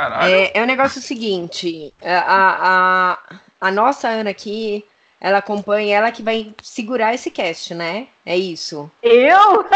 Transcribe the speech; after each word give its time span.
Caralho. 0.00 0.34
É, 0.34 0.52
é 0.54 0.62
o 0.62 0.66
negócio 0.66 0.98
seguinte, 1.02 1.92
é, 2.00 2.16
a, 2.16 2.56
a, 2.62 3.18
a 3.60 3.70
nossa 3.70 4.08
Ana 4.08 4.30
aqui, 4.30 4.82
ela 5.20 5.38
acompanha, 5.38 5.98
ela 5.98 6.10
que 6.10 6.22
vai 6.22 6.54
segurar 6.62 7.12
esse 7.12 7.30
cast, 7.30 7.74
né? 7.74 8.06
É 8.24 8.34
isso. 8.34 8.90
Eu? 9.02 9.66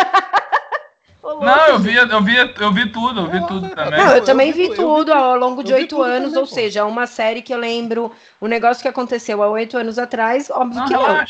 Não, 1.22 1.66
eu 1.68 1.79
vi, 1.79 1.95
eu 1.95 2.22
vi, 2.22 2.37
eu 2.37 2.72
vi 2.72 2.90
tudo, 2.90 3.21
eu 3.21 3.30
vi 3.30 3.46
tudo 3.46 3.68
também. 3.74 3.98
Não, 3.98 4.14
eu, 4.14 4.24
também 4.24 4.52
vi 4.52 4.68
tudo 4.68 5.06
tu- 5.06 5.12
ao 5.12 5.37
longo 5.37 5.62
de 5.62 5.72
oito 5.72 6.02
anos, 6.02 6.33
também, 6.33 6.41
ou 6.41 6.47
seja, 6.47 6.85
uma 6.85 7.06
série 7.06 7.41
que 7.41 7.53
eu 7.53 7.59
lembro 7.59 8.13
um 8.41 8.47
negócio 8.47 8.83
que 8.83 8.88
aconteceu 8.88 9.43
há 9.43 9.49
oito 9.49 9.77
anos 9.77 9.99
atrás, 9.99 10.51
óbvio 10.51 10.81
Não, 10.81 10.87
que 10.87 10.93
não. 10.93 11.25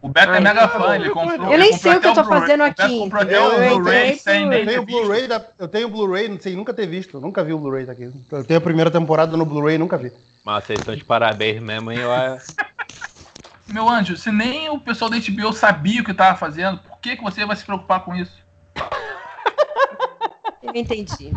O 0.00 0.08
Beto 0.08 0.32
é 0.32 0.38
mega 0.40 0.68
cara, 0.68 0.80
fã, 0.80 0.94
ele 0.94 1.08
eu- 1.08 1.12
comprou. 1.12 1.52
eu 1.52 1.58
nem 1.58 1.72
sei 1.72 1.96
o 1.96 2.00
que 2.00 2.06
eu 2.06 2.14
tô 2.14 2.24
fazendo 2.24 2.62
aqui, 2.62 2.82
Eu 3.02 4.64
tenho 4.64 4.82
o. 4.82 4.86
Blu-ray, 4.86 5.26
da- 5.26 5.44
eu 5.58 5.66
tenho 5.66 5.88
o 5.88 5.90
Blu-ray, 5.90 6.28
não 6.28 6.38
sei 6.38 6.54
nunca 6.54 6.72
ter 6.72 6.86
visto, 6.86 7.20
nunca 7.20 7.42
vi 7.42 7.52
o 7.52 7.58
Blu-ray 7.58 7.84
daqui. 7.84 8.10
Eu 8.30 8.44
tenho 8.44 8.58
a 8.58 8.62
primeira 8.62 8.90
temporada 8.92 9.36
no 9.36 9.44
Blu-ray, 9.44 9.76
nunca 9.76 9.98
vi. 9.98 10.12
Mas 10.44 10.64
vocês 10.64 10.78
estão 10.78 10.94
de 10.94 11.04
parabéns 11.04 11.60
mesmo, 11.60 11.90
hein? 11.90 11.98
Eu- 11.98 12.10
Meu 13.68 13.86
anjo, 13.88 14.16
se 14.16 14.30
nem 14.32 14.70
o 14.70 14.78
pessoal 14.80 15.10
da 15.10 15.18
HBO 15.18 15.52
sabia 15.52 16.00
o 16.00 16.04
que 16.04 16.14
tava 16.14 16.38
fazendo, 16.38 16.78
por 16.78 16.98
que, 17.00 17.16
que 17.16 17.22
você 17.22 17.44
vai 17.44 17.54
se 17.56 17.64
preocupar 17.64 18.00
com 18.04 18.14
isso? 18.14 18.32
Eu 20.62 20.72
entendi. 20.74 21.32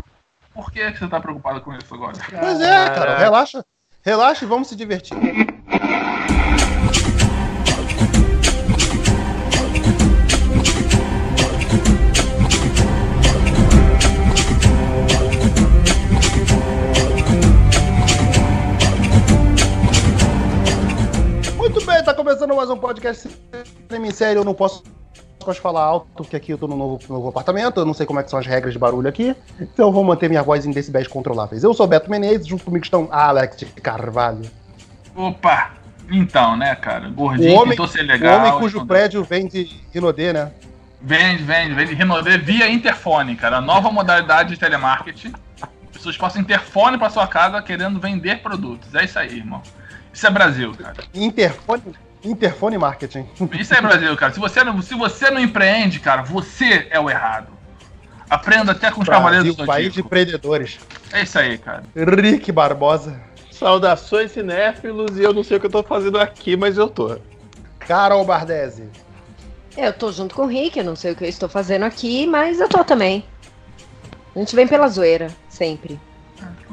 Por 0.53 0.71
que, 0.71 0.91
que 0.91 0.99
você 0.99 1.07
tá 1.07 1.19
preocupado 1.19 1.61
com 1.61 1.73
isso 1.73 1.93
agora? 1.93 2.13
Pois 2.39 2.61
é, 2.61 2.89
cara, 2.91 3.17
relaxa. 3.17 3.65
Relaxa 4.03 4.45
e 4.45 4.47
vamos 4.47 4.67
se 4.67 4.75
divertir. 4.75 5.17
Começando 22.23 22.55
mais 22.55 22.69
um 22.69 22.77
podcast 22.77 23.27
Cinema 23.89 24.11
Sério. 24.11 24.41
Eu 24.41 24.45
não 24.45 24.53
posso 24.53 24.83
posso 25.43 25.59
falar 25.59 25.81
alto, 25.81 26.05
porque 26.15 26.35
aqui 26.35 26.51
eu 26.51 26.57
tô 26.57 26.67
no 26.67 26.77
novo, 26.77 26.99
novo 27.09 27.29
apartamento, 27.29 27.79
eu 27.79 27.85
não 27.85 27.95
sei 27.95 28.05
como 28.05 28.19
é 28.19 28.23
que 28.23 28.29
são 28.29 28.37
as 28.37 28.45
regras 28.45 28.73
de 28.73 28.77
barulho 28.77 29.09
aqui, 29.09 29.35
então 29.59 29.87
eu 29.87 29.91
vou 29.91 30.03
manter 30.03 30.29
minha 30.29 30.43
voz 30.43 30.63
em 30.63 30.71
decibéis 30.71 31.07
controláveis. 31.07 31.63
Eu 31.63 31.73
sou 31.73 31.87
Beto 31.87 32.11
Menezes, 32.11 32.45
junto 32.45 32.63
comigo 32.63 32.85
estão 32.85 33.09
Alex 33.11 33.65
Carvalho. 33.81 34.43
Opa! 35.15 35.71
Então, 36.11 36.55
né, 36.55 36.75
cara? 36.75 37.07
O 37.07 37.11
Gordinho, 37.11 37.55
homem, 37.55 37.69
tentou 37.71 37.87
ser 37.87 38.03
o 38.03 38.05
legal. 38.05 38.37
homem 38.37 38.51
cujo 38.51 38.67
escondeu. 38.67 38.85
prédio 38.85 39.23
vem 39.23 39.47
de 39.47 39.81
Rinodê, 39.91 40.31
né? 40.31 40.51
Vende, 41.01 41.41
vende, 41.41 41.73
vende. 41.73 41.95
Renové 41.95 42.37
via 42.37 42.69
interfone, 42.69 43.35
cara. 43.35 43.57
A 43.57 43.61
nova 43.61 43.89
modalidade 43.89 44.49
de 44.49 44.59
telemarketing. 44.59 45.33
As 45.59 45.69
pessoas 45.91 46.15
passam 46.17 46.39
interfone 46.39 46.99
pra 46.99 47.09
sua 47.09 47.25
casa 47.25 47.59
querendo 47.63 47.99
vender 47.99 48.43
produtos. 48.43 48.93
É 48.93 49.05
isso 49.05 49.17
aí, 49.17 49.37
irmão. 49.37 49.63
Isso 50.13 50.27
é 50.27 50.29
Brasil, 50.29 50.73
cara. 50.73 50.97
Interfone, 51.13 51.81
interfone 52.23 52.77
Marketing. 52.77 53.27
Isso 53.59 53.73
é 53.73 53.81
Brasil, 53.81 54.15
cara. 54.15 54.33
Se 54.33 54.39
você, 54.39 54.63
não, 54.63 54.81
se 54.81 54.93
você 54.95 55.29
não 55.29 55.39
empreende, 55.39 55.99
cara, 55.99 56.21
você 56.21 56.87
é 56.89 56.99
o 56.99 57.09
errado. 57.09 57.47
Aprenda 58.29 58.71
até 58.71 58.89
com 58.89 59.01
os 59.01 59.09
cavaleiros 59.09 59.47
Brasil, 59.47 59.65
do 59.65 59.67
país 59.67 59.93
de 59.93 59.99
empreendedores. 59.99 60.79
É 61.11 61.23
isso 61.23 61.37
aí, 61.37 61.57
cara. 61.57 61.83
Rick 61.93 62.49
Barbosa, 62.51 63.19
Saudações 63.51 64.31
cinéfilos 64.31 65.17
e 65.17 65.23
eu 65.23 65.33
não 65.33 65.43
sei 65.43 65.57
o 65.57 65.59
que 65.59 65.65
eu 65.65 65.71
tô 65.71 65.83
fazendo 65.83 66.17
aqui, 66.17 66.55
mas 66.55 66.77
eu 66.77 66.87
tô. 66.87 67.17
Carol 67.79 68.23
Bardesi, 68.23 68.87
Eu 69.75 69.91
tô 69.91 70.11
junto 70.11 70.33
com 70.33 70.43
o 70.43 70.47
Rick, 70.47 70.79
eu 70.79 70.85
não 70.85 70.95
sei 70.95 71.11
o 71.11 71.15
que 71.15 71.25
eu 71.25 71.29
estou 71.29 71.49
fazendo 71.49 71.83
aqui, 71.83 72.25
mas 72.25 72.61
eu 72.61 72.69
tô 72.69 72.83
também. 72.85 73.25
A 74.33 74.39
gente 74.39 74.55
vem 74.55 74.65
pela 74.65 74.87
zoeira, 74.87 75.27
sempre. 75.49 75.99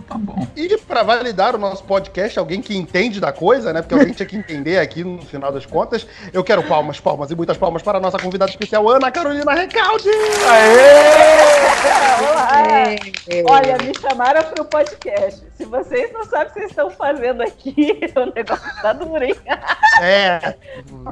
Tá 0.08 0.16
bom. 0.16 0.46
E 0.56 0.74
para 0.78 1.02
validar 1.02 1.54
o 1.54 1.58
nosso 1.58 1.84
podcast, 1.84 2.38
alguém 2.38 2.62
que 2.62 2.74
entende 2.74 3.20
da 3.20 3.30
coisa, 3.30 3.74
né? 3.74 3.82
Porque 3.82 3.94
alguém 3.94 4.14
tinha 4.14 4.26
que 4.26 4.36
entender 4.36 4.78
aqui 4.78 5.04
no 5.04 5.20
final 5.20 5.52
das 5.52 5.66
contas. 5.66 6.06
Eu 6.32 6.42
quero 6.42 6.62
palmas, 6.62 6.98
palmas 6.98 7.30
e 7.30 7.36
muitas 7.36 7.58
palmas 7.58 7.82
para 7.82 7.98
a 7.98 8.00
nossa 8.00 8.18
convidada 8.18 8.50
especial, 8.50 8.88
Ana 8.88 9.10
Carolina 9.10 9.52
Recalde! 9.52 10.08
Olá! 12.30 12.48
É, 13.28 13.44
Olha, 13.46 13.76
me 13.78 13.92
chamaram 14.00 14.42
pro 14.44 14.64
podcast. 14.64 15.47
Se 15.58 15.64
vocês 15.64 16.12
não 16.12 16.22
sabem 16.24 16.46
o 16.46 16.48
que 16.52 16.54
vocês 16.60 16.70
estão 16.70 16.88
fazendo 16.90 17.42
aqui, 17.42 17.98
o 18.16 18.32
negócio 18.34 18.80
tá 18.80 18.92
duro, 18.92 19.22
hein? 19.24 19.34
É. 20.00 20.54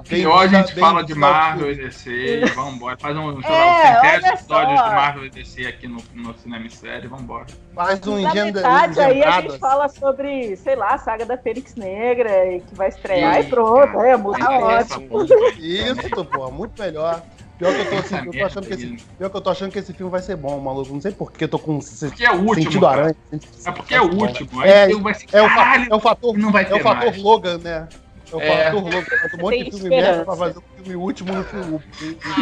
Pior 0.09 0.45
a 0.45 0.47
gente 0.47 0.75
fala 0.79 1.03
de 1.05 1.15
Marvel 1.17 1.73
e 1.73 1.75
DC. 1.75 2.45
Vambora. 2.55 2.97
Faz 2.97 3.17
um, 3.17 3.29
É, 3.29 3.33
um 3.33 3.43
centésimo 3.43 4.03
olha 4.05 4.29
episódios 4.29 4.79
só. 4.79 4.89
de 4.89 4.95
Marvel 4.95 5.27
e 5.27 5.31
DC 5.31 5.67
aqui 5.67 5.89
no, 5.89 5.97
no 6.15 6.33
Cinema 6.39 6.71
Série. 6.71 7.09
Vambora. 7.09 7.47
Faz 7.75 8.07
um 8.07 8.23
Na 8.23 8.31
engenda- 8.31 8.53
metade 8.61 9.01
aí 9.01 9.07
a 9.07 9.11
engendrado, 9.13 9.51
gente 9.51 9.59
fala 9.61 9.89
sobre, 9.89 10.57
sei 10.57 10.77
lá, 10.77 10.95
a 10.95 10.99
saga 10.99 11.27
da 11.27 11.37
Fênix 11.37 11.75
Negra 11.75 12.47
e 12.53 12.61
que 12.61 12.75
vai 12.77 12.89
estrear 12.89 13.41
e 13.41 13.45
pronto. 13.51 13.93
cara, 13.93 14.09
É, 14.11 14.17
muda 14.17 14.49
ótimo. 14.49 15.25
Isso, 15.59 16.25
pô, 16.27 16.51
muito 16.53 16.81
melhor. 16.81 17.21
Pior 17.59 17.73
que 17.75 17.81
eu 17.81 17.89
tô, 17.91 17.97
assim, 17.97 18.17
eu 18.27 18.33
tô 18.33 18.45
achando 18.45 18.67
que 18.67 18.75
esse, 18.75 18.87
pior 19.19 19.31
que 19.31 19.37
eu 19.37 19.41
tô 19.41 19.51
achando 19.51 19.73
que 19.73 19.79
esse 19.79 19.93
filme 19.95 20.11
vai 20.13 20.21
ser 20.21 20.37
bom, 20.37 20.61
maluco. 20.61 20.93
Não 20.93 21.01
sei 21.01 21.11
por 21.13 21.33
que 21.33 21.45
eu 21.45 21.49
tô 21.49 21.59
com 21.59 21.81
se- 21.81 22.09
Porque 22.09 22.25
é 22.25 22.31
o 22.31 22.35
último. 22.41 22.55
sentido 22.55 22.81
cara. 22.83 23.01
aranha. 23.01 23.17
É 23.65 23.71
porque 23.73 23.95
é 23.95 24.01
o 24.03 24.15
último. 24.15 24.63
É, 24.63 24.91
é, 24.93 24.95
vai 24.97 25.15
ser, 25.15 25.27
É 25.33 25.41
o, 25.43 25.47
é 25.47 25.95
o 25.95 26.01
fator, 26.01 26.37
não 26.37 26.53
vai 26.53 26.65
é 26.71 26.75
o 26.75 26.81
fator 26.81 27.11
mais. 27.11 27.23
Logan, 27.23 27.59
né? 27.59 27.89
É 28.31 28.37
o 28.37 28.41
É. 28.41 28.65
fator 28.65 28.83
Logan. 28.85 28.99
Um 29.35 29.41
monte 29.41 29.55
Tem 29.55 29.65
de 29.65 29.71
filme 29.71 29.89
merda 29.89 30.25
pra 30.27 30.37
fazer 30.37 30.59
o 30.59 30.63
filme 30.77 30.97
último 30.97 31.33
no 31.33 31.45
filme 31.45 31.81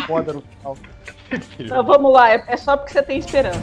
foda 0.06 0.32
no 0.32 0.42
final. 0.42 0.76
Então 1.60 1.84
vamos 1.84 2.12
lá, 2.12 2.32
é, 2.32 2.44
é 2.48 2.56
só 2.56 2.76
porque 2.76 2.92
você 2.92 3.02
tem 3.02 3.19
esperança. 3.19 3.60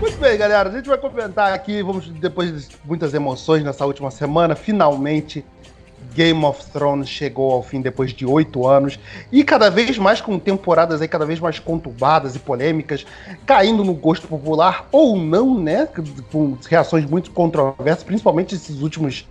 Muito 0.00 0.18
bem, 0.18 0.36
galera. 0.36 0.68
A 0.68 0.72
gente 0.72 0.88
vai 0.88 0.98
comentar 0.98 1.52
aqui, 1.52 1.82
vamos 1.82 2.08
depois 2.08 2.68
de 2.68 2.76
muitas 2.84 3.14
emoções 3.14 3.62
nessa 3.64 3.86
última 3.86 4.10
semana, 4.10 4.54
finalmente 4.54 5.44
Game 6.14 6.44
of 6.44 6.64
Thrones 6.70 7.08
chegou 7.08 7.52
ao 7.52 7.62
fim 7.62 7.80
depois 7.80 8.12
de 8.12 8.24
oito 8.24 8.66
anos 8.66 8.98
e 9.32 9.42
cada 9.42 9.68
vez 9.70 9.98
mais 9.98 10.20
com 10.20 10.38
temporadas 10.38 11.02
aí 11.02 11.08
cada 11.08 11.26
vez 11.26 11.40
mais 11.40 11.58
conturbadas 11.58 12.36
e 12.36 12.38
polêmicas, 12.38 13.04
caindo 13.44 13.84
no 13.84 13.92
gosto 13.94 14.28
popular 14.28 14.86
ou 14.92 15.16
não, 15.16 15.58
né? 15.58 15.88
Com 16.30 16.56
reações 16.68 17.04
muito 17.04 17.30
controversas, 17.30 18.04
principalmente 18.04 18.54
esses 18.54 18.80
últimos 18.80 19.26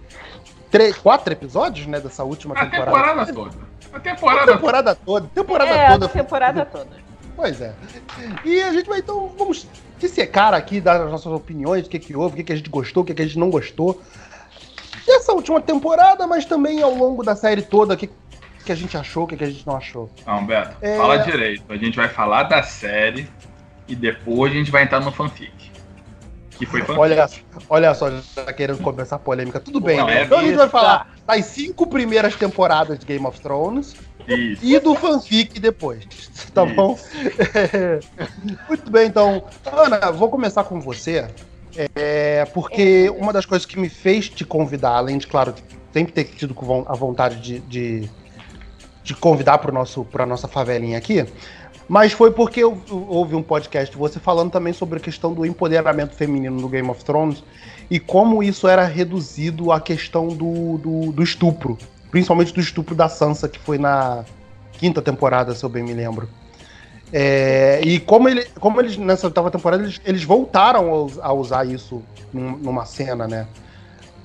três, 0.69 0.97
quatro 0.97 1.31
episódios, 1.31 1.87
né? 1.87 1.99
Dessa 1.99 2.23
última 2.23 2.53
A 2.55 2.65
temporada. 2.65 3.25
temporada 3.25 3.33
toda. 3.33 3.57
A 3.93 3.97
A 3.97 3.99
temporada 3.99 4.45
toda. 4.45 4.53
temporada 4.53 4.95
toda, 4.95 5.27
temporada 5.33 5.71
é, 5.71 5.91
toda. 5.91 6.05
a 6.05 6.09
temporada 6.09 6.65
toda. 6.65 7.03
Pois 7.35 7.61
é. 7.61 7.73
E 8.45 8.61
a 8.61 8.71
gente 8.71 8.87
vai 8.87 8.99
então, 8.99 9.31
vamos 9.37 9.67
dissecar 9.99 10.53
aqui, 10.53 10.81
dar 10.81 11.01
as 11.01 11.11
nossas 11.11 11.31
opiniões, 11.31 11.85
o 11.85 11.89
que, 11.89 11.99
que 11.99 12.15
houve, 12.15 12.33
o 12.33 12.37
que, 12.37 12.43
que 12.43 12.53
a 12.53 12.55
gente 12.55 12.69
gostou, 12.69 13.03
o 13.03 13.05
que, 13.05 13.13
que 13.13 13.21
a 13.21 13.25
gente 13.25 13.39
não 13.39 13.49
gostou. 13.49 14.01
Dessa 15.05 15.33
última 15.33 15.61
temporada, 15.61 16.25
mas 16.27 16.45
também 16.45 16.81
ao 16.81 16.93
longo 16.93 17.23
da 17.23 17.35
série 17.35 17.61
toda, 17.61 17.93
o 17.93 17.97
que, 17.97 18.09
que 18.65 18.71
a 18.71 18.75
gente 18.75 18.95
achou, 18.97 19.23
o 19.23 19.27
que, 19.27 19.35
que 19.35 19.43
a 19.43 19.49
gente 19.49 19.65
não 19.67 19.75
achou. 19.75 20.09
Não, 20.25 20.45
Beto, 20.45 20.75
É. 20.81 20.97
fala 20.97 21.17
direito. 21.17 21.63
A 21.69 21.77
gente 21.77 21.95
vai 21.95 22.07
falar 22.07 22.43
da 22.43 22.63
série 22.63 23.29
e 23.87 23.95
depois 23.95 24.51
a 24.51 24.55
gente 24.55 24.71
vai 24.71 24.83
entrar 24.83 25.01
no 25.01 25.11
fanfic. 25.11 25.71
Que 26.51 26.65
foi 26.65 26.81
fanfic. 26.81 26.99
Olha, 26.99 27.29
olha 27.69 27.93
só, 27.93 28.09
já 28.11 28.21
tá 28.45 28.53
querendo 28.53 28.81
começar 28.81 29.17
a 29.17 29.19
polêmica. 29.19 29.59
Tudo 29.59 29.81
bem, 29.81 29.97
Não, 29.97 30.07
é 30.07 30.23
então 30.23 30.39
a 30.39 30.43
gente 30.43 30.55
vai 30.55 30.69
falar 30.69 31.11
das 31.25 31.45
cinco 31.45 31.87
primeiras 31.87 32.35
temporadas 32.35 32.99
de 32.99 33.05
Game 33.05 33.25
of 33.25 33.41
Thrones 33.41 33.95
Isso. 34.27 34.63
e 34.63 34.79
do 34.79 34.95
fanfic 34.95 35.59
depois. 35.59 36.05
Tá 36.53 36.63
Isso. 36.63 36.75
bom? 36.75 36.97
Muito 38.69 38.89
bem, 38.91 39.07
então. 39.07 39.43
Ana, 39.65 40.11
vou 40.11 40.29
começar 40.29 40.63
com 40.63 40.79
você. 40.79 41.27
É, 41.75 42.45
porque 42.53 43.09
uma 43.17 43.33
das 43.33 43.45
coisas 43.45 43.65
que 43.65 43.79
me 43.79 43.89
fez 43.89 44.29
te 44.29 44.45
convidar, 44.45 44.95
além 44.95 45.17
de, 45.17 45.27
claro, 45.27 45.53
sempre 45.91 46.13
ter 46.13 46.25
tido 46.25 46.55
a 46.87 46.95
vontade 46.95 47.39
de, 47.39 47.59
de, 47.61 48.09
de 49.03 49.15
convidar 49.15 49.57
para 49.57 49.71
a 49.71 50.25
nossa 50.25 50.47
favelinha 50.47 50.97
aqui, 50.97 51.25
mas 51.87 52.13
foi 52.13 52.31
porque 52.31 52.63
eu, 52.63 52.81
eu 52.89 53.07
ouvi 53.09 53.35
um 53.35 53.43
podcast 53.43 53.91
de 53.91 53.97
você 53.97 54.19
falando 54.19 54.51
também 54.51 54.73
sobre 54.73 54.97
a 54.97 55.01
questão 55.01 55.33
do 55.33 55.45
empoderamento 55.45 56.15
feminino 56.15 56.59
no 56.59 56.69
Game 56.69 56.89
of 56.89 57.03
Thrones 57.03 57.43
e 57.89 57.99
como 57.99 58.41
isso 58.41 58.67
era 58.67 58.85
reduzido 58.85 59.71
à 59.71 59.81
questão 59.81 60.27
do, 60.27 60.77
do, 60.77 61.11
do 61.11 61.23
estupro, 61.23 61.77
principalmente 62.09 62.53
do 62.53 62.59
estupro 62.59 62.95
da 62.95 63.09
Sansa, 63.09 63.49
que 63.49 63.59
foi 63.59 63.77
na 63.77 64.23
quinta 64.73 65.01
temporada, 65.01 65.53
se 65.53 65.63
eu 65.63 65.69
bem 65.69 65.83
me 65.83 65.93
lembro. 65.93 66.29
É, 67.15 67.79
e 67.85 67.99
como, 67.99 68.27
ele, 68.27 68.43
como 68.59 68.81
eles, 68.81 68.97
nessa 68.97 69.27
oitava 69.27 69.51
temporada, 69.51 69.83
eles, 69.83 70.01
eles 70.03 70.23
voltaram 70.23 71.11
a, 71.21 71.27
a 71.27 71.33
usar 71.33 71.63
isso 71.63 72.03
num- 72.33 72.57
numa 72.57 72.85
cena, 72.85 73.27
né? 73.27 73.47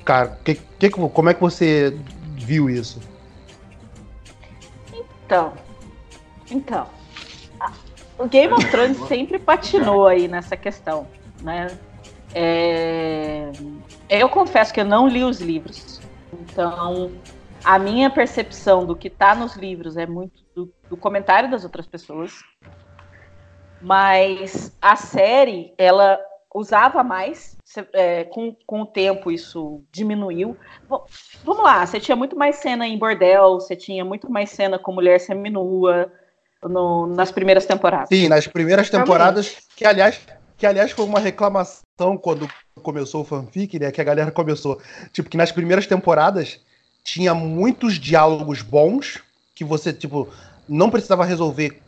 Cara, 0.06 0.38
que, 0.42 0.54
que, 0.54 0.88
como 0.88 1.28
é 1.28 1.34
que 1.34 1.40
você 1.40 1.94
viu 2.34 2.70
isso? 2.70 2.98
Então, 5.26 5.52
então, 6.50 6.86
o 8.18 8.26
Game 8.26 8.54
of 8.54 8.66
Thrones 8.70 8.96
sempre 9.06 9.38
patinou 9.38 10.06
aí 10.06 10.26
nessa 10.26 10.56
questão, 10.56 11.06
né? 11.42 11.78
É, 12.34 13.50
eu 14.08 14.30
confesso 14.30 14.72
que 14.72 14.80
eu 14.80 14.84
não 14.86 15.06
li 15.06 15.24
os 15.24 15.42
livros, 15.42 16.00
então 16.32 17.12
a 17.62 17.78
minha 17.78 18.08
percepção 18.08 18.86
do 18.86 18.96
que 18.96 19.10
tá 19.10 19.34
nos 19.34 19.56
livros 19.56 19.98
é 19.98 20.06
muito 20.06 20.42
do, 20.54 20.72
do 20.88 20.96
comentário 20.96 21.50
das 21.50 21.64
outras 21.64 21.86
pessoas. 21.86 22.32
Mas 23.80 24.76
a 24.80 24.96
série, 24.96 25.72
ela 25.78 26.18
usava 26.54 27.02
mais, 27.04 27.56
é, 27.92 28.24
com, 28.24 28.56
com 28.66 28.82
o 28.82 28.86
tempo 28.86 29.30
isso 29.30 29.82
diminuiu. 29.92 30.56
Vamos 31.44 31.62
lá, 31.62 31.86
você 31.86 32.00
tinha 32.00 32.16
muito 32.16 32.36
mais 32.36 32.56
cena 32.56 32.86
em 32.86 32.98
bordel, 32.98 33.54
você 33.54 33.76
tinha 33.76 34.04
muito 34.04 34.30
mais 34.30 34.50
cena 34.50 34.78
com 34.78 34.92
mulher 34.92 35.20
seminua 35.20 36.10
no, 36.62 37.06
nas 37.06 37.30
primeiras 37.30 37.66
temporadas. 37.66 38.08
Sim, 38.08 38.28
nas 38.28 38.46
primeiras 38.46 38.90
temporadas, 38.90 39.58
que 39.76 39.84
aliás, 39.84 40.20
que 40.56 40.66
aliás 40.66 40.90
foi 40.90 41.04
uma 41.04 41.20
reclamação 41.20 42.16
quando 42.20 42.48
começou 42.82 43.22
o 43.22 43.24
fanfic, 43.24 43.78
né? 43.78 43.92
Que 43.92 44.00
a 44.00 44.04
galera 44.04 44.30
começou. 44.30 44.80
Tipo, 45.12 45.28
que 45.28 45.36
nas 45.36 45.52
primeiras 45.52 45.86
temporadas 45.86 46.60
tinha 47.04 47.34
muitos 47.34 47.94
diálogos 47.94 48.62
bons 48.62 49.22
que 49.54 49.64
você, 49.64 49.92
tipo, 49.92 50.28
não 50.68 50.90
precisava 50.90 51.24
resolver 51.24 51.80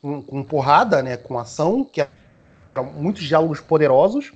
com, 0.00 0.22
com 0.22 0.42
porrada, 0.42 1.02
né? 1.02 1.16
Com 1.16 1.38
ação, 1.38 1.84
que 1.84 2.00
eram 2.00 2.92
muitos 2.92 3.24
diálogos 3.24 3.60
poderosos. 3.60 4.32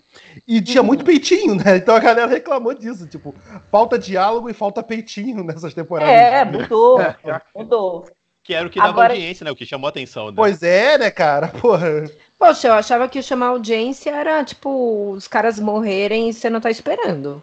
E 0.46 0.60
tinha 0.60 0.80
uhum. 0.80 0.86
muito 0.86 1.04
peitinho, 1.04 1.54
né? 1.54 1.76
Então 1.76 1.94
a 1.94 2.00
galera 2.00 2.26
reclamou 2.26 2.74
disso. 2.74 3.06
Tipo, 3.06 3.34
falta 3.70 3.98
diálogo 3.98 4.48
e 4.48 4.54
falta 4.54 4.82
peitinho 4.82 5.44
nessas 5.44 5.74
temporadas. 5.74 6.14
É, 6.14 6.44
mudou. 6.44 7.00
É. 7.00 7.16
Mudou. 7.54 8.06
Que 8.42 8.54
era 8.54 8.66
o 8.66 8.70
que 8.70 8.78
dava 8.78 8.90
Agora... 8.90 9.12
audiência, 9.12 9.44
né? 9.44 9.50
O 9.50 9.56
que 9.56 9.66
chamou 9.66 9.86
a 9.86 9.90
atenção. 9.90 10.28
Né? 10.28 10.32
Pois 10.34 10.62
é, 10.62 10.98
né, 10.98 11.10
cara? 11.10 11.48
Porra. 11.48 12.10
Poxa, 12.38 12.68
eu 12.68 12.72
achava 12.72 13.06
que 13.06 13.22
chamar 13.22 13.48
audiência 13.48 14.10
era, 14.10 14.42
tipo, 14.42 15.10
os 15.10 15.28
caras 15.28 15.60
morrerem 15.60 16.30
e 16.30 16.32
você 16.32 16.48
não 16.48 16.60
tá 16.60 16.70
esperando. 16.70 17.42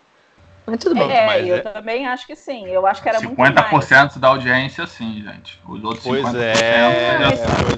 Mas 0.67 0.79
tudo 0.79 0.95
bem. 0.95 1.09
É, 1.09 1.25
Mas 1.25 1.47
eu 1.47 1.55
é... 1.55 1.61
também 1.61 2.05
acho 2.05 2.27
que 2.27 2.35
sim. 2.35 2.67
Eu 2.67 2.85
acho 2.85 3.01
que 3.01 3.07
era 3.07 3.21
50% 3.21 3.23
muito 3.23 3.37
mais. 3.37 3.71
50% 3.71 4.19
da 4.19 4.27
audiência, 4.27 4.85
sim, 4.85 5.21
gente. 5.23 5.57
Os 5.65 5.81
outros 5.81 6.03
pois 6.03 6.25
50%. 6.25 6.35
É, 6.35 7.19
não, 7.19 7.29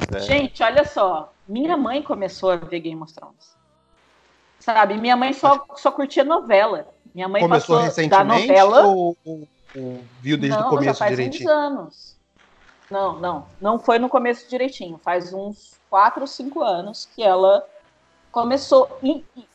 pois 0.09 0.23
é. 0.23 0.25
Gente, 0.25 0.63
olha 0.63 0.83
só. 0.83 1.31
Minha 1.47 1.77
mãe 1.77 2.01
começou 2.01 2.49
a 2.49 2.55
ver 2.55 2.79
Game 2.79 2.99
of 2.99 3.13
Thrones. 3.13 3.55
Sabe? 4.59 4.97
Minha 4.97 5.15
mãe 5.15 5.33
só, 5.33 5.63
só 5.75 5.91
curtia 5.91 6.23
novela. 6.23 6.87
Minha 7.13 7.27
mãe 7.27 7.41
começou 7.41 7.75
passou 7.75 7.85
recentemente 7.85 8.47
da 8.47 8.63
novela. 8.63 8.87
Ou, 8.87 9.15
ou, 9.23 9.47
ou 9.75 10.03
viu 10.19 10.35
desde 10.35 10.57
não, 10.57 10.65
o 10.65 10.69
começo 10.71 10.85
já 10.85 10.93
faz 10.95 11.11
direitinho? 11.11 11.47
Uns 11.47 11.53
anos. 11.53 12.17
Não, 12.89 13.19
não. 13.19 13.45
Não 13.61 13.77
foi 13.77 13.99
no 13.99 14.09
começo 14.09 14.49
direitinho. 14.49 14.97
Faz 14.97 15.31
uns 15.31 15.79
4 15.91 16.21
ou 16.21 16.27
5 16.27 16.63
anos 16.63 17.07
que 17.15 17.21
ela 17.21 17.63
começou. 18.31 18.99
E, 19.03 19.23
e, 19.37 19.47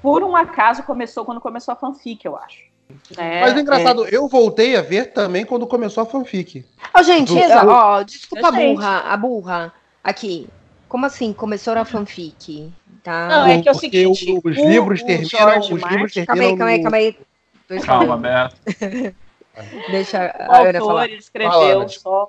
por 0.00 0.22
um 0.22 0.34
acaso 0.34 0.82
começou 0.82 1.26
quando 1.26 1.42
começou 1.42 1.72
a 1.72 1.76
fanfic, 1.76 2.24
eu 2.24 2.38
acho. 2.38 2.69
É, 3.16 3.40
Mas 3.40 3.54
o 3.54 3.58
engraçado, 3.58 4.06
é... 4.06 4.08
eu 4.12 4.28
voltei 4.28 4.76
a 4.76 4.82
ver 4.82 5.12
também 5.12 5.44
quando 5.44 5.66
começou 5.66 6.02
a 6.02 6.06
fanfic. 6.06 6.64
Oh, 6.96 7.02
gente, 7.02 7.32
Do... 7.34 7.68
ó, 7.68 8.02
desculpa 8.02 8.48
a 8.48 8.52
burra, 8.52 8.98
a 9.00 9.16
burra. 9.16 9.72
Aqui. 10.02 10.48
Como 10.88 11.06
assim? 11.06 11.32
Começou 11.32 11.74
a 11.74 11.84
fanfic? 11.84 12.72
Tá? 13.02 13.28
Não, 13.28 13.46
é 13.46 13.62
que 13.62 13.68
é 13.68 13.72
o 13.72 13.74
seguinte. 13.74 14.32
os, 14.34 14.44
o, 14.44 14.48
livros 14.48 15.02
terminam. 15.02 15.58
Os 15.58 15.70
livros 15.70 16.12
terminam. 16.12 16.56
Calma 16.56 16.70
aí, 16.70 16.82
calma 16.82 16.96
aí, 16.96 17.14
calma 17.68 17.76
aí. 17.76 17.80
Calma, 17.80 18.16
Beto. 18.16 18.56
Deixa 19.90 20.26
a 20.26 20.48
o 20.48 20.66
autor 20.66 21.10
escreveu 21.10 21.50
Fala, 21.50 21.88
só 21.88 22.28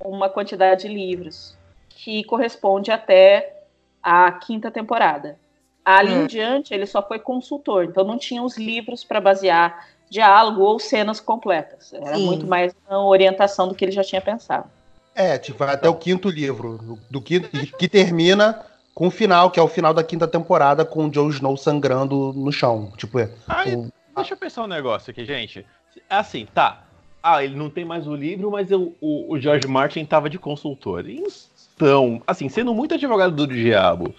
uma 0.00 0.28
quantidade 0.28 0.82
de 0.82 0.88
livros 0.88 1.56
que 1.88 2.24
corresponde 2.24 2.90
até 2.90 3.62
a 4.02 4.30
quinta 4.32 4.70
temporada. 4.70 5.38
Ali 5.84 6.12
hum. 6.12 6.22
em 6.22 6.26
diante, 6.26 6.74
ele 6.74 6.86
só 6.86 7.06
foi 7.06 7.18
consultor, 7.18 7.84
então 7.84 8.04
não 8.04 8.18
tinha 8.18 8.42
os 8.42 8.56
livros 8.56 9.04
para 9.04 9.20
basear 9.20 9.88
diálogo 10.12 10.60
ou 10.60 10.78
cenas 10.78 11.18
completas. 11.18 11.90
Era 11.94 12.16
Sim. 12.16 12.26
muito 12.26 12.46
mais 12.46 12.74
uma 12.86 13.06
orientação 13.06 13.66
do 13.66 13.74
que 13.74 13.82
ele 13.82 13.92
já 13.92 14.04
tinha 14.04 14.20
pensado. 14.20 14.68
É, 15.14 15.38
tipo, 15.38 15.58
vai 15.58 15.74
até 15.74 15.88
o 15.88 15.94
quinto 15.94 16.28
livro, 16.28 16.98
do 17.10 17.20
quinto, 17.20 17.48
que 17.78 17.88
termina 17.88 18.62
com 18.94 19.06
o 19.06 19.10
final, 19.10 19.50
que 19.50 19.58
é 19.58 19.62
o 19.62 19.68
final 19.68 19.94
da 19.94 20.04
quinta 20.04 20.28
temporada, 20.28 20.84
com 20.84 21.06
o 21.06 21.10
Jon 21.10 21.30
Snow 21.30 21.56
sangrando 21.56 22.32
no 22.34 22.52
chão. 22.52 22.92
Tipo, 22.96 23.20
é, 23.20 23.30
Ai, 23.48 23.74
o... 23.74 23.90
deixa 24.14 24.34
eu 24.34 24.38
pensar 24.38 24.64
um 24.64 24.66
negócio 24.66 25.10
aqui, 25.10 25.24
gente. 25.24 25.64
É 26.08 26.16
assim, 26.16 26.46
tá. 26.54 26.84
Ah, 27.22 27.42
ele 27.42 27.56
não 27.56 27.70
tem 27.70 27.84
mais 27.84 28.06
o 28.06 28.14
livro, 28.14 28.50
mas 28.50 28.70
eu, 28.70 28.94
o, 29.00 29.32
o 29.32 29.40
George 29.40 29.66
Martin 29.66 30.04
tava 30.04 30.28
de 30.28 30.38
consultor. 30.38 31.04
Então, 31.08 32.20
assim, 32.26 32.50
sendo 32.50 32.74
muito 32.74 32.94
advogado 32.94 33.34
do 33.34 33.46
diabo, 33.46 34.14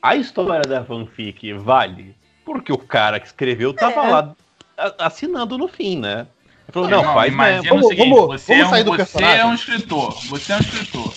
a 0.00 0.14
história 0.14 0.62
da 0.62 0.84
fanfic 0.84 1.52
vale 1.54 2.14
porque 2.44 2.72
o 2.72 2.78
cara 2.78 3.20
que 3.20 3.26
escreveu 3.26 3.72
tava 3.72 4.06
é. 4.06 4.10
lá 4.10 4.36
assinando 4.98 5.58
no 5.58 5.68
fim, 5.68 5.98
né? 5.98 6.26
Ele 6.66 6.72
falou, 6.72 6.88
não, 6.88 7.02
não 7.02 7.14
faz 7.14 7.34
mesmo. 7.34 7.68
Vamos, 7.68 7.86
o 7.86 7.88
seguinte, 7.88 8.08
vamos, 8.08 8.26
você, 8.26 8.62
vamos 8.62 8.78
é 8.78 8.82
um, 8.82 8.96
você 8.96 9.24
é 9.24 9.46
um 9.46 9.54
escritor, 9.54 10.26
você 10.26 10.52
é 10.52 10.56
um 10.56 10.60
escritor. 10.60 11.14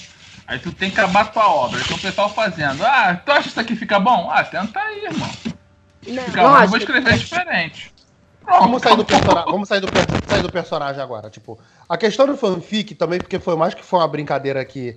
Aí 0.47 0.59
tu 0.59 0.71
tem 0.71 0.91
que 0.91 0.99
acabar 0.99 1.31
tua 1.31 1.49
obra. 1.49 1.79
Então 1.81 1.97
o 1.97 1.99
pessoal 1.99 2.29
fazendo, 2.29 2.85
ah, 2.85 3.19
tu 3.23 3.31
acha 3.31 3.43
que 3.43 3.49
isso 3.49 3.59
aqui 3.59 3.75
fica 3.75 3.99
bom? 3.99 4.29
Ah, 4.31 4.43
tenta 4.43 4.79
aí, 4.79 5.05
irmão. 5.05 5.29
Não, 6.07 6.23
fica 6.23 6.41
bom, 6.41 6.61
eu 6.61 6.67
vou 6.67 6.77
escrever 6.77 7.17
diferente. 7.17 7.95
Pronto, 8.45 8.61
vamos 8.61 8.81
sair, 8.83 8.95
do 8.95 9.05
personagem, 9.05 9.51
vamos 9.51 9.67
sair 9.67 9.81
do, 9.81 9.87
sair 10.29 10.41
do 10.43 10.51
personagem 10.51 11.01
agora. 11.01 11.29
Tipo, 11.31 11.59
a 11.89 11.97
questão 11.97 12.27
do 12.27 12.37
fanfic 12.37 12.93
também, 12.93 13.19
porque 13.19 13.39
foi 13.39 13.55
mais 13.55 13.73
que 13.73 13.83
foi 13.83 13.99
uma 13.99 14.07
brincadeira 14.07 14.63
que, 14.63 14.95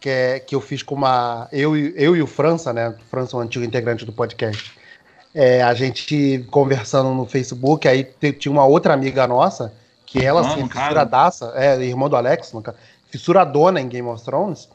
que, 0.00 0.08
é, 0.08 0.40
que 0.40 0.54
eu 0.54 0.60
fiz 0.60 0.82
com 0.82 0.94
uma. 0.94 1.48
Eu, 1.52 1.76
eu 1.76 2.16
e 2.16 2.22
o 2.22 2.26
França, 2.26 2.72
né? 2.72 2.88
O 2.88 3.10
França, 3.10 3.36
é 3.36 3.40
um 3.40 3.42
antigo 3.42 3.62
integrante 3.62 4.06
do 4.06 4.12
podcast. 4.12 4.72
É, 5.34 5.62
a 5.62 5.74
gente 5.74 6.46
conversando 6.50 7.10
no 7.14 7.26
Facebook, 7.26 7.86
aí 7.86 8.04
tinha 8.38 8.50
uma 8.50 8.64
outra 8.64 8.94
amiga 8.94 9.26
nossa, 9.26 9.72
que 10.06 10.24
ela, 10.24 10.40
assim, 10.40 10.66
fissuradaça, 10.68 11.52
é, 11.54 11.80
irmã 11.82 12.08
do 12.08 12.16
Alex, 12.16 12.52
fissuradona 13.10 13.80
em 13.80 13.88
Game 13.88 14.08
of 14.08 14.24
Thrones. 14.24 14.68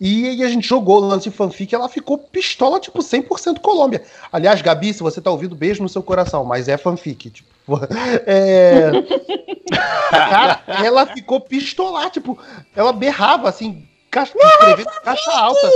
E, 0.00 0.36
e, 0.36 0.44
a 0.44 0.48
gente 0.48 0.68
jogou 0.68 0.98
o 0.98 1.06
lance 1.06 1.28
de 1.28 1.34
fanfic 1.34 1.74
ela 1.74 1.88
ficou 1.88 2.16
pistola, 2.18 2.78
tipo, 2.78 3.00
100% 3.00 3.58
Colômbia. 3.58 4.02
Aliás, 4.30 4.62
Gabi, 4.62 4.94
se 4.94 5.02
você 5.02 5.20
tá 5.20 5.30
ouvindo, 5.30 5.56
beijo 5.56 5.82
no 5.82 5.88
seu 5.88 6.02
coração, 6.02 6.44
mas 6.44 6.68
é 6.68 6.76
fanfic, 6.76 7.30
tipo. 7.30 7.48
É... 8.26 8.90
Cara, 10.10 10.62
ela 10.82 11.04
ficou 11.06 11.40
pistolar, 11.40 12.10
tipo, 12.10 12.38
ela 12.74 12.92
berrava, 12.92 13.48
assim, 13.48 13.86
caixa, 14.10 14.32
escrevendo 14.38 14.90
caixa 15.02 15.30
alta. 15.32 15.70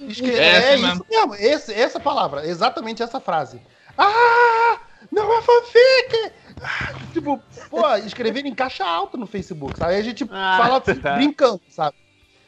Escre... 0.00 0.34
É, 0.34 0.72
é 0.72 0.74
isso 0.74 0.86
mesmo. 0.86 1.06
mesmo. 1.08 1.34
Esse, 1.34 1.74
essa 1.74 2.00
palavra, 2.00 2.46
exatamente 2.46 3.02
essa 3.02 3.20
frase. 3.20 3.60
Ah! 3.96 4.78
Não 5.10 5.32
é 5.32 5.42
fanfic! 5.42 6.32
Ah, 6.62 6.92
tipo, 7.12 7.40
pô, 7.70 7.94
escrevendo 7.96 8.46
em 8.46 8.54
caixa 8.54 8.84
alta 8.84 9.16
no 9.16 9.26
Facebook, 9.26 9.78
sabe? 9.78 9.94
Aí 9.94 10.00
a 10.00 10.04
gente 10.04 10.24
ah, 10.30 10.58
fala 10.60 10.78
assim, 10.78 11.00
brincando, 11.16 11.60
sabe? 11.68 11.96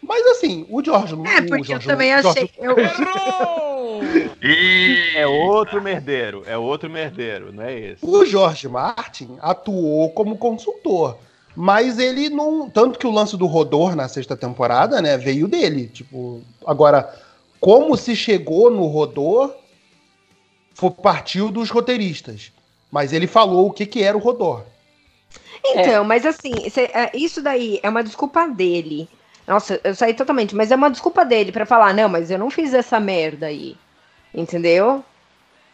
Mas 0.02 0.26
assim, 0.26 0.66
o 0.68 0.82
George 0.82 1.14
É, 1.14 1.42
porque 1.42 1.64
George, 1.64 1.86
eu 1.86 1.92
também 1.92 2.12
achei. 2.12 2.50
Eu... 2.58 2.76
é 5.14 5.26
outro 5.26 5.80
merdeiro, 5.80 6.42
é 6.44 6.58
outro 6.58 6.90
merdeiro, 6.90 7.52
não 7.52 7.62
é 7.62 7.78
esse. 7.78 8.04
O 8.04 8.24
George 8.26 8.68
Martin 8.68 9.36
atuou 9.40 10.10
como 10.10 10.36
consultor. 10.36 11.18
Mas 11.54 11.98
ele 11.98 12.28
não. 12.30 12.68
Tanto 12.68 12.98
que 12.98 13.06
o 13.06 13.10
lance 13.10 13.36
do 13.36 13.46
Rodor 13.46 13.94
na 13.94 14.08
sexta 14.08 14.36
temporada, 14.36 15.00
né, 15.00 15.16
veio 15.18 15.46
dele. 15.46 15.86
Tipo, 15.86 16.42
agora, 16.66 17.14
como 17.62 17.96
se 17.96 18.16
chegou 18.16 18.72
no 18.72 18.86
Rodor, 18.86 19.54
foi, 20.74 20.90
partiu 20.90 21.48
dos 21.48 21.70
roteiristas. 21.70 22.50
Mas 22.90 23.12
ele 23.12 23.28
falou 23.28 23.68
o 23.68 23.72
que, 23.72 23.86
que 23.86 24.02
era 24.02 24.16
o 24.16 24.20
Rodor. 24.20 24.64
Então, 25.64 26.02
é. 26.02 26.06
mas 26.06 26.26
assim, 26.26 26.52
é, 26.76 27.16
isso 27.16 27.40
daí 27.40 27.78
é 27.80 27.88
uma 27.88 28.02
desculpa 28.02 28.48
dele. 28.48 29.08
Nossa, 29.46 29.80
eu 29.84 29.94
saí 29.94 30.12
totalmente, 30.12 30.56
mas 30.56 30.72
é 30.72 30.74
uma 30.74 30.90
desculpa 30.90 31.24
dele 31.24 31.52
para 31.52 31.64
falar, 31.64 31.94
não, 31.94 32.08
mas 32.08 32.32
eu 32.32 32.38
não 32.38 32.50
fiz 32.50 32.74
essa 32.74 32.98
merda 32.98 33.46
aí. 33.46 33.76
Entendeu? 34.34 35.04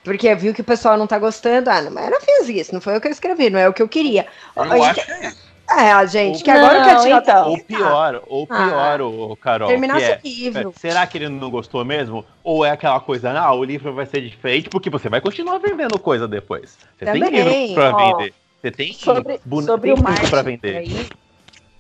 Porque 0.04 0.35
viu 0.35 0.52
que 0.52 0.61
o 0.61 0.64
pessoal 0.64 0.99
não 0.99 1.07
tá 1.07 1.18
gostando. 1.18 1.71
Ah, 1.71 1.80
não, 1.80 1.90
mas 1.90 2.04
eu 2.04 2.11
não 2.11 2.21
fiz 2.21 2.49
isso, 2.50 2.75
não 2.75 2.83
foi 2.83 2.99
o 2.99 3.00
que 3.00 3.09
eu 3.09 3.12
escrevi, 3.12 3.49
não 3.49 3.59
é 3.59 3.66
o 3.66 3.73
que 3.73 3.83
eu 3.83 3.88
queria. 3.88 4.26
Eu 4.54 4.83
acho 4.85 5.07
que 5.07 5.11
é 5.11 5.28
isso. 5.28 5.48
É, 5.71 6.07
gente, 6.07 6.43
que 6.43 6.51
agora 6.51 6.81
não, 6.81 7.03
que 7.03 7.11
então. 7.11 7.51
Ou 7.51 7.59
pior, 7.59 8.23
ou 8.27 8.47
pior, 8.47 9.01
ah, 9.01 9.05
o 9.05 9.37
Carol. 9.37 9.69
Terminasse 9.69 10.05
é, 10.05 10.21
o 10.23 10.27
livro. 10.27 10.75
Será 10.77 11.07
que 11.07 11.19
ele 11.19 11.29
não 11.29 11.51
gostou 11.51 11.85
mesmo? 11.85 12.25
Ou 12.43 12.65
é 12.65 12.71
aquela 12.71 12.99
coisa, 13.01 13.31
ah, 13.39 13.53
o 13.53 13.63
livro 13.63 13.93
vai 13.93 14.07
ser 14.07 14.23
diferente, 14.23 14.71
porque 14.71 14.89
você 14.89 15.09
vai 15.09 15.21
continuar 15.21 15.59
vendendo 15.59 15.99
coisa 15.99 16.27
depois. 16.27 16.79
Você 16.97 17.05
Também, 17.05 17.23
tem 17.23 17.43
livro 17.43 17.75
pra 17.75 17.95
ó, 17.95 18.17
vender. 18.17 18.35
Você 18.61 18.71
tem 18.71 18.93
sobre, 18.93 19.41
sobre 19.65 19.93
o 19.93 20.03
Martin, 20.03 20.31
pra 20.31 20.43
vender. 20.43 20.77
Aí, 20.79 21.07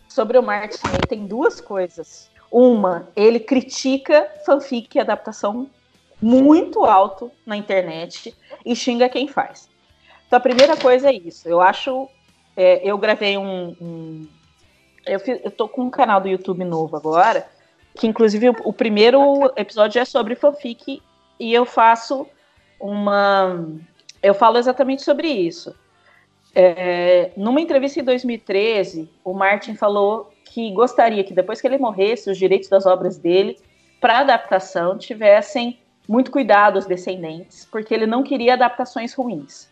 sobre 0.08 0.38
o 0.38 0.42
Martin, 0.42 0.86
ele 0.88 1.06
tem 1.08 1.26
duas 1.26 1.60
coisas. 1.60 2.30
Uma, 2.50 3.08
ele 3.16 3.40
critica 3.40 4.28
fanfic 4.44 4.96
e 4.96 5.00
adaptação 5.00 5.68
muito 6.20 6.84
alto 6.84 7.30
na 7.46 7.56
internet 7.56 8.34
e 8.64 8.74
xinga 8.74 9.08
quem 9.08 9.28
faz. 9.28 9.68
Então 10.26 10.36
a 10.36 10.40
primeira 10.40 10.76
coisa 10.76 11.08
é 11.08 11.14
isso. 11.14 11.48
Eu 11.48 11.60
acho. 11.60 12.08
É, 12.58 12.80
eu 12.82 12.98
gravei 12.98 13.38
um. 13.38 13.76
um 13.80 14.26
eu, 15.06 15.20
fiz, 15.20 15.40
eu 15.44 15.50
tô 15.52 15.68
com 15.68 15.82
um 15.82 15.90
canal 15.90 16.20
do 16.20 16.26
YouTube 16.26 16.64
novo 16.64 16.96
agora, 16.96 17.46
que 17.96 18.04
inclusive 18.04 18.50
o, 18.50 18.56
o 18.64 18.72
primeiro 18.72 19.48
episódio 19.56 20.00
é 20.00 20.04
sobre 20.04 20.34
fanfic 20.34 21.00
e 21.38 21.54
eu 21.54 21.64
faço 21.64 22.26
uma. 22.80 23.64
Eu 24.20 24.34
falo 24.34 24.58
exatamente 24.58 25.02
sobre 25.02 25.28
isso. 25.28 25.72
É, 26.52 27.30
numa 27.36 27.60
entrevista 27.60 28.00
em 28.00 28.04
2013, 28.04 29.08
o 29.22 29.32
Martin 29.32 29.76
falou 29.76 30.32
que 30.44 30.72
gostaria 30.72 31.22
que 31.22 31.32
depois 31.32 31.60
que 31.60 31.66
ele 31.68 31.78
morresse, 31.78 32.28
os 32.28 32.36
direitos 32.36 32.68
das 32.68 32.86
obras 32.86 33.18
dele 33.18 33.56
para 34.00 34.18
adaptação 34.18 34.98
tivessem 34.98 35.78
muito 36.08 36.32
cuidado 36.32 36.74
aos 36.74 36.86
descendentes, 36.86 37.68
porque 37.70 37.94
ele 37.94 38.06
não 38.06 38.24
queria 38.24 38.54
adaptações 38.54 39.14
ruins. 39.14 39.68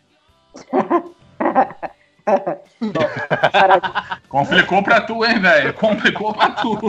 Complicou 4.29 4.83
pra 4.83 5.01
tu, 5.01 5.25
hein, 5.25 5.39
velho? 5.39 5.73
Complicou 5.73 6.33
pra 6.33 6.51
tu. 6.51 6.79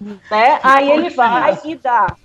Né? 0.00 0.60
Aí 0.62 0.90
ele 0.90 1.10
vai 1.10 1.58
e 1.64 1.76
dá 1.76 2.16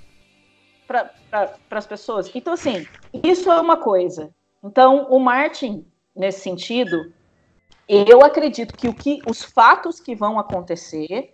para 0.87 1.11
pra, 1.29 1.77
as 1.77 1.85
pessoas. 1.85 2.31
Então, 2.33 2.53
assim, 2.53 2.87
isso 3.23 3.51
é 3.51 3.59
uma 3.59 3.77
coisa. 3.77 4.29
Então, 4.63 5.07
o 5.09 5.19
Martin, 5.19 5.85
nesse 6.15 6.41
sentido, 6.41 7.11
eu 7.87 8.23
acredito 8.23 8.75
que, 8.75 8.87
o 8.87 8.93
que 8.93 9.21
os 9.27 9.43
fatos 9.43 9.99
que 9.99 10.15
vão 10.15 10.39
acontecer 10.39 11.33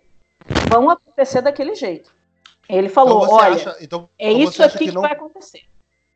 vão 0.68 0.90
acontecer 0.90 1.42
daquele 1.42 1.74
jeito. 1.74 2.12
Ele 2.68 2.88
falou: 2.88 3.24
então 3.24 3.36
olha, 3.36 3.54
acha, 3.54 3.76
então, 3.80 4.08
é 4.18 4.30
então 4.30 4.50
isso 4.50 4.62
aqui 4.62 4.86
que, 4.86 4.92
não... 4.92 5.02
vai 5.02 5.12
acontecer. 5.12 5.62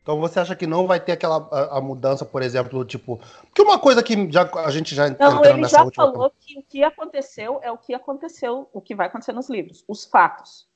Então 0.02 0.18
você 0.18 0.40
acha 0.40 0.56
que 0.56 0.66
não 0.66 0.86
vai 0.86 0.98
ter 0.98 1.12
aquela 1.12 1.48
a, 1.52 1.78
a, 1.78 1.80
mudança, 1.80 2.24
por 2.24 2.42
exemplo, 2.42 2.84
tipo. 2.84 3.20
Que 3.54 3.62
uma 3.62 3.78
coisa 3.78 4.02
que 4.02 4.30
já, 4.30 4.50
a 4.64 4.70
gente 4.70 4.94
já 4.94 5.08
Não, 5.10 5.44
ele 5.44 5.64
já 5.64 5.88
falou 5.94 6.32
que 6.40 6.58
o 6.58 6.62
que 6.62 6.82
aconteceu 6.82 7.60
é 7.62 7.70
o 7.70 7.78
que 7.78 7.94
aconteceu, 7.94 8.68
o 8.72 8.80
que 8.80 8.96
vai 8.96 9.06
acontecer 9.06 9.32
nos 9.32 9.48
livros, 9.48 9.84
os 9.86 10.04
fatos. 10.04 10.66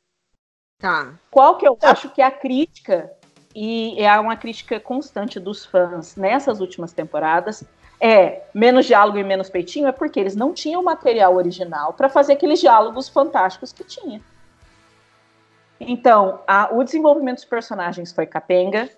Tá. 0.79 1.19
Qual 1.31 1.57
que 1.57 1.67
eu 1.67 1.77
é. 1.83 1.87
acho 1.89 2.09
que 2.11 2.23
é 2.23 2.25
a 2.25 2.31
crítica, 2.31 3.13
e 3.53 4.01
é 4.01 4.21
uma 4.21 4.37
crítica 4.37 4.79
constante 4.79 5.41
dos 5.41 5.67
fãs 5.67 6.15
nessas 6.15 6.61
últimas 6.61 6.93
temporadas, 6.93 7.65
é 8.01 8.43
menos 8.55 8.87
diálogo 8.87 9.19
e 9.19 9.25
menos 9.25 9.51
peitinho, 9.51 9.89
é 9.89 9.93
porque 9.93 10.21
eles 10.21 10.37
não 10.37 10.53
tinham 10.53 10.85
material 10.85 11.35
original 11.35 11.95
para 11.95 12.09
fazer 12.09 12.35
aqueles 12.35 12.61
diálogos 12.61 13.09
fantásticos 13.09 13.73
que 13.73 13.83
tinha. 13.83 14.21
Então, 15.81 16.41
a, 16.47 16.73
o 16.73 16.85
desenvolvimento 16.85 17.37
dos 17.37 17.45
personagens 17.45 18.13
foi 18.13 18.27
capenga, 18.27 18.89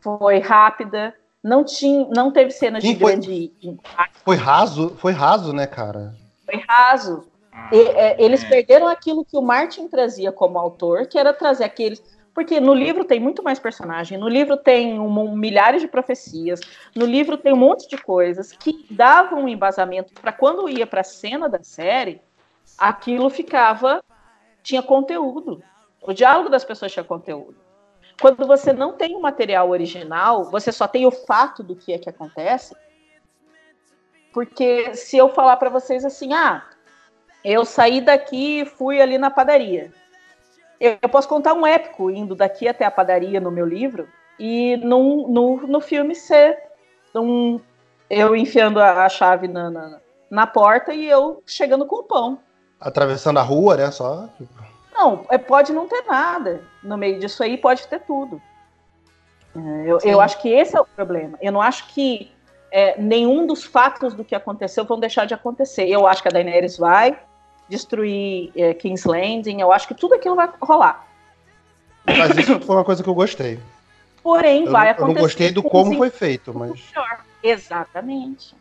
foi 0.00 0.38
rápida, 0.38 1.14
não 1.42 1.64
tinha, 1.64 2.06
não 2.14 2.30
teve 2.30 2.50
cenas 2.50 2.82
Sim, 2.82 2.94
de 2.94 3.00
foi, 3.00 3.12
grande 3.12 3.52
impacto. 3.62 4.20
Foi 4.24 4.36
raso, 4.36 4.96
foi 4.98 5.12
raso, 5.12 5.52
né, 5.52 5.66
cara? 5.66 6.14
Foi 6.44 6.62
raso. 6.68 7.24
Ah, 7.52 7.70
e, 7.72 7.80
é, 7.80 8.16
eles 8.22 8.44
é. 8.44 8.48
perderam 8.48 8.88
aquilo 8.88 9.24
que 9.24 9.36
o 9.36 9.42
Martin 9.42 9.88
trazia 9.88 10.32
como 10.32 10.58
autor, 10.58 11.06
que 11.06 11.18
era 11.18 11.32
trazer 11.32 11.64
aqueles. 11.64 12.02
Porque 12.34 12.60
no 12.60 12.72
livro 12.72 13.04
tem 13.04 13.18
muito 13.18 13.42
mais 13.42 13.58
personagem, 13.58 14.16
no 14.16 14.28
livro 14.28 14.56
tem 14.56 15.00
um, 15.00 15.06
um, 15.06 15.36
milhares 15.36 15.82
de 15.82 15.88
profecias, 15.88 16.60
no 16.94 17.04
livro 17.04 17.36
tem 17.36 17.52
um 17.52 17.56
monte 17.56 17.88
de 17.88 17.96
coisas 17.96 18.52
que 18.52 18.86
davam 18.90 19.42
um 19.42 19.48
embasamento 19.48 20.12
para 20.20 20.30
quando 20.30 20.68
ia 20.68 20.86
para 20.86 21.00
a 21.00 21.04
cena 21.04 21.48
da 21.48 21.62
série, 21.64 22.20
aquilo 22.76 23.28
ficava. 23.28 24.02
tinha 24.62 24.82
conteúdo. 24.82 25.60
O 26.00 26.12
diálogo 26.12 26.48
das 26.48 26.64
pessoas 26.64 26.92
tinha 26.92 27.04
conteúdo. 27.04 27.56
Quando 28.20 28.46
você 28.46 28.72
não 28.72 28.92
tem 28.92 29.14
o 29.14 29.20
material 29.20 29.70
original, 29.70 30.44
você 30.44 30.72
só 30.72 30.88
tem 30.88 31.06
o 31.06 31.10
fato 31.10 31.62
do 31.62 31.76
que 31.76 31.92
é 31.92 31.98
que 31.98 32.10
acontece. 32.10 32.74
Porque 34.32 34.94
se 34.94 35.16
eu 35.16 35.28
falar 35.28 35.56
para 35.56 35.70
vocês 35.70 36.04
assim, 36.04 36.32
ah, 36.32 36.64
eu 37.44 37.64
saí 37.64 38.00
daqui 38.00 38.60
e 38.60 38.66
fui 38.66 39.00
ali 39.00 39.18
na 39.18 39.30
padaria. 39.30 39.92
Eu 40.80 41.08
posso 41.08 41.28
contar 41.28 41.54
um 41.54 41.66
épico 41.66 42.10
indo 42.10 42.34
daqui 42.34 42.68
até 42.68 42.84
a 42.84 42.90
padaria 42.90 43.40
no 43.40 43.50
meu 43.50 43.66
livro 43.66 44.08
e 44.38 44.76
no, 44.76 45.28
no, 45.28 45.66
no 45.66 45.80
filme 45.80 46.14
ser 46.14 46.58
um, 47.14 47.60
eu 48.08 48.36
enfiando 48.36 48.80
a, 48.80 49.08
chave 49.08 49.48
na, 49.48 49.70
na, 49.70 50.00
na, 50.30 50.46
porta 50.46 50.94
e 50.94 51.08
eu 51.08 51.42
chegando 51.46 51.86
com 51.86 51.96
o 51.96 52.04
pão. 52.04 52.38
Atravessando 52.80 53.38
a 53.38 53.42
rua, 53.42 53.76
né? 53.76 53.90
Só. 53.90 54.28
Não, 54.98 55.24
é, 55.30 55.38
pode 55.38 55.72
não 55.72 55.86
ter 55.86 56.02
nada 56.02 56.64
no 56.82 56.98
meio 56.98 57.20
disso 57.20 57.40
aí, 57.44 57.56
pode 57.56 57.86
ter 57.86 58.00
tudo. 58.00 58.42
É, 59.56 59.84
eu, 59.86 59.98
eu 60.02 60.20
acho 60.20 60.42
que 60.42 60.48
esse 60.48 60.76
é 60.76 60.80
o 60.80 60.84
problema. 60.84 61.38
Eu 61.40 61.52
não 61.52 61.62
acho 61.62 61.86
que 61.86 62.32
é, 62.72 63.00
nenhum 63.00 63.46
dos 63.46 63.62
fatos 63.62 64.12
do 64.12 64.24
que 64.24 64.34
aconteceu 64.34 64.84
vão 64.84 64.98
deixar 64.98 65.24
de 65.24 65.34
acontecer. 65.34 65.88
Eu 65.88 66.04
acho 66.04 66.20
que 66.20 66.28
a 66.28 66.32
Daenerys 66.32 66.76
vai 66.76 67.16
destruir 67.68 68.50
é, 68.56 68.74
King's 68.74 69.04
Landing, 69.04 69.60
eu 69.60 69.70
acho 69.70 69.86
que 69.86 69.94
tudo 69.94 70.14
aquilo 70.14 70.34
vai 70.34 70.50
rolar. 70.60 71.06
Mas 72.04 72.36
isso 72.36 72.58
foi 72.60 72.76
uma 72.76 72.84
coisa 72.84 73.00
que 73.00 73.08
eu 73.08 73.14
gostei. 73.14 73.60
Porém, 74.20 74.64
eu, 74.64 74.72
vai 74.72 74.90
acontecer. 74.90 75.10
Eu 75.10 75.14
não 75.14 75.22
gostei 75.22 75.52
do 75.52 75.62
como 75.62 75.96
foi 75.96 76.10
feito, 76.10 76.52
mas. 76.52 76.82
Exatamente. 77.40 78.56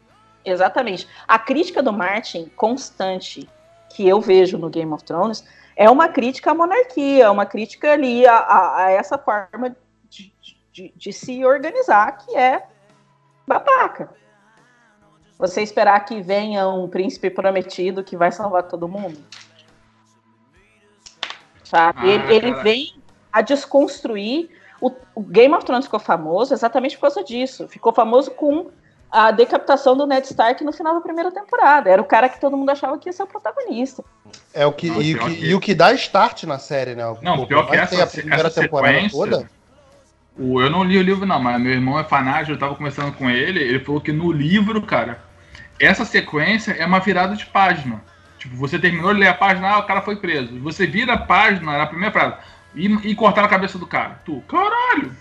Exatamente. 0.45 1.07
A 1.27 1.39
crítica 1.39 1.81
do 1.81 1.91
Martin 1.91 2.51
constante 2.55 3.49
que 3.89 4.07
eu 4.07 4.21
vejo 4.21 4.57
no 4.57 4.69
Game 4.69 4.91
of 4.93 5.03
Thrones 5.03 5.43
é 5.77 5.87
uma 5.91 6.09
crítica 6.09 6.51
à 6.51 6.53
monarquia, 6.55 7.25
é 7.25 7.29
uma 7.29 7.45
crítica 7.45 7.93
ali 7.93 8.25
a, 8.25 8.35
a, 8.35 8.85
a 8.85 8.91
essa 8.91 9.15
forma 9.15 9.75
de, 10.09 10.33
de, 10.73 10.93
de, 10.95 11.13
se 11.13 11.45
organizar 11.45 12.17
que 12.17 12.35
é 12.35 12.65
babaca. 13.45 14.09
Você 15.37 15.61
esperar 15.61 16.03
que 16.03 16.19
venha 16.19 16.67
um 16.67 16.89
príncipe 16.89 17.29
prometido 17.29 18.03
que 18.03 18.17
vai 18.17 18.31
salvar 18.31 18.63
todo 18.63 18.87
mundo. 18.87 19.23
Sabe? 21.63 21.99
Ah, 22.01 22.07
ele, 22.07 22.33
ele 22.33 22.53
vem 22.55 22.99
a 23.31 23.41
desconstruir. 23.43 24.49
O, 24.81 24.91
o 25.13 25.21
Game 25.21 25.53
of 25.53 25.63
Thrones 25.63 25.85
ficou 25.85 25.99
famoso 25.99 26.55
exatamente 26.55 26.95
por 26.95 27.01
causa 27.01 27.23
disso. 27.23 27.67
Ficou 27.67 27.93
famoso 27.93 28.31
com 28.31 28.71
a 29.11 29.31
decapitação 29.31 29.95
do 29.95 30.05
Ned 30.05 30.25
Stark 30.25 30.63
no 30.63 30.73
final 30.73 30.93
da 30.95 31.01
primeira 31.01 31.31
temporada. 31.31 31.89
Era 31.89 32.01
o 32.01 32.05
cara 32.05 32.29
que 32.29 32.39
todo 32.39 32.57
mundo 32.57 32.69
achava 32.69 32.97
que 32.97 33.09
ia 33.09 33.13
ser 33.13 33.23
o 33.23 33.27
protagonista. 33.27 34.03
É 34.53 34.65
o 34.65 34.71
que, 34.71 34.87
e, 34.87 35.15
o 35.15 35.19
que, 35.19 35.45
e 35.45 35.55
o 35.55 35.59
que 35.59 35.73
dá 35.73 35.93
start 35.93 36.43
na 36.43 36.59
série, 36.59 36.95
né? 36.95 37.03
Não, 37.21 37.37
Pô, 37.37 37.47
pior 37.47 37.67
que 37.67 37.75
essa, 37.75 38.03
a 38.03 38.07
primeira 38.07 38.47
essa 38.47 38.61
temporada 38.61 39.09
toda. 39.09 39.49
O, 40.37 40.61
eu 40.61 40.69
não 40.69 40.83
li 40.83 40.97
o 40.97 41.01
livro, 41.01 41.25
não, 41.25 41.39
mas 41.39 41.59
meu 41.59 41.71
irmão 41.71 41.99
é 41.99 42.03
fanático, 42.03 42.51
eu 42.51 42.59
tava 42.59 42.75
conversando 42.75 43.11
com 43.13 43.29
ele, 43.29 43.59
ele 43.59 43.79
falou 43.79 43.99
que 43.99 44.11
no 44.11 44.31
livro, 44.31 44.79
cara, 44.83 45.19
essa 45.79 46.05
sequência 46.05 46.73
é 46.73 46.85
uma 46.85 46.99
virada 46.99 47.35
de 47.35 47.45
página. 47.47 48.03
Tipo, 48.37 48.55
você 48.55 48.77
terminou 48.77 49.13
de 49.13 49.19
ler 49.19 49.29
a 49.29 49.33
página, 49.33 49.69
ah, 49.69 49.79
o 49.79 49.83
cara 49.87 50.01
foi 50.01 50.15
preso. 50.15 50.59
Você 50.59 50.85
vira 50.85 51.13
a 51.13 51.17
página 51.17 51.77
na 51.77 51.87
primeira 51.87 52.11
frase 52.11 52.35
e, 52.75 52.85
e 53.09 53.15
cortaram 53.15 53.47
a 53.47 53.49
cabeça 53.49 53.79
do 53.79 53.87
cara. 53.87 54.21
Tu, 54.23 54.41
caralho! 54.47 55.11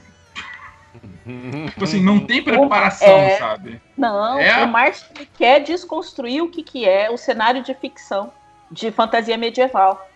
Tipo 1.69 1.85
assim, 1.85 2.03
não 2.03 2.21
tem 2.21 2.43
preparação, 2.43 3.09
é, 3.09 3.39
sabe? 3.39 3.81
Não, 3.97 4.39
é... 4.39 4.65
o 4.65 4.69
Martin 4.69 5.27
quer 5.37 5.61
desconstruir 5.61 6.43
o 6.43 6.49
que, 6.49 6.63
que 6.63 6.89
é 6.89 7.11
o 7.11 7.17
cenário 7.17 7.63
de 7.63 7.75
ficção, 7.75 8.33
de 8.71 8.91
fantasia 8.91 9.37
medieval. 9.37 10.09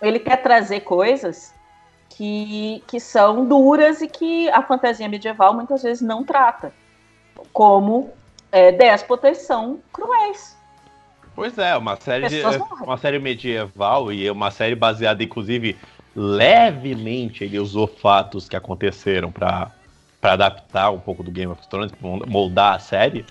Ele 0.00 0.18
quer 0.18 0.36
trazer 0.36 0.80
coisas 0.80 1.54
que, 2.10 2.82
que 2.86 2.98
são 2.98 3.46
duras 3.46 4.00
e 4.00 4.08
que 4.08 4.48
a 4.50 4.62
fantasia 4.62 5.08
medieval 5.08 5.54
muitas 5.54 5.82
vezes 5.82 6.02
não 6.02 6.24
trata, 6.24 6.72
como 7.52 8.12
é, 8.50 8.72
déspotas 8.72 9.38
são 9.38 9.80
cruéis. 9.92 10.56
Pois 11.34 11.56
é, 11.56 11.76
uma 11.76 11.94
série, 11.94 12.28
de, 12.28 12.42
uma 12.82 12.96
série 12.96 13.18
medieval 13.20 14.12
e 14.12 14.28
uma 14.28 14.50
série 14.50 14.74
baseada, 14.74 15.22
inclusive, 15.22 15.78
levemente 16.14 17.44
ele 17.44 17.60
usou 17.60 17.86
fatos 17.86 18.48
que 18.48 18.56
aconteceram 18.56 19.30
para 19.30 19.70
para 20.20 20.32
adaptar 20.32 20.90
um 20.90 21.00
pouco 21.00 21.22
do 21.22 21.30
Game 21.30 21.50
of 21.50 21.66
Thrones, 21.68 21.92
moldar 22.00 22.74
a 22.74 22.78
série, 22.78 23.24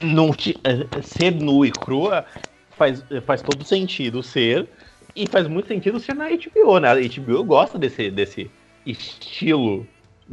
não 0.00 0.30
é, 0.30 1.02
ser 1.02 1.32
nu 1.32 1.64
e 1.64 1.70
crua 1.70 2.24
faz, 2.70 3.04
faz 3.26 3.42
todo 3.42 3.64
sentido 3.64 4.22
ser, 4.22 4.68
e 5.14 5.26
faz 5.26 5.48
muito 5.48 5.66
sentido 5.66 5.98
ser 5.98 6.14
na 6.14 6.28
HBO, 6.28 6.78
né? 6.78 6.92
A 6.92 6.94
HBO 6.94 7.42
gosta 7.42 7.76
desse, 7.76 8.10
desse 8.10 8.50
estilo 8.86 9.86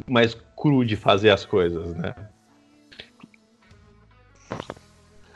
mais 0.08 0.38
cru 0.56 0.86
de 0.86 0.96
fazer 0.96 1.32
as 1.32 1.44
coisas, 1.44 1.96
né? 1.96 2.14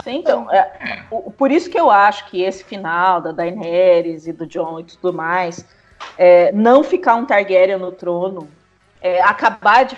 Sim, 0.04 0.18
então, 0.18 0.50
é, 0.52 1.04
por 1.38 1.52
isso 1.52 1.70
que 1.70 1.80
eu 1.80 1.90
acho 1.90 2.30
que 2.30 2.42
esse 2.44 2.64
final 2.64 3.22
da 3.22 3.32
Daenerys 3.32 4.28
e 4.28 4.34
do 4.34 4.46
Jon 4.46 4.80
e 4.80 4.84
tudo 4.84 5.12
mais, 5.12 5.68
é, 6.18 6.52
não 6.52 6.84
ficar 6.84 7.16
um 7.16 7.26
Targaryen 7.26 7.78
no 7.78 7.92
trono 7.92 8.48
é, 9.02 9.22
acabar 9.22 9.86
de, 9.86 9.98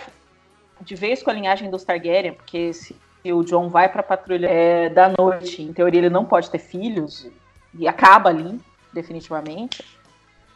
de 0.81 0.96
vez 0.96 1.22
com 1.22 1.29
a 1.29 1.34
linhagem 1.34 1.70
dos 1.70 1.84
Targaryen, 1.84 2.34
porque 2.34 2.74
se 2.74 2.96
o 3.25 3.43
John 3.43 3.70
vai 3.70 3.89
para 3.89 4.01
a 4.01 4.03
patrulha 4.03 4.48
é, 4.48 4.89
da 4.89 5.13
noite, 5.17 5.62
em 5.62 5.74
teoria 5.74 6.00
ele 6.00 6.10
não 6.10 6.25
pode 6.25 6.50
ter 6.50 6.60
filhos, 6.60 7.29
e 7.74 7.88
acaba 7.88 8.29
ali, 8.29 8.60
definitivamente. 8.91 9.84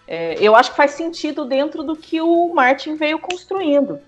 É, 0.08 0.36
eu 0.40 0.56
acho 0.56 0.72
que 0.72 0.78
faz 0.78 0.92
sentido 0.92 1.46
dentro 1.46 1.84
do 1.84 1.96
que 1.96 2.22
o 2.22 2.54
Martin 2.54 2.96
veio 2.96 3.20
construindo. 3.20 4.00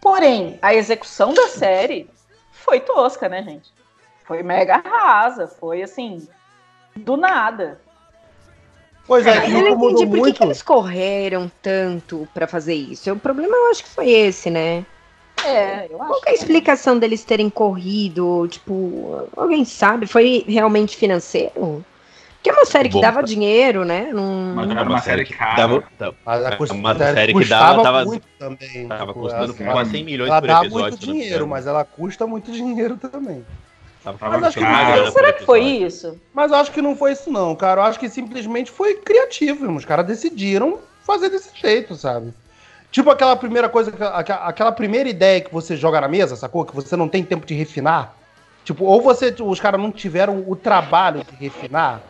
Porém, 0.00 0.58
a 0.60 0.74
execução 0.74 1.32
da 1.32 1.48
série 1.48 2.08
foi 2.52 2.80
tosca, 2.80 3.28
né, 3.28 3.42
gente? 3.42 3.72
Foi 4.24 4.42
mega 4.42 4.76
rasa, 4.76 5.48
foi 5.48 5.82
assim, 5.82 6.28
do 6.94 7.16
nada. 7.16 7.80
Pois 9.08 9.26
é, 9.26 9.46
eu 9.46 9.50
não 9.50 9.90
entendi 9.90 10.06
por 10.06 10.18
muito... 10.18 10.36
que, 10.36 10.44
eles 10.44 10.60
correram 10.60 11.50
tanto 11.62 12.28
para 12.34 12.46
fazer 12.46 12.74
isso. 12.74 13.10
O 13.10 13.18
problema 13.18 13.56
eu 13.56 13.70
acho 13.70 13.82
que 13.82 13.88
foi 13.88 14.10
esse, 14.10 14.50
né? 14.50 14.84
É, 15.42 15.86
eu 15.90 16.00
acho. 16.02 16.12
Qual 16.12 16.20
é 16.26 16.30
a 16.30 16.34
explicação 16.34 16.98
deles 16.98 17.24
terem 17.24 17.48
corrido? 17.48 18.46
Tipo, 18.48 19.26
alguém 19.34 19.64
sabe? 19.64 20.06
Foi 20.06 20.44
realmente 20.46 20.94
financeiro? 20.94 21.82
Porque 22.34 22.42
Que 22.42 22.50
é 22.50 22.52
uma 22.52 22.66
série 22.66 22.88
que 22.90 22.94
Bom, 22.94 23.00
dava 23.00 23.22
dinheiro, 23.22 23.84
né? 23.84 24.10
Num... 24.12 24.54
Mas 24.54 24.70
era 24.70 24.82
uma 24.82 25.00
série 25.00 25.24
cara. 25.24 25.56
Dava, 25.56 25.84
dava, 25.98 26.16
é 26.26 26.72
uma 26.72 26.94
série 26.94 27.34
que 27.34 27.44
dava, 27.46 27.82
tava, 27.82 28.04
muito 28.04 28.26
também. 28.38 28.88
Tava 28.88 29.06
tipo, 29.06 29.20
custando 29.20 29.52
assim, 29.52 29.64
quase 29.64 29.90
100 29.90 30.04
milhões 30.04 30.30
ela 30.30 30.40
por 30.40 30.50
episódio. 30.50 30.78
Ela 30.78 30.90
dá 30.90 30.90
muito 30.90 30.98
dinheiro, 30.98 31.46
mas 31.48 31.66
ela 31.66 31.84
custa 31.84 32.26
muito 32.26 32.52
dinheiro 32.52 32.96
também. 32.96 33.44
Mas 34.04 34.42
acho 34.42 34.58
que 34.58 34.64
não, 34.64 35.12
será 35.12 35.32
que 35.32 35.44
foi 35.44 35.60
isso? 35.64 36.18
Mas 36.32 36.50
eu 36.50 36.58
acho 36.58 36.72
que 36.72 36.80
não 36.80 36.96
foi 36.96 37.12
isso 37.12 37.30
não, 37.30 37.54
cara. 37.54 37.80
Eu 37.80 37.84
acho 37.84 37.98
que 37.98 38.08
simplesmente 38.08 38.70
foi 38.70 38.94
criativo. 38.94 39.70
Os 39.72 39.84
caras 39.84 40.06
decidiram 40.06 40.78
fazer 41.02 41.28
desse 41.28 41.50
jeito, 41.54 41.94
sabe? 41.94 42.32
Tipo 42.90 43.10
aquela 43.10 43.36
primeira 43.36 43.68
coisa, 43.68 43.92
aquela 44.08 44.72
primeira 44.72 45.08
ideia 45.08 45.40
que 45.40 45.52
você 45.52 45.76
joga 45.76 46.00
na 46.00 46.08
mesa, 46.08 46.36
sacou? 46.36 46.64
Que 46.64 46.74
você 46.74 46.96
não 46.96 47.08
tem 47.08 47.22
tempo 47.22 47.44
de 47.44 47.54
refinar. 47.54 48.14
Tipo, 48.64 48.84
ou 48.84 49.00
você, 49.00 49.34
os 49.40 49.60
caras 49.60 49.80
não 49.80 49.90
tiveram 49.90 50.44
o 50.46 50.54
trabalho 50.54 51.24
de 51.24 51.36
refinar. 51.36 52.00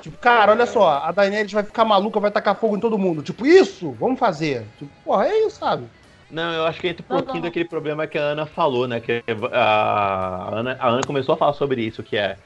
Tipo, 0.00 0.18
cara, 0.18 0.52
olha 0.52 0.66
só, 0.66 1.00
a 1.04 1.12
Daenerys 1.12 1.52
vai 1.52 1.62
ficar 1.62 1.84
maluca, 1.84 2.20
vai 2.20 2.30
tacar 2.30 2.54
fogo 2.54 2.76
em 2.76 2.80
todo 2.80 2.98
mundo. 2.98 3.22
Tipo, 3.22 3.46
isso, 3.46 3.92
vamos 3.92 4.18
fazer. 4.18 4.64
Tipo, 4.78 4.90
porra, 5.04 5.26
é 5.28 5.46
isso, 5.46 5.58
sabe? 5.58 5.84
Não, 6.30 6.52
eu 6.52 6.64
acho 6.66 6.80
que 6.80 6.88
entra 6.88 7.02
um 7.02 7.08
pouquinho 7.08 7.28
não, 7.28 7.34
não. 7.36 7.42
daquele 7.42 7.64
problema 7.64 8.06
que 8.06 8.18
a 8.18 8.22
Ana 8.22 8.46
falou, 8.46 8.86
né? 8.86 9.00
Que 9.00 9.22
a 9.52 10.50
Ana, 10.52 10.76
a 10.78 10.88
Ana 10.88 11.04
começou 11.04 11.34
a 11.34 11.38
falar 11.38 11.54
sobre 11.54 11.82
isso, 11.82 12.02
que 12.02 12.16
é 12.16 12.36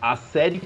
a 0.00 0.16
série 0.16 0.60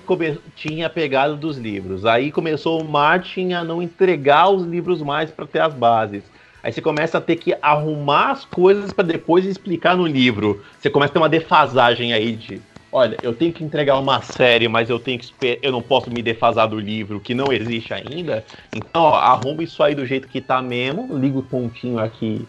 tinha 0.54 0.88
pegado 0.88 1.36
dos 1.36 1.58
livros. 1.58 2.06
Aí 2.06 2.30
começou 2.30 2.80
o 2.80 2.88
Martin 2.88 3.52
a 3.52 3.64
não 3.64 3.82
entregar 3.82 4.48
os 4.48 4.64
livros 4.64 5.02
mais 5.02 5.30
para 5.30 5.46
ter 5.46 5.60
as 5.60 5.74
bases. 5.74 6.22
Aí 6.62 6.72
você 6.72 6.80
começa 6.80 7.18
a 7.18 7.20
ter 7.20 7.36
que 7.36 7.54
arrumar 7.60 8.30
as 8.30 8.44
coisas 8.44 8.92
para 8.92 9.04
depois 9.04 9.44
explicar 9.44 9.96
no 9.96 10.06
livro. 10.06 10.64
Você 10.78 10.88
começa 10.88 11.10
a 11.10 11.14
ter 11.14 11.18
uma 11.18 11.28
defasagem 11.28 12.14
aí 12.14 12.34
de, 12.34 12.62
olha, 12.90 13.18
eu 13.22 13.34
tenho 13.34 13.52
que 13.52 13.62
entregar 13.62 13.98
uma 13.98 14.22
série, 14.22 14.66
mas 14.68 14.88
eu 14.88 14.98
tenho 14.98 15.18
que 15.18 15.58
eu 15.60 15.72
não 15.72 15.82
posso 15.82 16.10
me 16.10 16.22
defasar 16.22 16.66
do 16.66 16.78
livro 16.78 17.20
que 17.20 17.34
não 17.34 17.52
existe 17.52 17.92
ainda. 17.92 18.42
Então, 18.72 19.02
ó, 19.02 19.16
arruma 19.16 19.62
isso 19.62 19.82
aí 19.82 19.94
do 19.94 20.06
jeito 20.06 20.28
que 20.28 20.40
tá 20.40 20.62
mesmo, 20.62 21.18
liga 21.18 21.38
o 21.38 21.42
pontinho 21.42 21.98
aqui 21.98 22.46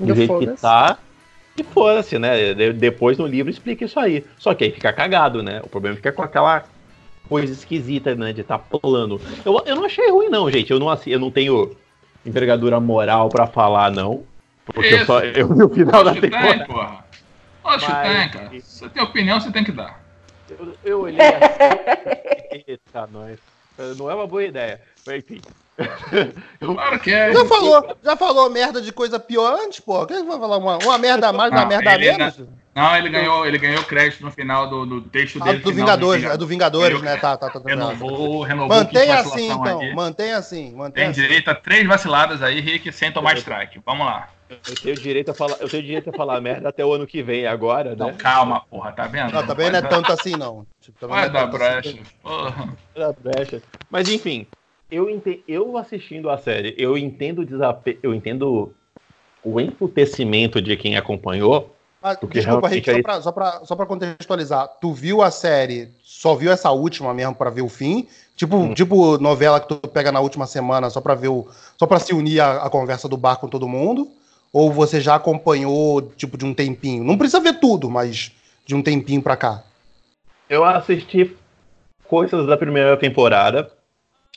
do 0.00 0.14
jeito 0.14 0.38
que 0.38 0.46
tá. 0.60 0.98
E 1.56 1.62
foda-se, 1.62 2.18
né? 2.18 2.54
Depois 2.72 3.18
no 3.18 3.26
livro 3.26 3.50
explica 3.50 3.84
isso 3.84 3.98
aí. 3.98 4.24
Só 4.38 4.54
que 4.54 4.64
aí 4.64 4.70
fica 4.70 4.92
cagado, 4.92 5.42
né? 5.42 5.60
O 5.62 5.68
problema 5.68 5.96
fica 5.96 6.12
com 6.12 6.22
aquela 6.22 6.64
coisa 7.28 7.52
esquisita, 7.52 8.14
né? 8.14 8.32
De 8.32 8.42
tá 8.42 8.58
pulando. 8.58 9.20
Eu, 9.44 9.62
eu 9.66 9.76
não 9.76 9.84
achei 9.84 10.10
ruim, 10.10 10.28
não, 10.28 10.50
gente. 10.50 10.70
Eu 10.70 10.78
não, 10.78 10.86
eu 11.06 11.20
não 11.20 11.30
tenho 11.30 11.76
envergadura 12.24 12.80
moral 12.80 13.28
para 13.28 13.46
falar, 13.46 13.90
não. 13.90 14.24
Porque 14.64 14.94
eu 14.94 15.06
só 15.06 15.20
eu 15.20 15.54
vi 15.54 15.62
o 15.62 15.68
final 15.68 16.04
da 16.04 16.14
temporada. 16.14 16.58
Tem, 16.58 16.66
porra. 16.66 17.04
Oxe, 17.62 17.90
Mas... 17.90 18.08
tem, 18.08 18.30
cara. 18.30 18.60
Você 18.60 18.88
tem 18.88 19.02
opinião, 19.02 19.40
você 19.40 19.50
tem 19.50 19.64
que 19.64 19.72
dar. 19.72 20.00
Eu, 20.48 20.74
eu 20.84 21.00
olhei 21.02 21.20
assim. 21.20 22.64
Eita, 22.66 23.08
nós. 23.12 23.38
Não 23.96 24.10
é 24.10 24.14
uma 24.14 24.26
boa 24.26 24.44
ideia. 24.44 24.80
Mas 25.06 25.18
enfim. 25.18 25.40
Claro 26.60 27.00
que 27.00 27.10
é. 27.10 27.32
Já 27.32 27.44
falou, 27.46 27.96
já 28.02 28.16
falou 28.16 28.50
merda 28.50 28.82
de 28.82 28.92
coisa 28.92 29.18
pior 29.18 29.58
antes, 29.60 29.80
pô. 29.80 30.06
Quem 30.06 30.26
vai 30.26 30.38
falar 30.38 30.58
uma, 30.58 30.78
uma 30.78 30.98
merda 30.98 31.28
a 31.28 31.32
mais, 31.32 31.50
uma 31.50 31.64
merda 31.64 31.92
a 31.92 31.98
menos? 31.98 32.40
Não, 32.74 32.96
ele 32.96 33.08
ganhou, 33.08 33.46
ele 33.46 33.58
ganhou 33.58 33.82
crédito 33.82 34.24
no 34.24 34.30
final 34.30 34.68
do, 34.68 34.86
do 34.86 35.00
texto 35.00 35.38
ah, 35.40 35.46
dele. 35.46 35.58
Do 35.58 35.72
Vingadores, 35.72 36.24
é 36.24 36.36
do 36.36 36.46
Vingadores, 36.46 37.02
né? 37.02 37.16
Tá, 37.16 37.36
tá, 37.36 37.50
tá. 37.50 37.60
Renovou, 37.64 38.42
renovou. 38.42 38.76
Mantenha 38.76 39.18
assim, 39.18 39.50
então. 39.50 39.80
Aí. 39.80 39.94
Mantenha 39.94 40.36
assim. 40.36 40.70
Mantenha 40.72 40.92
Tem 40.92 41.06
assim. 41.06 41.20
direito 41.20 41.50
a 41.50 41.54
três 41.54 41.86
vaciladas 41.86 42.42
aí, 42.42 42.60
Rick, 42.60 42.92
sem 42.92 43.10
tomar 43.10 43.36
strike. 43.38 43.80
Vamos 43.84 44.06
lá. 44.06 44.28
Eu 44.50 44.74
tenho 44.74 44.96
direito 44.96 45.30
a 45.30 45.34
falar, 45.34 45.56
eu 45.60 45.68
tenho 45.68 45.82
direito 45.82 46.10
a 46.10 46.12
falar 46.12 46.40
merda 46.40 46.68
até 46.68 46.84
o 46.84 46.92
ano 46.92 47.06
que 47.06 47.22
vem 47.22 47.46
agora, 47.46 47.90
né? 47.90 47.96
Não, 47.98 48.14
calma, 48.14 48.60
porra, 48.68 48.92
tá 48.92 49.06
vendo? 49.06 49.32
Não, 49.32 49.46
também 49.46 49.70
não, 49.70 49.78
é 49.78 49.82
tanto 49.82 50.12
assim, 50.12 50.32
não. 50.32 50.66
Tipo, 50.80 51.06
vai 51.06 51.26
é 51.26 51.28
dar 51.28 51.46
brecha. 51.46 51.90
Assim. 51.90 52.02
Porra. 52.22 52.76
Vai 52.96 53.12
brecha. 53.20 53.62
Mas 53.88 54.08
enfim, 54.08 54.46
eu, 54.90 55.08
entendo, 55.08 55.42
eu 55.46 55.76
assistindo 55.76 56.28
a 56.28 56.38
série, 56.38 56.74
eu 56.78 56.96
entendo 56.98 57.40
o 57.40 57.46
desape... 57.46 57.98
eu 58.02 58.14
entendo 58.14 58.72
o 59.42 59.60
emputecimento 59.60 60.60
de 60.60 60.76
quem 60.76 60.96
acompanhou. 60.96 61.74
Ah, 62.02 62.14
desculpa, 62.14 62.68
Rick, 62.68 62.90
aí... 62.90 63.02
só, 63.20 63.30
pra, 63.30 63.86
contextualizar. 63.86 64.68
Tu 64.80 64.92
viu 64.92 65.22
a 65.22 65.30
série, 65.30 65.90
só 66.02 66.34
viu 66.34 66.50
essa 66.50 66.70
última 66.70 67.12
mesmo 67.12 67.34
para 67.34 67.50
ver 67.50 67.62
o 67.62 67.68
fim? 67.68 68.06
Tipo, 68.34 68.56
hum. 68.56 68.74
tipo 68.74 69.18
novela 69.18 69.60
que 69.60 69.68
tu 69.68 69.76
pega 69.88 70.10
na 70.10 70.20
última 70.20 70.46
semana 70.46 70.88
só 70.88 71.00
pra 71.00 71.14
ver 71.14 71.28
o. 71.28 71.46
Só 71.78 71.86
pra 71.86 71.98
se 71.98 72.14
unir 72.14 72.40
à, 72.40 72.70
conversa 72.70 73.06
do 73.06 73.16
bar 73.16 73.36
com 73.36 73.48
todo 73.48 73.68
mundo? 73.68 74.08
Ou 74.52 74.72
você 74.72 75.00
já 75.00 75.14
acompanhou, 75.14 76.02
tipo, 76.16 76.38
de 76.38 76.44
um 76.44 76.54
tempinho? 76.54 77.04
Não 77.04 77.18
precisa 77.18 77.38
ver 77.38 77.60
tudo, 77.60 77.90
mas 77.90 78.32
de 78.64 78.74
um 78.74 78.82
tempinho 78.82 79.22
pra 79.22 79.36
cá. 79.36 79.62
Eu 80.48 80.64
assisti 80.64 81.36
coisas 82.08 82.46
da 82.46 82.56
primeira 82.56 82.96
temporada 82.96 83.70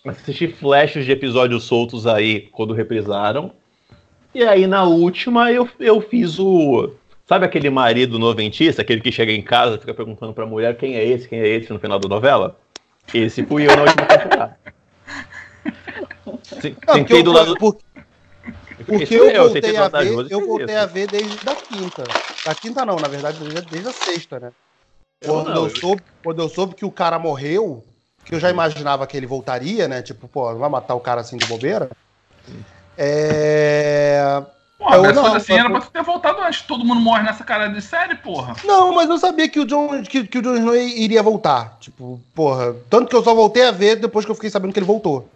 assisti 0.05 0.47
flashes 0.47 1.05
de 1.05 1.11
episódios 1.11 1.63
soltos 1.63 2.05
aí 2.05 2.49
quando 2.51 2.73
reprisaram. 2.73 3.51
E 4.33 4.43
aí 4.43 4.67
na 4.67 4.83
última 4.83 5.51
eu, 5.51 5.69
eu 5.79 6.01
fiz 6.01 6.39
o. 6.39 6.91
Sabe 7.25 7.45
aquele 7.45 7.69
marido 7.69 8.19
noventista, 8.19 8.81
aquele 8.81 9.01
que 9.01 9.11
chega 9.11 9.31
em 9.31 9.41
casa 9.41 9.75
e 9.75 9.79
fica 9.79 9.93
perguntando 9.93 10.33
pra 10.33 10.45
mulher 10.45 10.75
quem 10.75 10.95
é 10.95 11.05
esse, 11.05 11.27
quem 11.27 11.39
é 11.39 11.47
esse 11.47 11.71
no 11.71 11.79
final 11.79 11.97
da 11.97 12.09
novela? 12.09 12.59
Esse 13.13 13.45
fui 13.45 13.63
eu 13.63 13.75
na 13.75 13.83
última 13.83 14.05
temporada. 14.05 14.59
Sentei 16.93 17.23
do 17.23 17.31
lado. 17.31 17.55
Por, 17.55 17.77
porque 18.85 19.15
eu, 19.15 19.29
eu 19.29 19.43
voltei, 19.43 19.77
a 19.77 19.87
ver, 19.87 20.31
eu 20.31 20.45
voltei 20.45 20.75
a 20.75 20.85
ver 20.85 21.07
desde 21.07 21.49
a 21.49 21.55
quinta. 21.55 22.03
Da 22.45 22.55
quinta 22.55 22.85
não, 22.85 22.97
na 22.97 23.07
verdade, 23.07 23.39
desde, 23.39 23.61
desde 23.61 23.87
a 23.87 23.93
sexta, 23.93 24.39
né? 24.39 24.51
Quando 25.23 25.49
eu, 25.49 25.55
não, 25.55 25.63
eu 25.63 25.75
soube, 25.75 26.01
quando 26.23 26.41
eu 26.41 26.49
soube 26.49 26.75
que 26.75 26.83
o 26.83 26.91
cara 26.91 27.17
morreu, 27.17 27.83
que 28.23 28.35
eu 28.35 28.39
já 28.39 28.49
imaginava 28.49 29.05
que 29.05 29.17
ele 29.17 29.25
voltaria, 29.25 29.87
né? 29.87 30.01
Tipo, 30.01 30.27
pô, 30.27 30.51
não 30.51 30.59
vai 30.59 30.69
matar 30.69 30.95
o 30.95 30.99
cara 30.99 31.21
assim 31.21 31.37
de 31.37 31.45
bobeira. 31.45 31.89
É. 32.97 34.43
Pô, 34.77 34.93
eu, 34.93 35.13
não, 35.13 35.33
assim, 35.33 35.53
era 35.53 35.69
pra 35.69 35.81
ter 35.81 36.03
voltado 36.03 36.41
antes. 36.41 36.61
Todo 36.61 36.83
mundo 36.83 36.99
morre 36.99 37.23
nessa 37.23 37.43
cara 37.43 37.67
de 37.67 37.81
série, 37.81 38.15
porra. 38.15 38.55
Não, 38.65 38.93
mas 38.93 39.09
eu 39.09 39.17
sabia 39.17 39.47
que 39.47 39.59
o 39.59 39.65
John, 39.65 40.03
que, 40.03 40.27
que 40.27 40.37
o 40.39 40.41
John 40.41 40.55
Snow 40.55 40.75
iria 40.75 41.23
voltar. 41.23 41.77
Tipo, 41.79 42.19
porra. 42.33 42.75
Tanto 42.89 43.09
que 43.09 43.15
eu 43.15 43.23
só 43.23 43.33
voltei 43.33 43.65
a 43.65 43.71
ver 43.71 43.95
depois 43.95 44.25
que 44.25 44.31
eu 44.31 44.35
fiquei 44.35 44.49
sabendo 44.49 44.73
que 44.73 44.79
ele 44.79 44.85
voltou. 44.85 45.29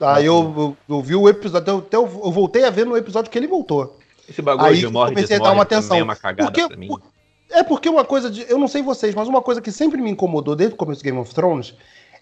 Aí 0.00 0.26
eu, 0.26 0.76
eu, 0.88 0.96
eu 0.96 1.02
vi 1.02 1.14
o 1.14 1.26
episódio, 1.26 1.78
até 1.78 1.96
eu, 1.96 2.02
eu, 2.02 2.30
voltei 2.30 2.64
a 2.64 2.70
ver 2.70 2.84
no 2.84 2.96
episódio 2.96 3.30
que 3.30 3.38
ele 3.38 3.46
voltou. 3.46 3.98
Esse 4.28 4.42
bagulho 4.42 4.66
Aí 4.66 4.76
de 4.78 4.88
morre, 4.88 5.14
comecei 5.14 5.36
a 5.36 5.40
dar 5.40 5.52
uma 5.52 5.62
atenção. 5.62 5.96
É 5.96 6.02
uma 6.02 6.16
cagada 6.16 6.50
porque, 6.50 6.68
pra 6.68 6.76
mim. 6.76 6.88
Por, 6.88 7.00
é 7.50 7.62
porque 7.62 7.88
uma 7.88 8.04
coisa 8.04 8.30
de. 8.30 8.44
Eu 8.48 8.58
não 8.58 8.68
sei 8.68 8.82
vocês, 8.82 9.14
mas 9.14 9.28
uma 9.28 9.42
coisa 9.42 9.60
que 9.60 9.72
sempre 9.72 10.00
me 10.00 10.10
incomodou 10.10 10.56
desde 10.56 10.74
o 10.74 10.78
começo 10.78 11.00
do 11.00 11.04
Game 11.04 11.18
of 11.18 11.34
Thrones 11.34 11.74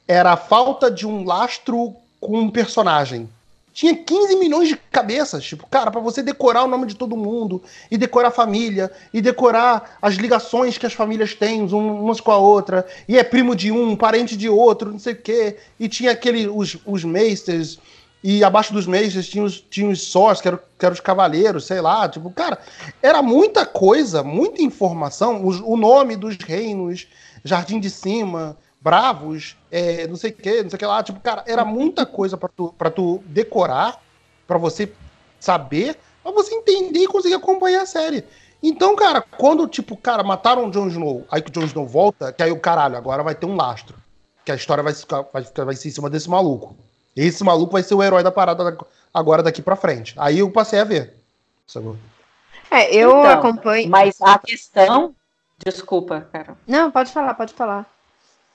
era 0.06 0.32
a 0.32 0.36
falta 0.36 0.90
de 0.90 1.06
um 1.06 1.24
lastro 1.24 1.94
com 2.20 2.38
um 2.38 2.50
personagem. 2.50 3.28
Tinha 3.72 3.92
15 3.92 4.36
milhões 4.36 4.68
de 4.68 4.76
cabeças. 4.76 5.44
Tipo, 5.44 5.66
cara, 5.66 5.90
para 5.90 6.00
você 6.00 6.22
decorar 6.22 6.62
o 6.62 6.68
nome 6.68 6.86
de 6.86 6.94
todo 6.94 7.16
mundo, 7.16 7.60
e 7.90 7.98
decorar 7.98 8.28
a 8.28 8.30
família, 8.30 8.90
e 9.12 9.20
decorar 9.20 9.98
as 10.00 10.14
ligações 10.14 10.78
que 10.78 10.86
as 10.86 10.92
famílias 10.92 11.34
têm 11.34 11.62
umas 11.62 12.20
com 12.20 12.30
a 12.30 12.36
outra, 12.36 12.86
e 13.08 13.18
é 13.18 13.24
primo 13.24 13.56
de 13.56 13.72
um, 13.72 13.96
parente 13.96 14.36
de 14.36 14.48
outro, 14.48 14.92
não 14.92 14.98
sei 15.00 15.14
o 15.14 15.20
quê. 15.20 15.56
E 15.80 15.88
tinha 15.88 16.12
aquele, 16.12 16.46
os, 16.46 16.76
os 16.86 17.02
Meisters 17.02 17.80
e 18.26 18.42
abaixo 18.42 18.72
dos 18.72 18.86
meses 18.86 19.28
tinha 19.28 19.44
os, 19.44 19.60
tinha 19.60 19.86
os 19.86 20.00
sós, 20.00 20.40
que 20.40 20.48
eram, 20.48 20.58
que 20.78 20.86
eram 20.86 20.94
os 20.94 21.00
cavaleiros, 21.00 21.66
sei 21.66 21.82
lá. 21.82 22.08
Tipo, 22.08 22.30
cara, 22.30 22.58
era 23.02 23.20
muita 23.20 23.66
coisa, 23.66 24.22
muita 24.22 24.62
informação. 24.62 25.46
Os, 25.46 25.60
o 25.60 25.76
nome 25.76 26.16
dos 26.16 26.38
reinos, 26.38 27.06
Jardim 27.44 27.78
de 27.78 27.90
Cima, 27.90 28.56
Bravos, 28.80 29.58
é, 29.70 30.06
não 30.06 30.16
sei 30.16 30.30
o 30.30 30.34
que, 30.34 30.62
não 30.62 30.70
sei 30.70 30.76
o 30.76 30.78
que 30.78 30.86
lá. 30.86 31.02
Tipo, 31.02 31.20
cara, 31.20 31.44
era 31.46 31.66
muita 31.66 32.06
coisa 32.06 32.34
para 32.34 32.48
tu, 32.48 32.74
pra 32.78 32.90
tu 32.90 33.22
decorar, 33.26 34.00
para 34.46 34.56
você 34.56 34.90
saber, 35.38 35.98
pra 36.22 36.32
você 36.32 36.54
entender 36.54 37.00
e 37.00 37.06
conseguir 37.06 37.34
acompanhar 37.34 37.82
a 37.82 37.86
série. 37.86 38.24
Então, 38.62 38.96
cara, 38.96 39.20
quando, 39.20 39.68
tipo, 39.68 39.98
cara, 39.98 40.22
mataram 40.22 40.66
o 40.66 40.70
Jon 40.70 40.88
Snow, 40.88 41.26
aí 41.30 41.42
que 41.42 41.50
o 41.50 41.52
Jon 41.52 41.66
Snow 41.66 41.86
volta, 41.86 42.32
que 42.32 42.42
aí 42.42 42.50
o 42.50 42.58
caralho, 42.58 42.96
agora 42.96 43.22
vai 43.22 43.34
ter 43.34 43.44
um 43.44 43.54
lastro. 43.54 43.96
Que 44.46 44.52
a 44.52 44.54
história 44.54 44.82
vai, 44.82 44.94
ficar, 44.94 45.26
vai, 45.30 45.42
vai 45.42 45.76
ser 45.76 45.88
em 45.88 45.92
cima 45.92 46.08
desse 46.08 46.30
maluco. 46.30 46.74
Esse 47.16 47.44
maluco 47.44 47.72
vai 47.72 47.82
ser 47.82 47.94
o 47.94 48.02
herói 48.02 48.22
da 48.22 48.32
parada 48.32 48.76
agora 49.12 49.42
daqui 49.42 49.62
pra 49.62 49.76
frente. 49.76 50.14
Aí 50.16 50.40
eu 50.40 50.50
passei 50.50 50.80
a 50.80 50.84
ver. 50.84 51.14
É, 52.70 52.94
eu 52.94 53.10
então, 53.10 53.30
acompanho. 53.30 53.88
Mas 53.88 54.20
a 54.20 54.38
questão. 54.38 55.14
Desculpa, 55.64 56.28
cara. 56.32 56.56
Não, 56.66 56.90
pode 56.90 57.12
falar, 57.12 57.34
pode 57.34 57.54
falar. 57.54 57.86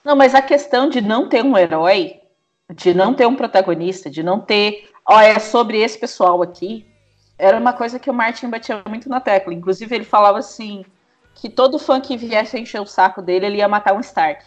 Não, 0.03 0.15
mas 0.15 0.35
a 0.35 0.41
questão 0.41 0.89
de 0.89 0.99
não 0.99 1.29
ter 1.29 1.43
um 1.43 1.57
herói, 1.57 2.19
de 2.73 2.93
não 2.93 3.13
ter 3.13 3.25
um 3.25 3.35
protagonista, 3.35 4.09
de 4.09 4.21
não 4.21 4.39
ter. 4.39 4.89
Ó, 5.05 5.19
é 5.19 5.39
sobre 5.39 5.79
esse 5.81 5.97
pessoal 5.97 6.41
aqui. 6.41 6.85
Era 7.37 7.57
uma 7.57 7.71
coisa 7.71 7.97
que 7.97 8.09
o 8.09 8.13
Martin 8.13 8.49
batia 8.49 8.83
muito 8.87 9.07
na 9.07 9.21
tecla. 9.21 9.53
Inclusive, 9.53 9.95
ele 9.95 10.03
falava 10.03 10.39
assim: 10.39 10.83
que 11.35 11.49
todo 11.49 11.79
fã 11.79 12.01
que 12.01 12.17
viesse 12.17 12.59
encher 12.59 12.81
o 12.81 12.85
saco 12.85 13.21
dele, 13.21 13.45
ele 13.45 13.57
ia 13.57 13.67
matar 13.67 13.93
um 13.93 14.01
Stark 14.01 14.43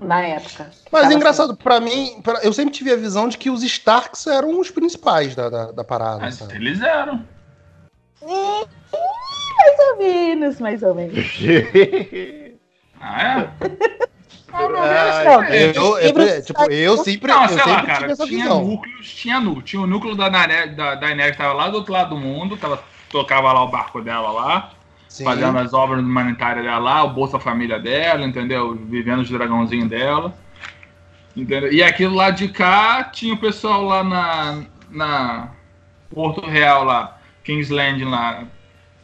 na 0.00 0.20
época. 0.22 0.70
Mas 0.90 1.10
é 1.10 1.14
engraçado, 1.14 1.52
assim. 1.52 1.62
para 1.62 1.80
mim, 1.80 2.20
pra, 2.22 2.40
eu 2.42 2.52
sempre 2.52 2.72
tive 2.72 2.92
a 2.92 2.96
visão 2.96 3.28
de 3.28 3.38
que 3.38 3.50
os 3.50 3.62
Starks 3.62 4.26
eram 4.26 4.58
os 4.58 4.70
principais 4.70 5.34
da, 5.34 5.48
da, 5.48 5.72
da 5.72 5.84
parada. 5.84 6.20
Mas 6.20 6.36
sabe? 6.36 6.54
eles 6.54 6.80
eram. 6.80 7.24
mais 8.20 9.78
ou 9.90 9.98
menos, 9.98 10.60
mais 10.60 10.82
ou 10.82 10.94
menos. 10.94 11.18
ah, 13.00 13.22
é? 13.22 13.50
Ah, 14.54 15.48
eu, 15.50 15.98
eu, 15.98 16.42
tipo, 16.42 16.62
eu 16.70 16.98
sempre, 16.98 17.32
não, 17.32 17.42
eu 17.42 17.48
sempre 17.48 17.72
lá, 17.72 17.86
cara, 17.86 18.14
tinha 18.14 18.48
núcleos, 18.48 19.14
tinha 19.14 19.40
núcleo. 19.40 19.62
Tinha 19.62 19.82
o 19.82 19.86
núcleo 19.86 20.14
da 20.14 20.28
Daenerys, 20.28 20.76
da, 20.76 20.94
Daenerys 20.94 21.32
que 21.32 21.38
tava 21.38 21.54
lá 21.54 21.70
do 21.70 21.78
outro 21.78 21.92
lado 21.92 22.10
do 22.10 22.20
mundo, 22.20 22.56
tava, 22.58 22.82
tocava 23.08 23.50
lá 23.50 23.64
o 23.64 23.68
barco 23.68 24.02
dela 24.02 24.30
lá, 24.30 24.72
Sim. 25.12 25.24
fazendo 25.24 25.58
as 25.58 25.74
obras 25.74 26.00
humanitárias 26.00 26.64
dela 26.64 26.78
lá, 26.78 27.04
o 27.04 27.10
Bolsa 27.10 27.38
Família 27.38 27.78
dela, 27.78 28.24
entendeu? 28.24 28.74
Vivendo 28.74 29.20
os 29.20 29.28
dragãozinhos 29.28 29.90
dela. 29.90 30.32
Entendeu? 31.36 31.70
E 31.70 31.82
aquilo 31.82 32.14
lá 32.14 32.30
de 32.30 32.48
cá 32.48 33.04
tinha 33.04 33.34
o 33.34 33.36
pessoal 33.36 33.82
lá 33.82 34.02
na, 34.02 34.62
na 34.90 35.48
Porto 36.08 36.40
Real 36.46 36.84
lá, 36.84 37.18
Kingsland 37.44 38.02
lá, 38.06 38.44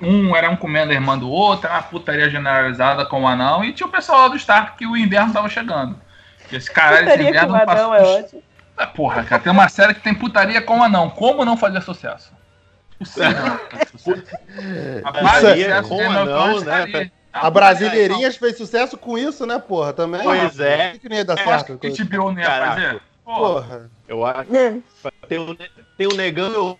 um 0.00 0.34
era 0.34 0.48
um 0.48 0.56
comendo 0.56 0.92
a 0.92 0.94
irmã 0.94 1.18
do 1.18 1.28
outro, 1.28 1.68
uma 1.68 1.82
putaria 1.82 2.30
generalizada 2.30 3.04
com 3.04 3.24
o 3.24 3.28
anão, 3.28 3.62
e 3.62 3.74
tinha 3.74 3.86
o 3.86 3.92
pessoal 3.92 4.22
lá 4.22 4.28
do 4.28 4.36
Stark 4.36 4.78
que 4.78 4.86
o 4.86 4.96
inverno 4.96 5.34
tava 5.34 5.50
chegando. 5.50 5.94
Esse 6.50 6.72
caralho, 6.72 7.06
esse 7.06 7.22
inverno 7.22 7.52
passou. 7.66 7.94
É 7.94 8.02
ótimo. 8.02 8.42
Ah, 8.78 8.86
porra, 8.86 9.24
cara, 9.24 9.42
tem 9.42 9.52
uma 9.52 9.68
série 9.68 9.92
que 9.92 10.00
tem 10.00 10.14
putaria 10.14 10.62
com 10.62 10.78
o 10.78 10.82
anão. 10.82 11.10
Como 11.10 11.44
não 11.44 11.54
fazer 11.54 11.82
sucesso? 11.82 12.32
Rapaz, 15.04 15.44
é 15.44 15.82
com 15.82 15.96
o 15.96 16.10
anão, 16.10 16.60
né? 16.60 17.10
A 17.32 17.50
Brasileirinhas 17.50 18.36
fez 18.36 18.56
sucesso 18.56 18.96
com 18.96 19.16
isso, 19.16 19.46
né, 19.46 19.58
porra? 19.58 19.92
Também. 19.92 20.22
Pois 20.22 20.58
é. 20.58 20.98
Que 20.98 21.08
nem 21.08 21.18
ia 21.18 21.24
dar 21.24 21.38
certo. 21.38 21.78
Que 21.78 21.90
HBO 21.90 22.32
não 22.32 22.40
ia 22.40 22.50
fazer? 22.50 23.00
Porra. 23.24 23.90
Eu 24.08 24.24
acho. 24.24 24.56
É. 24.56 24.78
Tem 25.28 25.38
um, 25.38 25.54
tem 25.96 26.06
um 26.06 26.16
negão 26.16 26.78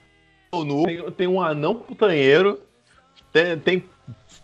no. 0.52 0.84
Tem, 0.84 1.10
tem 1.12 1.26
um 1.26 1.40
anão 1.40 1.74
putanheiro 1.74 2.60
tem, 3.32 3.58
tem 3.58 3.84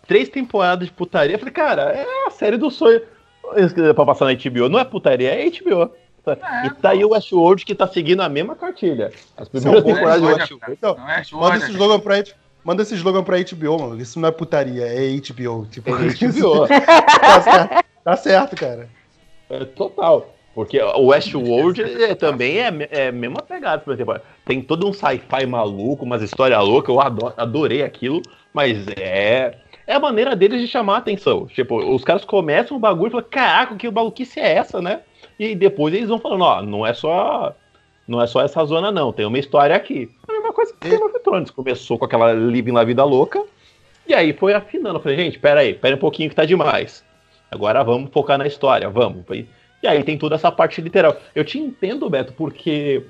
três 0.07 0.29
temporadas 0.29 0.87
de 0.87 0.93
putaria. 0.93 1.35
Eu 1.35 1.39
falei, 1.39 1.53
cara, 1.53 1.81
é 1.91 2.05
a 2.27 2.31
série 2.31 2.57
do 2.57 2.69
sonho 2.69 3.01
pra 3.93 4.05
passar 4.05 4.25
na 4.25 4.33
HBO. 4.33 4.69
Não 4.69 4.79
é 4.79 4.85
putaria, 4.85 5.29
é 5.29 5.49
HBO. 5.49 5.91
É, 6.31 6.67
e 6.67 6.69
tá 6.71 6.91
aí 6.91 7.03
o 7.03 7.09
Westworld 7.11 7.65
que 7.65 7.75
tá 7.75 7.87
seguindo 7.87 8.21
a 8.21 8.29
mesma 8.29 8.55
cartilha. 8.55 9.11
As 9.37 9.47
primeiras 9.49 9.83
temporadas 9.83 10.21
do 10.21 10.27
Westworld. 10.27 10.71
Então, 10.71 10.97
é 11.07 11.23
manda 11.31 11.57
esse 11.57 11.71
slogan 11.71 11.99
pra 11.99 12.23
Manda 12.63 12.81
esse 12.81 12.95
slogan 12.95 13.23
pra 13.23 13.37
HBO, 13.37 13.79
mano. 13.79 14.01
Isso 14.01 14.19
não 14.19 14.27
é 14.27 14.31
putaria, 14.31 14.85
é 14.87 15.15
HBO. 15.17 15.67
Tipo, 15.67 15.91
é 15.91 15.93
HBO. 15.93 16.65
tá, 17.21 17.41
certo, 17.41 17.85
tá 18.03 18.17
certo, 18.17 18.55
cara. 18.55 18.89
É, 19.49 19.65
total. 19.65 20.35
Porque 20.55 20.81
o 20.81 21.07
Westworld 21.07 21.83
é, 22.01 22.15
também 22.15 22.59
é, 22.59 22.71
é 22.89 23.07
a 23.09 23.11
mesma 23.11 23.41
pegada, 23.41 23.83
por 23.83 23.93
exemplo. 23.93 24.19
Tem 24.45 24.61
todo 24.61 24.87
um 24.87 24.93
sci-fi 24.93 25.45
maluco, 25.45 26.05
umas 26.05 26.23
histórias 26.23 26.59
loucas, 26.59 26.95
eu 26.95 27.01
adoro, 27.01 27.33
adorei 27.37 27.83
aquilo, 27.83 28.21
mas 28.53 28.87
é. 28.97 29.57
É 29.85 29.93
a 29.93 29.99
maneira 29.99 30.35
deles 30.35 30.59
de 30.61 30.67
chamar 30.67 30.95
a 30.95 30.97
atenção. 30.97 31.45
Tipo, 31.45 31.77
os 31.93 32.03
caras 32.03 32.25
começam 32.25 32.75
o 32.75 32.79
bagulho 32.79 33.09
e 33.09 33.11
falam, 33.11 33.27
caraca, 33.29 33.75
que 33.75 33.91
maluquice 33.91 34.39
é 34.39 34.55
essa, 34.55 34.81
né? 34.81 35.01
E 35.39 35.55
depois 35.55 35.93
eles 35.93 36.09
vão 36.09 36.19
falando, 36.19 36.43
ó, 36.43 36.61
não 36.61 36.85
é 36.85 36.93
só. 36.93 37.55
Não 38.07 38.21
é 38.21 38.27
só 38.27 38.41
essa 38.41 38.63
zona, 38.65 38.91
não. 38.91 39.11
Tem 39.11 39.25
uma 39.25 39.39
história 39.39 39.75
aqui. 39.75 40.09
A 40.27 40.31
mesma 40.31 40.53
coisa 40.53 40.73
que 40.79 40.89
Game 40.89 41.03
of 41.03 41.19
Thrones. 41.19 41.49
Começou 41.49 41.97
com 41.97 42.05
aquela 42.05 42.31
Living 42.33 42.71
La 42.71 42.83
Vida 42.83 43.03
Louca. 43.03 43.43
E 44.07 44.13
aí 44.13 44.31
foi 44.33 44.53
afinando. 44.53 44.97
Eu 44.97 45.01
falei, 45.01 45.17
gente, 45.17 45.39
pera 45.39 45.61
aí, 45.61 45.73
pera 45.73 45.95
um 45.95 45.99
pouquinho 45.99 46.29
que 46.29 46.35
tá 46.35 46.45
demais. 46.45 47.03
Agora 47.51 47.83
vamos 47.83 48.11
focar 48.11 48.37
na 48.37 48.45
história, 48.45 48.89
vamos. 48.89 49.23
E 49.29 49.87
aí 49.87 50.03
tem 50.03 50.17
toda 50.17 50.35
essa 50.35 50.51
parte 50.51 50.81
literal. 50.81 51.17
Eu 51.33 51.43
te 51.43 51.57
entendo, 51.57 52.09
Beto, 52.09 52.33
porque 52.33 53.03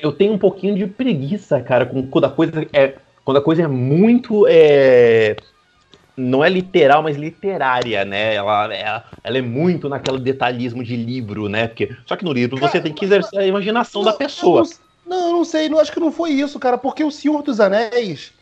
eu 0.00 0.12
tenho 0.12 0.32
um 0.32 0.38
pouquinho 0.38 0.76
de 0.76 0.86
preguiça, 0.86 1.60
cara, 1.60 1.86
com 1.86 2.06
quando 2.06 2.24
a 2.24 2.30
coisa 2.30 2.66
é, 2.72 2.94
quando 3.24 3.38
a 3.38 3.42
coisa 3.42 3.62
é 3.62 3.66
muito. 3.66 4.46
É, 4.48 5.36
não 6.16 6.44
é 6.44 6.48
literal, 6.48 7.02
mas 7.02 7.16
literária, 7.16 8.04
né? 8.04 8.34
Ela, 8.34 8.74
ela, 8.74 9.04
ela, 9.22 9.38
é 9.38 9.42
muito 9.42 9.88
naquele 9.88 10.18
detalhismo 10.18 10.82
de 10.82 10.96
livro, 10.96 11.48
né? 11.48 11.68
Porque, 11.68 11.96
só 12.06 12.16
que 12.16 12.24
no 12.24 12.32
livro 12.32 12.58
você 12.58 12.80
tem 12.80 12.92
que 12.92 13.04
exercer 13.04 13.38
a 13.38 13.46
imaginação 13.46 14.02
não, 14.02 14.10
da 14.10 14.16
pessoa. 14.16 14.62
Não, 15.06 15.20
não, 15.20 15.32
não 15.38 15.44
sei, 15.44 15.68
não, 15.68 15.78
acho 15.78 15.92
que 15.92 16.00
não 16.00 16.12
foi 16.12 16.30
isso, 16.30 16.58
cara, 16.58 16.78
porque 16.78 17.02
o 17.02 17.10
Senhor 17.10 17.42
dos 17.42 17.60
Anéis 17.60 18.32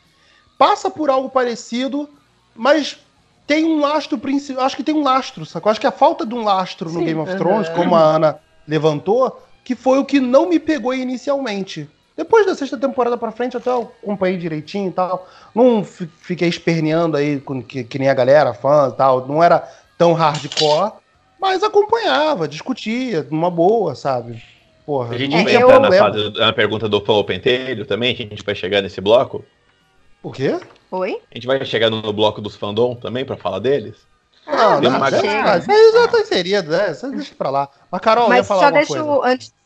passa 0.58 0.90
por 0.90 1.08
algo 1.08 1.28
parecido, 1.28 2.08
mas 2.54 2.98
tem 3.46 3.64
um 3.64 3.80
lastro 3.80 4.18
principal. 4.18 4.64
Acho 4.64 4.76
que 4.76 4.84
tem 4.84 4.94
um 4.94 5.02
lastro, 5.02 5.46
sacou? 5.46 5.70
Acho 5.70 5.80
que 5.80 5.86
a 5.86 5.92
falta 5.92 6.26
de 6.26 6.34
um 6.34 6.42
lastro 6.42 6.90
Sim, 6.90 6.98
no 6.98 7.04
Game 7.04 7.20
of 7.20 7.36
Thrones, 7.36 7.68
como 7.70 7.94
a 7.94 8.00
Ana 8.00 8.38
levantou, 8.66 9.42
que 9.64 9.74
foi 9.74 9.98
o 9.98 10.04
que 10.04 10.20
não 10.20 10.48
me 10.48 10.58
pegou 10.58 10.92
inicialmente. 10.92 11.88
Depois 12.18 12.44
da 12.44 12.56
sexta 12.56 12.76
temporada 12.76 13.16
pra 13.16 13.30
frente, 13.30 13.56
até 13.56 13.70
eu 13.70 13.92
acompanhei 14.02 14.36
direitinho 14.36 14.88
e 14.88 14.92
tal. 14.92 15.28
Não 15.54 15.84
fiquei 15.84 16.48
esperneando 16.48 17.16
aí 17.16 17.38
com, 17.38 17.62
que, 17.62 17.84
que 17.84 17.96
nem 17.96 18.08
a 18.08 18.14
galera, 18.14 18.52
fã 18.52 18.90
e 18.92 18.96
tal. 18.96 19.28
Não 19.28 19.40
era 19.40 19.70
tão 19.96 20.14
hardcore, 20.14 20.94
mas 21.40 21.62
acompanhava, 21.62 22.48
discutia, 22.48 23.24
numa 23.30 23.48
boa, 23.48 23.94
sabe? 23.94 24.42
Porra, 24.84 25.14
a 25.14 25.18
gente 25.18 25.30
vai 25.30 25.54
entrar 25.54 25.78
na, 25.78 25.92
fase, 25.92 26.30
na 26.30 26.52
pergunta 26.52 26.88
do 26.88 27.00
Paulo 27.00 27.22
Pentelho 27.22 27.86
também, 27.86 28.16
que 28.16 28.24
a 28.24 28.26
gente 28.26 28.42
vai 28.42 28.56
chegar 28.56 28.82
nesse 28.82 29.00
bloco. 29.00 29.44
O 30.20 30.32
quê? 30.32 30.58
Oi? 30.90 31.20
A 31.30 31.34
gente 31.36 31.46
vai 31.46 31.64
chegar 31.64 31.88
no 31.88 32.12
bloco 32.12 32.40
dos 32.40 32.56
fandom 32.56 32.96
também 32.96 33.24
pra 33.24 33.36
falar 33.36 33.60
deles? 33.60 33.94
Ah, 34.44 34.80
não, 34.80 34.90
não, 34.90 34.98
uma... 34.98 35.10
já, 35.10 35.20
já 35.20 36.08
tá 36.08 36.20
inserido, 36.20 36.72
né? 36.72 36.92
Você 36.94 37.08
deixa 37.10 37.34
pra 37.36 37.50
lá. 37.50 37.68
Mas, 37.92 38.00
Carol, 38.00 38.28
Mas 38.28 38.38
ia 38.38 38.44
falar 38.44 38.60
só 38.62 38.70
deixa 38.72 39.04
coisa. 39.04 39.20
antes. 39.24 39.57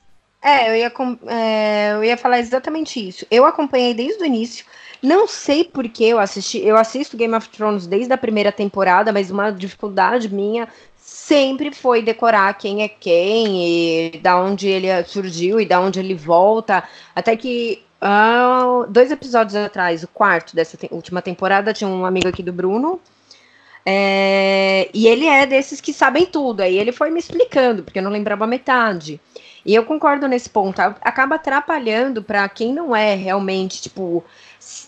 É, 0.42 0.70
eu 0.70 0.76
ia, 0.76 0.92
é, 1.28 1.92
eu 1.92 2.04
ia 2.04 2.16
falar 2.16 2.40
exatamente 2.40 3.06
isso. 3.06 3.24
Eu 3.30 3.46
acompanhei 3.46 3.94
desde 3.94 4.22
o 4.22 4.26
início. 4.26 4.66
Não 5.00 5.28
sei 5.28 5.64
porque 5.64 6.04
eu 6.04 6.18
assisti. 6.18 6.58
Eu 6.58 6.76
assisto 6.76 7.16
Game 7.16 7.34
of 7.34 7.48
Thrones 7.48 7.86
desde 7.86 8.12
a 8.12 8.18
primeira 8.18 8.50
temporada, 8.50 9.12
mas 9.12 9.30
uma 9.30 9.50
dificuldade 9.50 10.32
minha 10.32 10.68
sempre 10.96 11.72
foi 11.72 12.02
decorar 12.02 12.52
quem 12.54 12.82
é 12.82 12.88
quem 12.88 14.10
e 14.14 14.18
da 14.18 14.40
onde 14.40 14.68
ele 14.68 14.88
surgiu 15.04 15.60
e 15.60 15.66
da 15.66 15.80
onde 15.80 16.00
ele 16.00 16.14
volta. 16.14 16.82
Até 17.14 17.36
que 17.36 17.82
Uh, 18.02 18.84
dois 18.88 19.12
episódios 19.12 19.54
atrás, 19.54 20.02
o 20.02 20.08
quarto 20.08 20.56
dessa 20.56 20.76
te 20.76 20.88
última 20.90 21.22
temporada, 21.22 21.72
tinha 21.72 21.88
um 21.88 22.04
amigo 22.04 22.26
aqui 22.26 22.42
do 22.42 22.52
Bruno. 22.52 23.00
É, 23.86 24.88
e 24.92 25.06
ele 25.06 25.26
é 25.26 25.46
desses 25.46 25.80
que 25.80 25.92
sabem 25.92 26.26
tudo. 26.26 26.62
Aí 26.62 26.76
ele 26.76 26.90
foi 26.90 27.10
me 27.10 27.20
explicando, 27.20 27.84
porque 27.84 28.00
eu 28.00 28.02
não 28.02 28.10
lembrava 28.10 28.44
metade. 28.44 29.20
E 29.64 29.74
eu 29.74 29.84
concordo 29.84 30.26
nesse 30.26 30.50
ponto. 30.50 30.80
Acaba 30.80 31.36
atrapalhando 31.36 32.22
para 32.22 32.48
quem 32.48 32.72
não 32.72 32.94
é 32.94 33.14
realmente, 33.14 33.80
tipo, 33.80 34.24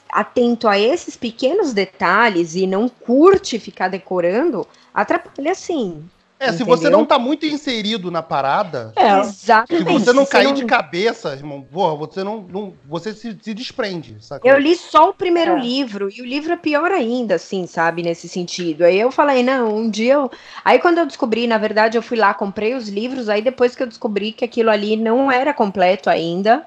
atento 0.09 0.69
a 0.69 0.79
esses 0.79 1.17
pequenos 1.17 1.73
detalhes 1.73 2.55
e 2.55 2.67
não 2.67 2.89
curte 2.89 3.59
ficar 3.59 3.89
decorando, 3.89 4.67
atrapalha 4.93 5.55
sim. 5.55 6.09
É, 6.45 6.49
Entendeu? 6.49 6.59
se 6.59 6.65
você 6.65 6.91
não 6.91 7.07
tá 7.07 7.19
muito 7.19 7.47
inserido 7.47 8.11
na 8.11 8.23
parada, 8.23 8.93
é, 8.97 9.19
exatamente. 9.21 9.87
se 9.87 9.99
você 9.99 10.13
não 10.13 10.25
se 10.27 10.31
cair 10.31 10.45
não... 10.47 10.53
de 10.53 10.65
cabeça, 10.67 11.33
irmão, 11.33 11.63
porra, 11.63 11.97
você 11.97 12.23
não, 12.23 12.43
não 12.43 12.75
você 12.87 13.15
se, 13.15 13.37
se 13.41 13.55
desprende, 13.55 14.17
sacou? 14.21 14.51
Eu 14.51 14.59
li 14.59 14.77
só 14.77 15.09
o 15.09 15.15
primeiro 15.15 15.53
é. 15.53 15.61
livro, 15.61 16.11
e 16.11 16.21
o 16.21 16.25
livro 16.25 16.53
é 16.53 16.57
pior 16.57 16.93
ainda, 16.93 17.37
assim, 17.37 17.67
sabe, 17.67 18.03
nesse 18.03 18.29
sentido. 18.29 18.85
Aí 18.85 19.01
eu 19.01 19.11
falei, 19.11 19.43
não, 19.43 19.75
um 19.75 19.89
dia 19.89 20.15
eu... 20.15 20.31
Aí 20.63 20.79
quando 20.79 20.99
eu 20.99 21.07
descobri, 21.07 21.47
na 21.47 21.57
verdade, 21.57 21.97
eu 21.97 22.03
fui 22.03 22.19
lá, 22.19 22.35
comprei 22.35 22.75
os 22.75 22.89
livros, 22.89 23.31
aí 23.31 23.41
depois 23.41 23.75
que 23.75 23.83
eu 23.83 23.87
descobri 23.87 24.33
que 24.33 24.45
aquilo 24.45 24.71
ali 24.71 24.97
não 24.97 25.33
era 25.33 25.55
completo 25.55 26.11
ainda, 26.11 26.67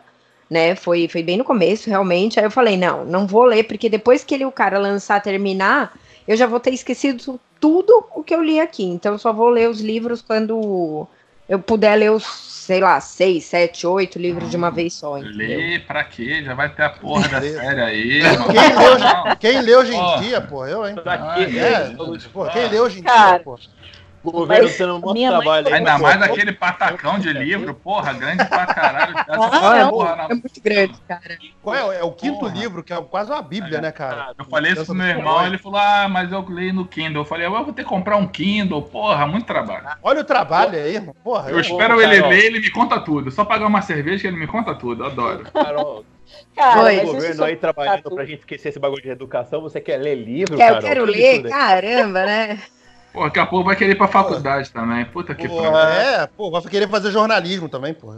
né, 0.49 0.75
foi, 0.75 1.07
foi 1.07 1.21
bem 1.21 1.37
no 1.37 1.43
começo, 1.43 1.89
realmente, 1.89 2.39
aí 2.39 2.45
eu 2.45 2.51
falei, 2.51 2.77
não, 2.77 3.05
não 3.05 3.27
vou 3.27 3.43
ler, 3.43 3.63
porque 3.63 3.89
depois 3.89 4.23
que 4.23 4.33
ele, 4.33 4.45
o 4.45 4.51
cara 4.51 4.79
lançar, 4.79 5.21
terminar, 5.21 5.93
eu 6.27 6.35
já 6.35 6.47
vou 6.47 6.59
ter 6.59 6.73
esquecido 6.73 7.39
tudo 7.59 8.05
o 8.15 8.23
que 8.23 8.33
eu 8.33 8.43
li 8.43 8.59
aqui. 8.59 8.83
Então 8.83 9.13
eu 9.13 9.19
só 9.19 9.31
vou 9.33 9.49
ler 9.49 9.69
os 9.69 9.81
livros 9.81 10.21
quando 10.21 11.07
eu 11.47 11.59
puder 11.59 11.95
ler 11.95 12.11
os, 12.11 12.23
sei 12.25 12.81
lá, 12.81 12.99
seis, 12.99 13.45
sete, 13.45 13.87
oito 13.87 14.19
livros 14.19 14.49
de 14.49 14.57
uma 14.57 14.69
vez 14.69 14.93
só. 14.93 15.15
Lê 15.15 15.79
pra 15.79 16.03
quê? 16.03 16.43
Já 16.43 16.53
vai 16.53 16.69
ter 16.69 16.83
a 16.83 16.89
porra 16.89 17.27
da 17.29 17.41
série 17.41 17.81
aí. 17.81 18.21
Quem 18.51 18.75
lê, 18.75 19.35
quem 19.39 19.61
lê 19.61 19.75
hoje 19.75 19.95
em 19.95 20.19
dia, 20.19 20.41
porra, 20.41 20.69
eu, 20.69 20.85
hein? 20.85 20.95
Ah, 21.05 21.35
é, 21.39 21.89
porra, 22.33 22.51
quem 22.51 22.67
lê 22.69 22.79
hoje 22.79 22.99
em 22.99 23.03
dia, 23.03 23.41
porra. 23.43 23.59
O 24.23 24.31
governo 24.31 24.69
tendo 24.69 24.95
um 24.95 24.99
monte 24.99 25.27
trabalho 25.27 25.67
aí. 25.67 25.73
Ainda 25.73 25.97
mais 25.97 26.21
aquele 26.21 26.51
patacão 26.51 27.19
de 27.19 27.31
livro, 27.31 27.73
porra, 27.73 28.13
grande 28.13 28.43
pra 28.45 28.65
caralho. 28.65 29.15
Ah, 29.29 29.77
é, 29.77 29.89
porra, 29.89 30.27
é, 30.29 30.33
muito 30.33 30.61
grande, 30.61 30.93
cara. 31.07 31.37
Qual 31.61 31.75
é? 31.91 31.99
É 31.99 32.03
o 32.03 32.11
quinto 32.11 32.39
porra. 32.39 32.53
livro, 32.53 32.83
que 32.83 32.91
é 32.91 33.01
quase 33.01 33.31
uma 33.31 33.41
bíblia, 33.41 33.77
é. 33.77 33.81
né, 33.81 33.91
cara? 33.91 34.33
Eu 34.37 34.45
falei 34.45 34.71
isso 34.73 34.85
pro 34.85 34.95
meu 34.95 35.07
irmão, 35.07 35.45
ele 35.45 35.57
falou, 35.57 35.79
ah, 35.79 36.07
mas 36.09 36.31
eu 36.31 36.45
leio 36.47 36.73
no 36.73 36.85
Kindle. 36.85 37.21
Eu 37.21 37.25
falei, 37.25 37.45
eu 37.45 37.51
vou 37.51 37.73
ter 37.73 37.83
que 37.83 37.89
comprar 37.89 38.17
um 38.17 38.27
Kindle, 38.27 38.81
porra, 38.81 39.25
muito 39.27 39.45
trabalho. 39.45 39.87
Olha 40.01 40.21
o 40.21 40.23
trabalho 40.23 40.77
aí, 40.77 40.95
irmão. 40.95 41.15
Porra, 41.23 41.49
eu, 41.49 41.55
eu 41.55 41.61
espero 41.61 41.95
vou, 41.95 42.03
ele 42.03 42.21
ler, 42.21 42.45
ele 42.45 42.59
me 42.59 42.69
conta 42.69 42.99
tudo. 42.99 43.31
Só 43.31 43.45
pagar 43.45 43.67
uma 43.67 43.81
cerveja 43.81 44.21
que 44.21 44.27
ele 44.27 44.37
me 44.37 44.47
conta 44.47 44.75
tudo, 44.75 45.05
adoro. 45.05 45.43
Carol. 45.51 46.05
Cara, 46.55 47.03
o 47.03 47.05
governo 47.05 47.43
aí 47.43 47.55
trabalhando 47.55 48.11
pra 48.11 48.25
gente 48.25 48.39
esquecer 48.39 48.69
esse 48.69 48.79
bagulho 48.79 49.01
de 49.01 49.09
educação, 49.09 49.61
você 49.61 49.79
quer 49.79 49.97
ler 49.97 50.15
livro, 50.15 50.57
cara? 50.57 50.77
Eu 50.77 50.81
quero 50.81 51.05
ler, 51.05 51.43
caramba, 51.43 52.25
né? 52.25 52.59
Pô, 53.17 53.23
daqui 53.23 53.39
a 53.39 53.47
pouco 53.47 53.65
vai 53.65 53.75
querer 53.75 53.93
ir 53.93 53.95
pra 53.95 54.07
faculdade 54.07 54.69
pô. 54.69 54.79
também. 54.79 55.03
Puta 55.05 55.33
que 55.33 55.49
pariu. 55.49 55.75
É, 55.75 56.27
pô, 56.27 56.51
vai 56.51 56.61
querer 56.61 56.87
fazer 56.87 57.09
jornalismo 57.09 57.67
também, 57.67 57.91
pô. 57.91 58.13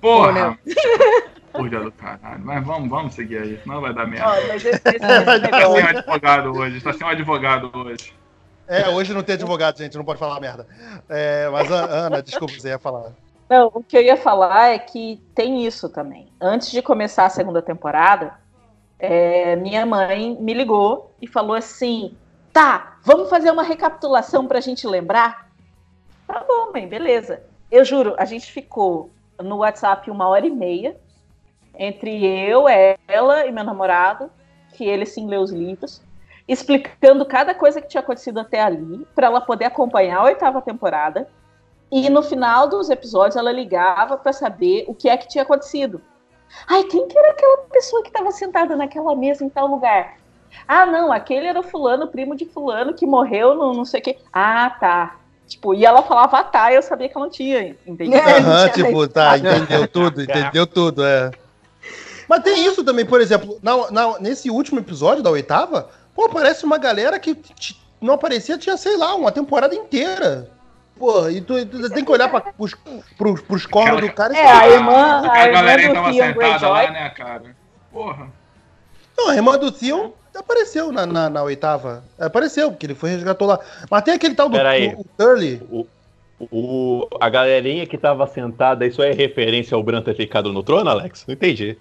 Porra! 0.00 0.56
Porra 1.50 1.80
do 1.80 1.90
caralho. 1.90 2.44
Mas 2.44 2.64
vamos, 2.64 2.88
vamos 2.88 3.14
seguir 3.14 3.38
aí, 3.38 3.58
senão 3.60 3.80
vai 3.80 3.92
dar 3.92 4.06
merda. 4.06 4.28
Oh, 4.28 4.46
mas 4.46 4.62
esse, 4.64 4.80
esse 4.84 4.98
tá 5.00 5.40
sem 5.40 5.66
um 5.66 5.86
advogado 5.88 6.52
hoje, 6.52 6.80
tá 6.80 6.92
sem 6.92 7.04
um 7.04 7.10
advogado 7.10 7.72
hoje. 7.74 8.14
É, 8.68 8.88
hoje 8.88 9.12
não 9.12 9.24
tem 9.24 9.34
advogado, 9.34 9.78
gente, 9.78 9.96
não 9.96 10.04
pode 10.04 10.20
falar 10.20 10.38
merda. 10.38 10.64
É, 11.08 11.48
mas, 11.48 11.68
Ana, 11.68 12.22
desculpa, 12.22 12.54
você 12.54 12.68
ia 12.68 12.78
falar. 12.78 13.12
Não, 13.50 13.72
o 13.74 13.82
que 13.82 13.96
eu 13.96 14.02
ia 14.02 14.16
falar 14.16 14.74
é 14.74 14.78
que 14.78 15.20
tem 15.34 15.66
isso 15.66 15.88
também. 15.88 16.28
Antes 16.40 16.70
de 16.70 16.82
começar 16.82 17.26
a 17.26 17.30
segunda 17.30 17.60
temporada, 17.60 18.34
é, 18.96 19.56
minha 19.56 19.84
mãe 19.84 20.36
me 20.38 20.54
ligou 20.54 21.12
e 21.20 21.26
falou 21.26 21.56
assim: 21.56 22.14
tá, 22.56 22.96
vamos 23.02 23.28
fazer 23.28 23.50
uma 23.50 23.62
recapitulação 23.62 24.46
pra 24.46 24.62
gente 24.62 24.86
lembrar? 24.86 25.50
Tá 26.26 26.42
bom, 26.48 26.72
mãe, 26.72 26.88
beleza. 26.88 27.42
Eu 27.70 27.84
juro, 27.84 28.14
a 28.16 28.24
gente 28.24 28.50
ficou 28.50 29.10
no 29.38 29.58
WhatsApp 29.58 30.10
uma 30.10 30.26
hora 30.26 30.46
e 30.46 30.50
meia, 30.50 30.98
entre 31.78 32.24
eu, 32.24 32.64
ela 32.66 33.44
e 33.44 33.52
meu 33.52 33.62
namorado, 33.62 34.30
que 34.72 34.86
ele 34.86 35.04
sim 35.04 35.26
leu 35.26 35.42
os 35.42 35.50
livros, 35.50 36.00
explicando 36.48 37.26
cada 37.26 37.54
coisa 37.54 37.78
que 37.78 37.88
tinha 37.88 38.00
acontecido 38.00 38.40
até 38.40 38.62
ali, 38.62 39.06
para 39.14 39.26
ela 39.26 39.42
poder 39.42 39.66
acompanhar 39.66 40.20
a 40.20 40.24
oitava 40.24 40.62
temporada. 40.62 41.28
E 41.92 42.08
no 42.08 42.22
final 42.22 42.70
dos 42.70 42.88
episódios 42.88 43.36
ela 43.36 43.52
ligava 43.52 44.16
para 44.16 44.32
saber 44.32 44.86
o 44.88 44.94
que 44.94 45.10
é 45.10 45.16
que 45.18 45.28
tinha 45.28 45.42
acontecido. 45.42 46.00
Ai, 46.66 46.84
quem 46.84 47.06
que 47.06 47.18
era 47.18 47.32
aquela 47.32 47.58
pessoa 47.64 48.02
que 48.02 48.08
estava 48.08 48.30
sentada 48.30 48.74
naquela 48.74 49.14
mesa 49.14 49.44
em 49.44 49.50
tal 49.50 49.66
lugar? 49.66 50.16
Ah, 50.66 50.86
não, 50.86 51.12
aquele 51.12 51.46
era 51.46 51.60
o 51.60 51.62
fulano, 51.62 52.08
primo 52.08 52.36
de 52.36 52.46
fulano, 52.46 52.94
que 52.94 53.06
morreu 53.06 53.54
no 53.54 53.74
não 53.74 53.84
sei 53.84 54.00
o 54.00 54.02
quê. 54.02 54.18
Ah, 54.32 54.70
tá. 54.78 55.16
Tipo, 55.46 55.74
e 55.74 55.84
ela 55.84 56.02
falava 56.02 56.42
tá, 56.42 56.72
eu 56.72 56.82
sabia 56.82 57.08
que 57.08 57.16
ela 57.16 57.26
não 57.26 57.32
tinha, 57.32 57.76
entendeu? 57.86 58.20
Aham, 58.20 58.68
tipo, 58.70 59.06
tá, 59.06 59.38
entendeu 59.38 59.86
tudo, 59.86 60.22
entendeu 60.22 60.66
tudo, 60.66 61.04
é. 61.04 61.30
Mas 62.28 62.42
tem 62.42 62.66
isso 62.66 62.82
também, 62.82 63.06
por 63.06 63.20
exemplo, 63.20 63.58
na, 63.62 63.90
na, 63.90 64.18
nesse 64.18 64.50
último 64.50 64.80
episódio 64.80 65.22
da 65.22 65.30
oitava, 65.30 65.88
pô, 66.12 66.26
aparece 66.26 66.64
uma 66.64 66.78
galera 66.78 67.20
que 67.20 67.40
não 68.00 68.14
aparecia, 68.14 68.58
tinha, 68.58 68.76
sei 68.76 68.96
lá, 68.96 69.14
uma 69.14 69.30
temporada 69.30 69.74
inteira. 69.74 70.50
Pô, 70.98 71.28
e 71.28 71.40
tu, 71.40 71.64
tu 71.66 71.90
tem 71.90 72.04
que 72.04 72.10
olhar 72.10 72.28
pra, 72.28 72.40
pros, 72.40 72.74
pros, 73.16 73.40
pros 73.42 73.66
cornos 73.66 74.00
do 74.00 74.12
cara 74.12 74.32
e 74.32 74.36
É, 74.36 74.50
a 74.50 74.68
irmã, 74.68 74.92
a, 74.92 75.32
a 75.32 75.46
irmã 75.46 75.76
do 75.76 75.94
tava 75.94 76.10
Theon 76.10 76.26
sentada 76.26 76.68
lá, 76.68 76.90
né, 76.90 77.10
cara? 77.10 77.56
Porra. 77.92 78.32
Não, 79.16 79.28
a 79.28 79.34
irmã 79.34 79.58
do 79.58 79.70
Theon 79.70 80.12
apareceu 80.36 80.92
na, 80.92 81.06
na, 81.06 81.30
na, 81.30 81.42
oitava. 81.42 82.04
Apareceu, 82.18 82.70
porque 82.70 82.86
ele 82.86 82.94
foi 82.94 83.10
resgatou 83.10 83.48
lá. 83.48 83.58
Mas 83.90 84.02
tem 84.02 84.14
aquele 84.14 84.34
tal 84.34 84.48
do 84.48 84.56
o, 84.56 85.00
o 85.00 85.06
Turley. 85.16 85.62
O, 85.70 85.86
o, 86.38 87.08
a 87.20 87.28
galerinha 87.28 87.86
que 87.86 87.96
tava 87.96 88.26
sentada, 88.26 88.86
isso 88.86 89.02
é 89.02 89.12
referência 89.12 89.74
ao 89.74 89.82
Bran 89.82 90.02
ter 90.02 90.14
ficado 90.14 90.52
no 90.52 90.62
trono, 90.62 90.90
Alex? 90.90 91.24
Não 91.26 91.34
entendi. 91.34 91.78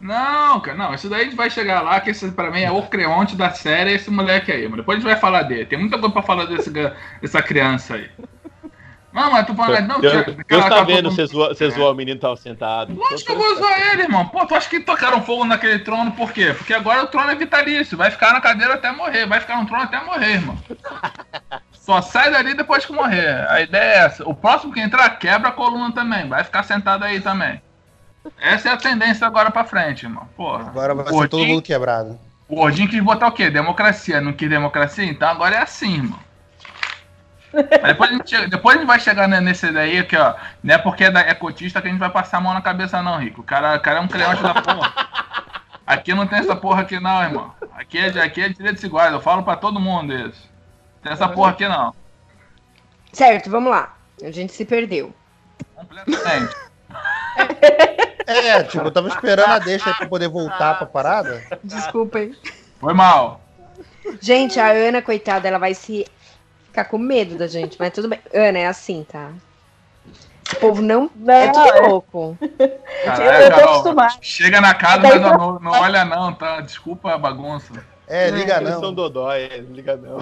Não, 0.00 0.58
cara, 0.60 0.76
não, 0.76 0.92
isso 0.92 1.08
daí 1.08 1.20
a 1.20 1.24
gente 1.24 1.36
vai 1.36 1.48
chegar 1.48 1.80
lá, 1.80 2.00
que 2.00 2.10
esse 2.10 2.28
pra 2.32 2.50
mim 2.50 2.62
é 2.62 2.72
o 2.72 2.82
creonte 2.82 3.36
da 3.36 3.50
série, 3.50 3.92
esse 3.92 4.10
moleque 4.10 4.50
aí, 4.50 4.64
mano. 4.64 4.78
Depois 4.78 4.96
a 4.96 5.00
gente 5.00 5.08
vai 5.08 5.16
falar 5.16 5.44
dele. 5.44 5.64
Tem 5.64 5.78
muita 5.78 5.96
coisa 5.96 6.12
pra 6.12 6.22
falar 6.22 6.46
desse, 6.46 6.70
dessa 7.20 7.40
criança 7.40 7.94
aí. 7.94 8.10
Não, 9.12 9.30
mas 9.30 9.46
tu 9.46 9.54
falando, 9.54 9.86
não, 9.86 10.00
Deus, 10.00 10.24
Deus 10.24 10.64
tá, 10.64 10.70
tá 10.70 10.82
vendo 10.82 11.10
se 11.10 11.26
zoar 11.26 11.90
o 11.90 11.94
menino 11.94 12.18
tava 12.18 12.36
sentado. 12.36 12.94
Lógico 12.94 13.26
que 13.26 13.32
eu 13.32 13.38
vou 13.38 13.56
zoar 13.56 13.92
ele, 13.92 14.02
irmão. 14.02 14.26
Pô, 14.28 14.46
tu 14.46 14.54
acha 14.54 14.68
que 14.68 14.80
tocaram 14.80 15.22
fogo 15.22 15.44
naquele 15.44 15.80
trono 15.80 16.12
por 16.12 16.32
quê? 16.32 16.54
Porque 16.56 16.72
agora 16.72 17.02
o 17.02 17.06
trono 17.06 17.30
é 17.30 17.34
vitalício, 17.34 17.96
vai 17.96 18.10
ficar 18.10 18.32
na 18.32 18.40
cadeira 18.40 18.74
até 18.74 18.90
morrer, 18.90 19.26
vai 19.26 19.40
ficar 19.40 19.58
no 19.58 19.66
trono 19.66 19.84
até 19.84 20.02
morrer, 20.02 20.32
irmão. 20.32 20.56
Só 21.72 22.00
sai 22.00 22.30
dali 22.30 22.54
depois 22.54 22.86
que 22.86 22.92
morrer. 22.92 23.44
A 23.50 23.60
ideia 23.60 23.82
é 23.82 23.98
essa. 24.04 24.28
O 24.28 24.34
próximo 24.34 24.72
que 24.72 24.80
entrar 24.80 25.10
quebra 25.18 25.48
a 25.48 25.52
coluna 25.52 25.92
também, 25.92 26.28
vai 26.28 26.44
ficar 26.44 26.62
sentado 26.62 27.04
aí 27.04 27.20
também. 27.20 27.60
Essa 28.40 28.68
é 28.68 28.72
a 28.72 28.76
tendência 28.76 29.26
agora 29.26 29.50
pra 29.50 29.64
frente, 29.64 30.04
irmão. 30.04 30.28
Porra. 30.36 30.68
Agora 30.68 30.94
vai 30.94 31.06
ser 31.06 31.28
todo 31.28 31.44
mundo 31.44 31.60
quebrado. 31.60 32.18
O 32.48 32.56
Gordinho 32.56 32.88
quis 32.88 33.02
botar 33.02 33.26
o 33.26 33.32
quê? 33.32 33.50
Democracia. 33.50 34.20
Não 34.20 34.32
quis 34.32 34.48
democracia? 34.48 35.04
Então 35.04 35.28
agora 35.28 35.56
é 35.56 35.58
assim, 35.58 35.94
irmão. 35.94 36.18
Depois, 37.52 38.10
a 38.10 38.14
gente 38.14 38.30
chega, 38.30 38.48
depois 38.48 38.76
a 38.76 38.78
gente 38.78 38.88
vai 38.88 39.00
chegar 39.00 39.28
nesse 39.28 39.70
daí 39.70 39.98
aqui, 39.98 40.16
ó. 40.16 40.34
Não 40.62 40.74
é 40.74 40.78
porque 40.78 41.04
é, 41.04 41.10
da, 41.10 41.20
é 41.20 41.34
cotista 41.34 41.80
que 41.80 41.88
a 41.88 41.90
gente 41.90 42.00
vai 42.00 42.10
passar 42.10 42.38
a 42.38 42.40
mão 42.40 42.54
na 42.54 42.62
cabeça, 42.62 43.02
não, 43.02 43.18
Rico. 43.18 43.42
O 43.42 43.44
cara, 43.44 43.76
o 43.76 43.80
cara 43.80 43.98
é 43.98 44.02
um 44.02 44.08
creante 44.08 44.42
da 44.42 44.54
porra. 44.54 44.92
Aqui 45.86 46.14
não 46.14 46.26
tem 46.26 46.38
essa 46.38 46.56
porra 46.56 46.82
aqui, 46.82 46.98
não, 46.98 47.22
irmão. 47.22 47.52
Aqui 47.74 47.98
é, 47.98 48.06
aqui 48.22 48.40
é 48.40 48.48
direito 48.48 48.84
iguais. 48.84 49.12
Eu 49.12 49.20
falo 49.20 49.42
pra 49.42 49.56
todo 49.56 49.80
mundo 49.80 50.14
isso. 50.14 50.48
Tem 51.02 51.12
essa 51.12 51.28
porra 51.28 51.50
aqui, 51.50 51.68
não. 51.68 51.94
Certo, 53.12 53.50
vamos 53.50 53.70
lá. 53.70 53.94
A 54.22 54.30
gente 54.30 54.52
se 54.52 54.64
perdeu. 54.64 55.14
Completamente. 55.74 56.54
É, 58.26 58.62
tipo, 58.62 58.84
eu 58.84 58.90
tava 58.90 59.08
esperando 59.08 59.50
a 59.50 59.58
deixa 59.58 59.90
aí 59.90 59.96
pra 59.96 60.06
poder 60.06 60.28
voltar 60.28 60.78
pra 60.78 60.86
parada. 60.86 61.42
Desculpem. 61.64 62.34
Foi 62.78 62.94
mal. 62.94 63.40
Gente, 64.20 64.58
a 64.58 64.68
Ana, 64.68 65.02
coitada, 65.02 65.48
ela 65.48 65.58
vai 65.58 65.74
se 65.74 66.06
ficar 66.72 66.86
com 66.86 66.96
medo 66.96 67.36
da 67.36 67.46
gente, 67.46 67.76
mas 67.78 67.92
tudo 67.92 68.08
bem. 68.08 68.18
Ana, 68.34 68.58
é 68.58 68.66
assim, 68.66 69.04
tá? 69.04 69.30
O 70.54 70.56
povo 70.56 70.82
não, 70.82 71.10
não 71.14 71.34
é 71.34 71.52
tudo 71.52 71.68
é. 71.68 71.80
louco. 71.88 72.38
Caralho, 73.04 73.44
eu 73.44 73.50
tô 73.52 73.60
acostumado. 73.60 74.18
Chega 74.22 74.60
na 74.60 74.74
casa, 74.74 75.00
mas 75.00 75.20
não, 75.20 75.58
não 75.60 75.70
olha 75.70 76.04
não, 76.04 76.32
tá? 76.32 76.60
Desculpa 76.60 77.12
a 77.12 77.18
bagunça. 77.18 77.84
É, 78.08 78.30
liga 78.30 78.60
não. 78.60 78.70
Eles 78.70 78.80
são 78.80 78.92
dodói, 78.92 79.48
liga 79.70 79.96
não. 79.96 80.18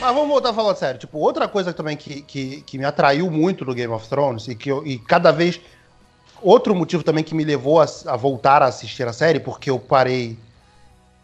Mas 0.00 0.14
vamos 0.14 0.28
voltar 0.28 0.50
a 0.50 0.54
falar 0.54 0.74
sério. 0.76 1.00
Tipo, 1.00 1.18
outra 1.18 1.48
coisa 1.48 1.72
também 1.72 1.96
que, 1.96 2.22
que, 2.22 2.62
que 2.62 2.78
me 2.78 2.84
atraiu 2.84 3.30
muito 3.30 3.64
no 3.64 3.74
Game 3.74 3.92
of 3.92 4.08
Thrones 4.08 4.48
e 4.48 4.54
que 4.54 4.70
eu, 4.70 4.86
e 4.86 4.98
cada 4.98 5.32
vez. 5.32 5.60
Outro 6.40 6.72
motivo 6.72 7.02
também 7.02 7.24
que 7.24 7.34
me 7.34 7.44
levou 7.44 7.80
a, 7.80 7.86
a, 8.06 8.16
voltar 8.16 8.62
a 8.62 8.66
assistir 8.66 9.06
a 9.08 9.12
série, 9.12 9.40
porque 9.40 9.68
eu 9.68 9.78
parei 9.78 10.38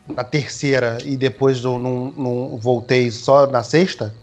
na 0.09 0.25
terceira 0.25 0.99
e 1.05 1.17
depois 1.17 1.62
eu 1.64 1.79
não, 1.79 2.12
não 2.17 2.57
voltei 2.57 3.11
só 3.11 3.47
na 3.47 3.62
sexta, 3.62 4.14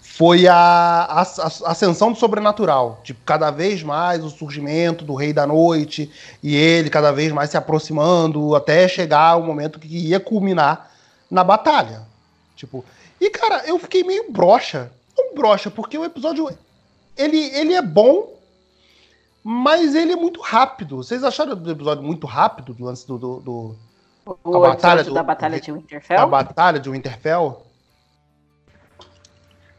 foi 0.00 0.48
a, 0.48 0.54
a, 0.54 1.22
a, 1.22 1.70
ascensão 1.70 2.12
do 2.12 2.18
sobrenatural. 2.18 3.00
Tipo, 3.04 3.20
cada 3.24 3.50
vez 3.50 3.82
mais 3.82 4.24
o 4.24 4.30
surgimento 4.30 5.04
do 5.04 5.14
Rei 5.14 5.32
da 5.32 5.46
Noite 5.46 6.10
e 6.42 6.56
ele 6.56 6.90
cada 6.90 7.12
vez 7.12 7.32
mais 7.32 7.50
se 7.50 7.56
aproximando 7.56 8.54
até 8.54 8.88
chegar 8.88 9.36
o 9.36 9.44
momento 9.44 9.78
que 9.78 9.86
ia 9.86 10.18
culminar 10.18 10.90
na 11.30 11.44
batalha. 11.44 12.02
Tipo, 12.56 12.84
e, 13.20 13.30
cara, 13.30 13.64
eu 13.66 13.78
fiquei 13.78 14.04
meio 14.04 14.30
broxa. 14.30 14.90
Não 15.16 15.34
broxa, 15.34 15.70
porque 15.70 15.98
o 15.98 16.04
episódio. 16.04 16.48
Ele, 17.16 17.38
ele 17.38 17.74
é 17.74 17.82
bom, 17.82 18.36
mas 19.42 19.94
ele 19.94 20.12
é 20.12 20.16
muito 20.16 20.40
rápido. 20.40 20.96
Vocês 20.98 21.24
acharam 21.24 21.54
o 21.54 21.70
episódio 21.70 22.04
muito 22.04 22.26
rápido 22.26 22.72
do 22.72 22.84
lance 22.84 23.06
do. 23.06 23.18
do, 23.18 23.40
do 23.40 23.76
o 24.44 24.56
a 24.56 24.68
batalha 24.70 25.04
do, 25.04 25.14
da 25.14 25.22
Batalha 25.22 25.60
de 25.60 25.72
Winterfell? 25.72 26.20
A 26.20 26.26
Batalha 26.26 26.78
de 26.78 26.90
Winterfell? 26.90 27.64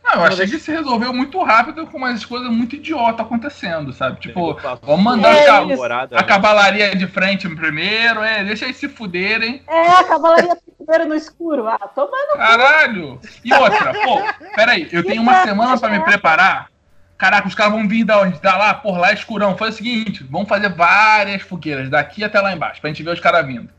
Não, 0.04 0.16
eu 0.16 0.24
achei 0.24 0.48
que 0.48 0.58
se 0.58 0.72
resolveu 0.72 1.14
muito 1.14 1.42
rápido 1.44 1.86
com 1.86 1.98
umas 1.98 2.26
coisas 2.26 2.50
muito 2.50 2.76
idiotas 2.76 3.24
acontecendo, 3.24 3.94
sabe? 3.94 4.20
Tipo, 4.20 4.58
vamos 4.82 5.04
mandar 5.04 5.36
é 5.36 5.48
a, 5.48 6.20
a 6.20 6.24
cavalaria 6.24 6.96
de 6.96 7.06
frente 7.06 7.48
primeiro, 7.48 8.24
é, 8.24 8.44
deixa 8.44 8.66
eles 8.66 8.78
se 8.78 8.90
fuderem. 8.90 9.62
É, 9.68 9.88
a 9.88 10.04
cavalaria 10.04 10.58
primeiro 10.78 11.10
no 11.10 11.16
escuro. 11.16 11.68
Ah, 11.68 11.78
tomando. 11.94 12.38
Caralho! 12.38 13.22
E 13.46 13.54
outra, 13.54 13.94
pô, 13.94 14.20
peraí, 14.56 14.90
eu 14.92 15.04
tenho 15.04 15.22
uma 15.22 15.44
semana 15.44 15.78
pra 15.80 15.90
me 15.90 16.00
preparar. 16.00 16.70
Caraca, 17.16 17.48
os 17.48 17.54
caras 17.54 17.74
vão 17.74 17.88
vir 17.88 18.06
da 18.06 18.22
onde? 18.22 18.40
Da 18.40 18.58
lá, 18.58 18.74
por 18.74 18.98
lá, 18.98 19.14
escurão. 19.14 19.58
Foi 19.58 19.70
o 19.70 19.74
seguinte, 19.74 20.24
vamos 20.24 20.48
fazer 20.48 20.70
várias 20.70 21.42
fogueiras, 21.44 21.90
daqui 21.90 22.24
até 22.24 22.40
lá 22.40 22.54
embaixo, 22.54 22.82
pra 22.82 22.90
gente 22.90 23.04
ver 23.04 23.14
os 23.14 23.20
caras 23.20 23.46
vindo. 23.46 23.70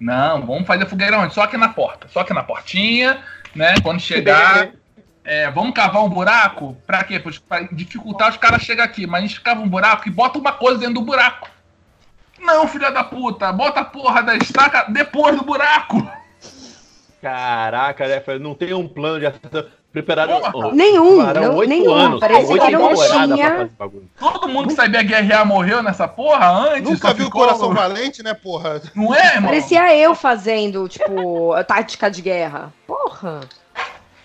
Não, 0.00 0.46
vamos 0.46 0.66
fazer 0.66 0.86
fogueira 0.86 1.18
onde? 1.18 1.34
Só 1.34 1.42
aqui 1.42 1.56
na 1.56 1.68
porta. 1.68 2.08
Só 2.08 2.20
aqui 2.20 2.32
na 2.32 2.42
portinha, 2.42 3.22
né? 3.54 3.74
Quando 3.82 4.00
chegar. 4.00 4.70
É, 5.24 5.50
vamos 5.50 5.74
cavar 5.74 6.04
um 6.04 6.08
buraco? 6.08 6.76
Pra 6.86 7.04
quê? 7.04 7.20
Pra 7.48 7.60
dificultar 7.72 8.30
os 8.30 8.36
caras 8.36 8.62
chegar 8.62 8.84
aqui. 8.84 9.06
Mas 9.06 9.24
a 9.24 9.26
gente 9.26 9.40
cava 9.40 9.60
um 9.60 9.68
buraco 9.68 10.08
e 10.08 10.12
bota 10.12 10.38
uma 10.38 10.52
coisa 10.52 10.78
dentro 10.78 10.94
do 10.94 11.02
buraco. 11.02 11.48
Não, 12.40 12.68
filha 12.68 12.90
da 12.90 13.02
puta, 13.02 13.52
bota 13.52 13.80
a 13.80 13.84
porra 13.84 14.22
da 14.22 14.36
estaca 14.36 14.86
depois 14.88 15.36
do 15.36 15.44
buraco. 15.44 16.08
Caraca, 17.20 18.06
né? 18.06 18.22
Não 18.38 18.54
tem 18.54 18.72
um 18.72 18.88
plano 18.88 19.18
de 19.18 19.26
ação 19.26 19.66
preparado. 19.92 20.32
Oh, 20.54 20.72
nenhum, 20.72 21.22
não, 21.32 21.60
nenhum. 21.62 21.94
Anos, 21.94 22.20
Parece 22.20 22.52
que 22.52 22.70
não 22.70 22.94
tinha. 22.94 23.70
Todo 24.18 24.48
mundo 24.48 24.68
que 24.68 24.74
sabia 24.74 25.02
guerrear 25.02 25.46
morreu 25.46 25.82
nessa 25.82 26.06
porra 26.06 26.50
antes. 26.70 26.90
Nunca 26.90 27.14
viu 27.14 27.26
o 27.26 27.30
coração 27.30 27.72
valente, 27.72 28.22
né, 28.22 28.34
porra? 28.34 28.80
Não 28.94 29.14
é, 29.14 29.34
mano? 29.34 29.48
Parecia 29.48 29.96
eu 29.96 30.14
fazendo, 30.14 30.88
tipo, 30.88 31.52
tática 31.66 32.10
de 32.10 32.22
guerra. 32.22 32.72
Porra. 32.86 33.40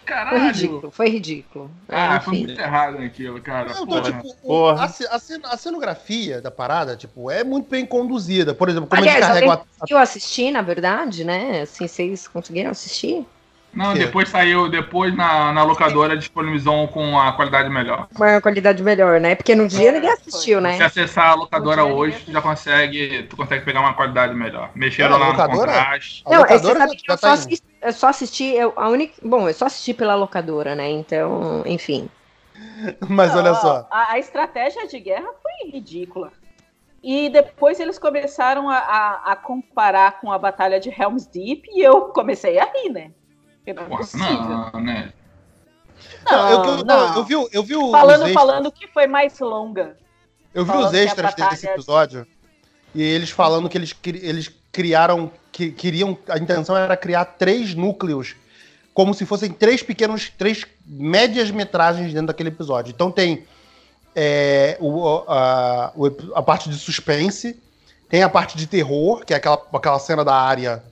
Caralho. 0.06 0.38
Foi 0.38 0.48
ridículo, 0.48 0.92
foi 0.92 1.10
ridículo. 1.10 1.72
Ah, 1.88 2.20
foi 2.20 2.40
muito 2.40 2.60
errado 2.60 2.98
aquilo, 2.98 3.42
cara. 3.42 3.74
Não, 3.74 3.84
então, 3.84 4.02
tipo, 4.02 4.36
porra. 4.36 4.86
A, 4.86 5.16
a, 5.54 5.58
cenografia 5.58 6.42
da 6.42 6.52
parada, 6.52 6.96
tipo, 6.96 7.32
é 7.32 7.44
muito 7.44 7.70
bem 7.70 7.86
conduzida. 7.86 8.54
Por 8.54 8.68
exemplo, 8.68 8.90
como 8.90 9.02
Aliás, 9.02 9.18
eles 9.18 9.28
carregam 9.28 9.52
a... 9.54 9.58
conseguiu 9.58 9.98
assistir, 9.98 10.52
na 10.52 10.62
verdade, 10.62 11.24
né? 11.24 11.62
Assim, 11.62 11.88
vocês 11.88 12.28
conseguiram 12.28 12.72
assistir? 12.72 13.26
Não, 13.74 13.94
depois 13.94 14.30
saiu, 14.30 14.70
depois 14.70 15.16
na, 15.16 15.52
na 15.52 15.64
locadora 15.64 16.16
disponibilizou 16.16 16.88
com 16.90 17.20
a 17.20 17.34
qualidade 17.34 17.70
melhor. 17.70 18.08
Uma 18.16 18.40
qualidade 18.40 18.84
melhor, 18.84 19.20
né? 19.20 19.36
Porque 19.36 19.56
no 19.56 19.68
dia 19.68 19.92
ninguém 19.92 20.12
assistiu, 20.12 20.62
né? 20.62 20.78
Se 20.78 20.84
acessar 20.84 21.32
a 21.32 21.34
locadora 21.34 21.84
hoje, 21.84 22.24
tu 22.26 22.32
já 22.32 22.42
consegue, 22.42 23.24
tu 23.24 23.36
consegue 23.36 23.66
pegar 23.66 23.80
uma 23.80 23.94
qualidade 23.94 24.34
melhor. 24.34 24.70
Mexeram 24.76 25.18
lá 25.18 25.30
locadora? 25.30 25.54
no 25.54 25.60
contraste. 25.60 26.24
Não, 26.26 26.40
locadora 26.40 26.74
você 26.74 26.80
sabe 26.80 26.96
que 26.96 27.12
eu 27.12 27.18
só 27.18 27.32
assisti 27.32 27.74
eu 27.84 27.92
só 27.92 28.08
assisti, 28.08 28.46
eu, 28.46 28.72
a 28.78 28.88
única, 28.88 29.16
bom, 29.22 29.48
eu 29.50 29.54
só 29.54 29.66
assisti 29.66 29.94
pela 29.94 30.16
locadora, 30.16 30.74
né? 30.74 30.90
Então, 30.90 31.64
enfim. 31.66 32.10
Mas 33.10 33.36
olha 33.36 33.54
só. 33.56 33.86
A, 33.92 34.14
a, 34.14 34.20
estratégia 34.20 34.88
de 34.88 35.00
guerra 35.00 35.28
foi 35.42 35.70
ridícula. 35.70 36.32
E 37.04 37.28
depois 37.30 37.82
eles 37.82 38.00
começaram 38.00 38.70
a, 38.70 38.78
a, 38.78 39.32
a, 39.34 39.36
comparar 39.36 40.22
com 40.22 40.32
a 40.32 40.38
batalha 40.38 40.80
de 40.80 40.90
Helm's 40.90 41.26
Deep 41.26 41.70
e 41.70 41.82
eu 41.82 42.04
comecei 42.04 42.58
a 42.58 42.64
rir, 42.64 42.90
né? 42.90 43.12
Não, 43.66 44.72
não, 44.72 44.82
né? 44.82 45.14
Não, 46.30 46.50
eu, 46.50 46.86
não. 46.86 47.16
eu 47.16 47.24
vi, 47.24 47.34
eu 47.34 47.64
vi 47.64 47.74
falando, 47.74 48.34
falando 48.34 48.72
que 48.72 48.88
foi 48.88 49.08
mais 49.08 49.40
longa. 49.40 49.96
Eu 50.54 50.66
vi 50.66 50.76
os 50.78 50.94
extras 50.94 51.32
batalha... 51.32 51.50
desse 51.52 51.68
episódio 51.68 52.28
e 52.94 53.02
eles 53.02 53.30
falando 53.30 53.70
que 53.70 53.78
eles, 53.78 53.96
eles 54.06 54.52
criaram, 54.72 55.32
que 55.52 55.72
queriam, 55.72 56.18
a 56.28 56.38
intenção 56.38 56.76
era 56.78 56.96
criar 56.96 57.26
três 57.26 57.74
núcleos, 57.74 58.36
como 58.94 59.14
se 59.14 59.26
fossem 59.26 59.52
três 59.52 59.82
pequenos, 59.82 60.30
três 60.30 60.66
médias 60.86 61.50
metragens 61.50 62.14
dentro 62.14 62.28
daquele 62.28 62.50
episódio. 62.50 62.92
Então 62.92 63.12
tem 63.12 63.46
é, 64.16 64.78
o, 64.80 65.24
a, 65.28 65.94
a 66.36 66.42
parte 66.42 66.70
de 66.70 66.78
suspense, 66.78 67.60
tem 68.10 68.22
a 68.22 68.30
parte 68.30 68.56
de 68.56 68.68
terror, 68.68 69.26
que 69.26 69.34
é 69.34 69.38
aquela, 69.38 69.60
aquela 69.74 70.00
cena 70.00 70.24
da 70.24 70.36
área 70.36 70.84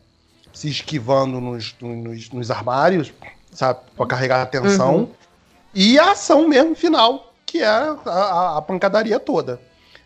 se 0.54 0.70
esquivando 0.70 1.40
nos, 1.40 1.76
nos, 1.80 2.30
nos 2.30 2.52
armários, 2.52 3.14
sabe, 3.52 3.80
pra 3.96 4.06
carregar 4.06 4.40
a 4.40 4.44
atenção, 4.44 4.96
uhum. 4.96 5.10
e 5.74 6.00
a 6.00 6.12
ação 6.12 6.48
mesmo 6.48 6.76
final, 6.76 7.34
que 7.46 7.60
é 7.60 7.68
a, 7.68 7.98
a, 8.06 8.58
a 8.58 8.62
pancadaria 8.62 9.20
toda. 9.20 9.60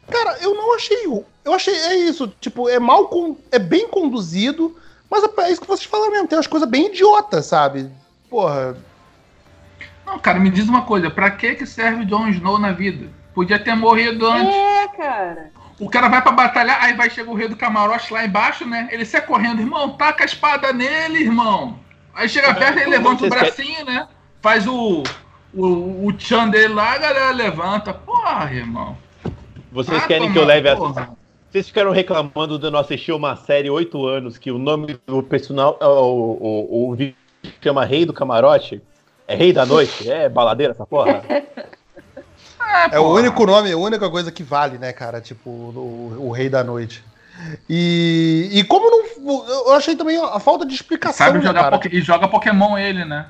Cara, 0.10 0.38
eu 0.42 0.54
não 0.54 0.76
achei. 0.76 1.06
Eu 1.44 1.54
achei. 1.54 1.74
É 1.74 1.96
isso. 1.96 2.28
Tipo, 2.40 2.70
é 2.70 2.80
mal. 2.80 3.10
É 3.52 3.58
bem 3.58 3.88
conduzido. 3.88 4.76
Mas 5.10 5.24
é, 5.24 5.42
é 5.42 5.52
isso 5.52 5.62
que 5.62 5.68
vocês 5.68 5.86
falaram 5.86 6.12
mesmo. 6.12 6.28
Tem 6.28 6.38
umas 6.38 6.48
coisas 6.48 6.70
bem 6.70 6.88
idiotas, 6.88 7.46
sabe? 7.46 7.90
Porra. 8.30 8.78
Não, 10.06 10.20
cara, 10.20 10.40
me 10.40 10.52
diz 10.52 10.68
uma 10.68 10.84
coisa. 10.84 11.10
Pra 11.10 11.32
que 11.32 11.56
que 11.56 11.66
serve 11.66 12.06
Jon 12.06 12.28
Snow 12.28 12.60
na 12.60 12.72
vida? 12.72 13.10
Podia 13.34 13.58
ter 13.58 13.76
morrido 13.76 14.28
antes. 14.28 14.54
É, 14.54 14.88
cara. 14.90 15.52
O 15.80 15.90
cara 15.90 16.08
vai 16.08 16.22
pra 16.22 16.32
batalhar, 16.32 16.82
aí 16.82 16.94
vai 16.94 17.10
chegar 17.10 17.30
o 17.30 17.36
rei 17.36 17.48
do 17.48 17.56
camarote 17.56 18.14
lá 18.14 18.26
embaixo, 18.26 18.66
né? 18.66 18.88
Ele 18.92 19.04
sai 19.06 19.22
correndo, 19.22 19.60
irmão, 19.60 19.90
taca 19.90 20.24
a 20.24 20.26
espada 20.26 20.72
nele, 20.72 21.20
irmão. 21.20 21.78
Aí 22.14 22.30
chega 22.30 22.54
perto, 22.54 22.80
ele 22.80 22.92
levanta 22.92 23.26
o 23.26 23.30
bracinho, 23.30 23.84
né? 23.84 24.08
Faz 24.42 24.66
o, 24.66 25.04
o, 25.54 26.06
o 26.06 26.14
tchan 26.14 26.48
dele 26.48 26.74
lá, 26.74 26.94
a 26.94 26.98
galera 26.98 27.32
levanta. 27.32 27.94
Porra, 27.94 28.54
irmão. 28.54 28.98
Vocês 29.70 30.02
ah, 30.02 30.08
querem 30.08 30.32
que 30.32 30.40
eu 30.40 30.46
leve 30.46 30.70
a. 30.70 30.76
Vocês 31.52 31.68
ficaram 31.68 31.92
reclamando 31.92 32.58
de 32.58 32.70
não 32.70 32.80
assistir 32.80 33.12
uma 33.12 33.36
série 33.36 33.70
oito 33.70 34.06
anos 34.06 34.38
que 34.38 34.52
o 34.52 34.58
nome 34.58 34.98
do 35.06 35.22
personal. 35.24 35.78
O, 35.82 35.86
o, 35.86 36.90
o, 36.90 36.96
vídeo 36.96 37.16
chama 37.62 37.86
Rei 37.86 38.06
do 38.06 38.14
Camarote? 38.14 38.82
É 39.28 39.36
Rei 39.36 39.52
da 39.52 39.66
Noite? 39.66 40.10
É 40.10 40.30
baladeira 40.30 40.72
essa 40.72 40.86
porra? 40.86 41.22
é, 42.92 42.96
é 42.96 43.00
o 43.00 43.14
único 43.14 43.46
nome, 43.46 43.72
a 43.72 43.78
única 43.78 44.10
coisa 44.10 44.32
que 44.32 44.44
vale, 44.44 44.78
né, 44.78 44.92
cara? 44.94 45.22
Tipo, 45.22 45.50
o, 45.50 46.28
o 46.28 46.32
Rei 46.32 46.50
da 46.50 46.64
Noite. 46.64 47.04
E, 47.70 48.50
e 48.52 48.64
como 48.64 48.90
não. 48.90 49.46
Eu 49.48 49.74
achei 49.74 49.96
também 49.96 50.18
a 50.18 50.40
falta 50.40 50.66
de 50.66 50.74
explicação. 50.74 51.28
Sabe 51.28 51.42
jogar 51.42 51.72
né, 51.72 51.80
e 51.92 52.02
joga 52.02 52.28
Pokémon 52.28 52.78
ele, 52.78 53.06
né? 53.06 53.26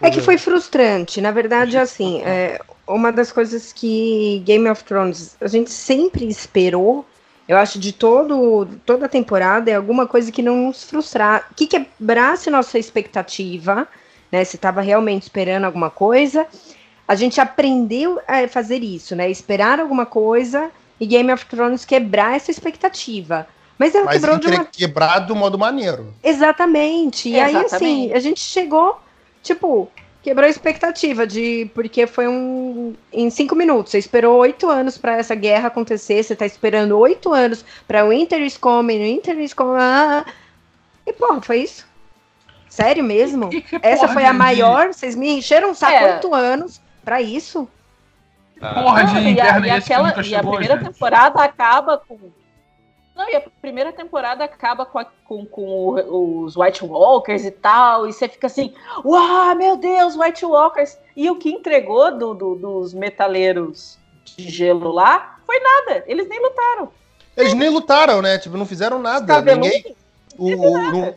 É 0.00 0.10
que 0.10 0.20
foi 0.20 0.36
frustrante. 0.36 1.20
Na 1.20 1.30
verdade, 1.30 1.78
assim, 1.78 2.20
é, 2.22 2.60
uma 2.86 3.10
das 3.10 3.32
coisas 3.32 3.72
que 3.72 4.42
Game 4.44 4.68
of 4.68 4.84
Thrones 4.84 5.36
a 5.40 5.48
gente 5.48 5.70
sempre 5.70 6.26
esperou, 6.26 7.04
eu 7.48 7.56
acho, 7.56 7.78
de 7.78 7.92
todo, 7.92 8.68
toda 8.84 9.06
a 9.06 9.08
temporada, 9.08 9.70
é 9.70 9.74
alguma 9.74 10.06
coisa 10.06 10.30
que 10.30 10.42
não 10.42 10.66
nos 10.66 10.84
frustrar, 10.84 11.48
que 11.56 11.66
quebrasse 11.66 12.50
nossa 12.50 12.78
expectativa, 12.78 13.88
né? 14.30 14.44
Se 14.44 14.56
estava 14.56 14.80
realmente 14.80 15.22
esperando 15.22 15.64
alguma 15.64 15.90
coisa. 15.90 16.46
A 17.08 17.14
gente 17.14 17.40
aprendeu 17.40 18.20
a 18.26 18.48
fazer 18.48 18.82
isso, 18.82 19.14
né? 19.14 19.30
Esperar 19.30 19.78
alguma 19.78 20.04
coisa 20.04 20.70
e 20.98 21.06
Game 21.06 21.32
of 21.32 21.46
Thrones 21.46 21.84
quebrar 21.84 22.36
essa 22.36 22.50
expectativa. 22.50 23.46
Mas 23.78 23.94
ela 23.94 24.06
Mas 24.06 24.14
quebrou 24.14 24.38
de 24.38 24.48
uma. 24.48 24.64
Quebrado 24.64 25.26
do 25.28 25.36
modo 25.36 25.58
maneiro. 25.58 26.12
Exatamente. 26.22 27.28
E 27.28 27.38
Exatamente. 27.38 27.74
aí, 27.74 27.76
assim, 27.76 28.12
a 28.12 28.20
gente 28.20 28.40
chegou, 28.40 28.98
tipo, 29.42 29.88
quebrou 30.22 30.46
a 30.46 30.50
expectativa 30.50 31.26
de 31.26 31.70
porque 31.74 32.06
foi 32.06 32.26
um 32.26 32.94
em 33.12 33.28
cinco 33.30 33.54
minutos. 33.54 33.92
Você 33.92 33.98
esperou 33.98 34.38
oito 34.38 34.68
anos 34.68 34.96
para 34.98 35.16
essa 35.16 35.34
guerra 35.34 35.68
acontecer. 35.68 36.22
Você 36.22 36.34
tá 36.34 36.46
esperando 36.46 36.98
oito 36.98 37.32
anos 37.32 37.64
para 37.86 38.04
o 38.04 38.08
Winter 38.08 38.40
is 38.40 38.56
coming, 38.56 38.98
o 38.98 39.04
Winter 39.04 39.38
is 39.38 39.52
coming. 39.52 39.78
Ah, 39.78 40.24
e 41.06 41.12
porra, 41.12 41.40
foi 41.42 41.58
isso. 41.58 41.86
Sério 42.68 43.04
mesmo? 43.04 43.48
Que, 43.48 43.60
que 43.60 43.78
essa 43.80 44.08
foi 44.08 44.24
a 44.24 44.32
maior. 44.32 44.88
Vocês 44.88 45.14
me 45.14 45.30
encheram 45.30 45.70
um 45.70 45.74
saco 45.74 45.92
é. 45.92 46.14
oito 46.14 46.34
anos 46.34 46.80
para 47.06 47.22
isso. 47.22 47.68
Porra 48.58 49.04
de 49.04 49.18
inverno 49.18 49.64
e, 49.64 49.70
a, 49.70 49.76
e, 49.76 49.78
aquela, 49.78 50.08
e 50.24 50.34
a 50.34 50.42
primeira 50.42 50.76
gente. 50.76 50.92
temporada 50.92 51.40
acaba 51.40 51.98
com 51.98 52.18
não, 53.14 53.30
e 53.30 53.36
a 53.36 53.42
primeira 53.62 53.94
temporada 53.94 54.44
acaba 54.44 54.84
com, 54.84 54.98
a, 54.98 55.06
com, 55.24 55.46
com, 55.46 56.44
os 56.44 56.54
White 56.54 56.84
Walkers 56.84 57.46
e 57.46 57.50
tal, 57.50 58.06
e 58.06 58.12
você 58.12 58.28
fica 58.28 58.46
assim, 58.46 58.74
uau, 59.02 59.54
meu 59.54 59.78
Deus, 59.78 60.14
White 60.14 60.44
Walkers! 60.44 60.98
E 61.16 61.30
o 61.30 61.36
que 61.36 61.48
entregou 61.48 62.14
do, 62.18 62.34
do, 62.34 62.54
dos 62.56 62.92
metaleiros 62.92 63.98
de 64.22 64.50
gelo 64.50 64.92
lá 64.92 65.38
foi 65.46 65.58
nada, 65.58 66.04
eles 66.06 66.28
nem 66.28 66.38
lutaram. 66.42 66.90
Eles 67.34 67.54
nem 67.54 67.70
lutaram, 67.70 68.20
né? 68.20 68.36
Tipo, 68.36 68.58
não 68.58 68.66
fizeram 68.66 68.98
nada. 68.98 69.40
Ninguém. 69.40 69.96
O, 70.36 70.50
o, 70.50 71.14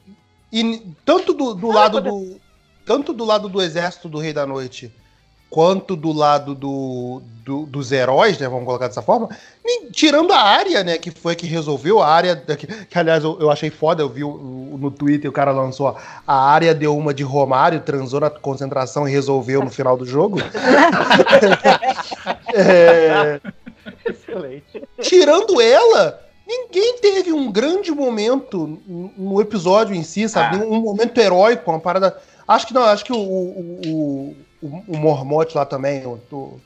e 0.54 0.93
tanto 1.04 1.34
do, 1.34 1.54
do 1.54 1.69
lado 1.69 1.99
do. 1.99 2.39
Tanto 2.86 3.12
do 3.12 3.25
lado 3.25 3.49
do 3.49 3.62
exército 3.62 4.08
do 4.08 4.19
Rei 4.19 4.32
da 4.32 4.47
Noite 4.47 4.89
quanto 5.49 5.95
do 5.95 6.12
lado 6.12 6.53
do, 6.53 7.21
do, 7.43 7.65
dos 7.65 7.91
heróis, 7.91 8.38
né? 8.38 8.47
Vamos 8.47 8.65
colocar 8.65 8.88
dessa 8.88 9.01
forma. 9.01 9.29
tirando 9.91 10.31
a 10.31 10.39
área, 10.39 10.83
né? 10.83 10.97
Que 10.97 11.09
foi 11.09 11.35
que 11.35 11.47
resolveu 11.47 12.01
a 12.01 12.07
área. 12.07 12.35
Que, 12.59 12.67
que 12.67 12.99
aliás, 12.99 13.23
eu, 13.23 13.38
eu, 13.39 13.49
achei 13.49 13.69
foda, 13.69 14.03
eu 14.03 14.09
vi 14.09 14.23
o, 14.23 14.77
no 14.79 14.91
Twitter 14.91 15.29
o 15.29 15.33
cara 15.33 15.51
lançou 15.51 15.95
a 16.27 16.51
área 16.51 16.73
deu 16.73 16.97
uma 16.97 17.13
de 17.13 17.23
Romário, 17.23 17.79
transou 17.79 18.19
na 18.19 18.29
concentração 18.29 19.07
e 19.07 19.12
resolveu 19.12 19.63
no 19.63 19.69
final 19.69 19.95
do 19.95 20.05
jogo. 20.05 20.39
é, 22.53 23.39
Excelente. 24.05 24.83
Tirando 25.01 25.62
ela. 25.62 26.25
Ninguém 26.47 26.97
teve 26.97 27.31
um 27.31 27.51
grande 27.51 27.91
momento 27.91 28.81
no 29.15 29.39
episódio 29.39 29.95
em 29.95 30.03
si, 30.03 30.27
sabe? 30.27 30.57
Ah. 30.57 30.65
Um 30.65 30.81
momento 30.81 31.15
heróico, 31.19 31.69
uma 31.69 31.79
parada. 31.79 32.17
Acho 32.47 32.65
que 32.65 32.73
não, 32.73 32.81
acho 32.81 33.05
que 33.05 33.13
o, 33.13 33.17
o, 33.17 33.81
o, 33.85 34.35
o 34.61 34.97
Mormont 34.97 35.55
lá 35.55 35.65
também, 35.65 36.05
o, 36.05 36.19
o, 36.31 36.59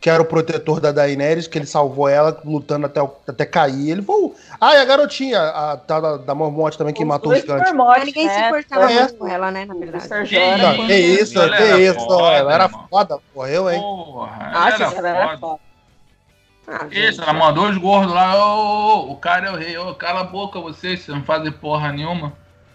que 0.00 0.08
era 0.08 0.22
o 0.22 0.24
protetor 0.24 0.80
da 0.80 0.92
Daenerys, 0.92 1.46
que 1.46 1.58
ele 1.58 1.66
salvou 1.66 2.08
ela 2.08 2.40
lutando 2.44 2.86
até, 2.86 3.00
até 3.28 3.44
cair. 3.44 3.90
Ele 3.90 4.02
foi. 4.02 4.32
Ah, 4.60 4.74
e 4.74 4.78
a 4.78 4.84
garotinha, 4.84 5.40
a 5.40 5.76
tal 5.76 6.00
da, 6.00 6.16
da 6.16 6.34
Mormont 6.34 6.76
também, 6.78 6.94
que 6.94 7.02
os 7.02 7.08
matou 7.08 7.32
os 7.32 7.40
gigantes. 7.40 7.72
Mormont, 7.72 8.04
ninguém 8.04 8.28
se 8.28 8.40
importava 8.40 8.92
é. 8.92 9.08
com 9.08 9.28
ela, 9.28 9.50
né, 9.50 9.66
na 9.66 9.74
verdade. 9.74 10.08
Que, 10.26 10.86
que 10.86 10.94
isso, 10.94 11.34
que 11.34 11.38
era 11.40 11.80
isso. 11.80 12.00
Foda, 12.00 12.32
ela 12.32 12.54
era 12.54 12.68
foda, 12.68 13.18
morreu, 13.34 13.70
hein? 13.70 13.80
Porra, 13.80 14.50
Acho 14.54 14.90
que 14.90 14.96
ela 14.96 15.08
era 15.08 15.38
foda. 15.38 15.60
Ah, 16.72 16.86
isso, 16.88 17.20
ela 17.20 17.32
mandou 17.32 17.68
os 17.68 17.76
gordos 17.76 18.14
lá, 18.14 18.46
ô, 18.46 19.08
ô, 19.08 19.12
o 19.12 19.16
cara 19.16 19.48
é 19.48 19.50
o 19.50 19.56
rei, 19.56 19.76
ô, 19.76 19.92
cala 19.96 20.20
a 20.20 20.24
boca 20.24 20.60
vocês, 20.60 21.00
vocês 21.00 21.16
não 21.16 21.24
fazem 21.24 21.50
porra 21.50 21.92
nenhuma. 21.92 22.28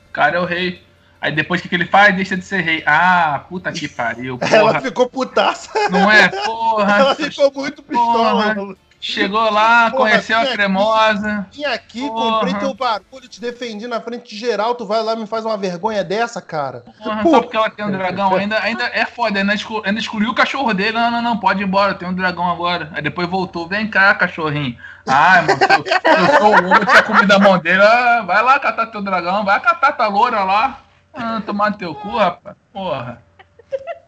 O 0.09 0.11
cara 0.11 0.37
é 0.37 0.39
o 0.39 0.45
rei. 0.45 0.84
Aí 1.25 1.31
depois 1.31 1.59
o 1.59 1.63
que, 1.63 1.69
que 1.69 1.75
ele 1.75 1.87
faz? 1.87 2.15
Deixa 2.15 2.37
de 2.37 2.45
ser 2.45 2.61
rei. 2.61 2.83
Ah, 2.85 3.45
puta 3.49 3.71
que 3.71 3.87
pariu. 3.87 4.37
Porra. 4.37 4.55
Ela 4.55 4.79
ficou 4.79 5.09
putaça. 5.09 5.71
Não 5.89 6.11
é? 6.11 6.27
Porra. 6.27 6.99
Ela 6.99 7.15
ficou 7.15 7.51
muito 7.51 7.81
pistola. 7.81 8.53
Porra. 8.53 8.75
Chegou 8.99 9.51
lá, 9.51 9.91
porra, 9.91 10.09
conheceu 10.09 10.39
a 10.39 10.45
cremosa. 10.47 11.47
Vim 11.51 11.63
aqui, 11.65 12.07
porra. 12.07 12.39
comprei 12.39 12.53
teu 12.55 12.73
barulho, 12.73 13.27
te 13.27 13.39
defendi 13.39 13.87
na 13.87 14.01
frente 14.01 14.29
de 14.29 14.35
geral, 14.35 14.73
tu 14.73 14.85
vai 14.85 15.03
lá 15.03 15.13
e 15.13 15.17
me 15.17 15.27
faz 15.27 15.45
uma 15.45 15.55
vergonha 15.57 16.03
dessa, 16.03 16.41
cara. 16.41 16.83
Porra, 17.03 17.21
só 17.21 17.41
porque 17.41 17.55
ela 17.55 17.69
tem 17.69 17.85
um 17.85 17.91
dragão, 17.91 18.35
ainda, 18.35 18.59
ainda 18.61 18.83
é 18.85 19.05
foda, 19.05 19.39
ainda, 19.39 19.53
exclu, 19.53 19.83
ainda 19.85 19.99
excluiu 19.99 20.31
o 20.31 20.35
cachorro 20.35 20.73
dele. 20.73 20.93
Não, 20.93 21.11
não, 21.11 21.21
não, 21.21 21.37
pode 21.37 21.61
ir 21.61 21.65
embora, 21.67 21.93
tem 21.93 22.07
um 22.07 22.15
dragão 22.15 22.49
agora. 22.49 22.89
Aí 22.93 23.01
depois 23.01 23.27
voltou, 23.27 23.67
vem 23.67 23.87
cá, 23.87 24.13
cachorrinho. 24.15 24.75
Ah, 25.07 25.43
mano, 25.43 25.59
eu, 25.69 26.13
eu 26.13 26.39
sou 26.39 26.49
o 26.49 26.71
Hugo, 26.71 26.85
tinha 26.85 27.03
comida 27.03 27.35
a 27.35 27.39
mão 27.39 27.59
dele. 27.59 27.81
Ah, 27.83 28.23
vai 28.25 28.43
lá 28.43 28.59
catar 28.59 28.87
teu 28.87 29.03
dragão, 29.03 29.45
vai 29.45 29.59
catar 29.59 29.91
tua 29.91 30.07
loura 30.07 30.43
lá. 30.43 30.79
Ah, 31.15 31.41
tomar 31.45 31.71
no 31.71 31.77
teu 31.77 31.95
cu, 31.95 32.17
rapaz. 32.17 32.55
Porra. 32.73 33.23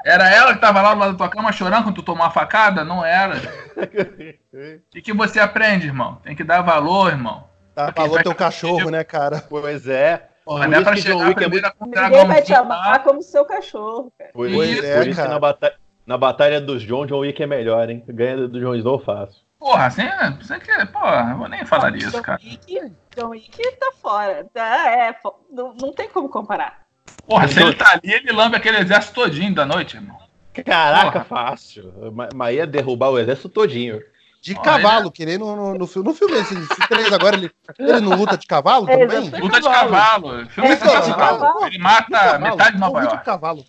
Era 0.05 0.29
ela 0.29 0.53
que 0.53 0.61
tava 0.61 0.81
lá 0.81 0.93
do 0.93 0.99
lado 0.99 1.11
da 1.13 1.17
tua 1.17 1.29
cama 1.29 1.51
chorando 1.51 1.83
quando 1.83 1.95
tu 1.95 2.03
tomou 2.03 2.25
a 2.25 2.29
facada? 2.29 2.83
Não 2.83 3.03
era. 3.03 3.35
O 3.75 4.89
que, 4.91 5.01
que 5.01 5.13
você 5.13 5.39
aprende, 5.39 5.87
irmão? 5.87 6.15
Tem 6.23 6.35
que 6.35 6.43
dar 6.43 6.61
valor, 6.61 7.11
irmão. 7.11 7.45
Dá 7.75 7.91
valor 7.91 8.23
teu 8.23 8.35
cachorro, 8.35 8.89
né, 8.89 9.03
cara? 9.03 9.43
Pois 9.49 9.87
é. 9.87 10.29
Porra, 10.45 10.67
não 10.67 10.79
é 10.79 10.83
pra 10.83 10.95
chegar 10.95 11.35
primeiro 11.35 11.67
é... 11.67 11.71
com 11.71 11.85
Ninguém 11.85 12.25
vai 12.25 12.41
te 12.41 12.53
amar 12.53 13.03
como 13.03 13.21
seu 13.21 13.43
cachorro, 13.43 14.13
cara. 14.17 14.31
Pois, 14.33 14.51
Isso, 14.53 14.85
é, 14.85 14.97
por 14.97 15.07
isso 15.07 15.17
cara. 15.17 15.27
que 15.27 15.33
na 15.33 15.39
batalha, 15.39 15.75
na 16.05 16.17
batalha 16.17 16.61
dos 16.61 16.83
John, 16.83 17.05
John 17.05 17.19
Wick 17.19 17.43
é 17.43 17.45
melhor, 17.45 17.89
hein? 17.89 18.01
Ganha 18.07 18.47
do 18.47 18.59
John 18.61 18.75
Snow 18.75 18.99
fácil. 18.99 19.41
Porra, 19.59 19.87
assim, 19.87 20.03
você 20.39 20.57
que, 20.57 20.85
porra, 20.85 21.31
eu 21.31 21.37
vou 21.37 21.49
nem 21.49 21.65
falar 21.65 21.89
disso, 21.89 22.21
cara. 22.21 22.39
Wick, 22.41 22.93
John 23.13 23.29
Wick 23.29 23.71
tá 23.77 23.91
fora. 24.01 24.45
Tá, 24.53 24.89
é, 24.89 25.13
não, 25.51 25.73
não 25.73 25.91
tem 25.91 26.07
como 26.07 26.29
comparar. 26.29 26.86
Porra, 27.27 27.47
se 27.47 27.61
ele 27.61 27.73
tá 27.73 27.91
ali, 27.91 28.13
ele 28.13 28.31
lambe 28.31 28.55
aquele 28.55 28.77
exército 28.77 29.15
todinho 29.15 29.53
da 29.53 29.65
noite, 29.65 29.97
irmão. 29.97 30.17
Caraca, 30.65 31.23
Porra. 31.23 31.25
fácil. 31.25 31.93
Mas 32.33 32.55
ia 32.55 32.65
derrubar 32.65 33.09
o 33.09 33.19
exército 33.19 33.49
todinho. 33.49 34.01
De 34.41 34.55
cavalo, 34.55 35.11
que 35.11 35.25
nem 35.25 35.37
no, 35.37 35.55
no, 35.55 35.73
no, 35.73 35.87
filme. 35.87 36.07
No 36.07 36.15
filme, 36.15 36.35
esse, 36.35 36.53
esse 36.53 36.87
3 36.87 37.11
agora, 37.11 37.35
ele, 37.35 37.51
ele 37.77 37.99
não 37.99 38.15
luta 38.15 38.37
de 38.37 38.47
cavalo 38.47 38.89
é, 38.89 38.97
também? 38.97 39.41
Luta 39.41 39.59
de 39.59 39.67
cavalo. 39.67 40.47
Filme 40.49 40.69
é, 40.69 40.75
de 40.75 40.85
cavalo. 40.85 41.65
Ele 41.65 41.77
mata 41.77 42.39
metade 42.39 42.73
de 42.73 42.79
Nova 42.79 43.01
York. 43.01 43.17
De 43.17 43.23
cavalo. 43.25 43.65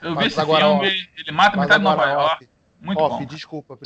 Eu 0.00 0.16
vi 0.16 0.26
esse 0.26 0.40
agora, 0.40 0.64
filme, 0.64 0.80
ó, 0.80 1.20
ele 1.20 1.32
mata 1.32 1.56
metade 1.58 1.78
de 1.78 1.84
Nova 1.84 2.06
York. 2.06 2.48
Muito 2.80 3.00
off, 3.00 3.18
bom. 3.18 3.24
desculpa. 3.26 3.78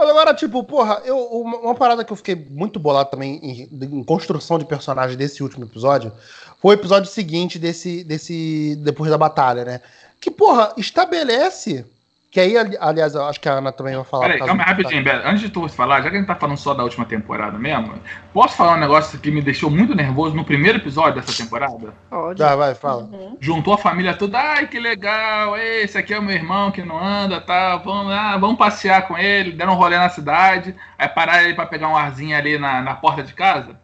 Agora, 0.00 0.34
tipo, 0.34 0.62
porra, 0.64 1.02
eu, 1.04 1.18
uma 1.18 1.74
parada 1.74 2.04
que 2.04 2.12
eu 2.12 2.16
fiquei 2.16 2.34
muito 2.34 2.78
bolado 2.78 3.10
também 3.10 3.36
em, 3.42 3.68
em, 3.72 4.04
construção 4.04 4.58
de 4.58 4.64
personagem 4.64 5.16
desse 5.16 5.42
último 5.42 5.64
episódio 5.64 6.12
foi 6.60 6.74
o 6.74 6.78
episódio 6.78 7.10
seguinte 7.10 7.58
desse, 7.58 8.04
desse. 8.04 8.76
Depois 8.76 9.10
da 9.10 9.18
batalha, 9.18 9.64
né? 9.64 9.80
Que, 10.20 10.30
porra, 10.30 10.72
estabelece 10.76 11.84
que 12.30 12.38
aí, 12.38 12.54
aliás, 12.78 13.14
eu 13.14 13.24
acho 13.24 13.40
que 13.40 13.48
a 13.48 13.52
Ana 13.52 13.72
também 13.72 13.96
vai 13.96 14.04
falar. 14.04 14.26
Peraí, 14.26 14.38
calma 14.38 14.62
rapidinho, 14.62 15.02
Beto. 15.02 15.26
Antes 15.26 15.40
de 15.40 15.48
tu 15.48 15.66
falar, 15.68 16.02
já 16.02 16.10
que 16.10 16.16
a 16.16 16.18
gente 16.18 16.26
tá 16.26 16.34
falando 16.34 16.58
só 16.58 16.74
da 16.74 16.82
última 16.82 17.06
temporada 17.06 17.58
mesmo, 17.58 17.94
posso 18.34 18.54
falar 18.54 18.74
um 18.74 18.80
negócio 18.80 19.18
que 19.18 19.30
me 19.30 19.40
deixou 19.40 19.70
muito 19.70 19.94
nervoso 19.94 20.36
no 20.36 20.44
primeiro 20.44 20.76
episódio 20.76 21.20
dessa 21.20 21.42
temporada? 21.42 21.94
Pode. 22.10 22.38
Já, 22.38 22.54
vai, 22.54 22.74
fala. 22.74 23.04
Uhum. 23.04 23.38
Juntou 23.40 23.72
a 23.72 23.78
família 23.78 24.12
toda, 24.14 24.38
ai, 24.38 24.66
que 24.66 24.78
legal, 24.78 25.56
esse 25.56 25.96
aqui 25.96 26.12
é 26.12 26.18
o 26.18 26.22
meu 26.22 26.34
irmão 26.34 26.70
que 26.70 26.82
não 26.82 27.02
anda, 27.02 27.40
tá, 27.40 27.76
vamos, 27.76 28.12
ah, 28.12 28.36
vamos 28.36 28.58
passear 28.58 29.08
com 29.08 29.16
ele, 29.16 29.52
deram 29.52 29.72
um 29.72 29.76
rolê 29.76 29.96
na 29.96 30.10
cidade, 30.10 30.74
aí 30.98 31.08
pararam 31.08 31.44
ele 31.44 31.54
pra 31.54 31.64
pegar 31.64 31.88
um 31.88 31.96
arzinho 31.96 32.36
ali 32.36 32.58
na, 32.58 32.82
na 32.82 32.94
porta 32.94 33.22
de 33.22 33.32
casa. 33.32 33.74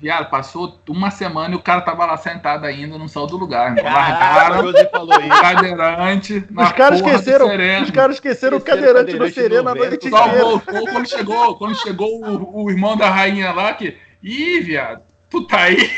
Viado, 0.00 0.30
passou 0.30 0.80
uma 0.88 1.10
semana 1.10 1.52
e 1.52 1.58
o 1.58 1.62
cara 1.62 1.82
tava 1.82 2.06
lá 2.06 2.16
sentado 2.16 2.64
ainda, 2.64 2.96
não 2.96 3.06
saiu 3.06 3.26
do 3.26 3.36
lugar. 3.36 3.74
Largaram 3.74 4.70
o 4.70 5.40
cadeirante. 5.42 6.38
Os 6.56 6.72
caras 6.72 7.00
esqueceram, 7.00 7.46
os 7.82 7.90
caras 7.90 8.16
esqueceram 8.16 8.56
o 8.56 8.60
cadeirante, 8.62 9.12
no 9.12 9.30
sereno 9.30 9.68
a 9.68 9.74
noite 9.74 10.08
Só 10.08 10.26
voltou 10.28 10.86
quando 10.88 11.06
chegou, 11.06 11.54
quando 11.56 11.74
chegou 11.76 12.24
o, 12.24 12.62
o, 12.62 12.70
irmão 12.70 12.96
da 12.96 13.10
rainha 13.10 13.52
lá 13.52 13.74
que. 13.74 13.94
Ih, 14.22 14.60
viado, 14.60 15.02
tu 15.28 15.46
tá 15.46 15.64
aí? 15.64 15.90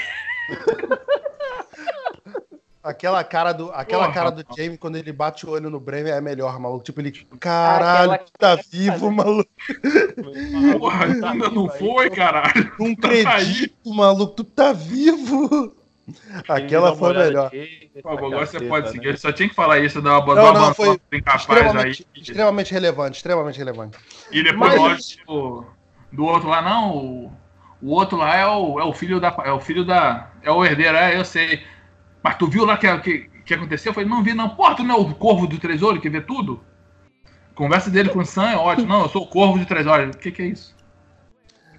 Aquela 2.82 3.22
cara 3.22 3.52
do, 3.52 3.70
aquela 3.70 4.06
Porra, 4.06 4.14
cara 4.14 4.30
do 4.30 4.44
Jamie 4.56 4.76
quando 4.76 4.96
ele 4.96 5.12
bate 5.12 5.46
o 5.46 5.50
olho 5.50 5.70
no 5.70 5.78
Bremer 5.78 6.14
é 6.14 6.20
melhor, 6.20 6.58
maluco. 6.58 6.82
Tipo, 6.82 7.00
ele, 7.00 7.12
caralho, 7.38 8.18
tá 8.36 8.56
vivo, 8.56 9.08
maluco. 9.12 9.48
Porra, 10.80 11.04
ainda 11.04 11.48
não 11.48 11.68
foi, 11.68 12.10
caralho. 12.10 12.72
Não 12.80 12.92
tá 12.94 13.08
acredito, 13.08 13.94
maluco, 13.94 14.34
tu 14.34 14.42
tá 14.42 14.72
vivo. 14.72 15.76
Aquela 16.48 16.96
foi 16.96 17.14
melhor. 17.14 17.50
Favor, 18.02 18.26
agora 18.26 18.46
você 18.46 18.60
pode 18.60 18.90
seguir. 18.90 19.08
Ele 19.08 19.16
só 19.16 19.30
tinha 19.30 19.48
que 19.48 19.54
falar 19.54 19.78
isso, 19.78 20.02
dar 20.02 20.14
uma 20.14 20.20
boa 20.22 20.52
não, 20.52 20.74
foi 20.74 21.00
extremamente, 21.36 22.06
aí. 22.14 22.22
Extremamente 22.22 22.72
relevante, 22.72 23.16
extremamente 23.18 23.58
relevante. 23.58 23.98
E 24.30 24.42
depois, 24.42 24.74
Mas... 24.76 25.16
do, 25.24 25.64
do 26.10 26.24
outro 26.24 26.48
lá, 26.48 26.60
não, 26.60 26.96
o, 26.96 27.32
o 27.80 27.90
outro 27.90 28.18
lá 28.18 28.36
é 28.36 28.46
o, 28.46 28.80
é 28.80 28.84
o 28.84 28.92
filho 28.92 29.20
da. 29.20 29.34
É 29.44 29.52
o 29.52 29.60
filho 29.60 29.84
da. 29.84 30.30
É 30.42 30.50
o 30.50 30.64
herdeiro, 30.64 30.96
é, 30.96 31.16
eu 31.16 31.24
sei. 31.24 31.62
Mas 32.22 32.36
tu 32.36 32.46
viu 32.46 32.64
lá 32.64 32.76
que, 32.76 32.98
que, 32.98 33.30
que 33.44 33.54
aconteceu? 33.54 33.90
Eu 33.90 33.94
falei, 33.94 34.08
não 34.08 34.22
vi 34.22 34.34
não. 34.34 34.50
Porra, 34.50 34.76
tu 34.76 34.84
não 34.84 34.94
é 34.94 34.98
o 34.98 35.14
corvo 35.14 35.46
do 35.46 35.58
três 35.58 35.82
olhos 35.82 36.00
que 36.00 36.08
vê 36.08 36.20
tudo? 36.20 36.60
Conversa 37.54 37.90
dele 37.90 38.08
com 38.08 38.20
o 38.20 38.24
Sam 38.24 38.50
é 38.50 38.56
ótimo. 38.56 38.88
Não, 38.88 39.02
eu 39.02 39.08
sou 39.08 39.22
o 39.22 39.26
corvo 39.26 39.58
de 39.58 39.66
três 39.66 39.86
olhos. 39.86 40.14
O 40.14 40.18
que, 40.18 40.30
que 40.30 40.42
é 40.42 40.46
isso? 40.46 40.74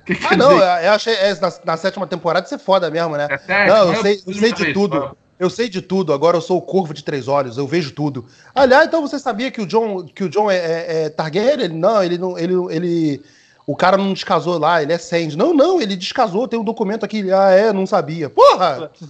Que 0.05 0.15
que 0.15 0.27
ah, 0.27 0.35
não, 0.35 0.51
eu 0.51 0.91
achei 0.91 1.13
é, 1.13 1.33
na, 1.39 1.53
na, 1.63 1.77
sétima 1.77 2.05
temporada 2.05 2.45
você 2.45 2.55
é 2.55 2.59
foda 2.59 2.91
mesmo, 2.91 3.15
né? 3.15 3.27
É 3.29 3.37
sério, 3.37 3.73
não, 3.73 3.93
eu, 3.93 4.01
sei, 4.01 4.21
eu 4.27 4.33
sei 4.33 4.51
de 4.51 4.73
tudo. 4.73 5.17
Eu 5.39 5.49
sei 5.49 5.67
de 5.67 5.81
tudo, 5.81 6.13
agora 6.13 6.37
eu 6.37 6.41
sou 6.41 6.57
o 6.57 6.61
corvo 6.61 6.93
de 6.93 7.03
três 7.03 7.27
olhos, 7.27 7.57
eu 7.57 7.65
vejo 7.65 7.91
tudo. 7.91 8.27
Aliás, 8.53 8.85
então 8.85 9.01
você 9.01 9.17
sabia 9.17 9.49
que 9.49 9.61
o 9.61 9.65
John, 9.65 10.05
que 10.05 10.23
o 10.23 10.29
John 10.29 10.49
é, 10.51 10.57
é, 10.57 11.03
é 11.05 11.09
Targaryen? 11.09 11.53
Ele, 11.53 11.67
não, 11.69 12.03
ele 12.03 12.17
não. 12.17 12.37
Ele, 12.37 12.53
ele, 12.69 13.23
o 13.65 13.75
cara 13.75 13.97
não 13.97 14.13
descasou 14.13 14.57
lá, 14.57 14.81
ele 14.81 14.93
é 14.93 14.97
Sand. 14.97 15.35
Não, 15.37 15.53
não, 15.53 15.81
ele 15.81 15.95
descasou, 15.95 16.47
tem 16.47 16.59
um 16.59 16.63
documento 16.63 17.05
aqui. 17.05 17.31
Ah, 17.31 17.51
é, 17.51 17.71
não 17.71 17.85
sabia. 17.85 18.29
Porra! 18.29 18.91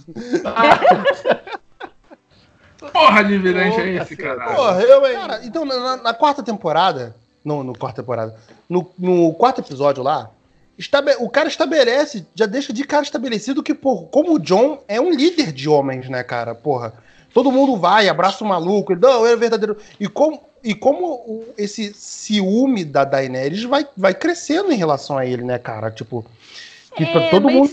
Porra 2.92 3.24
de 3.24 3.38
virante 3.38 3.80
é 3.80 3.94
esse, 3.94 4.16
cara? 4.16 4.54
Porra, 4.54 4.82
eu, 4.82 5.06
hein? 5.06 5.14
Cara, 5.14 5.40
então, 5.44 5.64
na, 5.64 5.96
na, 5.96 6.14
quarta 6.14 6.42
temporada, 6.42 7.16
no, 7.44 7.64
no 7.64 7.76
quarta 7.76 8.02
temporada, 8.02 8.36
no, 8.68 8.90
no 8.98 9.32
quarto 9.32 9.62
episódio 9.62 10.02
lá, 10.02 10.30
estabe, 10.78 11.16
o 11.18 11.28
cara 11.30 11.48
estabelece, 11.48 12.26
já 12.34 12.46
deixa 12.46 12.72
de 12.72 12.84
cara 12.84 13.02
estabelecido 13.02 13.62
que, 13.62 13.74
porra, 13.74 14.06
como 14.08 14.34
o 14.34 14.38
John 14.38 14.82
é 14.86 15.00
um 15.00 15.10
líder 15.10 15.50
de 15.50 15.68
homens, 15.68 16.08
né, 16.08 16.22
cara? 16.22 16.54
Porra, 16.54 16.92
todo 17.34 17.52
mundo 17.52 17.76
vai, 17.76 18.08
abraça 18.08 18.42
o 18.42 18.46
maluco, 18.46 18.92
ele, 18.92 19.00
não, 19.00 19.26
ele 19.26 19.34
é 19.34 19.36
verdadeiro. 19.36 19.76
E 20.00 20.08
como 20.08 20.40
e 20.62 20.74
como 20.74 21.44
esse 21.58 21.92
ciúme 21.92 22.86
da 22.86 23.04
Daenerys 23.04 23.64
vai, 23.64 23.86
vai 23.94 24.14
crescendo 24.14 24.72
em 24.72 24.76
relação 24.76 25.18
a 25.18 25.26
ele, 25.26 25.42
né, 25.42 25.58
cara? 25.58 25.90
Tipo, 25.90 26.24
que 26.96 27.04
é, 27.04 27.28
todo 27.28 27.50
mundo. 27.50 27.70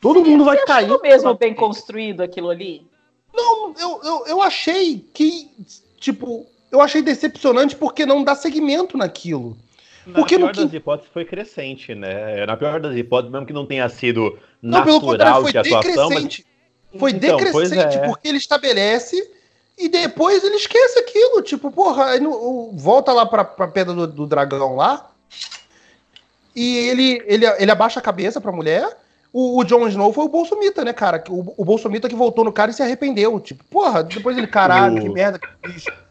Todo 0.00 0.24
mundo 0.24 0.44
vai 0.44 0.56
cair. 0.58 0.86
Você 0.86 1.08
mesmo 1.08 1.34
bem 1.34 1.52
construído 1.54 2.20
aquilo 2.20 2.50
ali? 2.50 2.86
Não, 3.34 3.74
eu, 3.76 4.00
eu, 4.04 4.26
eu 4.28 4.42
achei 4.42 5.04
que, 5.12 5.50
tipo, 5.98 6.46
eu 6.70 6.80
achei 6.80 7.02
decepcionante 7.02 7.74
porque 7.74 8.06
não 8.06 8.22
dá 8.22 8.36
segmento 8.36 8.96
naquilo. 8.96 9.56
Na 10.06 10.20
porque 10.20 10.36
pior 10.36 10.54
no 10.54 10.64
das 10.64 10.72
hipóteses 10.72 11.12
foi 11.12 11.24
crescente, 11.24 11.96
né? 11.96 12.46
Na 12.46 12.56
pior 12.56 12.80
das 12.80 12.96
hipóteses, 12.96 13.32
mesmo 13.32 13.46
que 13.46 13.52
não 13.52 13.66
tenha 13.66 13.88
sido 13.88 14.38
não, 14.62 14.84
natural 14.84 15.42
de 15.42 15.58
atuação, 15.58 16.10
mas... 16.10 16.44
Foi 16.98 17.10
então, 17.12 17.36
decrescente, 17.36 17.96
é. 17.96 18.06
porque 18.06 18.28
ele 18.28 18.38
estabelece 18.38 19.16
e 19.76 19.88
depois 19.88 20.42
ele 20.42 20.56
esquece 20.56 20.98
aquilo. 20.98 21.42
Tipo, 21.42 21.70
porra, 21.70 22.18
no, 22.18 22.72
volta 22.72 23.12
lá 23.12 23.24
pra, 23.24 23.44
pra 23.44 23.68
pedra 23.68 23.94
do, 23.94 24.06
do, 24.06 24.26
dragão 24.26 24.74
lá. 24.76 25.10
E 26.54 26.76
ele, 26.88 27.22
ele, 27.26 27.46
ele 27.46 27.70
abaixa 27.70 28.00
a 28.00 28.02
cabeça 28.02 28.40
pra 28.40 28.52
mulher. 28.52 28.88
O, 29.32 29.60
o 29.60 29.64
Jon 29.64 29.86
Snow 29.88 30.12
foi 30.12 30.24
o 30.24 30.28
Bolsomita, 30.28 30.84
né, 30.84 30.92
cara? 30.92 31.22
O, 31.28 31.54
o 31.56 31.64
Bolsomita 31.64 32.08
que 32.08 32.16
voltou 32.16 32.44
no 32.44 32.52
cara 32.52 32.70
e 32.70 32.74
se 32.74 32.82
arrependeu. 32.82 33.38
Tipo, 33.38 33.62
porra, 33.64 34.02
depois 34.02 34.36
ele, 34.36 34.46
caralho, 34.46 35.00
que 35.00 35.08
merda 35.08 35.38
que 35.38 35.48
fiz. 35.72 35.84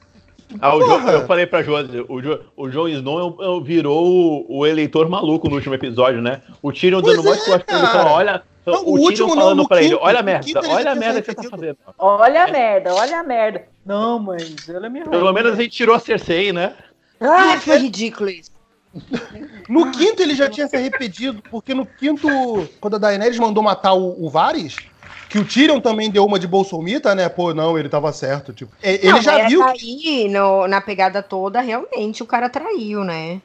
Ah, 0.62 0.74
o 0.76 0.82
jo, 0.82 1.10
eu 1.10 1.28
falei 1.28 1.46
pra 1.46 1.62
Josi, 1.62 2.06
o, 2.08 2.22
jo, 2.22 2.40
o 2.56 2.70
Jon 2.70 2.88
Snow 2.88 3.38
é 3.42 3.64
virou 3.66 4.08
o, 4.08 4.60
o, 4.60 4.66
eleitor 4.66 5.10
maluco 5.10 5.50
no 5.50 5.56
último 5.56 5.76
episódio, 5.76 6.22
né? 6.22 6.42
O 6.62 6.72
Tyrion 6.72 7.02
dando 7.02 7.22
mais 7.22 7.46
é, 7.48 7.54
ele 7.54 7.88
falou, 7.88 8.14
olha, 8.14 8.42
não, 8.72 8.84
o, 8.84 8.98
o 8.98 9.00
último 9.00 9.34
falando 9.34 9.58
não, 9.58 9.66
pra 9.66 9.80
quinto, 9.80 9.94
ele, 9.94 10.00
olha 10.02 10.20
a 10.20 10.24
merda, 10.24 10.62
olha 10.70 10.92
a 10.92 10.96
merda 10.96 11.22
que 11.22 11.28
você 11.28 11.36
tá 11.36 11.44
fazendo. 11.44 11.78
Olha 11.98 12.44
a 12.44 12.48
merda, 12.48 12.94
olha 12.94 13.20
a 13.20 13.24
merda. 13.24 13.68
Não, 13.86 14.20
mas 14.20 14.68
ela 14.68 14.88
é 14.88 14.90
minha 14.90 15.06
Pelo 15.06 15.32
menos 15.32 15.54
a 15.54 15.56
gente 15.56 15.72
tirou 15.72 15.96
a 15.96 16.00
Cersei, 16.00 16.52
né? 16.52 16.74
Ah, 17.20 17.58
foi 17.60 17.78
ridículo 17.78 18.30
isso. 18.30 18.52
No 19.70 19.92
quinto 19.92 20.22
ele 20.22 20.36
já 20.36 20.50
tinha 20.50 20.68
se 20.68 20.76
arrependido, 20.76 21.42
porque 21.50 21.74
no 21.74 21.86
quinto, 21.86 22.28
quando 22.80 22.96
a 22.96 23.00
Daenerys 23.00 23.38
mandou 23.38 23.64
matar 23.64 23.94
o, 23.94 24.26
o 24.26 24.30
Varys, 24.30 24.76
que 25.30 25.38
o 25.38 25.46
Tyrion 25.46 25.80
também 25.80 26.10
deu 26.10 26.26
uma 26.26 26.40
de 26.40 26.48
Bolsomita, 26.48 27.14
né? 27.14 27.28
Pô, 27.30 27.54
não, 27.54 27.78
ele 27.78 27.90
tava 27.90 28.12
certo. 28.14 28.54
Tipo, 28.54 28.72
ele 28.82 29.12
não, 29.12 29.22
já 29.22 29.48
viu. 29.48 29.66
Que... 29.74 30.28
No, 30.30 30.68
na 30.68 30.82
pegada 30.82 31.22
toda, 31.22 31.60
realmente 31.60 32.24
o 32.24 32.26
cara 32.26 32.50
traiu, 32.50 33.04
né? 33.04 33.42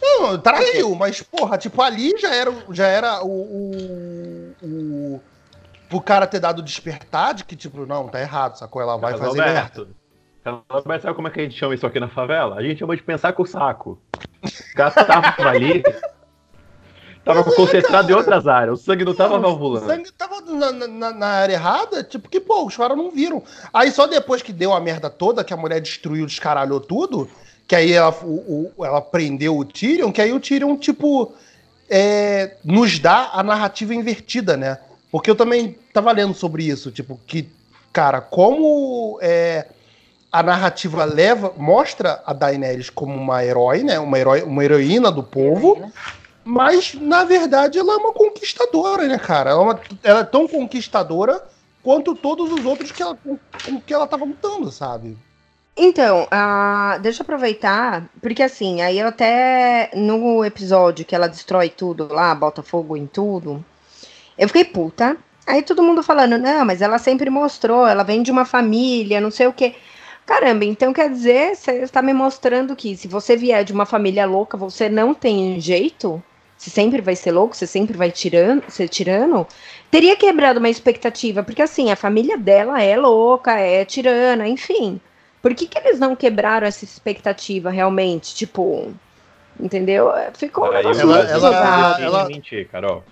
Não, 0.00 0.38
traiu, 0.38 0.94
mas, 0.94 1.22
porra, 1.22 1.58
tipo, 1.58 1.80
ali 1.82 2.16
já 2.18 2.34
era, 2.34 2.54
já 2.70 2.86
era 2.86 3.24
o, 3.24 3.28
o, 3.28 4.54
o, 4.62 5.20
o 5.92 6.00
cara 6.00 6.26
ter 6.26 6.40
dado 6.40 6.62
despertar 6.62 7.34
de 7.34 7.44
que, 7.44 7.56
tipo, 7.56 7.84
não, 7.84 8.08
tá 8.08 8.20
errado, 8.20 8.56
sacou? 8.56 8.80
Ela 8.80 8.96
vai 8.96 9.12
Carlos 9.12 9.28
fazer 9.28 9.40
Alberto. 9.40 9.80
merda. 9.80 10.64
Alberto, 10.68 11.02
sabe 11.02 11.14
como 11.14 11.28
é 11.28 11.30
que 11.30 11.40
a 11.40 11.42
gente 11.42 11.58
chama 11.58 11.74
isso 11.74 11.86
aqui 11.86 12.00
na 12.00 12.08
favela? 12.08 12.56
A 12.56 12.62
gente 12.62 12.78
chama 12.78 12.96
de 12.96 13.02
pensar 13.02 13.32
com 13.32 13.42
o 13.42 13.46
saco. 13.46 13.98
O 14.42 14.76
cara 14.76 14.90
tava 14.90 15.48
ali, 15.48 15.82
tava 17.24 17.42
mas 17.44 17.54
concentrado 17.54 18.08
é, 18.08 18.12
em 18.12 18.14
outras 18.14 18.46
áreas, 18.46 18.80
o 18.80 18.82
sangue 18.82 19.04
não 19.04 19.14
tava 19.14 19.38
valvulando. 19.38 19.86
O 19.86 19.88
sangue 19.88 20.12
tava 20.12 20.40
na, 20.40 20.72
na, 20.72 21.12
na, 21.12 21.26
área 21.26 21.54
errada, 21.54 22.02
tipo, 22.04 22.28
que, 22.28 22.40
pô, 22.40 22.64
os 22.64 22.76
caras 22.76 22.96
não 22.96 23.10
viram. 23.10 23.42
Aí 23.72 23.90
só 23.90 24.06
depois 24.06 24.42
que 24.42 24.52
deu 24.52 24.72
a 24.72 24.80
merda 24.80 25.10
toda, 25.10 25.44
que 25.44 25.52
a 25.52 25.56
mulher 25.56 25.80
destruiu, 25.80 26.24
descaralhou 26.24 26.80
tudo, 26.80 27.28
que 27.68 27.76
aí 27.76 27.92
ela, 27.92 28.10
o, 28.24 28.72
o, 28.76 28.84
ela 28.84 29.02
prendeu 29.02 29.58
o 29.58 29.64
Tyrion, 29.64 30.10
que 30.10 30.22
aí 30.22 30.32
o 30.32 30.40
Tyrion, 30.40 30.74
tipo, 30.78 31.34
é, 31.88 32.56
nos 32.64 32.98
dá 32.98 33.30
a 33.34 33.42
narrativa 33.42 33.94
invertida, 33.94 34.56
né? 34.56 34.78
Porque 35.12 35.30
eu 35.30 35.36
também 35.36 35.76
tava 35.92 36.10
lendo 36.12 36.32
sobre 36.32 36.64
isso, 36.64 36.90
tipo, 36.90 37.20
que, 37.26 37.46
cara, 37.92 38.22
como 38.22 39.18
é, 39.20 39.66
a 40.32 40.42
narrativa 40.42 41.04
leva, 41.04 41.52
mostra 41.58 42.22
a 42.24 42.32
Daenerys 42.32 42.88
como 42.88 43.14
uma 43.14 43.44
herói, 43.44 43.82
né? 43.82 43.98
Uma, 43.98 44.18
herói, 44.18 44.42
uma 44.42 44.64
heroína 44.64 45.12
do 45.12 45.22
povo, 45.22 45.92
mas, 46.42 46.94
na 46.94 47.22
verdade, 47.24 47.78
ela 47.78 47.92
é 47.92 47.96
uma 47.96 48.14
conquistadora, 48.14 49.06
né, 49.06 49.18
cara? 49.18 49.50
Ela 49.50 49.60
é, 49.60 49.62
uma, 49.62 49.80
ela 50.02 50.20
é 50.20 50.24
tão 50.24 50.48
conquistadora 50.48 51.42
quanto 51.82 52.14
todos 52.14 52.50
os 52.50 52.64
outros 52.64 52.92
que 52.92 53.02
ela, 53.02 53.18
com 53.62 53.78
que 53.78 53.92
ela 53.92 54.06
tava 54.06 54.24
lutando, 54.24 54.72
sabe? 54.72 55.18
Então, 55.80 56.24
uh, 56.24 56.98
deixa 57.00 57.22
eu 57.22 57.24
aproveitar, 57.24 58.04
porque 58.20 58.42
assim, 58.42 58.82
aí 58.82 58.98
eu 58.98 59.06
até 59.06 59.90
no 59.94 60.44
episódio 60.44 61.04
que 61.04 61.14
ela 61.14 61.28
destrói 61.28 61.68
tudo 61.70 62.12
lá, 62.12 62.34
bota 62.34 62.64
fogo 62.64 62.96
em 62.96 63.06
tudo, 63.06 63.64
Eu 64.38 64.48
fiquei 64.48 64.64
puta. 64.64 65.16
Aí 65.46 65.62
todo 65.62 65.82
mundo 65.82 66.02
falando, 66.02 66.38
não, 66.38 66.64
mas 66.64 66.82
ela 66.82 66.98
sempre 66.98 67.30
mostrou, 67.30 67.86
ela 67.86 68.04
vem 68.04 68.22
de 68.22 68.30
uma 68.30 68.44
família, 68.44 69.20
não 69.20 69.30
sei 69.30 69.46
o 69.46 69.52
quê. 69.52 69.76
Caramba, 70.26 70.64
então 70.64 70.92
quer 70.92 71.10
dizer, 71.10 71.56
você 71.56 71.72
está 71.82 72.02
me 72.02 72.12
mostrando 72.14 72.76
que 72.76 72.96
se 72.96 73.08
você 73.08 73.36
vier 73.36 73.64
de 73.64 73.72
uma 73.72 73.86
família 73.86 74.26
louca, 74.26 74.56
você 74.58 74.88
não 74.88 75.14
tem 75.14 75.60
jeito? 75.60 76.22
Você 76.56 76.70
sempre 76.70 77.00
vai 77.02 77.16
ser 77.16 77.32
louco? 77.32 77.56
Você 77.56 77.66
sempre 77.66 77.96
vai 77.96 78.10
tirando, 78.10 78.70
ser 78.70 78.88
tirano? 78.88 79.46
Teria 79.90 80.16
quebrado 80.16 80.58
uma 80.58 80.68
expectativa, 80.70 81.42
porque 81.42 81.62
assim, 81.62 81.90
a 81.90 81.96
família 81.96 82.36
dela 82.38 82.82
é 82.82 82.96
louca, 82.96 83.58
é 83.58 83.84
tirana, 83.84 84.48
enfim. 84.48 85.00
Por 85.40 85.54
que, 85.54 85.66
que 85.66 85.78
eles 85.78 85.98
não 85.98 86.16
quebraram 86.16 86.66
essa 86.66 86.84
expectativa 86.84 87.70
realmente? 87.70 88.34
Tipo, 88.34 88.92
entendeu? 89.58 90.10
Ficou 90.34 90.68
um 90.68 90.72
negócio 90.72 91.00
ela, 91.02 91.18
ela, 91.20 91.48
ela, 91.48 92.00
ela, 92.00 92.24
mentir, 92.26 92.68
Carol. 92.68 93.04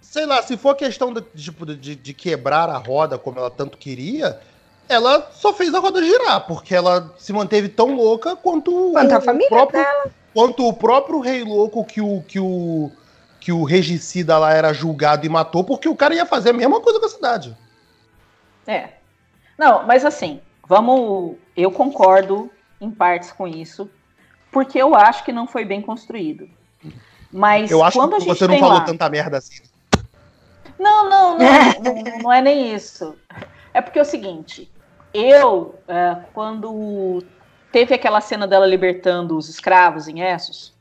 Sei 0.00 0.26
lá, 0.26 0.42
se 0.42 0.56
for 0.56 0.74
questão 0.74 1.12
de, 1.12 1.22
tipo, 1.36 1.66
de, 1.66 1.94
de 1.94 2.14
quebrar 2.14 2.68
a 2.68 2.78
roda 2.78 3.18
como 3.18 3.38
ela 3.38 3.50
tanto 3.50 3.76
queria, 3.76 4.40
ela 4.88 5.30
só 5.32 5.52
fez 5.52 5.74
a 5.74 5.78
roda 5.78 6.02
girar, 6.02 6.46
porque 6.46 6.74
ela 6.74 7.14
se 7.18 7.32
manteve 7.32 7.68
tão 7.68 7.94
louca 7.94 8.34
quanto, 8.34 8.92
quanto 8.92 9.12
a 9.12 9.20
família 9.20 9.48
próprio, 9.48 9.82
dela. 9.82 10.10
quanto 10.32 10.66
o 10.66 10.72
próprio 10.72 11.20
rei 11.20 11.44
louco 11.44 11.84
que 11.84 12.00
o 12.00 12.22
que 12.22 12.40
o 12.40 12.90
que 13.40 13.52
o 13.52 13.64
regicida 13.64 14.36
lá 14.36 14.52
era 14.52 14.72
julgado 14.72 15.24
e 15.24 15.28
matou, 15.28 15.62
porque 15.62 15.88
o 15.88 15.94
cara 15.94 16.14
ia 16.14 16.26
fazer 16.26 16.50
a 16.50 16.54
mesma 16.54 16.80
coisa 16.80 16.98
com 16.98 17.06
a 17.06 17.10
cidade. 17.10 17.56
É. 18.66 18.90
Não, 19.56 19.86
mas 19.86 20.04
assim, 20.04 20.40
vamos, 20.68 21.36
eu 21.56 21.72
concordo 21.72 22.50
em 22.78 22.90
partes 22.90 23.32
com 23.32 23.48
isso, 23.48 23.90
porque 24.52 24.78
eu 24.78 24.94
acho 24.94 25.24
que 25.24 25.32
não 25.32 25.46
foi 25.46 25.64
bem 25.64 25.80
construído. 25.80 26.48
Mas 27.32 27.70
eu 27.70 27.82
acho 27.82 27.98
quando 27.98 28.18
que 28.18 28.26
você 28.26 28.46
não 28.46 28.58
falou 28.58 28.74
lá... 28.74 28.84
tanta 28.84 29.08
merda 29.08 29.38
assim. 29.38 29.62
Não, 30.78 31.08
não, 31.08 31.38
não, 31.38 31.82
não, 31.82 32.18
não 32.22 32.32
é 32.32 32.42
nem 32.42 32.74
isso. 32.74 33.16
É 33.72 33.80
porque 33.80 33.98
é 33.98 34.02
o 34.02 34.04
seguinte, 34.04 34.70
eu, 35.12 35.74
é, 35.88 36.16
quando 36.34 37.24
teve 37.72 37.94
aquela 37.94 38.20
cena 38.20 38.46
dela 38.46 38.66
libertando 38.66 39.36
os 39.36 39.48
escravos 39.48 40.06
em 40.06 40.20
Essos, 40.20 40.74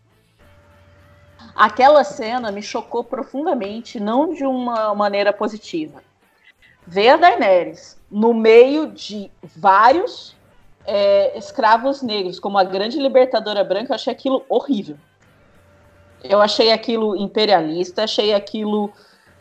aquela 1.56 2.04
cena 2.04 2.52
me 2.52 2.62
chocou 2.62 3.04
profundamente, 3.04 4.00
não 4.00 4.34
de 4.34 4.46
uma 4.46 4.94
maneira 4.94 5.32
positiva. 5.32 6.02
Ver 6.86 7.10
a 7.10 7.18
Daenerys 7.18 7.97
no 8.10 8.34
meio 8.34 8.88
de 8.88 9.30
vários 9.56 10.36
é, 10.86 11.38
escravos 11.38 12.02
negros, 12.02 12.40
como 12.40 12.58
a 12.58 12.64
grande 12.64 12.98
libertadora 12.98 13.64
branca, 13.64 13.92
eu 13.92 13.96
achei 13.96 14.12
aquilo 14.12 14.46
horrível. 14.48 14.98
Eu 16.24 16.42
achei 16.42 16.72
aquilo 16.72 17.16
imperialista, 17.16 18.04
achei 18.04 18.34
aquilo 18.34 18.92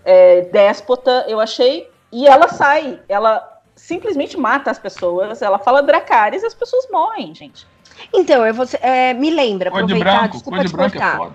é, 0.04 0.42
déspota, 0.42 1.24
eu 1.28 1.40
achei. 1.40 1.88
E 2.12 2.26
ela 2.26 2.48
sai, 2.48 3.00
ela 3.08 3.60
simplesmente 3.74 4.36
mata 4.36 4.70
as 4.70 4.78
pessoas, 4.78 5.40
ela 5.42 5.58
fala 5.58 5.82
Dracarys 5.82 6.42
e 6.42 6.46
as 6.46 6.54
pessoas 6.54 6.88
morrem, 6.90 7.34
gente. 7.34 7.66
Então, 8.12 8.46
eu 8.46 8.52
vou, 8.52 8.66
é, 8.80 9.14
me 9.14 9.30
lembra, 9.30 9.70
cor 9.70 9.82
aproveitar, 9.82 10.10
de 10.10 10.18
branco, 10.18 10.32
desculpa 10.34 10.58
de, 10.58 10.68
de 10.68 10.74
é 10.74 10.78
cortar. 10.78 11.32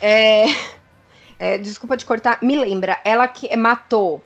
É, 0.00 0.44
é, 1.38 1.58
desculpa 1.58 1.96
de 1.96 2.04
cortar, 2.04 2.38
me 2.42 2.56
lembra, 2.56 3.00
ela 3.04 3.26
que 3.26 3.54
matou 3.56 4.22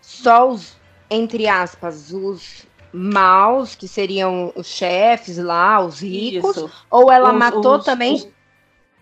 só 0.00 0.48
os, 0.48 0.76
entre 1.10 1.46
aspas, 1.48 2.12
os 2.12 2.66
maus, 2.92 3.74
que 3.74 3.88
seriam 3.88 4.52
os 4.54 4.66
chefes 4.66 5.38
lá, 5.38 5.80
os 5.80 6.00
ricos, 6.00 6.56
Isso. 6.56 6.70
ou 6.90 7.10
ela 7.10 7.32
os, 7.32 7.38
matou 7.38 7.78
os, 7.78 7.84
também... 7.84 8.14
Os, 8.14 8.28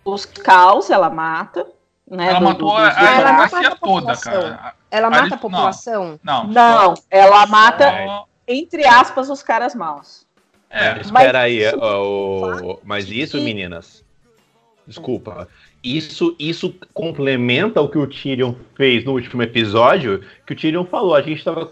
os 0.04 0.24
caos, 0.24 0.90
ela 0.90 1.08
mata, 1.08 1.66
né, 2.10 2.28
ela 2.28 2.38
do, 2.38 2.44
matou 2.44 2.68
do, 2.70 2.74
do, 2.74 2.80
a, 2.80 2.88
a, 2.88 3.20
ela 3.20 3.32
mata 3.32 3.68
a 3.68 3.76
toda, 3.76 4.16
cara. 4.16 4.74
Ela 4.90 5.10
mata 5.10 5.34
a 5.34 5.38
população? 5.38 6.20
Não. 6.22 6.44
Não, 6.44 6.52
não 6.88 6.94
ela 7.10 7.46
mata, 7.46 7.84
é. 7.84 8.24
entre 8.48 8.84
aspas, 8.84 9.30
os 9.30 9.42
caras 9.42 9.74
maus. 9.74 10.26
É. 10.68 10.98
Espera 11.00 11.40
aí, 11.40 11.62
o, 11.74 12.78
mas 12.82 13.08
isso, 13.08 13.40
meninas, 13.40 14.02
desculpa, 14.86 15.46
isso, 15.82 16.34
isso 16.38 16.74
complementa 16.94 17.80
o 17.80 17.88
que 17.88 17.98
o 17.98 18.06
Tyrion 18.06 18.54
fez 18.74 19.04
no 19.04 19.12
último 19.12 19.42
episódio, 19.42 20.24
que 20.46 20.54
o 20.54 20.56
Tyrion 20.56 20.84
falou, 20.86 21.14
a 21.14 21.22
gente 21.22 21.44
tava 21.44 21.70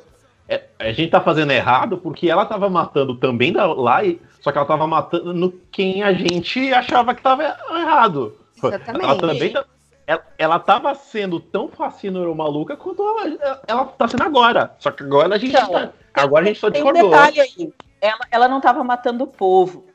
é, 0.51 0.65
a 0.81 0.91
gente 0.91 1.13
tá 1.13 1.21
fazendo 1.21 1.53
errado 1.53 1.97
porque 1.97 2.29
ela 2.29 2.45
tava 2.45 2.69
matando 2.69 3.15
também 3.15 3.53
lá, 3.53 4.01
só 4.41 4.51
que 4.51 4.59
ela 4.59 4.67
tava 4.67 4.85
matando 4.85 5.63
quem 5.71 6.03
a 6.03 6.13
gente 6.13 6.75
achava 6.75 7.15
que 7.15 7.23
tava 7.23 7.57
errado. 7.71 8.37
Exatamente. 8.57 9.05
Ela 9.05 9.17
também 9.17 9.53
tá, 9.53 9.65
ela, 10.09 10.27
ela 10.37 10.59
tava 10.59 10.93
sendo 10.97 11.39
tão 11.39 11.69
fascinante 11.69 12.27
ou 12.27 12.35
maluca 12.35 12.77
quanto 12.77 13.01
ela, 13.01 13.63
ela 13.65 13.85
tá 13.85 14.09
sendo 14.09 14.25
agora. 14.25 14.75
Só 14.81 14.91
que 14.91 15.05
agora 15.05 15.37
a 15.37 15.39
gente 15.39 15.55
então, 15.55 15.71
tá, 15.71 15.93
agora 16.15 16.45
a 16.45 16.49
gente 16.49 16.59
só 16.59 16.69
discordou. 16.69 17.01
Tem 17.01 17.05
um 17.05 17.11
detalhe 17.13 17.41
aí. 17.41 17.73
Ela, 18.01 18.27
ela 18.33 18.49
não 18.49 18.61
tava 18.61 18.83
matando 18.83 19.23
o 19.23 19.29
povo. 19.29 19.87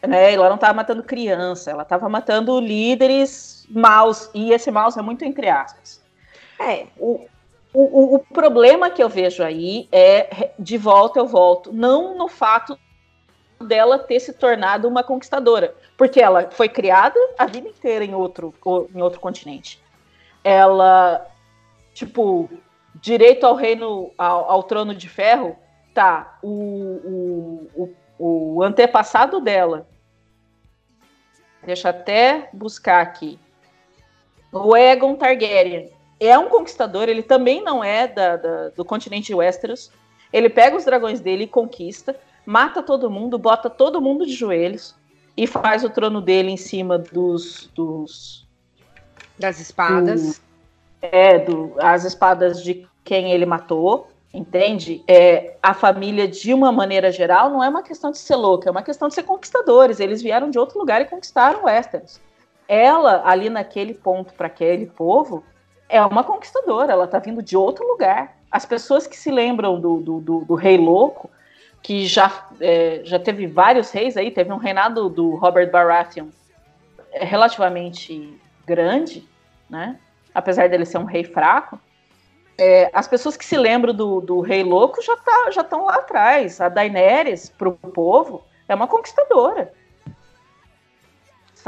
Né? 0.00 0.32
Ela 0.32 0.48
não 0.48 0.56
tava 0.56 0.72
matando 0.72 1.02
criança, 1.02 1.70
ela 1.70 1.84
tava 1.84 2.08
matando 2.08 2.58
líderes 2.58 3.66
maus. 3.68 4.30
E 4.32 4.50
esse 4.50 4.70
maus 4.70 4.96
é 4.96 5.02
muito 5.02 5.26
entre 5.26 5.50
aspas. 5.50 6.02
É. 6.58 6.86
O, 6.96 7.26
o, 7.72 8.14
o 8.16 8.18
problema 8.18 8.90
que 8.90 9.02
eu 9.02 9.08
vejo 9.08 9.42
aí 9.42 9.88
é, 9.92 10.52
de 10.58 10.78
volta 10.78 11.18
eu 11.18 11.26
volto, 11.26 11.72
não 11.72 12.16
no 12.16 12.28
fato 12.28 12.78
dela 13.60 13.98
ter 13.98 14.20
se 14.20 14.32
tornado 14.32 14.88
uma 14.88 15.02
conquistadora, 15.02 15.74
porque 15.96 16.20
ela 16.20 16.50
foi 16.50 16.68
criada 16.68 17.18
a 17.38 17.46
vida 17.46 17.68
inteira 17.68 18.04
em 18.04 18.14
outro, 18.14 18.54
em 18.94 19.02
outro 19.02 19.20
continente. 19.20 19.82
Ela, 20.44 21.26
tipo, 21.92 22.48
direito 22.94 23.44
ao 23.44 23.54
reino, 23.54 24.12
ao, 24.16 24.50
ao 24.50 24.62
trono 24.62 24.94
de 24.94 25.08
ferro, 25.08 25.56
tá. 25.92 26.38
O, 26.42 27.68
o, 27.74 27.94
o, 28.18 28.54
o 28.56 28.62
antepassado 28.62 29.40
dela, 29.40 29.88
deixa 31.64 31.90
até 31.90 32.48
buscar 32.52 33.02
aqui. 33.02 33.38
O 34.52 34.76
Egon 34.76 35.16
Targaryen 35.16 35.97
é 36.20 36.38
um 36.38 36.48
conquistador, 36.48 37.08
ele 37.08 37.22
também 37.22 37.62
não 37.62 37.82
é 37.82 38.06
da, 38.06 38.36
da, 38.36 38.68
do 38.70 38.84
continente 38.84 39.34
Westeros. 39.34 39.90
Ele 40.32 40.48
pega 40.48 40.76
os 40.76 40.84
dragões 40.84 41.20
dele 41.20 41.44
e 41.44 41.48
conquista 41.48 42.16
mata 42.48 42.82
todo 42.82 43.10
mundo, 43.10 43.38
bota 43.38 43.68
todo 43.68 44.00
mundo 44.00 44.24
de 44.24 44.32
joelhos 44.32 44.94
e 45.36 45.46
faz 45.46 45.84
o 45.84 45.90
trono 45.90 46.22
dele 46.22 46.50
em 46.50 46.56
cima 46.56 46.98
dos. 46.98 47.70
dos 47.74 48.48
das 49.38 49.60
espadas. 49.60 50.38
Do, 50.38 50.44
é, 51.02 51.38
do, 51.38 51.74
as 51.78 52.04
espadas 52.04 52.62
de 52.62 52.88
quem 53.04 53.32
ele 53.32 53.44
matou, 53.44 54.08
entende? 54.32 55.04
É, 55.06 55.58
a 55.62 55.74
família, 55.74 56.26
de 56.26 56.54
uma 56.54 56.72
maneira 56.72 57.12
geral, 57.12 57.50
não 57.50 57.62
é 57.62 57.68
uma 57.68 57.82
questão 57.82 58.10
de 58.10 58.18
ser 58.18 58.36
louca, 58.36 58.70
é 58.70 58.72
uma 58.72 58.82
questão 58.82 59.08
de 59.08 59.14
ser 59.14 59.24
conquistadores. 59.24 60.00
Eles 60.00 60.22
vieram 60.22 60.50
de 60.50 60.58
outro 60.58 60.78
lugar 60.78 61.02
e 61.02 61.04
conquistaram 61.04 61.64
Westeros. 61.64 62.18
Ela, 62.66 63.22
ali 63.26 63.50
naquele 63.50 63.92
ponto, 63.92 64.32
para 64.32 64.46
aquele 64.46 64.86
povo, 64.86 65.44
é 65.88 66.00
uma 66.02 66.22
conquistadora, 66.22 66.92
ela 66.92 67.06
tá 67.06 67.18
vindo 67.18 67.42
de 67.42 67.56
outro 67.56 67.86
lugar. 67.86 68.36
As 68.50 68.64
pessoas 68.64 69.06
que 69.06 69.16
se 69.16 69.30
lembram 69.30 69.80
do, 69.80 69.98
do, 69.98 70.20
do, 70.20 70.44
do 70.44 70.54
Rei 70.54 70.76
Louco 70.76 71.30
que 71.82 72.06
já, 72.06 72.46
é, 72.60 73.00
já 73.04 73.18
teve 73.18 73.46
vários 73.46 73.90
reis 73.90 74.16
aí, 74.16 74.30
teve 74.30 74.52
um 74.52 74.56
reinado 74.56 75.08
do 75.08 75.36
Robert 75.36 75.70
Baratheon 75.70 76.28
é, 77.12 77.24
relativamente 77.24 78.38
grande, 78.66 79.26
né? 79.70 79.98
Apesar 80.34 80.68
dele 80.68 80.84
ser 80.84 80.98
um 80.98 81.04
rei 81.04 81.24
fraco. 81.24 81.80
É, 82.58 82.90
as 82.92 83.06
pessoas 83.06 83.36
que 83.36 83.44
se 83.44 83.56
lembram 83.56 83.94
do, 83.94 84.20
do 84.20 84.40
rei 84.40 84.62
louco 84.64 85.00
já 85.00 85.16
tá, 85.16 85.50
já 85.50 85.62
estão 85.62 85.84
lá 85.84 85.94
atrás. 85.96 86.60
A 86.60 86.68
Daenerys, 86.68 87.48
para 87.48 87.68
o 87.68 87.72
povo, 87.72 88.44
é 88.68 88.74
uma 88.74 88.86
conquistadora. 88.86 89.72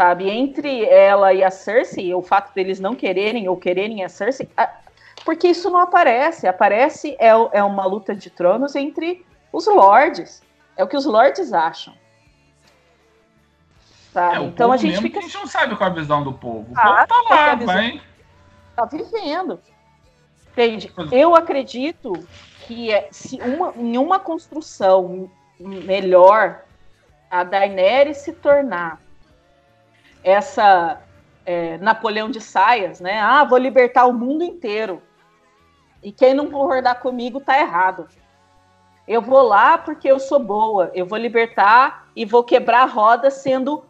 Sabe? 0.01 0.30
Entre 0.30 0.86
ela 0.86 1.30
e 1.34 1.44
a 1.44 1.51
Cersei, 1.51 2.14
o 2.14 2.22
fato 2.22 2.55
deles 2.55 2.80
não 2.80 2.94
quererem 2.94 3.51
ou 3.51 3.57
quererem 3.59 4.03
a 4.03 4.09
Cersei, 4.09 4.48
a, 4.57 4.66
porque 5.26 5.48
isso 5.48 5.68
não 5.68 5.78
aparece. 5.78 6.46
Aparece 6.46 7.14
é, 7.18 7.28
é 7.53 7.62
uma 7.62 7.84
luta 7.84 8.14
de 8.14 8.30
tronos 8.30 8.74
entre 8.74 9.26
os 9.53 9.66
lords. 9.66 10.42
É 10.74 10.82
o 10.82 10.88
que 10.88 10.96
os 10.96 11.05
lords 11.05 11.53
acham. 11.53 11.92
Sabe? 14.11 14.36
É, 14.36 14.42
então 14.42 14.72
a 14.72 14.78
gente 14.78 15.03
fica. 15.03 15.18
A 15.18 15.22
gente 15.22 15.34
não 15.34 15.46
sabe 15.46 15.76
qual 15.76 15.90
é 15.90 15.92
a 15.92 15.94
visão 15.94 16.24
do 16.24 16.32
povo. 16.32 16.72
O 16.72 16.78
ah, 16.78 17.07
povo 17.07 17.28
tá 17.28 17.34
lá, 17.34 17.55
vai. 17.57 18.01
Tá 18.74 18.86
vivendo. 18.86 19.61
Entende? 20.51 20.90
Eu 21.12 21.36
acredito 21.36 22.14
que 22.66 22.90
é, 22.90 23.07
se 23.11 23.38
uma, 23.42 23.74
em 23.76 23.98
uma 23.98 24.18
construção 24.18 25.30
melhor 25.59 26.62
a 27.30 27.44
Daenerys 27.44 28.16
se 28.16 28.32
tornar 28.32 28.98
essa 30.22 31.00
é, 31.44 31.78
Napoleão 31.78 32.30
de 32.30 32.40
saias, 32.40 33.00
né? 33.00 33.20
Ah, 33.20 33.44
vou 33.44 33.58
libertar 33.58 34.06
o 34.06 34.12
mundo 34.12 34.44
inteiro. 34.44 35.02
E 36.02 36.12
quem 36.12 36.34
não 36.34 36.50
concordar 36.50 37.00
comigo 37.00 37.40
tá 37.40 37.58
errado. 37.58 38.08
Eu 39.06 39.20
vou 39.20 39.42
lá 39.42 39.76
porque 39.76 40.08
eu 40.08 40.18
sou 40.18 40.38
boa. 40.38 40.90
Eu 40.94 41.06
vou 41.06 41.18
libertar 41.18 42.08
e 42.14 42.24
vou 42.24 42.44
quebrar 42.44 42.82
a 42.82 42.86
roda 42.86 43.30
sendo 43.30 43.84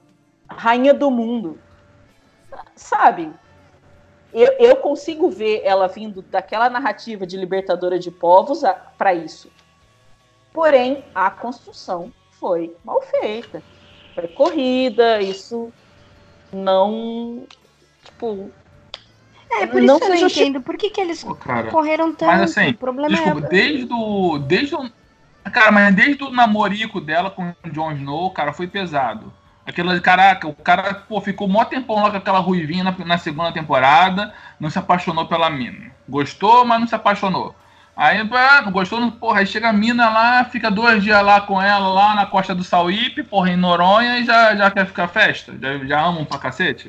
rainha 0.49 0.95
do 0.95 1.11
mundo. 1.11 1.59
Sabe? 2.75 3.33
eu, 4.33 4.53
eu 4.59 4.77
consigo 4.77 5.29
ver 5.29 5.63
ela 5.65 5.89
vindo 5.89 6.23
daquela 6.23 6.71
narrativa 6.71 7.27
de 7.27 7.37
libertadora 7.37 7.99
de 7.99 8.11
povos 8.11 8.63
para 8.97 9.13
isso. 9.13 9.51
Porém, 10.53 11.05
a 11.15 11.31
construção 11.31 12.13
foi 12.33 12.77
mal 12.85 13.03
feita. 13.03 13.63
Foi 14.15 14.29
corrida, 14.29 15.21
isso 15.21 15.73
não. 16.53 17.47
Tipo. 18.05 18.51
É, 19.51 19.67
por 19.67 19.83
não 19.83 19.97
isso 19.97 20.05
eu 20.05 20.09
não 20.11 20.17
entendo. 20.17 20.61
Por 20.61 20.77
que, 20.77 20.91
que 20.91 21.01
eles 21.01 21.25
Pô, 21.25 21.35
cara, 21.35 21.71
correram 21.71 22.13
tanto? 22.13 22.27
Mas 22.27 22.43
assim, 22.43 22.71
o 22.71 22.75
problema 22.75 23.17
desculpa, 23.17 23.47
é... 23.47 23.49
desde 23.49 23.93
o. 23.93 24.39
Desde 24.39 24.75
o. 24.75 24.91
Cara, 25.53 25.73
mas 25.73 25.95
desde 25.95 26.23
o 26.23 26.31
namorico 26.31 27.01
dela 27.01 27.31
com 27.31 27.49
o 27.49 27.71
Jon 27.71 27.93
Snow, 27.93 28.31
cara, 28.31 28.53
foi 28.53 28.67
pesado. 28.67 29.33
Aquela, 29.67 29.99
caraca, 30.01 30.49
o 30.49 30.55
cara 30.55 30.95
pô, 30.95 31.21
ficou 31.21 31.49
mó 31.49 31.65
tempão 31.65 32.03
lá 32.03 32.11
com 32.11 32.17
aquela 32.17 32.39
ruivinha 32.39 32.85
na, 32.85 32.97
na, 33.05 33.19
segunda 33.19 33.53
temporada, 33.53 34.35
não 34.59 34.71
se 34.71 34.79
apaixonou 34.79 35.27
pela 35.27 35.51
mina. 35.51 35.93
Gostou, 36.09 36.65
mas 36.65 36.81
não 36.81 36.87
se 36.87 36.95
apaixonou. 36.95 37.55
Aí, 38.01 38.27
ah, 38.33 38.63
gostou, 38.71 39.13
porra, 39.13 39.41
aí 39.41 39.47
chega 39.47 39.69
a 39.69 39.75
mina 39.75 40.09
lá, 40.09 40.43
fica 40.47 40.71
dois 40.71 41.03
dias 41.03 41.23
lá 41.23 41.39
com 41.43 41.61
ela, 41.61 41.87
lá 41.89 42.15
na 42.15 42.25
costa 42.25 42.55
do 42.55 42.65
Sauípe, 42.65 43.23
porra, 43.23 43.51
em 43.51 43.59
Noronha, 43.59 44.19
e 44.19 44.25
já, 44.25 44.57
já 44.57 44.71
quer 44.71 44.87
ficar 44.87 45.07
festa? 45.07 45.53
Já, 45.61 45.77
já 45.85 46.01
amam 46.01 46.25
pra 46.25 46.39
cacete? 46.39 46.89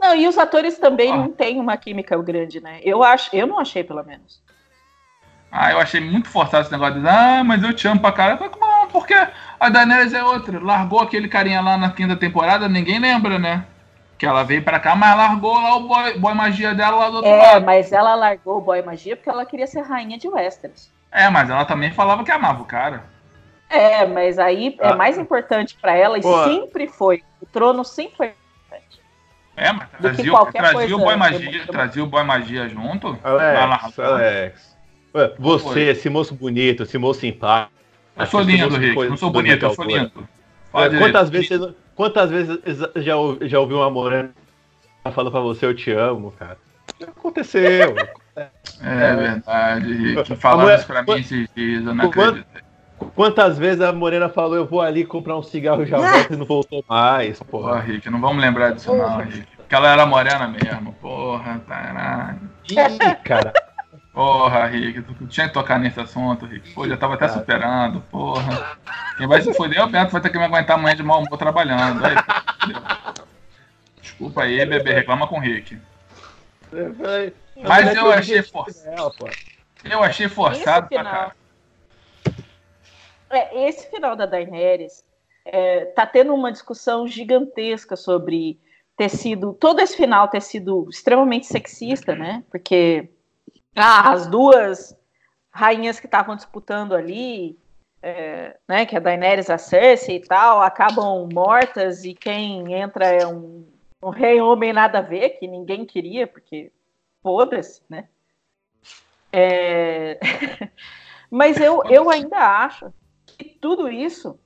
Não, 0.00 0.14
e 0.14 0.28
os 0.28 0.38
atores 0.38 0.78
também 0.78 1.10
ah. 1.10 1.16
não 1.16 1.32
têm 1.32 1.58
uma 1.58 1.76
química 1.76 2.16
grande, 2.22 2.60
né? 2.60 2.78
Eu 2.84 3.02
acho, 3.02 3.34
eu 3.34 3.44
não 3.44 3.58
achei, 3.58 3.82
pelo 3.82 4.04
menos. 4.04 4.40
Ah, 5.50 5.72
eu 5.72 5.80
achei 5.80 6.00
muito 6.00 6.28
forçado 6.28 6.62
esse 6.62 6.70
negócio 6.70 7.00
de, 7.00 7.08
ah, 7.08 7.42
mas 7.44 7.60
eu 7.60 7.74
te 7.74 7.88
amo 7.88 8.00
pra 8.00 8.12
caralho. 8.12 8.38
Porque 8.92 9.14
a 9.58 9.68
Daenerys 9.68 10.14
é 10.14 10.22
outra. 10.22 10.62
Largou 10.62 11.00
aquele 11.00 11.26
carinha 11.26 11.60
lá 11.60 11.76
na 11.76 11.90
quinta 11.90 12.14
temporada, 12.14 12.68
ninguém 12.68 13.00
lembra, 13.00 13.36
né? 13.36 13.64
Que 14.18 14.26
ela 14.26 14.44
veio 14.44 14.62
pra 14.62 14.78
cá, 14.78 14.94
mas 14.94 15.16
largou 15.16 15.54
lá 15.54 15.76
o 15.76 15.88
boy, 15.88 16.18
boy 16.18 16.34
magia 16.34 16.74
dela 16.74 16.96
lá 16.96 17.10
do 17.10 17.16
outro 17.16 17.30
é, 17.30 17.36
lado. 17.36 17.56
É, 17.56 17.60
mas 17.60 17.92
ela 17.92 18.14
largou 18.14 18.58
o 18.58 18.60
boy 18.60 18.80
magia 18.82 19.16
porque 19.16 19.28
ela 19.28 19.44
queria 19.44 19.66
ser 19.66 19.82
rainha 19.82 20.16
de 20.16 20.28
Westeros. 20.28 20.90
É, 21.10 21.28
mas 21.30 21.50
ela 21.50 21.64
também 21.64 21.92
falava 21.92 22.24
que 22.24 22.30
amava 22.30 22.62
o 22.62 22.66
cara. 22.66 23.04
É, 23.68 24.06
mas 24.06 24.38
aí 24.38 24.76
é 24.80 24.86
ah. 24.86 24.90
é 24.90 24.94
mais 24.94 25.18
importante 25.18 25.76
para 25.80 25.94
ela 25.96 26.18
e 26.18 26.22
Pô. 26.22 26.44
sempre 26.44 26.86
foi. 26.86 27.22
O 27.40 27.46
trono 27.46 27.84
sempre 27.84 28.16
foi 28.16 28.26
importante. 28.26 29.00
É, 29.56 29.72
mas 29.72 29.88
trazia, 29.90 30.32
trazia 30.52 30.96
o 30.96 30.98
boy 30.98 31.16
magia, 31.16 31.66
trazia 31.66 32.04
o 32.04 32.06
boy 32.06 32.24
magia 32.24 32.68
junto. 32.68 33.18
Alex, 33.22 33.98
Alex. 33.98 34.76
Você, 35.38 35.80
esse 35.90 36.10
moço 36.10 36.34
bonito, 36.34 36.82
esse 36.82 36.98
moço 36.98 37.20
simpático. 37.20 37.72
Eu 38.16 38.26
sou 38.26 38.40
lindo, 38.40 38.76
Rick. 38.76 39.08
Não 39.08 39.16
sou 39.16 39.30
bonito, 39.30 39.64
eu 39.64 39.74
sou 39.74 39.84
lindo. 39.84 40.28
quantas 40.72 41.30
vezes, 41.30 41.60
quantas 41.94 42.30
vezes 42.30 42.58
já, 42.96 43.14
já 43.42 43.60
ouviu 43.60 43.78
uma 43.78 43.90
morena 43.90 44.30
falando 45.12 45.30
pra 45.30 45.40
você 45.40 45.66
eu 45.66 45.74
te 45.74 45.90
amo, 45.92 46.32
cara? 46.32 46.58
Aconteceu. 47.02 47.94
é 48.82 49.16
verdade, 49.16 49.92
Rick. 49.92 50.36
Falaram 50.36 50.62
mulher, 50.62 50.78
isso 50.78 50.86
pra 50.86 51.02
mim 51.02 51.12
esses 51.12 51.48
dias, 51.54 51.86
eu 51.86 51.94
não 51.94 52.06
acredito. 52.06 52.46
Quantas 53.14 53.58
vezes 53.58 53.80
a 53.80 53.92
Morena 53.92 54.28
falou, 54.28 54.56
eu 54.56 54.66
vou 54.66 54.80
ali 54.80 55.04
comprar 55.04 55.36
um 55.36 55.42
cigarro 55.42 55.82
e 55.82 55.86
já 55.86 55.98
volto 55.98 56.32
e 56.32 56.36
não 56.36 56.46
voltou 56.46 56.84
mais, 56.88 57.38
porra. 57.42 57.74
Porra, 57.74 57.80
Rick, 57.80 58.08
não 58.08 58.20
vamos 58.20 58.42
lembrar 58.42 58.70
disso 58.72 58.94
não, 58.94 59.18
Rick. 59.18 59.46
Porque 59.56 59.74
ela 59.74 59.92
era 59.92 60.06
morena 60.06 60.48
mesmo, 60.48 60.92
porra, 60.94 61.60
caralho. 61.66 62.40
Ih, 62.70 63.14
cara. 63.24 63.52
Porra, 64.14 64.66
Rick, 64.66 65.02
tu 65.02 65.26
tinha 65.26 65.48
que 65.48 65.54
tocar 65.54 65.76
nesse 65.80 65.98
assunto, 65.98 66.46
Rick. 66.46 66.72
Pô, 66.72 66.86
já 66.86 66.96
tava 66.96 67.14
até 67.14 67.26
superando, 67.26 68.00
porra. 68.02 68.78
Quem 69.18 69.26
vai 69.26 69.42
se 69.42 69.52
foder 69.52 69.78
é 69.78 69.82
o 69.82 69.88
Beto, 69.88 70.12
vai 70.12 70.20
ter 70.22 70.30
que 70.30 70.38
me 70.38 70.44
aguentar 70.44 70.78
amanhã 70.78 70.94
de 70.94 71.02
mau 71.02 71.20
humor 71.20 71.36
trabalhando. 71.36 72.00
Aí, 72.06 72.14
Desculpa 74.00 74.44
aí, 74.44 74.64
bebê, 74.64 74.94
reclama 74.94 75.26
com 75.26 75.38
o 75.38 75.40
Rick. 75.40 75.76
Mas 77.56 77.94
eu 77.96 78.12
achei 78.12 78.40
forçado. 78.42 79.14
Eu 79.82 80.02
achei 80.02 80.28
forçado 80.28 80.88
pra 80.88 81.02
cá. 81.02 81.32
É, 83.30 83.68
esse 83.68 83.90
final 83.90 84.14
da 84.14 84.26
Daenerys 84.26 85.04
é, 85.44 85.86
tá 85.86 86.06
tendo 86.06 86.32
uma 86.32 86.52
discussão 86.52 87.08
gigantesca 87.08 87.96
sobre 87.96 88.60
ter 88.96 89.08
sido. 89.08 89.54
Todo 89.54 89.80
esse 89.80 89.96
final 89.96 90.28
ter 90.28 90.40
sido 90.40 90.86
extremamente 90.88 91.46
sexista, 91.46 92.14
né? 92.14 92.44
Porque 92.50 93.08
ah, 93.76 94.12
as 94.12 94.26
duas 94.26 94.96
rainhas 95.50 96.00
que 96.00 96.06
estavam 96.06 96.36
disputando 96.36 96.94
ali, 96.94 97.58
é, 98.02 98.56
né, 98.68 98.84
que 98.86 98.94
é 98.94 98.98
a 98.98 99.00
Daenerys, 99.00 99.50
a 99.50 99.58
Cersei 99.58 100.16
e 100.16 100.20
tal, 100.20 100.60
acabam 100.60 101.28
mortas 101.32 102.04
e 102.04 102.14
quem 102.14 102.72
entra 102.74 103.06
é 103.06 103.26
um, 103.26 103.66
um 104.02 104.10
rei 104.10 104.40
homem 104.40 104.72
nada 104.72 104.98
a 104.98 105.02
ver, 105.02 105.30
que 105.30 105.46
ninguém 105.46 105.84
queria, 105.84 106.26
porque 106.26 106.70
foda-se, 107.22 107.82
né? 107.88 108.08
É... 109.32 110.18
Mas 111.30 111.58
eu, 111.58 111.82
eu 111.86 112.10
ainda 112.10 112.36
acho 112.36 112.92
que 113.26 113.44
tudo 113.44 113.88
isso 113.88 114.38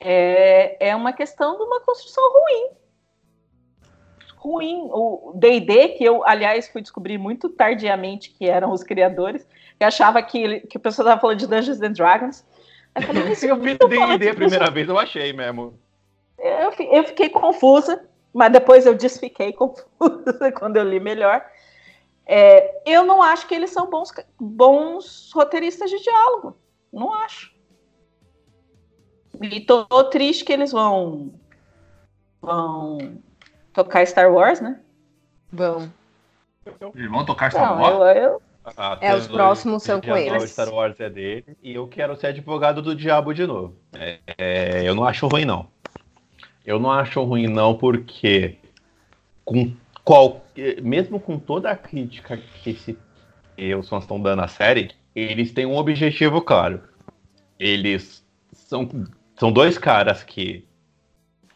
é, 0.00 0.88
é 0.88 0.96
uma 0.96 1.12
questão 1.12 1.56
de 1.56 1.62
uma 1.62 1.80
construção 1.80 2.24
ruim 2.32 2.70
ruim. 4.38 4.88
O 4.90 5.32
D&D, 5.34 5.90
que 5.90 6.04
eu, 6.04 6.26
aliás, 6.26 6.68
fui 6.68 6.80
descobrir 6.80 7.18
muito 7.18 7.48
tardiamente 7.48 8.30
que 8.30 8.48
eram 8.48 8.72
os 8.72 8.82
criadores, 8.82 9.46
que 9.78 9.84
achava 9.84 10.22
que, 10.22 10.60
que 10.60 10.76
o 10.76 10.80
pessoal 10.80 11.06
estava 11.06 11.20
falando 11.20 11.38
de 11.38 11.46
Dungeons 11.46 11.80
and 11.80 11.92
Dragons. 11.92 12.44
Eu, 12.94 13.02
falei, 13.02 13.22
eu 13.22 13.56
vi 13.56 13.74
D&D 13.74 14.28
a 14.28 14.34
primeira 14.34 14.70
vez, 14.70 14.88
eu 14.88 14.98
achei 14.98 15.32
mesmo. 15.32 15.78
Eu, 16.38 16.72
eu 16.92 17.04
fiquei 17.04 17.28
confusa, 17.28 18.08
mas 18.32 18.52
depois 18.52 18.86
eu 18.86 18.94
desfiquei 18.94 19.52
confusa 19.54 20.52
quando 20.56 20.76
eu 20.76 20.84
li 20.84 21.00
melhor. 21.00 21.44
É, 22.26 22.82
eu 22.84 23.04
não 23.04 23.22
acho 23.22 23.46
que 23.46 23.54
eles 23.54 23.70
são 23.70 23.88
bons, 23.88 24.12
bons 24.38 25.30
roteiristas 25.34 25.90
de 25.90 25.98
diálogo. 26.02 26.56
Não 26.92 27.12
acho. 27.12 27.56
E 29.40 29.60
tô 29.60 29.86
triste 30.04 30.44
que 30.44 30.52
eles 30.52 30.72
vão 30.72 31.32
vão 32.40 33.18
tocar 33.84 34.04
Star 34.06 34.32
Wars, 34.32 34.60
né? 34.60 34.80
Vão. 35.52 35.92
Eles 36.94 37.10
vão 37.10 37.24
tocar 37.24 37.50
Star 37.50 37.76
Não, 37.76 37.80
Wars? 37.80 38.16
Eu, 38.16 38.22
eu... 38.22 38.42
Ah, 38.76 38.98
é, 39.00 39.14
os 39.14 39.26
próximos 39.26 39.82
são 39.82 40.00
com 40.00 40.16
eles. 40.16 40.50
Star 40.50 40.68
Wars 40.68 41.00
é 41.00 41.08
dele 41.08 41.56
e 41.62 41.74
eu 41.74 41.86
quero 41.86 42.14
ser 42.16 42.28
advogado 42.28 42.82
do 42.82 42.94
diabo 42.94 43.32
de 43.32 43.46
novo. 43.46 43.74
É, 43.94 44.18
é, 44.36 44.82
eu 44.86 44.94
não 44.94 45.04
acho 45.04 45.26
ruim, 45.26 45.44
não. 45.44 45.68
Eu 46.66 46.78
não 46.78 46.90
acho 46.90 47.22
ruim, 47.22 47.46
não, 47.46 47.74
porque 47.74 48.58
com 49.42 49.72
qual, 50.04 50.44
mesmo 50.82 51.18
com 51.18 51.38
toda 51.38 51.70
a 51.70 51.76
crítica 51.76 52.36
que 52.36 52.70
esse 52.70 52.98
os 53.78 53.88
fãs 53.88 54.04
estão 54.04 54.20
dando 54.20 54.42
à 54.42 54.48
série, 54.48 54.90
eles 55.14 55.52
têm 55.52 55.64
um 55.64 55.76
objetivo 55.76 56.42
claro. 56.42 56.82
Eles 57.58 58.22
são, 58.52 58.88
são 59.36 59.50
dois 59.50 59.78
caras 59.78 60.22
que 60.22 60.67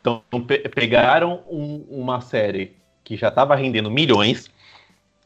então, 0.02 0.20
pe 0.44 0.58
pegaram 0.68 1.44
um, 1.48 1.86
uma 1.88 2.20
série 2.20 2.76
que 3.04 3.16
já 3.16 3.28
estava 3.28 3.54
rendendo 3.54 3.90
milhões, 3.90 4.50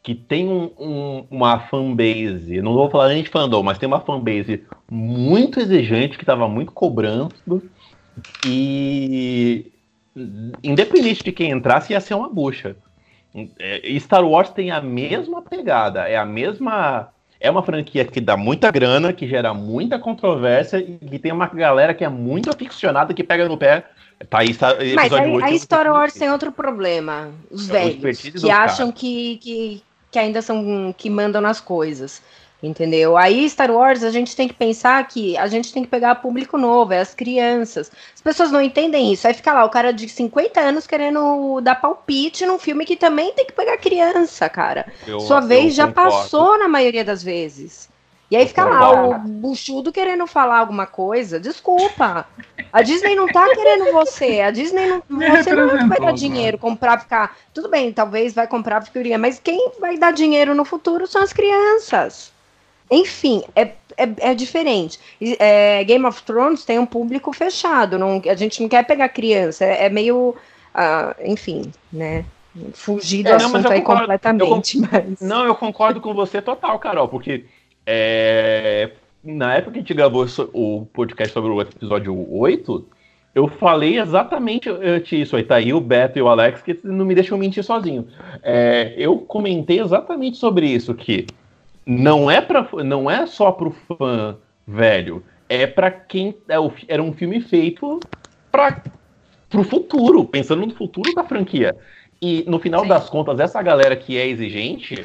que 0.03 0.15
tem 0.15 0.49
um, 0.49 0.71
um, 0.79 1.27
uma 1.31 1.59
fanbase, 1.59 2.61
não 2.63 2.75
vou 2.75 2.91
falar 2.91 3.09
nem 3.09 3.23
de 3.23 3.31
fandom, 3.31 3.63
mas 3.63 3.79
tem 3.79 3.87
uma 3.87 4.01
fanbase 4.01 4.65
muito 4.89 5.59
exigente, 5.59 6.17
que 6.17 6.23
estava 6.23 6.47
muito 6.47 6.73
cobrando, 6.73 7.33
e 8.45 9.73
independente 10.63 11.25
de 11.25 11.33
quem 11.33 11.51
entrasse, 11.51 11.93
ia 11.93 12.01
ser 12.01 12.15
uma 12.15 12.29
bucha. 12.29 12.77
É, 13.59 13.99
Star 13.99 14.25
Wars 14.25 14.51
tem 14.51 14.71
a 14.71 14.81
mesma 14.81 15.43
pegada, 15.43 16.09
é 16.09 16.17
a 16.17 16.25
mesma. 16.25 17.13
É 17.41 17.51
uma 17.51 17.63
franquia 17.63 18.05
que 18.05 18.21
dá 18.21 18.37
muita 18.37 18.71
grana, 18.71 19.13
que 19.13 19.29
gera 19.29 19.53
muita 19.53 19.99
controvérsia 19.99 20.79
e 20.79 20.97
que 20.99 21.19
tem 21.19 21.33
uma 21.33 21.47
galera 21.47 21.95
que 21.95 22.05
é 22.05 22.09
muito 22.09 22.51
aficionada 22.51 23.13
que 23.13 23.23
pega 23.23 23.49
no 23.49 23.59
pé 23.59 23.85
Tá 24.31 24.39
aí, 24.39 24.57
Mas 24.95 25.13
aí, 25.13 25.43
a 25.43 25.59
Star 25.59 25.87
Wars 25.93 26.15
tem 26.15 26.31
outro 26.31 26.51
problema. 26.51 27.31
Os 27.51 27.69
é, 27.69 27.91
velhos, 27.91 28.21
que 28.21 28.51
acham 28.51 28.91
que, 28.91 29.37
que, 29.37 29.83
que 30.11 30.19
ainda 30.19 30.41
são 30.41 30.95
que 30.97 31.11
mandam 31.11 31.43
nas 31.43 31.61
coisas. 31.61 32.23
Entendeu? 32.63 33.19
Aí, 33.19 33.49
Star 33.49 33.71
Wars, 33.71 34.03
a 34.03 34.11
gente 34.11 34.35
tem 34.35 34.49
que 34.49 34.55
pensar 34.55 35.07
que 35.07 35.37
a 35.37 35.47
gente 35.47 35.73
tem 35.73 35.83
que 35.85 35.91
pegar 35.91 36.15
público 36.17 36.57
novo, 36.57 36.93
é 36.93 37.01
as 37.01 37.15
crianças. 37.15 37.91
As 38.15 38.21
pessoas 38.23 38.51
não 38.51 38.63
entendem 38.63 39.13
isso. 39.13 39.29
Aí 39.29 39.35
fica 39.35 39.53
lá 39.53 39.65
o 39.65 39.71
cara 39.71 39.93
de 39.93 40.09
50 40.09 40.59
anos 40.59 40.87
querendo 40.87 41.61
dar 41.61 41.75
palpite 41.75 42.47
num 42.47 42.59
filme 42.59 42.87
que 42.87 42.97
também 42.97 43.33
tem 43.33 43.45
que 43.45 43.53
pegar 43.53 43.77
criança, 43.77 44.49
cara. 44.49 44.87
Eu, 45.07 45.21
Sua 45.21 45.41
vez 45.41 45.75
já 45.75 45.87
concordo. 45.87 46.11
passou 46.11 46.59
na 46.59 46.67
maioria 46.67 47.05
das 47.05 47.23
vezes. 47.23 47.91
E 48.29 48.37
aí 48.37 48.47
fica 48.47 48.65
lá 48.65 49.09
o 49.11 49.19
buchudo 49.19 49.93
querendo 49.93 50.27
falar 50.27 50.59
alguma 50.59 50.87
coisa. 50.87 51.39
Desculpa. 51.39 52.27
A 52.73 52.83
Disney 52.83 53.15
não 53.15 53.29
tá 53.29 53.47
querendo 53.55 53.93
você. 53.93 54.41
A 54.41 54.51
Disney 54.51 54.87
não. 54.87 55.03
Você 55.09 55.55
não 55.55 55.89
vai 55.89 56.01
dar 56.01 56.13
dinheiro, 56.13 56.59
comprar, 56.59 56.99
ficar. 56.99 57.37
Tudo 57.55 57.69
bem, 57.69 57.93
talvez 57.93 58.35
vai 58.35 58.49
comprar 58.49 58.83
figurinha, 58.83 59.19
mas 59.19 59.39
quem 59.39 59.71
vai 59.79 59.97
dar 59.97 60.13
dinheiro 60.13 60.55
no 60.55 60.65
futuro 60.65 61.07
são 61.07 61.23
as 61.23 61.33
crianças. 61.33 62.33
Enfim, 62.91 63.43
é, 63.55 63.73
é, 63.97 64.31
é 64.31 64.35
diferente. 64.35 64.99
É, 65.39 65.83
Game 65.85 66.05
of 66.05 66.23
Thrones 66.23 66.65
tem 66.65 66.79
um 66.79 66.87
público 66.87 67.33
fechado. 67.33 67.99
Não, 67.99 68.23
a 68.25 68.35
gente 68.35 68.61
não 68.61 68.69
quer 68.69 68.85
pegar 68.85 69.09
criança. 69.09 69.65
É, 69.65 69.87
é 69.87 69.89
meio. 69.89 70.35
Uh, 70.75 71.25
enfim, 71.25 71.73
né? 71.93 72.25
Fugir 72.73 73.23
do 73.23 73.31
é, 73.31 73.35
assunto 73.35 73.63
não, 73.63 73.71
aí 73.71 73.81
concordo, 73.81 74.01
completamente. 74.03 74.79
Eu, 74.79 74.89
mas... 74.91 75.21
Não, 75.21 75.45
eu 75.45 75.55
concordo 75.55 76.01
com 76.01 76.15
você 76.15 76.41
total, 76.41 76.79
Carol, 76.79 77.09
porque 77.09 77.45
é, 77.87 78.91
na 79.23 79.55
época 79.55 79.73
que 79.73 79.79
a 79.79 79.81
gente 79.81 79.95
gravou 79.95 80.27
o 80.53 80.87
podcast 80.93 81.33
sobre 81.33 81.51
o 81.51 81.61
episódio 81.61 82.27
8, 82.31 82.87
eu 83.35 83.49
falei 83.49 83.99
exatamente 83.99 84.71
isso 85.13 85.37
aí. 85.37 85.43
Tá 85.43 85.57
aí 85.57 85.73
o 85.75 85.81
Beto 85.81 86.19
e 86.19 86.23
o 86.23 86.29
Alex 86.29 86.63
que 86.63 86.79
não 86.83 87.05
me 87.05 87.15
deixam 87.15 87.37
mentir 87.37 87.63
sozinho. 87.63 88.09
É, 88.43 88.95
eu 88.97 89.19
comentei 89.19 89.81
exatamente 89.81 90.39
sobre 90.39 90.67
isso, 90.67 90.95
que 90.95 91.27
não 91.87 92.29
é, 92.29 92.41
pra, 92.41 92.69
não 92.85 93.09
é 93.09 93.27
só 93.27 93.53
pro 93.53 93.71
fã 93.71 94.37
velho, 94.67 95.23
é 95.49 95.67
para 95.67 95.91
quem. 95.91 96.37
É, 96.49 96.57
era 96.89 97.03
um 97.03 97.13
filme 97.13 97.41
feito 97.41 98.01
para 98.51 98.83
pro 99.49 99.63
futuro, 99.63 100.25
pensando 100.25 100.67
no 100.67 100.75
futuro 100.75 101.15
da 101.15 101.23
franquia. 101.23 101.75
E 102.21 102.45
no 102.49 102.59
final 102.59 102.83
Sim. 102.83 102.89
das 102.89 103.09
contas, 103.09 103.39
essa 103.39 103.63
galera 103.63 103.95
que 103.95 104.19
é 104.19 104.27
exigente 104.27 105.05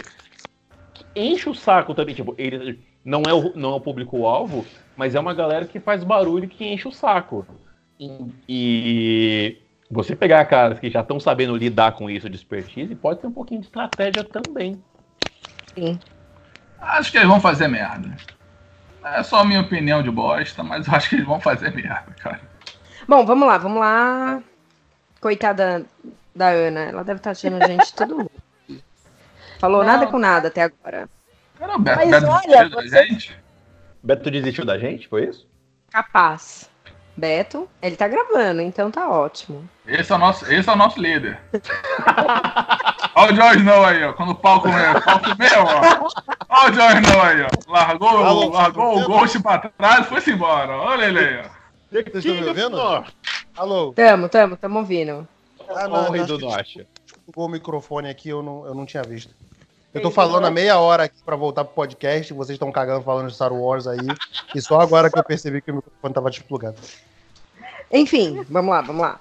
enche 1.15 1.49
o 1.49 1.53
saco 1.53 1.93
também. 1.93 2.15
Tipo, 2.15 2.33
ele 2.37 2.79
não 3.05 3.23
é 3.23 3.33
o, 3.33 3.55
não 3.55 3.73
é 3.73 3.75
o 3.75 3.81
público-alvo, 3.81 4.65
mas 4.95 5.13
é 5.13 5.19
uma 5.19 5.33
galera 5.33 5.65
que 5.65 5.79
faz 5.79 6.03
barulho 6.03 6.47
que 6.47 6.65
enche 6.65 6.87
o 6.87 6.91
saco. 6.91 7.45
E 8.49 9.57
você 9.89 10.15
pegar 10.15 10.45
caras 10.45 10.79
que 10.79 10.89
já 10.89 11.01
estão 11.01 11.19
sabendo 11.19 11.55
lidar 11.55 11.91
com 11.91 12.09
isso 12.09 12.29
de 12.29 12.35
expertise, 12.35 12.95
pode 12.95 13.19
ter 13.19 13.27
um 13.27 13.31
pouquinho 13.31 13.59
de 13.59 13.67
estratégia 13.67 14.23
também. 14.23 14.81
Sim. 15.75 15.99
Acho 16.81 17.11
que 17.11 17.17
eles 17.17 17.29
vão 17.29 17.39
fazer 17.39 17.67
merda. 17.67 18.11
É 19.03 19.23
só 19.23 19.39
a 19.39 19.45
minha 19.45 19.61
opinião 19.61 20.01
de 20.01 20.11
bosta, 20.11 20.63
mas 20.63 20.87
eu 20.87 20.93
acho 20.93 21.09
que 21.09 21.15
eles 21.15 21.25
vão 21.25 21.39
fazer 21.39 21.73
merda, 21.73 22.13
cara. 22.19 22.41
Bom, 23.07 23.25
vamos 23.25 23.47
lá, 23.47 23.57
vamos 23.57 23.79
lá. 23.79 24.41
Coitada 25.19 25.85
da 26.35 26.49
Ana, 26.49 26.81
ela 26.81 27.03
deve 27.03 27.19
estar 27.19 27.29
tá 27.29 27.31
achando 27.31 27.61
a 27.61 27.67
gente 27.67 27.93
tudo. 27.93 28.31
Falou 29.59 29.83
Não. 29.83 29.87
nada 29.87 30.07
com 30.07 30.17
nada 30.17 30.47
até 30.47 30.63
agora. 30.63 31.07
Cara, 31.59 31.77
Beto, 31.77 31.97
mas 31.99 32.09
Beto 32.09 32.27
olha, 32.27 32.69
você... 32.69 32.89
da 32.89 33.05
gente? 33.05 33.39
Beto 34.01 34.31
desistiu 34.31 34.65
da 34.65 34.79
gente, 34.79 35.07
foi 35.07 35.25
isso? 35.25 35.47
Capaz. 35.91 36.70
Beto, 37.15 37.67
ele 37.81 37.95
tá 37.95 38.07
gravando, 38.07 38.61
então 38.61 38.89
tá 38.89 39.09
ótimo. 39.09 39.67
Esse 39.85 40.11
é 40.11 40.15
o 40.15 40.17
nosso, 40.17 40.51
esse 40.51 40.69
é 40.69 40.71
o 40.71 40.75
nosso 40.75 40.99
líder. 40.99 41.39
Olha 43.13 43.33
o 43.33 43.35
George 43.35 43.59
Snow 43.59 43.85
aí, 43.85 44.03
ó. 44.03 44.13
Quando 44.13 44.31
o 44.31 44.35
palco 44.35 44.69
meu, 44.69 45.01
palco 45.01 45.27
meu, 45.37 45.63
ó. 45.63 46.09
Olha 46.49 46.71
o 46.71 46.73
George 46.73 47.01
Snow 47.01 47.21
aí, 47.21 47.41
ó. 47.41 47.71
Largou, 47.71 48.09
Alô, 48.09 48.49
largou 48.49 48.99
o 48.99 49.05
Ghost 49.05 49.39
pra 49.41 49.57
trás 49.59 50.05
e 50.05 50.09
foi-se 50.09 50.31
embora. 50.31 50.77
Olha 50.77 51.05
ele 51.05 51.19
aí, 51.19 51.45
ó. 51.45 51.61
Vocês 51.91 52.25
estão 52.25 52.35
me 52.35 52.47
ouvindo? 52.47 53.05
Alô? 53.57 53.91
Tamo, 53.93 54.29
tamo, 54.29 54.55
tamo 54.55 54.79
ouvindo. 54.79 55.27
Ah, 55.69 55.87
não, 55.87 56.07
o 56.07 56.11
Rei 56.11 56.23
do 56.23 56.39
Norte. 56.39 56.87
o 57.35 57.47
microfone 57.49 58.09
aqui, 58.09 58.29
eu 58.29 58.41
não, 58.41 58.65
eu 58.65 58.73
não 58.73 58.85
tinha 58.85 59.03
visto. 59.03 59.35
Eu 59.93 60.01
tô 60.01 60.09
falando 60.09 60.45
há 60.45 60.51
meia 60.51 60.79
hora 60.79 61.03
aqui 61.03 61.17
pra 61.25 61.35
voltar 61.35 61.65
pro 61.65 61.73
podcast, 61.73 62.33
vocês 62.33 62.55
estão 62.55 62.71
cagando 62.71 63.03
falando 63.03 63.27
de 63.27 63.35
Star 63.35 63.51
Wars 63.51 63.87
aí, 63.87 63.99
e 64.55 64.61
só 64.61 64.79
agora 64.79 65.09
que 65.09 65.19
eu 65.19 65.23
percebi 65.23 65.61
que 65.61 65.71
o 65.71 65.75
microfone 65.75 66.13
tava 66.13 66.29
desplugado. 66.29 66.77
Enfim, 67.91 68.45
vamos 68.49 68.71
lá, 68.71 68.81
vamos 68.81 69.01
lá. 69.01 69.19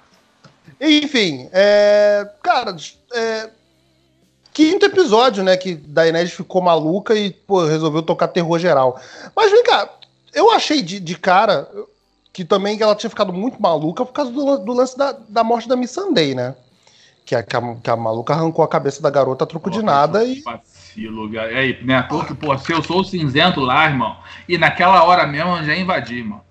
Enfim, 0.79 1.49
é, 1.51 2.25
cara, 2.41 2.75
é, 3.13 3.49
quinto 4.53 4.85
episódio, 4.85 5.43
né, 5.43 5.57
que 5.57 5.75
Daenerys 5.75 6.31
ficou 6.31 6.61
maluca 6.61 7.13
e, 7.15 7.31
pô, 7.31 7.65
resolveu 7.65 8.01
tocar 8.01 8.29
terror 8.29 8.57
geral. 8.57 8.99
Mas 9.35 9.51
vem 9.51 9.63
cá, 9.63 9.89
eu 10.33 10.51
achei 10.51 10.81
de, 10.81 11.01
de 11.01 11.17
cara 11.17 11.69
que 12.31 12.45
também 12.45 12.81
ela 12.81 12.95
tinha 12.95 13.09
ficado 13.09 13.33
muito 13.33 13.61
maluca 13.61 14.05
por 14.05 14.13
causa 14.13 14.31
do, 14.31 14.57
do 14.59 14.71
lance 14.71 14.97
da, 14.97 15.11
da 15.27 15.43
morte 15.43 15.67
da 15.67 15.75
Missandei, 15.75 16.33
né? 16.33 16.55
Que 17.25 17.35
a, 17.35 17.43
que, 17.43 17.55
a, 17.55 17.75
que 17.75 17.89
a 17.89 17.95
maluca 17.95 18.33
arrancou 18.33 18.63
a 18.63 18.67
cabeça 18.67 19.01
da 19.01 19.09
garota 19.09 19.43
a 19.43 19.47
troco 19.47 19.69
pô, 19.69 19.77
de 19.77 19.83
nada 19.83 20.23
e. 20.23 20.41
Vacilo, 20.41 21.29
aí, 21.39 21.81
né? 21.83 22.01
Porque, 22.03 22.33
pô, 22.33 22.57
se 22.57 22.71
eu 22.71 22.83
sou 22.83 23.01
o 23.01 23.03
cinzento 23.03 23.61
lá, 23.61 23.85
irmão, 23.85 24.17
e 24.49 24.57
naquela 24.57 25.03
hora 25.03 25.25
mesmo 25.25 25.57
eu 25.57 25.63
já 25.63 25.75
invadi, 25.75 26.19
irmão. 26.19 26.41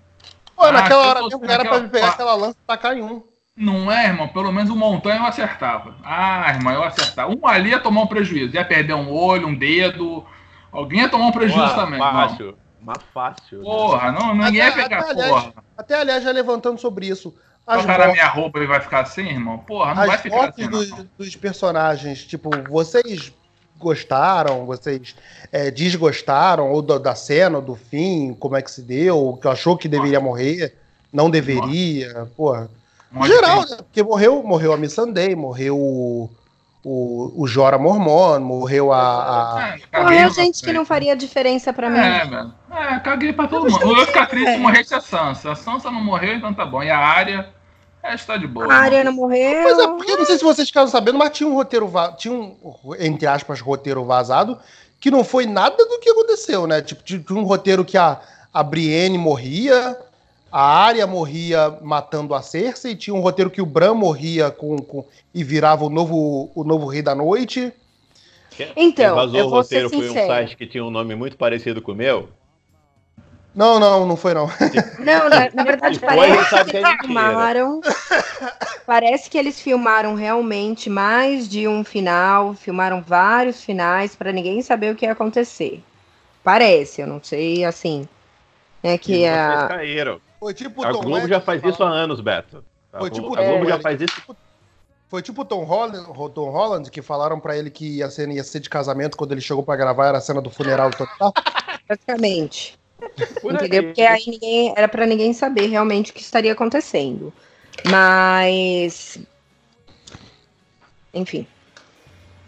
Pô, 0.55 0.63
ah, 0.63 0.71
naquela 0.71 1.07
hora 1.07 1.21
mesmo 1.23 1.45
era 1.45 1.63
pra 1.63 1.79
me 1.79 1.89
pegar 1.89 2.09
aquela 2.09 2.35
lança 2.35 2.57
e 2.63 2.67
tacar 2.67 2.97
em 2.97 3.01
um. 3.01 3.23
Não 3.55 3.91
é, 3.91 4.07
irmão? 4.07 4.27
Pelo 4.29 4.51
menos 4.51 4.69
o 4.71 4.75
montanha 4.75 5.19
eu 5.19 5.25
acertava. 5.25 5.95
Ah, 6.03 6.51
irmão, 6.53 6.73
eu 6.73 6.83
acertava. 6.83 7.31
Um 7.31 7.45
ali 7.45 7.69
ia 7.69 7.79
tomar 7.79 8.01
um 8.01 8.07
prejuízo. 8.07 8.55
Ia 8.55 8.65
perder 8.65 8.93
um 8.93 9.11
olho, 9.11 9.47
um 9.47 9.55
dedo. 9.55 10.25
Alguém 10.71 11.01
ia 11.01 11.09
tomar 11.09 11.27
um 11.27 11.31
prejuízo 11.31 11.67
Ué, 11.67 11.75
também. 11.75 11.99
Fácil. 11.99 12.57
Mas 12.79 12.97
fácil. 13.13 13.59
Né? 13.59 13.63
Porra, 13.63 14.11
não, 14.11 14.33
não 14.33 14.49
ia 14.49 14.71
pegar, 14.71 14.99
até, 14.99 15.13
porra. 15.13 15.23
Aliás, 15.23 15.53
até 15.77 15.95
aliás, 15.95 16.23
já 16.23 16.31
levantando 16.31 16.79
sobre 16.79 17.07
isso. 17.07 17.35
As 17.71 17.83
o 17.83 17.87
cara 17.87 18.11
minha 18.11 18.27
roupa 18.27 18.59
e 18.59 18.67
vai 18.67 18.81
ficar 18.81 19.01
assim, 19.01 19.27
irmão? 19.27 19.57
Porra, 19.59 19.95
não 19.95 20.07
vai 20.07 20.17
ficar 20.17 20.49
assim. 20.49 20.67
Dos, 20.67 20.91
dos 21.17 21.35
personagens, 21.35 22.23
tipo, 22.25 22.49
vocês 22.69 23.31
gostaram, 23.77 24.65
vocês 24.65 25.15
é, 25.51 25.71
desgostaram, 25.71 26.69
ou 26.71 26.81
do, 26.81 26.99
da 26.99 27.15
cena, 27.15 27.61
do 27.61 27.75
fim, 27.75 28.35
como 28.39 28.55
é 28.55 28.61
que 28.61 28.69
se 28.69 28.81
deu, 28.81 29.39
que 29.41 29.47
achou 29.47 29.77
que 29.77 29.87
deveria 29.87 30.19
morrer, 30.19 30.75
não 31.11 31.29
deveria, 31.29 32.27
porra. 32.35 32.69
Geral, 33.25 33.61
né? 33.61 33.77
Porque 33.77 34.03
morreu, 34.03 34.43
morreu 34.43 34.73
a 34.73 34.77
Missandei, 34.77 35.35
morreu 35.35 35.77
o, 35.77 36.29
o, 36.83 37.43
o 37.43 37.47
Jora 37.47 37.77
Mormon, 37.77 38.39
morreu 38.39 38.93
a. 38.93 38.99
a... 38.99 39.77
É, 39.91 40.01
morreu 40.01 40.29
gente 40.31 40.61
que 40.61 40.71
não 40.71 40.85
faria 40.85 41.15
diferença 41.15 41.73
pra 41.73 41.89
mim. 41.89 41.99
É, 41.99 42.25
velho. 42.25 42.53
É, 42.71 42.99
caguei 42.99 43.33
pra 43.33 43.47
todo 43.47 43.69
mundo. 43.69 43.81
Eu 43.81 43.97
ia 43.97 44.05
ficar 44.05 44.27
triste 44.27 44.51
se 44.51 44.57
morresse 44.57 44.95
a 44.95 45.01
Sansa. 45.01 45.51
A 45.51 45.55
Sansa 45.55 45.91
não 45.91 46.01
morreu, 46.01 46.35
então 46.35 46.53
tá 46.53 46.65
bom. 46.65 46.81
E 46.81 46.89
a 46.89 46.97
área. 46.97 47.49
É, 48.03 48.15
está 48.15 48.35
de 48.35 48.47
boa. 48.47 48.73
A 48.73 49.03
não 49.03 49.13
morreu. 49.13 49.63
Pois 49.63 49.79
é, 49.79 49.87
porque 49.87 50.15
não 50.15 50.25
sei 50.25 50.37
se 50.37 50.43
vocês 50.43 50.67
ficaram 50.67 50.87
sabendo, 50.87 51.17
mas 51.17 51.29
tinha 51.31 51.47
um 51.47 51.53
roteiro, 51.53 51.87
va... 51.87 52.11
tinha 52.13 52.33
um, 52.33 52.55
entre 52.99 53.27
aspas, 53.27 53.59
roteiro 53.59 54.03
vazado, 54.03 54.57
que 54.99 55.11
não 55.11 55.23
foi 55.23 55.45
nada 55.45 55.77
do 55.77 55.99
que 55.99 56.09
aconteceu, 56.09 56.65
né? 56.65 56.81
Tipo, 56.81 57.03
tinha 57.03 57.23
um 57.31 57.43
roteiro 57.43 57.85
que 57.85 57.97
a, 57.97 58.19
a 58.51 58.63
Brienne 58.63 59.17
morria, 59.17 59.97
a 60.51 60.85
Arya 60.85 61.05
morria 61.05 61.77
matando 61.81 62.33
a 62.33 62.41
Cersei, 62.41 62.95
tinha 62.95 63.15
um 63.15 63.21
roteiro 63.21 63.51
que 63.51 63.61
o 63.61 63.65
Bran 63.65 63.93
morria 63.93 64.49
com, 64.49 64.77
com 64.77 65.05
e 65.33 65.43
virava 65.43 65.85
o 65.85 65.89
novo, 65.89 66.51
o 66.55 66.63
novo 66.63 66.87
Rei 66.87 67.01
da 67.01 67.15
Noite. 67.15 67.71
Então, 68.75 69.15
Quem 69.15 69.15
vazou 69.15 69.39
eu 69.39 69.45
o 69.45 69.49
roteiro 69.49 69.89
foi 69.89 70.09
um 70.09 70.13
site 70.13 70.57
que 70.57 70.67
tinha 70.67 70.83
um 70.83 70.91
nome 70.91 71.15
muito 71.15 71.37
parecido 71.37 71.81
com 71.81 71.93
o 71.93 71.95
meu. 71.95 72.29
Não, 73.53 73.79
não, 73.79 74.05
não 74.05 74.15
foi 74.15 74.33
não. 74.33 74.49
Não, 74.99 75.29
na, 75.29 75.49
na 75.53 75.63
verdade 75.63 75.99
parece 75.99 76.65
que 76.65 76.77
eles 76.77 76.97
filmaram. 77.01 77.81
Parece 78.85 79.29
que 79.29 79.37
eles 79.37 79.59
filmaram 79.59 80.15
realmente 80.15 80.89
mais 80.89 81.49
de 81.49 81.67
um 81.67 81.83
final, 81.83 82.53
filmaram 82.53 83.01
vários 83.01 83.63
finais 83.63 84.15
para 84.15 84.31
ninguém 84.31 84.61
saber 84.61 84.93
o 84.93 84.95
que 84.95 85.05
ia 85.05 85.11
acontecer. 85.11 85.83
Parece, 86.43 87.01
eu 87.01 87.07
não 87.07 87.21
sei, 87.21 87.63
assim. 87.65 88.07
É 88.81 88.97
que 88.97 89.27
a. 89.27 89.67
Caíram. 89.67 90.19
Foi 90.39 90.53
tipo 90.53 90.83
a 90.83 90.91
Tom 90.91 91.01
Globo 91.01 91.27
já 91.27 91.39
faz 91.39 91.63
isso 91.63 91.83
há 91.83 91.89
anos, 91.89 92.19
Beto. 92.19 92.63
Foi 92.91 93.07
a, 93.07 93.11
tipo, 93.11 93.37
a 93.37 93.43
Globo 93.43 93.65
é, 93.65 93.67
já 93.67 93.79
faz 93.79 94.01
isso. 94.01 94.35
Foi 95.07 95.21
tipo 95.21 95.45
Tom 95.45 95.63
Holland, 95.63 96.05
Tom 96.33 96.49
Holland 96.49 96.89
que 96.89 97.01
falaram 97.01 97.39
para 97.39 97.57
ele 97.57 97.69
que 97.69 98.01
a 98.01 98.09
cena 98.09 98.33
ia 98.33 98.43
ser 98.43 98.61
de 98.61 98.69
casamento 98.69 99.17
quando 99.17 99.33
ele 99.33 99.41
chegou 99.41 99.61
para 99.61 99.75
gravar 99.75 100.07
era 100.07 100.17
a 100.17 100.21
cena 100.21 100.41
do 100.41 100.49
funeral 100.49 100.89
total. 100.91 101.33
Praticamente. 103.15 103.65
Entendeu? 103.65 103.83
Porque 103.85 104.01
aí 104.01 104.23
ninguém, 104.27 104.73
era 104.75 104.87
para 104.87 105.05
ninguém 105.05 105.33
saber 105.33 105.67
realmente 105.67 106.11
o 106.11 106.13
que 106.13 106.21
estaria 106.21 106.53
acontecendo. 106.53 107.33
Mas. 107.89 109.17
Enfim. 111.13 111.47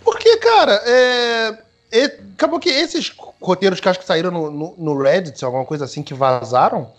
Porque, 0.03 0.37
cara, 0.37 0.81
é, 0.85 1.57
é, 1.91 2.05
acabou 2.33 2.59
que 2.59 2.69
esses 2.69 3.13
roteiros 3.41 3.79
que 3.79 3.89
acho 3.89 3.99
que 3.99 4.05
saíram 4.05 4.31
no, 4.31 4.51
no, 4.51 4.75
no 4.77 5.01
Reddit, 5.01 5.43
alguma 5.43 5.65
coisa 5.65 5.85
assim, 5.85 6.03
que 6.03 6.13
vazaram, 6.13 6.91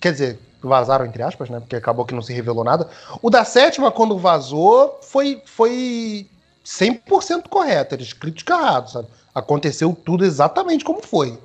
Quer 0.00 0.12
dizer, 0.12 0.38
vazaram 0.62 1.06
entre 1.06 1.22
aspas, 1.22 1.48
né? 1.48 1.60
Porque 1.60 1.76
acabou 1.76 2.04
que 2.04 2.14
não 2.14 2.22
se 2.22 2.32
revelou 2.32 2.64
nada. 2.64 2.88
O 3.22 3.30
da 3.30 3.44
sétima, 3.44 3.90
quando 3.90 4.18
vazou, 4.18 4.98
foi, 5.02 5.42
foi 5.46 6.28
100% 6.64 7.48
correto. 7.48 7.94
Eles 7.94 8.12
crítica 8.12 8.54
errado, 8.54 8.90
sabe? 8.90 9.08
Aconteceu 9.34 9.96
tudo 10.04 10.24
exatamente 10.24 10.84
como 10.84 11.00
foi. 11.02 11.38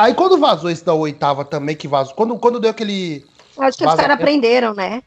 Aí 0.00 0.14
quando 0.14 0.38
vazou 0.38 0.70
esse 0.70 0.84
da 0.84 0.94
oitava 0.94 1.44
também, 1.44 1.76
que 1.76 1.86
vazou. 1.86 2.14
Quando, 2.14 2.38
quando 2.38 2.58
deu 2.58 2.70
aquele. 2.70 3.26
Acho 3.58 3.78
que 3.78 3.86
os 3.86 3.94
caras 3.94 4.14
aprenderam, 4.14 4.72
né? 4.72 5.02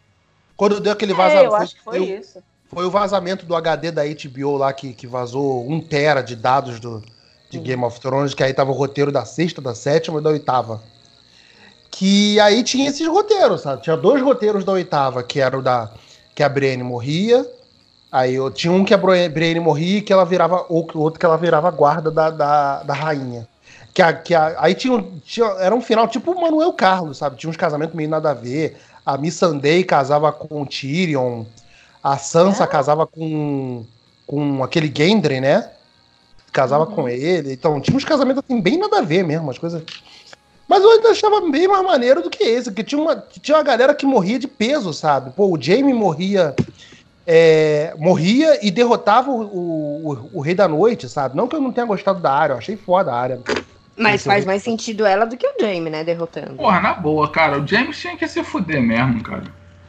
Quando 0.55 0.79
deu 0.79 0.93
aquele 0.93 1.13
vazamento. 1.13 1.43
É, 1.43 1.47
eu 1.47 1.55
acho 1.55 1.75
que 1.75 1.83
foi, 1.83 1.97
foi 1.97 2.07
isso. 2.07 2.43
Foi 2.67 2.85
o 2.85 2.91
vazamento 2.91 3.45
do 3.45 3.55
HD 3.55 3.91
da 3.91 4.03
HBO 4.03 4.57
lá 4.57 4.71
que, 4.71 4.93
que 4.93 5.07
vazou 5.07 5.67
um 5.67 5.79
tera 5.79 6.21
de 6.21 6.35
dados 6.35 6.79
do, 6.79 7.03
de 7.49 7.59
Game 7.59 7.83
of 7.83 7.99
Thrones, 7.99 8.33
que 8.33 8.43
aí 8.43 8.53
tava 8.53 8.71
o 8.71 8.73
roteiro 8.73 9.11
da 9.11 9.25
sexta, 9.25 9.61
da 9.61 9.73
sétima 9.73 10.19
e 10.19 10.23
da 10.23 10.29
oitava 10.29 10.81
que 11.95 12.39
aí 12.39 12.63
tinha 12.63 12.89
esses 12.89 13.07
roteiros, 13.07 13.61
sabe? 13.61 13.83
Tinha 13.83 13.95
dois 13.95 14.19
roteiros 14.19 14.65
da 14.65 14.71
oitava, 14.71 15.21
que 15.21 15.39
era 15.39 15.57
o 15.57 15.61
da 15.61 15.91
que 16.33 16.41
a 16.41 16.49
Brienne 16.49 16.81
morria, 16.81 17.47
aí 18.11 18.33
eu 18.33 18.49
tinha 18.49 18.73
um 18.73 18.83
que 18.83 18.95
a 18.95 18.97
Brienne 18.97 19.59
morria 19.59 19.99
e 19.99 20.01
que 20.01 20.11
ela 20.11 20.25
virava, 20.25 20.65
ou 20.67 20.89
outro 20.95 21.19
que 21.19 21.25
ela 21.25 21.37
virava 21.37 21.69
guarda 21.69 22.09
da, 22.09 22.31
da, 22.31 22.81
da 22.81 22.93
rainha. 22.95 23.47
Que 23.93 24.01
a, 24.01 24.13
que 24.13 24.33
a, 24.33 24.55
aí 24.57 24.73
tinha, 24.73 25.03
tinha, 25.23 25.45
era 25.59 25.75
um 25.75 25.81
final 25.81 26.07
tipo 26.07 26.31
o 26.31 26.41
Manuel 26.41 26.73
Carlos, 26.73 27.17
sabe? 27.17 27.37
Tinha 27.37 27.49
uns 27.49 27.57
casamentos 27.57 27.95
meio 27.95 28.09
nada 28.09 28.31
a 28.31 28.33
ver. 28.33 28.77
A 29.05 29.17
Missandei 29.17 29.83
casava 29.83 30.31
com 30.31 30.61
o 30.61 30.65
Tyrion, 30.65 31.43
a 32.01 32.17
Sansa 32.17 32.63
é. 32.63 32.67
casava 32.67 33.05
com, 33.05 33.85
com 33.85 33.85
com 34.25 34.63
aquele 34.63 34.91
Gendry, 34.95 35.39
né? 35.39 35.69
Casava 36.51 36.85
uhum. 36.85 36.91
com 36.91 37.09
ele. 37.09 37.53
Então, 37.53 37.79
tinha 37.79 37.95
uns 37.95 38.05
casamentos 38.05 38.43
assim, 38.43 38.61
bem 38.61 38.77
nada 38.77 38.99
a 38.99 39.01
ver 39.01 39.23
mesmo, 39.23 39.49
as 39.49 39.57
coisas. 39.57 39.83
Mas 40.67 40.83
eu 40.83 40.91
ainda 40.91 41.09
achava 41.09 41.41
bem 41.49 41.67
mais 41.67 41.83
maneiro 41.83 42.21
do 42.21 42.29
que 42.29 42.43
esse, 42.43 42.71
porque 42.71 42.83
tinha 42.83 43.01
uma, 43.01 43.15
tinha 43.15 43.57
uma 43.57 43.63
galera 43.63 43.93
que 43.93 44.05
morria 44.05 44.39
de 44.39 44.47
peso, 44.47 44.93
sabe? 44.93 45.31
Pô, 45.31 45.47
o 45.47 45.61
Jamie 45.61 45.93
morria. 45.93 46.55
É, 47.25 47.93
morria 47.97 48.59
e 48.65 48.69
derrotava 48.69 49.31
o, 49.31 49.43
o, 49.43 50.29
o, 50.33 50.41
Rei 50.41 50.53
da 50.53 50.67
Noite, 50.67 51.07
sabe? 51.07 51.37
Não 51.37 51.47
que 51.47 51.55
eu 51.55 51.61
não 51.61 51.71
tenha 51.71 51.87
gostado 51.87 52.19
da 52.19 52.33
área, 52.33 52.53
eu 52.53 52.57
achei 52.57 52.75
foda 52.75 53.13
a 53.13 53.17
área. 53.17 53.39
Mas 53.95 54.23
faz 54.23 54.45
mais 54.45 54.63
sentido 54.63 55.05
ela 55.05 55.25
do 55.25 55.37
que 55.37 55.45
o 55.45 55.53
Jamie, 55.59 55.89
né? 55.89 56.03
Derrotando. 56.03 56.55
Porra, 56.55 56.79
na 56.79 56.93
boa, 56.93 57.29
cara. 57.29 57.59
O 57.59 57.67
James 57.67 57.99
tinha 57.99 58.17
que 58.17 58.27
se 58.27 58.43
fuder 58.43 58.81
mesmo, 58.81 59.21
cara. 59.21 59.43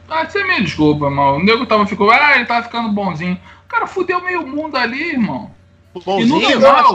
Ah, 0.07 0.25
você 0.25 0.43
me 0.43 0.61
desculpa, 0.61 1.09
mal. 1.09 1.37
O 1.37 1.43
nego 1.43 1.65
tava 1.65 1.87
ficando. 1.87 2.11
Ah, 2.11 2.35
ele 2.35 2.45
tava 2.45 2.63
ficando 2.63 2.89
bonzinho. 2.89 3.39
O 3.65 3.67
cara 3.67 3.87
fudeu 3.87 4.21
meio 4.21 4.45
mundo 4.45 4.77
ali, 4.77 5.11
irmão. 5.11 5.51
Bonzinho, 5.93 6.21
e 6.21 6.27
no 6.27 6.49
final, 6.49 6.93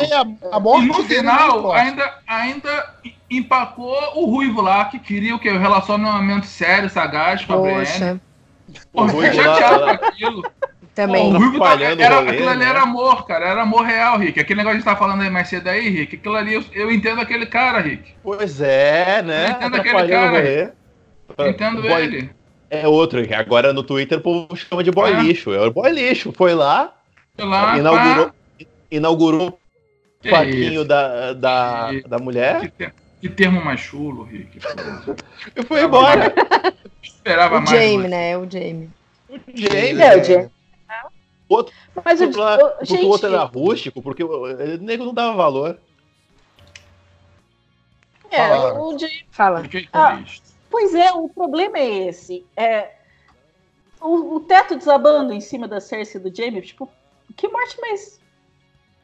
a, 0.52 0.56
a 0.56 0.60
morte 0.60 0.84
e 0.84 0.88
no 0.88 1.04
final 1.04 1.72
ainda, 1.72 2.18
ainda 2.26 2.94
empacou 3.30 3.96
o 4.14 4.26
Ruivo 4.26 4.60
lá, 4.60 4.84
que 4.84 4.98
queria 4.98 5.34
o 5.34 5.38
quê? 5.38 5.50
O 5.50 5.58
relacionamento 5.58 6.46
sério, 6.46 6.90
sagaz 6.90 7.44
com 7.44 7.54
a 7.54 7.56
Brienne. 7.56 8.20
Porra, 8.92 9.08
fiquei 9.08 9.32
chateado 9.32 9.98
com 9.98 10.06
aquilo. 10.06 10.42
Também. 10.94 11.32
o 11.32 11.38
Ruivo 11.38 11.58
tava, 11.58 11.82
era, 11.84 12.16
rolê, 12.16 12.30
aquilo 12.30 12.48
ali 12.48 12.58
né? 12.58 12.68
era 12.68 12.82
amor, 12.82 13.26
cara. 13.26 13.48
Era 13.48 13.62
amor 13.62 13.84
real, 13.84 14.18
Rick. 14.18 14.40
Aquele 14.40 14.58
negócio 14.58 14.78
que 14.80 14.88
a 14.88 14.90
gente 14.90 14.98
tá 14.98 15.04
falando 15.04 15.22
aí 15.22 15.30
mais 15.30 15.48
cedo 15.48 15.68
aí, 15.68 15.88
Rick. 15.88 16.16
Aquilo 16.16 16.36
ali, 16.36 16.54
eu, 16.54 16.64
eu 16.72 16.90
entendo 16.90 17.20
aquele 17.20 17.46
cara, 17.46 17.80
Rick. 17.80 18.12
Pois 18.22 18.60
é, 18.60 19.22
né? 19.22 19.46
Eu 19.46 19.50
entendo 19.50 19.76
aquele 19.76 20.08
cara. 20.08 20.74
Entendo 21.48 21.82
boy, 21.82 22.02
ele. 22.02 22.30
É 22.68 22.86
outro, 22.86 23.26
que 23.26 23.34
agora 23.34 23.72
no 23.72 23.82
Twitter 23.82 24.18
o 24.18 24.20
povo 24.20 24.56
chama 24.56 24.84
de 24.84 24.90
boy 24.90 25.10
é. 25.12 25.22
lixo. 25.22 25.52
É 25.52 25.66
o 25.66 25.70
boy 25.72 25.90
lixo. 25.90 26.32
Foi 26.32 26.54
lá, 26.54 26.94
Foi 27.36 27.44
lá 27.46 27.76
inaugurou, 27.76 28.26
pá. 28.26 28.34
inaugurou 28.90 29.58
o 30.24 30.28
parquinho 30.28 30.84
da, 30.84 31.32
da, 31.32 31.90
da 32.06 32.18
mulher. 32.18 32.70
Que, 32.70 32.92
que 33.22 33.28
termo 33.28 33.64
mais 33.64 33.80
chulo, 33.80 34.24
Rick. 34.24 34.60
Eu 35.56 35.64
fui 35.64 35.82
embora. 35.82 36.32
Esperava 37.02 37.58
o 37.58 37.62
mais. 37.62 37.70
Jamie, 37.70 38.08
né? 38.08 38.36
O 38.36 38.48
Jamie. 38.50 38.90
O 39.28 39.38
Jamie. 39.54 40.02
É, 40.02 40.16
o 40.16 40.24
Jamie. 40.24 40.50
Outro, 41.50 41.74
Mas 42.04 42.20
outro, 42.20 42.40
lá, 42.40 42.56
o, 42.80 42.84
gente, 42.84 43.04
o 43.04 43.08
outro 43.08 43.26
era 43.26 43.42
rústico, 43.42 44.00
porque 44.00 44.22
o 44.22 44.46
nego 44.78 45.04
não 45.04 45.12
dava 45.12 45.36
valor. 45.36 45.80
É, 48.30 48.48
Fala. 48.48 48.80
o 48.80 48.96
Jamie. 48.96 49.26
Fala. 49.32 49.62
Ah, 49.92 50.22
pois 50.70 50.94
é, 50.94 51.10
o 51.10 51.28
problema 51.28 51.76
é 51.76 52.06
esse. 52.06 52.46
É, 52.56 52.92
o, 54.00 54.36
o 54.36 54.40
teto 54.40 54.76
desabando 54.76 55.32
em 55.32 55.40
cima 55.40 55.66
da 55.66 55.80
Cersei 55.80 56.20
e 56.20 56.22
do 56.22 56.34
Jamie, 56.34 56.62
tipo, 56.62 56.88
que 57.36 57.48
morte 57.48 57.80
mais. 57.80 58.20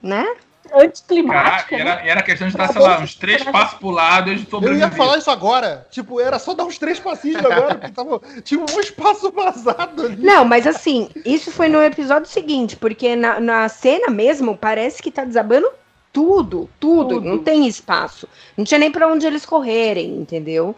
Né? 0.01 0.37
Anticlimática. 0.75 1.77
Era, 1.77 1.97
né? 1.97 2.09
era 2.09 2.23
questão 2.23 2.49
de 2.49 2.57
dar, 2.57 2.73
sei 2.73 2.83
lá, 2.83 3.01
uns 3.01 3.15
três 3.15 3.43
passos 3.45 3.79
pro 3.79 3.91
lado 3.91 4.33
e 4.33 4.47
Eu 4.63 4.77
ia 4.77 4.91
falar 4.91 5.19
isso 5.19 5.31
agora. 5.31 5.87
Tipo, 5.91 6.21
era 6.21 6.39
só 6.39 6.55
dar 6.55 6.65
uns 6.65 6.79
três 6.79 6.99
passinhos 6.99 7.45
agora, 7.45 7.75
porque 7.77 7.93
tava, 7.93 8.21
tinha 8.43 8.61
um 8.61 8.81
espaço 8.81 9.31
vazado 9.33 10.07
ali. 10.07 10.23
Não, 10.23 10.45
mas 10.45 10.67
assim, 10.67 11.09
isso 11.25 11.51
foi 11.51 11.69
no 11.69 11.83
episódio 11.83 12.29
seguinte, 12.29 12.77
porque 12.77 13.17
na, 13.17 13.41
na 13.41 13.69
cena 13.69 14.09
mesmo 14.09 14.57
parece 14.57 15.03
que 15.03 15.11
tá 15.11 15.25
desabando 15.25 15.69
tudo, 16.13 16.71
tudo, 16.81 17.17
tudo. 17.17 17.29
Não 17.29 17.39
tem 17.39 17.67
espaço. 17.67 18.27
Não 18.57 18.65
tinha 18.65 18.79
nem 18.79 18.91
para 18.91 19.07
onde 19.07 19.27
eles 19.27 19.45
correrem, 19.45 20.17
entendeu? 20.17 20.75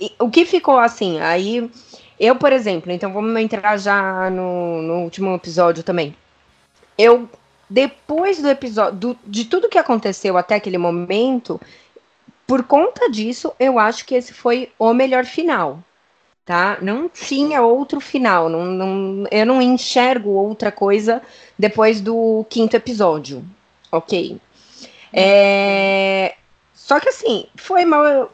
E, 0.00 0.12
o 0.18 0.28
que 0.28 0.44
ficou 0.44 0.78
assim, 0.78 1.20
aí. 1.20 1.70
Eu, 2.18 2.34
por 2.34 2.52
exemplo, 2.52 2.90
então 2.90 3.12
vamos 3.12 3.40
entrar 3.40 3.76
já 3.76 4.28
no, 4.28 4.82
no 4.82 4.94
último 5.04 5.36
episódio 5.36 5.84
também. 5.84 6.16
Eu 6.98 7.28
depois 7.68 8.40
do 8.40 8.48
episódio, 8.48 8.98
do, 8.98 9.18
de 9.24 9.44
tudo 9.44 9.68
que 9.68 9.78
aconteceu 9.78 10.36
até 10.36 10.54
aquele 10.54 10.78
momento, 10.78 11.60
por 12.46 12.62
conta 12.62 13.10
disso, 13.10 13.52
eu 13.60 13.78
acho 13.78 14.06
que 14.06 14.14
esse 14.14 14.32
foi 14.32 14.70
o 14.78 14.94
melhor 14.94 15.24
final. 15.24 15.82
Tá? 16.46 16.78
Não 16.80 17.10
tinha 17.10 17.60
outro 17.60 18.00
final. 18.00 18.48
Não, 18.48 18.64
não, 18.64 19.26
eu 19.30 19.44
não 19.44 19.60
enxergo 19.60 20.30
outra 20.30 20.72
coisa 20.72 21.20
depois 21.58 22.00
do 22.00 22.46
quinto 22.48 22.74
episódio. 22.74 23.44
Ok. 23.92 24.40
É, 25.12 26.34
só 26.74 26.98
que 26.98 27.10
assim, 27.10 27.46
foi 27.54 27.84
mal, 27.84 28.32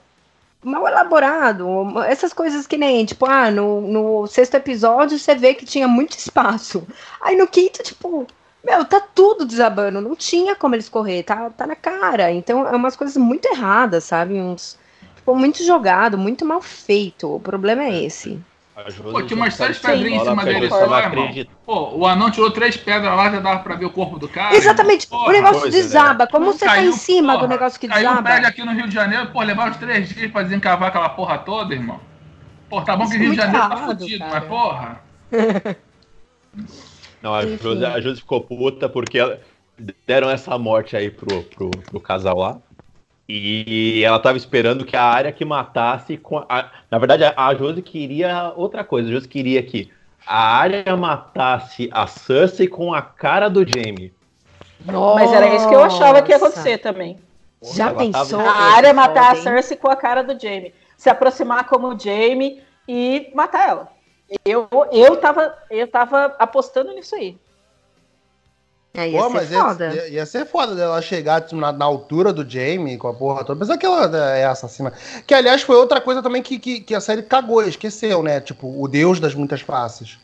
mal 0.62 0.87
elaborado. 0.87 1.66
Essas 2.05 2.32
coisas 2.32 2.68
que 2.68 2.76
nem, 2.76 3.05
tipo, 3.05 3.26
ah, 3.26 3.51
no, 3.51 3.80
no 3.80 4.26
sexto 4.28 4.55
episódio 4.55 5.18
você 5.18 5.35
vê 5.35 5.53
que 5.55 5.66
tinha 5.66 5.89
muito 5.89 6.16
espaço. 6.16 6.87
Aí 7.20 7.35
no 7.37 7.49
quinto, 7.49 7.82
tipo, 7.82 8.28
meu, 8.65 8.85
tá 8.85 9.01
tudo 9.01 9.45
desabando, 9.45 10.01
não 10.01 10.17
tinha 10.17 10.57
como 10.57 10.75
eles 10.75 10.89
correr, 10.89 11.23
tá, 11.23 11.51
tá 11.51 11.67
na 11.67 11.77
cara. 11.77 12.33
Então 12.33 12.67
é 12.67 12.75
umas 12.75 12.97
coisas 12.97 13.17
muito 13.17 13.47
erradas, 13.47 14.05
sabe? 14.05 14.35
Uns. 14.35 14.79
Tipo, 15.17 15.35
muito 15.35 15.62
jogado, 15.62 16.17
muito 16.17 16.45
mal 16.45 16.62
feito. 16.62 17.35
O 17.35 17.39
problema 17.39 17.85
é 17.85 18.05
esse. 18.05 18.41
Pô, 19.03 19.23
tinha 19.23 19.37
umas 19.37 19.57
três 19.57 19.79
pedrinhas 19.79 20.23
em 20.23 20.25
cima 20.25 20.45
dele 20.45 20.69
só, 20.69 20.99
irmão. 20.99 21.31
Pô, 21.65 21.91
o 21.97 22.07
anão 22.07 22.29
tirou 22.31 22.51
três 22.51 22.77
pedras 22.77 23.17
lá, 23.17 23.31
já 23.31 23.39
dava 23.39 23.61
pra 23.61 23.77
ver 23.77 23.85
o 23.85 23.91
corpo 23.91 24.19
do 24.19 24.29
cara. 24.29 24.57
Exatamente, 24.57 25.07
o 25.11 25.31
negócio 25.31 25.71
desaba. 25.71 26.25
Né? 26.25 26.31
Como 26.31 26.47
você 26.47 26.65
caiu, 26.65 26.91
tá 26.91 26.97
em 26.97 26.99
cima 26.99 27.35
porra, 27.35 27.47
do 27.47 27.51
negócio 27.51 27.79
que 27.79 27.87
caiu 27.87 28.01
desaba? 28.01 28.23
Caiu 28.23 28.37
um 28.37 28.41
prédio 28.41 28.49
aqui 28.49 28.65
no 28.65 28.73
Rio 28.73 28.89
de 28.89 28.95
Janeiro, 28.95 29.31
pô, 29.31 29.43
levar 29.43 29.71
os 29.71 29.77
três 29.77 30.09
dias 30.09 30.33
pra 30.33 30.43
desencavar 30.43 30.89
aquela 30.89 31.09
porra 31.11 31.39
toda, 31.39 31.73
irmão. 31.73 32.01
Pô, 32.69 32.83
tá 32.83 32.97
bom 32.97 33.05
Isso 33.05 33.12
que 33.12 33.19
o 33.19 33.21
Rio 33.21 33.31
de 33.31 33.37
Janeiro 33.37 33.61
tá 33.61 33.75
errado, 33.77 33.79
tá 33.79 33.87
fudido, 33.87 34.19
cara. 34.19 34.41
mas 34.41 34.45
porra. 34.49 35.01
Não, 37.25 37.35
a 37.35 37.47
Josi, 37.47 37.85
a 37.87 38.01
Josi 38.01 38.20
ficou 38.20 38.43
puta 38.43 38.87
porque 38.87 39.18
deram 40.07 40.29
essa 40.29 40.59
morte 40.59 40.95
aí 40.95 41.11
pro, 41.11 41.43
pro, 41.43 41.70
pro 41.70 41.99
casal 41.99 42.37
lá. 42.37 42.59
E 43.27 44.03
ela 44.05 44.18
tava 44.18 44.37
esperando 44.37 44.85
que 44.85 44.95
a 44.95 45.03
área 45.03 45.33
que 45.33 45.43
matasse. 45.43 46.18
Com 46.18 46.45
a... 46.47 46.70
Na 46.91 46.99
verdade, 46.99 47.25
a 47.25 47.55
Josi 47.55 47.81
queria 47.81 48.53
outra 48.55 48.85
coisa. 48.85 49.09
A 49.09 49.12
Josi 49.12 49.27
queria 49.27 49.62
que 49.62 49.91
a 50.27 50.55
área 50.55 50.95
matasse 50.99 51.89
a 51.91 52.07
Cersei 52.07 52.68
com 52.68 52.93
a 52.93 53.01
cara 53.01 53.49
do 53.49 53.61
Jamie. 53.61 54.12
Nossa. 54.85 55.25
Mas 55.25 55.33
era 55.33 55.57
isso 55.57 55.66
que 55.66 55.75
eu 55.75 55.83
achava 55.83 56.20
que 56.20 56.31
ia 56.31 56.37
acontecer 56.37 56.77
também. 56.77 57.18
Já 57.62 57.95
pensou? 57.95 58.39
Tava... 58.39 58.51
A 58.51 58.75
área 58.75 58.93
matar 58.93 59.33
a 59.33 59.37
Cersei 59.37 59.79
com 59.79 59.89
a 59.89 59.97
cara 59.97 60.22
do 60.22 60.39
Jamie. 60.39 60.75
Se 60.99 61.09
aproximar 61.09 61.66
como 61.68 61.89
o 61.95 61.99
Jamie 61.99 62.62
e 62.87 63.31
matar 63.35 63.66
ela. 63.66 63.93
Eu, 64.45 64.68
eu, 64.91 65.16
tava, 65.16 65.57
eu 65.70 65.87
tava 65.87 66.35
apostando 66.39 66.93
nisso 66.95 67.14
aí. 67.14 67.37
É, 68.97 69.09
ia 69.09 69.20
Pô, 69.20 69.29
mas 69.29 69.51
foda. 69.51 69.93
Ia, 69.93 70.09
ia, 70.09 70.27
ser 70.27 70.47
foda 70.47 70.75
dela 70.75 71.03
chegar 71.03 71.41
tipo, 71.41 71.57
na, 71.57 71.72
na, 71.72 71.85
altura 71.85 72.33
do 72.33 72.49
Jamie 72.49 72.97
com 72.97 73.09
a 73.09 73.14
porra 73.14 73.45
toda. 73.45 73.55
Apesar 73.55 73.77
que 73.77 73.85
ela 73.85 74.16
é 74.37 74.47
assassina. 74.47 74.93
Que, 75.27 75.35
aliás, 75.35 75.62
foi 75.62 75.77
outra 75.77 76.01
coisa 76.01 76.22
também 76.22 76.41
que, 76.41 76.61
que, 76.61 76.81
que, 76.81 76.95
a 76.95 77.01
série 77.01 77.22
cagou, 77.22 77.62
esqueceu, 77.62 78.22
né? 78.22 78.41
Tipo, 78.41 78.81
o 78.81 78.87
deus 78.87 79.18
das 79.18 79.35
muitas 79.35 79.61
faces. 79.61 80.16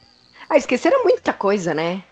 Ah, 0.48 0.57
esqueceram 0.57 1.03
muita 1.03 1.32
coisa, 1.32 1.74
né? 1.74 2.05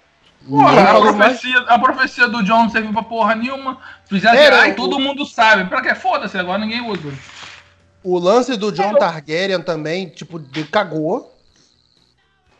Porra, 0.49 0.83
a 0.83 1.01
profecia, 1.01 1.59
a 1.61 1.79
profecia 1.79 2.29
do 2.29 2.43
John 2.43 2.65
não 2.65 2.71
serviu 2.71 2.93
pra 2.93 3.03
porra 3.03 3.37
nenhuma. 3.37 3.79
Fizeram 4.07 4.59
aí, 4.59 4.75
todo 4.75 4.99
mundo 4.99 5.25
sabe. 5.27 5.69
Pra 5.69 5.81
que? 5.81 5.95
Foda-se, 5.95 6.37
agora 6.37 6.59
ninguém 6.59 6.89
usa. 6.89 7.13
O 8.03 8.19
lance 8.19 8.57
do 8.57 8.73
John 8.73 8.95
Targaryen 8.95 9.63
também, 9.63 10.09
tipo, 10.09 10.41
cagou. 10.71 11.38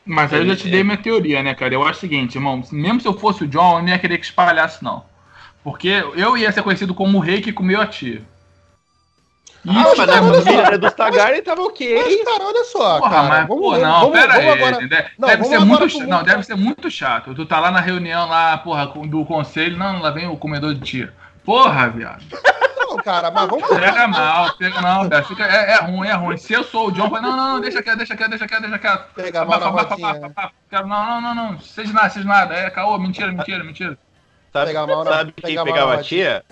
Mas 0.09 0.33
aí 0.33 0.41
eu 0.41 0.47
já 0.47 0.57
te 0.57 0.71
dei 0.71 0.83
minha 0.83 0.97
teoria, 0.97 1.43
né, 1.43 1.55
cara? 1.55 1.75
Eu 1.75 1.83
acho 1.83 1.99
o 1.99 2.01
seguinte, 2.01 2.37
irmão, 2.37 2.63
mesmo 2.73 2.99
se 2.99 3.07
eu 3.07 3.13
fosse 3.13 3.45
o 3.45 3.47
John, 3.47 3.77
eu 3.77 3.83
não 3.83 3.89
ia 3.89 3.99
querer 3.99 4.17
que 4.17 4.25
espalhasse, 4.25 4.83
não. 4.83 5.05
Porque 5.63 6.03
eu 6.17 6.35
ia 6.35 6.51
ser 6.51 6.63
conhecido 6.63 6.95
como 6.95 7.19
o 7.19 7.21
rei 7.21 7.43
que 7.43 7.53
comeu 7.53 7.79
a 7.79 7.87
tia. 7.87 8.23
Ah, 9.67 9.83
Isso, 9.83 9.97
mas 9.99 10.09
a 10.09 10.23
família 10.23 10.79
dos 10.79 10.95
Targaryen 10.95 11.43
tava 11.43 11.63
ok. 11.63 12.03
Mas, 12.03 12.25
cara, 12.25 12.45
olha 12.45 12.65
só, 12.65 12.99
Porra, 13.01 13.11
cara. 13.11 13.29
Mas, 13.29 13.49
vamos, 13.49 13.63
pô, 13.63 13.77
não, 13.77 14.01
vamos, 14.01 14.19
pera 14.19 14.33
vamos 14.33 14.49
aí. 14.49 14.63
Agora... 14.63 14.89
Deve, 14.89 15.09
não, 15.19 15.29
deve 15.29 15.45
ser 15.45 15.59
muito 15.59 15.89
chato. 15.91 16.07
Não, 16.07 16.23
deve 16.23 16.43
ser 16.45 16.55
muito 16.57 16.91
chato. 16.91 17.35
Tu 17.35 17.45
tá 17.45 17.61
lá 17.61 17.71
na 17.71 17.81
reunião 17.81 18.27
lá, 18.27 18.57
porra, 18.57 18.87
do 18.87 19.25
conselho, 19.27 19.77
não, 19.77 20.01
lá 20.01 20.11
vem 20.11 20.27
o 20.27 20.39
comedor 20.39 20.75
de 20.75 20.81
tia. 20.81 21.13
Porra, 21.45 21.89
viado. 21.91 22.25
Não, 22.89 22.97
cara, 22.97 23.31
mas 23.31 23.49
vamos 23.49 23.69
Pega 23.69 24.09
mal, 24.09 24.57
pega 24.57 24.81
não, 24.81 25.09
cara. 25.09 25.23
Fica, 25.23 25.45
é, 25.45 25.73
é, 25.73 25.77
ruim, 25.83 26.09
é 26.09 26.15
ruim. 26.15 26.39
Se 26.39 26.55
eu 26.55 26.65
sou 26.65 26.89
o 26.89 26.91
John, 26.91 27.11
não, 27.11 27.21
não, 27.21 27.37
não, 27.37 27.61
deixa 27.61 27.83
quieto, 27.83 27.99
deixa 27.99 28.17
quieto, 28.17 28.31
deixa 28.31 28.49
quieto, 28.49 28.63
deixa 28.63 28.79
quieto. 28.79 29.15
Pega 29.15 29.45
mal 29.45 29.61
Não, 29.61 30.87
não, 30.87 31.21
não, 31.21 31.35
não, 31.35 31.61
seja 31.61 31.93
nada, 31.93 32.09
seja 32.09 32.27
nada. 32.27 32.55
É 32.55 32.71
caô, 32.71 32.99
mentira, 32.99 33.31
mentira, 33.31 33.63
mentira. 33.63 33.99
Sabe, 34.51 34.73
mal, 34.73 35.05
sabe 35.05 35.33
quem 35.33 35.51
pega 35.51 35.65
pegava 35.65 35.95
a 35.95 36.03
tia? 36.03 36.43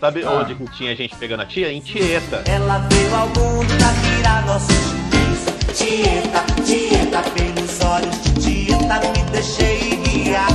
Sabe 0.00 0.24
ah. 0.24 0.30
onde 0.30 0.54
tinha 0.72 0.96
gente 0.96 1.14
pegando 1.16 1.42
a 1.42 1.46
tia? 1.46 1.70
Em 1.70 1.80
Tieta. 1.80 2.42
Ela 2.48 2.78
veio 2.78 3.14
ao 3.14 3.26
mundo 3.28 3.68
pra 3.76 3.92
tirar 4.02 4.46
nossos 4.46 4.74
juízos. 4.74 5.78
Tieta, 5.78 6.44
Tieta, 6.64 7.22
pelos 7.30 7.80
olhos 7.82 8.22
de 8.22 8.64
Tieta, 8.64 9.00
me 9.00 9.30
deixei 9.30 9.96
guiar. 9.96 10.48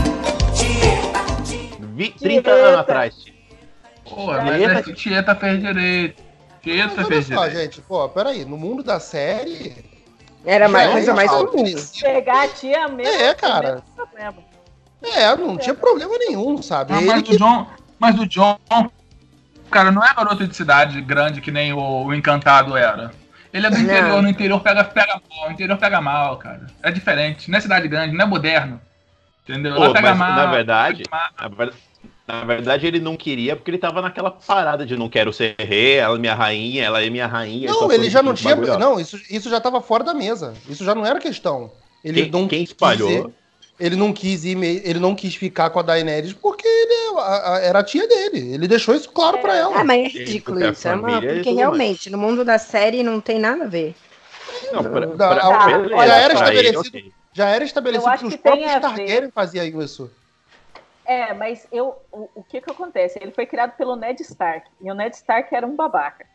Tieta, 0.55 1.19
Tieta. 1.45 2.19
30 2.19 2.49
anos 2.49 2.79
atrás, 2.79 3.15
tia. 3.15 3.36
Porra, 4.17 4.41
mas 4.41 4.57
Tieta, 4.57 4.89
é 4.89 4.93
Tieta 4.93 5.35
fez 5.35 5.61
direito. 5.61 6.23
Tieta 6.63 7.05
fez 7.05 7.27
só, 7.27 7.47
direito. 7.47 7.75
gente, 7.75 7.81
pô, 7.81 8.09
peraí, 8.09 8.43
no 8.45 8.57
mundo 8.57 8.81
da 8.81 8.99
série. 8.99 9.85
Era 10.43 10.67
mais, 10.67 10.91
coisa 10.91 11.13
mais 11.13 11.29
comum. 11.29 11.65
Pegar 12.01 12.45
a 12.45 12.47
tia 12.47 12.87
mesmo. 12.87 13.13
É, 13.13 13.33
cara. 13.35 13.83
É, 15.03 15.35
não 15.35 15.55
tinha 15.55 15.75
problema 15.75 16.17
nenhum, 16.17 16.59
sabe? 16.63 16.93
Ah, 16.93 17.01
mas, 17.01 17.21
que... 17.21 17.37
John, 17.37 17.67
mas 17.99 18.17
o 18.19 18.25
John, 18.25 18.57
cara, 19.69 19.91
não 19.91 20.03
é 20.03 20.11
garoto 20.15 20.47
de 20.47 20.55
cidade 20.55 20.99
grande 21.01 21.39
que 21.39 21.51
nem 21.51 21.71
o, 21.73 22.05
o 22.05 22.13
Encantado 22.13 22.75
era. 22.75 23.11
Ele 23.53 23.67
é 23.67 23.69
do 23.69 23.77
interior, 23.77 24.09
não. 24.09 24.21
no 24.23 24.29
interior 24.29 24.59
pega, 24.61 24.83
pega 24.83 25.21
mal, 25.29 25.49
o 25.49 25.51
interior 25.51 25.77
pega 25.77 26.01
mal, 26.01 26.37
cara. 26.37 26.65
É 26.81 26.91
diferente, 26.91 27.51
não 27.51 27.57
é 27.59 27.61
cidade 27.61 27.87
grande, 27.87 28.15
não 28.15 28.25
é 28.25 28.27
moderno. 28.27 28.81
Entendeu? 29.43 29.75
Pô, 29.75 29.93
pega 29.93 30.15
mal, 30.15 30.33
na 30.33 30.45
verdade, 30.47 31.03
na 31.11 31.47
verdade, 31.47 31.77
na 32.27 32.43
verdade, 32.43 32.85
ele 32.85 32.99
não 32.99 33.15
queria 33.15 33.55
porque 33.55 33.71
ele 33.71 33.77
tava 33.77 34.01
naquela 34.01 34.29
parada 34.29 34.85
de 34.85 34.97
não 34.97 35.07
quero 35.07 35.31
ser 35.31 35.55
rei, 35.57 35.95
ela 35.95 36.17
é 36.17 36.19
minha 36.19 36.35
rainha, 36.35 36.83
ela 36.83 37.01
é 37.01 37.09
minha 37.09 37.25
rainha. 37.25 37.71
Não, 37.71 37.89
ele 37.89 38.09
já 38.09 38.21
não 38.21 38.33
tinha. 38.33 38.53
Bagulho. 38.53 38.77
Não, 38.77 38.99
isso, 38.99 39.17
isso 39.29 39.49
já 39.49 39.61
tava 39.61 39.79
fora 39.79 40.03
da 40.03 40.13
mesa. 40.13 40.53
Isso 40.67 40.83
já 40.83 40.93
não 40.93 41.05
era 41.05 41.19
questão. 41.19 41.71
Ele 42.03 42.23
quem, 42.23 42.31
não 42.31 42.47
quem 42.47 42.63
espalhou? 42.63 43.07
Dizer, 43.07 43.33
ele 43.79 43.95
não 43.95 44.11
quis 44.11 44.43
ir, 44.43 44.61
ele 44.61 44.99
não 44.99 45.15
quis 45.15 45.35
ficar 45.35 45.69
com 45.69 45.79
a 45.79 45.83
Daenerys 45.83 46.33
porque 46.33 46.67
ele, 46.67 47.17
a, 47.17 47.53
a, 47.53 47.59
era 47.59 47.79
a 47.79 47.83
tia 47.83 48.05
dele. 48.05 48.53
Ele 48.53 48.67
deixou 48.67 48.93
isso 48.93 49.09
claro 49.09 49.37
é, 49.37 49.41
para 49.41 49.55
ela. 49.55 49.79
Ah, 49.79 49.83
mas 49.85 50.05
é 50.05 50.07
ridículo 50.19 50.65
isso, 50.69 50.85
é 50.85 50.95
uma, 50.95 51.21
porque 51.21 51.51
realmente 51.51 52.09
no 52.09 52.17
mundo 52.17 52.43
da 52.43 52.57
série 52.57 53.03
não 53.03 53.21
tem 53.21 53.39
nada 53.39 53.63
a 53.63 53.67
ver. 53.67 53.95
Não, 54.73 54.83
pra, 54.83 55.07
pra, 55.07 55.15
pra, 55.15 56.07
já, 56.07 56.15
era 56.17 56.33
estabelecido, 56.33 56.67
ele, 56.67 56.77
okay. 56.77 57.11
já 57.31 57.49
era 57.49 57.63
estabelecido 57.63 58.17
que 58.17 58.25
os 58.25 58.35
próprios 58.35 58.71
Targaryen 58.81 59.31
faziam 59.33 59.81
isso. 59.81 60.11
É, 61.07 61.33
mas 61.33 61.65
eu, 61.71 61.95
o, 62.11 62.29
o, 62.35 62.43
que 62.43 62.59
que 62.59 62.69
acontece? 62.69 63.17
Ele 63.21 63.31
foi 63.31 63.45
criado 63.45 63.71
pelo 63.77 63.95
Ned 63.95 64.21
Stark, 64.21 64.69
e 64.81 64.91
o 64.91 64.93
Ned 64.93 65.15
Stark 65.15 65.55
era 65.55 65.65
um 65.65 65.73
babaca. 65.73 66.25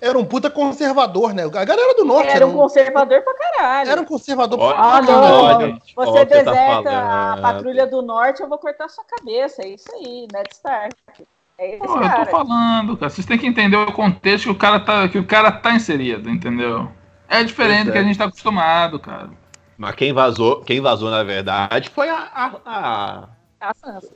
Era 0.00 0.18
um 0.18 0.24
puta 0.24 0.50
conservador, 0.50 1.32
né? 1.32 1.44
A 1.44 1.64
galera 1.64 1.94
do 1.94 2.04
norte. 2.04 2.28
Era 2.28 2.46
um, 2.46 2.50
um 2.50 2.54
conservador 2.54 3.22
pra 3.22 3.34
caralho. 3.34 3.90
Era 3.90 4.00
um 4.00 4.04
conservador 4.04 4.58
pra 4.58 4.74
caralho. 4.74 5.10
Ah, 5.10 5.58
não. 5.58 5.78
Você 5.94 6.18
tá 6.18 6.24
deserta 6.24 6.82
tá 6.82 7.32
a 7.34 7.40
patrulha 7.40 7.86
do 7.86 8.02
norte, 8.02 8.42
eu 8.42 8.48
vou 8.48 8.58
cortar 8.58 8.88
sua 8.88 9.04
cabeça. 9.04 9.62
É 9.62 9.68
isso 9.68 9.86
aí, 9.94 10.26
Ned 10.32 10.48
Stark. 10.50 10.96
É 11.56 11.76
Pô, 11.76 11.84
eu 11.84 12.24
tô 12.24 12.30
falando, 12.30 12.96
cara. 12.96 13.10
Vocês 13.10 13.26
têm 13.26 13.38
que 13.38 13.46
entender 13.46 13.76
o 13.76 13.92
contexto 13.92 14.44
que 14.44 14.50
o 14.50 14.58
cara 14.58 14.80
tá, 14.80 15.08
que 15.08 15.18
o 15.18 15.26
cara 15.26 15.52
tá 15.52 15.72
inserido, 15.74 16.28
entendeu? 16.28 16.90
É 17.28 17.44
diferente 17.44 17.86
do 17.86 17.92
que 17.92 17.98
a 17.98 18.02
gente 18.02 18.18
tá 18.18 18.24
acostumado, 18.24 18.98
cara. 18.98 19.30
Mas 19.76 19.94
quem 19.94 20.12
vazou, 20.12 20.60
quem 20.62 20.80
vazou, 20.80 21.10
na 21.10 21.22
verdade, 21.22 21.90
foi 21.90 22.08
a, 22.08 22.28
a, 22.34 22.52
a 22.64 23.28
a 23.64 23.74
Sansa. 23.74 24.12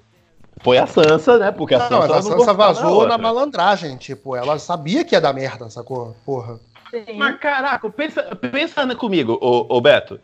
Foi 0.60 0.76
a 0.76 0.86
Sansa, 0.86 1.38
né? 1.38 1.50
Porque 1.52 1.74
a 1.74 1.78
não, 1.78 2.02
Sansa, 2.02 2.16
a 2.16 2.22
Sansa 2.22 2.52
vazou 2.52 3.02
na, 3.02 3.10
na, 3.10 3.18
malandragem. 3.18 3.96
Tipo, 3.96 4.36
ela 4.36 4.58
sabia 4.58 5.04
que 5.04 5.14
ia 5.14 5.20
dar 5.20 5.32
merda, 5.32 5.70
sacou? 5.70 6.16
Porra. 6.24 6.60
Sim. 6.90 7.16
Mas 7.16 7.38
caraca, 7.38 7.88
pensa, 7.90 8.22
pensa 8.36 8.94
comigo, 8.94 9.38
ô, 9.40 9.66
ô, 9.68 9.80
Beto. 9.80 10.20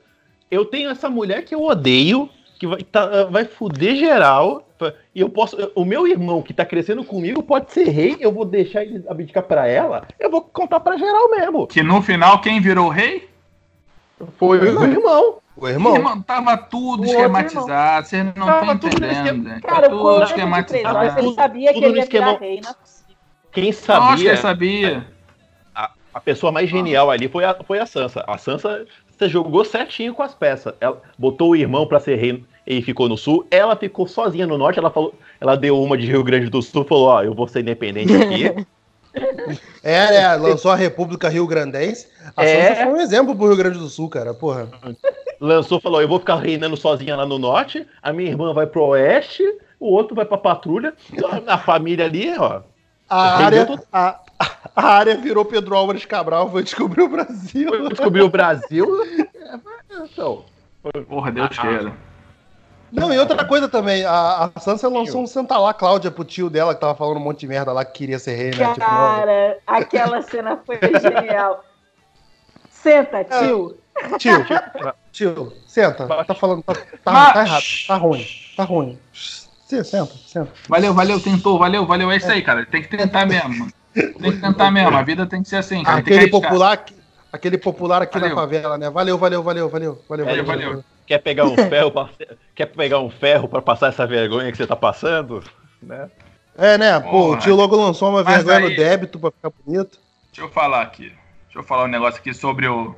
Eu 0.51 0.65
tenho 0.65 0.91
essa 0.91 1.09
mulher 1.09 1.45
que 1.45 1.55
eu 1.55 1.63
odeio, 1.63 2.29
que 2.59 2.67
vai, 2.67 2.83
tá, 2.83 3.25
vai 3.25 3.45
fuder 3.45 3.97
geral. 3.97 4.69
E 5.15 5.21
eu 5.21 5.31
posso. 5.31 5.57
O 5.75 5.85
meu 5.85 6.07
irmão 6.07 6.43
que 6.43 6.53
tá 6.53 6.65
crescendo 6.65 7.05
comigo 7.05 7.43
pode 7.43 7.73
ser 7.73 7.89
rei, 7.89 8.17
eu 8.21 8.31
vou 8.31 8.45
deixar 8.45 8.83
ele 8.83 9.03
abdicar 9.09 9.45
pra 9.45 9.67
ela, 9.67 10.07
eu 10.21 10.31
vou 10.31 10.43
contar 10.43 10.81
pra 10.81 10.99
geral 10.99 11.31
mesmo. 11.31 11.67
Que 11.67 11.83
no 11.83 12.03
final 12.03 12.41
quem 12.41 12.61
virou 12.61 12.89
rei? 12.89 13.29
Foi 14.39 14.59
o 14.59 14.85
irmão. 14.85 15.39
O 15.57 15.69
irmão? 15.69 15.97
irmão 15.97 16.21
tava 16.21 16.57
tudo 16.57 17.03
o 17.03 17.07
esquematizado, 17.07 18.09
vocês 18.09 18.25
não 18.35 18.49
estão 18.49 18.75
entendendo. 18.75 19.13
Esquema... 19.13 19.61
Cara, 19.61 19.89
tudo 19.89 20.23
esquematizado. 20.25 21.19
Ele 21.19 21.35
sabia 21.35 21.73
tudo 21.73 21.81
que 21.81 21.87
ele 21.87 21.97
ia 21.97 22.03
esquema... 22.03 22.39
rei, 22.39 22.61
não 22.61 22.75
Quem 23.53 23.73
sabia? 23.73 24.31
Nossa, 24.31 24.43
sabia. 24.43 25.07
A, 25.75 25.91
a 26.13 26.21
pessoa 26.21 26.51
mais 26.51 26.69
genial 26.69 27.11
ali 27.11 27.29
foi 27.29 27.45
a, 27.45 27.55
foi 27.65 27.79
a 27.79 27.87
Sansa. 27.87 28.25
A 28.27 28.37
Sansa 28.37 28.85
você 29.17 29.29
jogou 29.29 29.65
certinho 29.65 30.13
com 30.13 30.23
as 30.23 30.35
peças. 30.35 30.75
Ela 30.81 31.01
botou 31.17 31.51
o 31.51 31.57
irmão 31.57 31.87
para 31.87 32.01
ser 32.01 32.17
rei 32.17 32.45
e 32.67 32.83
ficou 32.83 33.09
no 33.09 33.17
sul. 33.17 33.47
Ela 33.51 33.77
ficou 33.77 34.09
sozinha 34.09 34.47
no 34.47 34.59
norte. 34.59 34.81
Ela 34.81 34.91
falou, 34.91 35.15
ela 35.41 35.57
deu 35.57 35.81
uma 35.81 35.97
de 35.97 36.07
Rio 36.07 36.25
Grande 36.25 36.51
do 36.51 36.61
Sul, 36.61 36.85
falou: 36.85 37.09
"Ó, 37.09 37.23
eu 37.23 37.33
vou 37.33 37.47
ser 37.47 37.61
independente 37.61 38.13
aqui". 38.13 38.67
É, 39.83 40.11
né? 40.11 40.37
Lançou 40.37 40.71
a 40.71 40.77
República 40.77 41.29
Rio 41.29 41.47
Grandense. 41.47 42.09
A 42.37 42.45
é. 42.45 42.69
Sansa 42.69 42.83
foi 42.85 42.93
um 42.93 43.01
exemplo 43.01 43.37
pro 43.37 43.49
Rio 43.49 43.57
Grande 43.57 43.79
do 43.79 43.89
Sul, 43.89 44.09
cara, 44.09 44.33
porra. 44.33 44.69
Lançou, 45.41 45.81
falou: 45.81 46.01
eu 46.01 46.09
vou 46.09 46.19
ficar 46.19 46.37
reinando 46.37 46.77
sozinha 46.77 47.17
lá 47.17 47.27
no 47.27 47.39
norte, 47.39 47.87
a 48.03 48.13
minha 48.13 48.31
irmã 48.31 48.53
vai 48.53 48.67
pro 48.67 48.85
oeste, 48.87 49.43
o 49.79 49.87
outro 49.87 50.15
vai 50.15 50.25
pra 50.25 50.39
patrulha, 50.39 50.95
a 51.47 51.59
família 51.59 52.07
ali, 52.07 52.35
ó. 52.39 52.63
A 53.09 53.45
área, 53.45 53.83
a, 53.93 54.21
a, 54.75 54.87
área 54.87 55.17
virou 55.17 55.45
Pedro 55.45 55.77
Álvares 55.77 56.07
Cabral, 56.07 56.51
foi 56.51 56.63
descobrir 56.63 57.03
o 57.03 57.09
Brasil. 57.09 57.69
Foi 57.69 57.89
descobrir 57.91 58.23
o 58.23 58.31
Brasil. 58.31 58.87
então, 59.91 60.45
porra, 61.09 61.31
Deus 61.31 61.51
ah, 61.53 61.61
queira. 61.61 61.93
Não, 62.95 63.13
e 63.13 63.19
outra 63.19 63.45
coisa 63.45 63.69
também, 63.69 64.05
a, 64.05 64.53
a 64.55 64.61
Sansa 64.61 64.89
lançou 64.89 65.21
um 65.21 65.27
Santa 65.27 65.59
lá, 65.59 65.75
Cláudia, 65.75 66.13
pro 66.13 66.25
tio 66.25 66.49
dela, 66.49 66.75
que 66.75 66.81
tava 66.81 66.95
falando 66.95 67.17
um 67.17 67.21
monte 67.21 67.41
de 67.41 67.49
merda 67.49 67.73
lá, 67.73 67.85
que 67.85 67.93
queria 67.93 68.21
ser 68.21 68.37
rei, 68.37 68.51
né? 68.53 68.69
Tipo, 68.69 68.79
Cara, 68.79 69.51
tipo, 69.51 69.63
aquela 69.67 70.23
cena 70.23 70.61
foi 70.65 70.79
genial. 70.79 71.65
Senta, 72.71 73.19
é. 73.19 73.25
tio. 73.25 73.77
É, 73.97 74.19
tio, 74.19 74.47
tio, 75.11 75.53
senta. 75.67 76.07
Tá 76.25 76.35
falando, 76.35 76.63
tá, 76.63 76.75
tá, 77.03 77.33
tá 77.33 77.45
errado, 77.45 77.65
tá 77.87 77.97
ruim, 77.97 78.27
tá 78.57 78.65
ruim. 78.65 78.99
Senta, 79.13 80.07
senta. 80.27 80.53
Valeu, 80.69 80.95
valeu, 80.95 81.19
tentou, 81.21 81.59
valeu, 81.59 81.85
valeu. 81.85 82.11
É 82.13 82.17
isso 82.17 82.31
aí, 82.31 82.43
cara. 82.43 82.65
Tem 82.65 82.83
que 82.83 82.97
tentar 82.97 83.27
mesmo. 83.27 83.69
Tem 83.93 84.33
que 84.33 84.41
tentar 84.41 84.71
mesmo. 84.71 84.97
A 84.97 85.03
vida 85.03 85.27
tem 85.27 85.43
que 85.43 85.49
ser 85.49 85.57
assim, 85.57 85.83
cara. 85.83 85.99
Aquele 85.99 86.29
popular, 86.29 86.85
aquele 87.33 87.59
popular 87.59 88.03
aqui 88.03 88.19
valeu. 88.19 88.37
na 88.37 88.41
favela, 88.41 88.79
né? 88.79 88.91
Valeu, 88.91 89.19
valeu, 89.19 89.43
valeu, 89.43 89.69
valeu, 89.69 90.03
valeu, 90.09 90.27
valeu. 90.27 90.45
valeu. 90.45 90.67
valeu. 90.67 90.85
Quer 91.07 91.19
pegar 91.19 91.45
um 91.45 91.57
ferro 91.57 91.91
pra, 91.91 92.09
quer 92.55 92.67
pegar 92.67 92.99
um 93.01 93.11
ferro 93.11 93.47
para 93.47 93.61
passar 93.61 93.89
essa 93.89 94.07
vergonha 94.07 94.51
que 94.51 94.57
você 94.57 94.67
tá 94.67 94.75
passando, 94.75 95.45
né? 95.83 96.11
É, 96.57 96.79
né? 96.79 96.99
Pô, 96.99 97.33
o 97.33 97.39
tio 97.39 97.55
logo 97.55 97.77
lançou 97.77 98.09
uma 98.09 98.23
vergonha 98.23 98.59
aí, 98.59 98.71
no 98.71 98.77
débito 98.77 99.19
pra 99.19 99.31
ficar 99.31 99.51
bonito. 99.51 99.99
Deixa 100.29 100.43
eu 100.43 100.49
falar 100.49 100.81
aqui. 100.83 101.13
Deixa 101.45 101.59
eu 101.59 101.63
falar 101.63 101.85
um 101.85 101.89
negócio 101.89 102.21
aqui 102.21 102.33
sobre 102.33 102.67
o, 102.67 102.95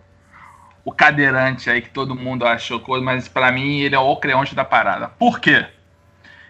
o 0.85 0.93
cadeirante 0.93 1.69
aí 1.69 1.83
que 1.83 1.91
todo 1.91 2.15
mundo 2.15 2.47
achou 2.47 2.79
coisa, 2.79 3.05
mas 3.05 3.27
para 3.27 3.51
mim 3.51 3.81
ele 3.81 3.95
é 3.95 3.99
o 3.99 4.17
creonte 4.17 4.55
da 4.55 4.65
parada. 4.65 5.09
Por 5.09 5.41
quê? 5.41 5.67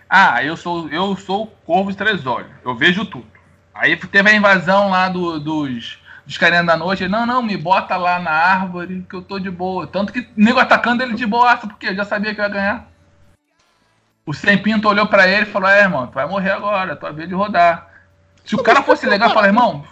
Ah, 0.08 0.44
eu 0.44 0.56
sou 0.56 0.88
eu 0.90 1.16
sou 1.16 1.46
corvo 1.64 1.90
de 1.90 1.96
três 1.96 2.26
olhos. 2.26 2.50
Eu 2.64 2.74
vejo 2.74 3.04
tudo. 3.06 3.26
Aí 3.74 3.96
teve 3.96 4.30
a 4.30 4.34
invasão 4.34 4.90
lá 4.90 5.08
do, 5.08 5.38
dos 5.38 5.98
dos 6.26 6.36
carinhas 6.36 6.66
da 6.66 6.76
noite, 6.76 7.06
não, 7.06 7.24
não, 7.24 7.40
me 7.40 7.56
bota 7.56 7.96
lá 7.96 8.18
na 8.18 8.32
árvore 8.32 9.06
que 9.08 9.14
eu 9.14 9.22
tô 9.22 9.38
de 9.38 9.50
boa. 9.50 9.86
Tanto 9.86 10.12
que 10.12 10.28
nego 10.36 10.58
atacando 10.58 11.02
ele 11.02 11.14
de 11.14 11.24
boaça, 11.24 11.68
porque 11.68 11.86
eu 11.86 11.94
já 11.94 12.04
sabia 12.04 12.34
que 12.34 12.40
eu 12.40 12.44
ia 12.44 12.50
ganhar. 12.50 12.88
O 14.26 14.34
Sem 14.34 14.58
Pinto 14.58 14.88
olhou 14.88 15.06
para 15.06 15.28
ele 15.28 15.42
e 15.42 15.50
falou: 15.50 15.68
É, 15.68 15.82
irmão, 15.82 16.08
tu 16.08 16.14
vai 16.14 16.26
morrer 16.26 16.50
agora, 16.50 16.96
tua 16.96 17.12
vez 17.12 17.28
de 17.28 17.34
rodar. 17.34 17.88
Se 18.44 18.56
o 18.56 18.62
cara 18.62 18.82
fosse 18.82 19.06
legal, 19.06 19.30
fala, 19.30 19.46
irmão, 19.46 19.84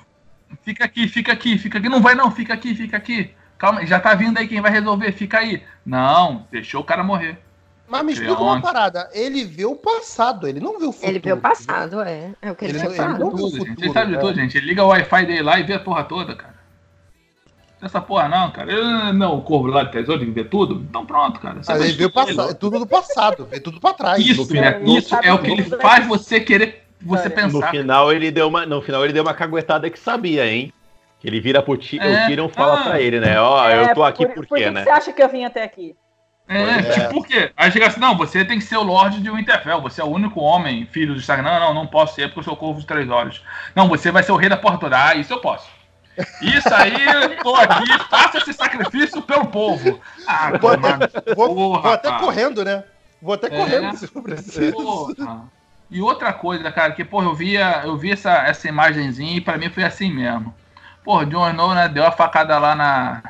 fica 0.63 0.85
aqui, 0.85 1.07
fica 1.07 1.33
aqui, 1.33 1.57
fica 1.57 1.79
aqui. 1.79 1.89
Não 1.89 2.03
vai 2.03 2.17
não, 2.17 2.31
fica 2.33 2.53
aqui, 2.53 2.75
fica 2.75 2.97
aqui. 2.97 3.33
Calma, 3.57 3.87
já 3.87 4.01
tá 4.01 4.13
vindo 4.15 4.37
aí 4.37 4.49
quem 4.49 4.61
vai 4.61 4.73
resolver, 4.73 5.13
fica 5.13 5.39
aí. 5.39 5.63
Não, 5.87 6.47
deixou 6.51 6.81
o 6.81 6.85
cara 6.85 7.05
morrer. 7.05 7.39
Mas 7.87 8.03
me 8.05 8.13
explica 8.13 8.41
uma 8.41 8.61
parada. 8.61 9.09
Ele 9.13 9.45
vê 9.45 9.65
o 9.67 9.77
passado, 9.77 10.49
ele 10.49 10.59
não 10.59 10.79
vê 10.79 10.87
o 10.87 10.93
futuro. 10.93 11.11
Ele 11.11 11.19
vê 11.19 11.33
o 11.33 11.37
passado, 11.37 12.01
é. 12.01 12.31
É 12.41 12.51
o 12.51 12.55
que 12.55 12.65
ele, 12.65 12.79
ele 12.79 12.91
falado. 12.91 13.23
Ele, 13.23 13.31
tudo, 13.31 13.83
ele 13.83 13.93
sabe 13.93 14.11
de 14.13 14.17
é. 14.17 14.21
tudo, 14.21 14.35
gente. 14.35 14.57
Ele 14.57 14.67
liga 14.67 14.85
o 14.85 14.89
Wi-Fi 14.89 15.27
dele 15.27 15.43
lá 15.43 15.61
e 15.61 15.63
vê 15.63 15.75
a 15.75 15.81
porra 15.81 16.05
toda, 16.05 16.35
cara. 16.35 16.55
Essa 17.83 18.01
porra 18.01 18.29
não, 18.29 18.51
cara. 18.51 18.73
Eu, 18.73 19.13
não, 19.13 19.37
o 19.37 19.43
corvo 19.43 19.67
lá 19.67 19.85
de 19.85 19.93
tesouro 19.93 20.33
vê 20.33 20.45
tudo. 20.45 20.83
Então 20.89 21.05
pronto, 21.05 21.39
cara. 21.39 21.61
Mas 21.67 21.81
ele 21.83 21.93
vê 21.93 22.07
o 22.07 22.11
passado, 22.11 22.51
é 22.51 22.55
tudo 22.55 22.79
do 22.79 22.87
passado, 22.87 23.49
é 23.53 23.61
tudo 23.61 23.79
pra 23.79 23.93
trás. 23.93 24.27
Isso, 24.27 24.57
é, 24.57 24.83
isso 24.83 25.15
é 25.17 25.33
o 25.33 25.39
que 25.39 25.51
ele 25.51 25.63
faz 25.65 26.07
você 26.07 26.41
querer 26.41 26.85
você 27.03 27.29
pensar. 27.29 27.53
No 27.53 27.63
final 27.67 28.11
ele 28.11 28.31
deu 28.31 28.49
uma, 28.49 28.65
no 28.65 28.81
final 28.81 29.05
ele 29.05 29.13
deu 29.13 29.23
uma 29.23 29.35
caguetada 29.35 29.91
que 29.91 29.99
sabia, 29.99 30.47
hein? 30.47 30.73
Que 31.21 31.29
ele 31.29 31.41
vira 31.41 31.63
pro 31.63 31.77
Tyrion, 31.77 32.05
é, 32.05 32.25
o 32.25 32.27
Tyrion 32.27 32.49
fala 32.49 32.81
ah, 32.81 32.85
pra 32.85 33.01
ele, 33.01 33.21
né? 33.21 33.39
Ó, 33.39 33.63
oh, 33.63 33.69
eu 33.69 33.95
tô 33.95 34.03
aqui 34.03 34.27
por, 34.27 34.47
por 34.47 34.57
quê, 34.57 34.65
por 34.65 34.73
né? 34.73 34.85
Você 34.85 34.91
acha 34.91 35.13
que 35.13 35.23
eu 35.23 35.29
vim 35.29 35.45
até 35.45 35.63
aqui? 35.63 35.95
É, 36.47 36.63
é, 36.63 36.83
tipo, 36.83 37.09
por 37.09 37.27
quê? 37.27 37.51
Aí 37.57 37.71
chega 37.73 37.87
assim, 37.87 38.01
não, 38.01 38.17
você 38.17 38.45
tem 38.45 38.59
que 38.59 38.65
ser 38.65 38.77
o 38.77 38.83
Lorde 38.83 39.21
de 39.21 39.31
Winterfell, 39.31 39.81
você 39.81 40.03
é 40.03 40.05
o 40.05 40.09
único 40.09 40.41
homem, 40.41 40.87
filho 40.87 41.15
do 41.15 41.21
Instagram. 41.21 41.45
Não, 41.45 41.61
não, 41.61 41.75
não 41.75 41.87
posso 41.87 42.15
ser 42.15 42.29
porque 42.29 42.41
eu 42.41 42.45
sou 42.45 42.57
corvo 42.57 42.81
de 42.81 42.87
três 42.87 43.09
olhos. 43.09 43.43
Não, 43.75 43.89
você 43.89 44.11
vai 44.11 44.23
ser 44.23 44.33
o 44.33 44.37
rei 44.37 44.49
da 44.49 44.57
porra 44.57 44.79
toda. 44.79 45.03
Ah, 45.03 45.15
isso 45.15 45.33
eu 45.33 45.41
posso. 45.41 45.67
Isso 46.43 46.73
aí, 46.73 46.95
tô 47.43 47.57
aqui, 47.57 47.99
faça 48.09 48.39
esse 48.39 48.53
sacrifício 48.53 49.23
pelo 49.23 49.47
povo. 49.47 49.99
Ah, 50.27 50.53
vou, 50.59 50.71
até, 50.71 51.35
vou, 51.35 51.55
porra, 51.55 51.83
vou 51.83 51.93
até 51.93 52.13
correndo, 52.19 52.65
né? 52.65 52.85
Vou 53.21 53.35
até 53.35 53.47
é, 53.47 53.51
correndo 53.51 53.97
se 53.97 54.07
for 54.07 54.23
preciso. 54.23 55.17
E 55.91 56.01
outra 56.01 56.33
coisa, 56.33 56.71
cara, 56.71 56.93
que, 56.93 57.05
porra, 57.05 57.27
eu 57.27 57.35
via, 57.35 57.83
eu 57.85 57.97
vi 57.97 58.13
essa, 58.13 58.33
essa 58.33 58.69
imagenzinha 58.69 59.37
e 59.37 59.41
pra 59.41 59.59
mim 59.59 59.71
foi 59.71 59.83
assim 59.83 60.13
mesmo. 60.13 60.55
Porra, 61.03 61.27
Jon 61.27 61.51
Snow, 61.51 61.75
né, 61.75 61.89
deu 61.89 62.07
a 62.07 62.13
facada 62.13 62.59
lá 62.59 62.75
na, 62.75 63.23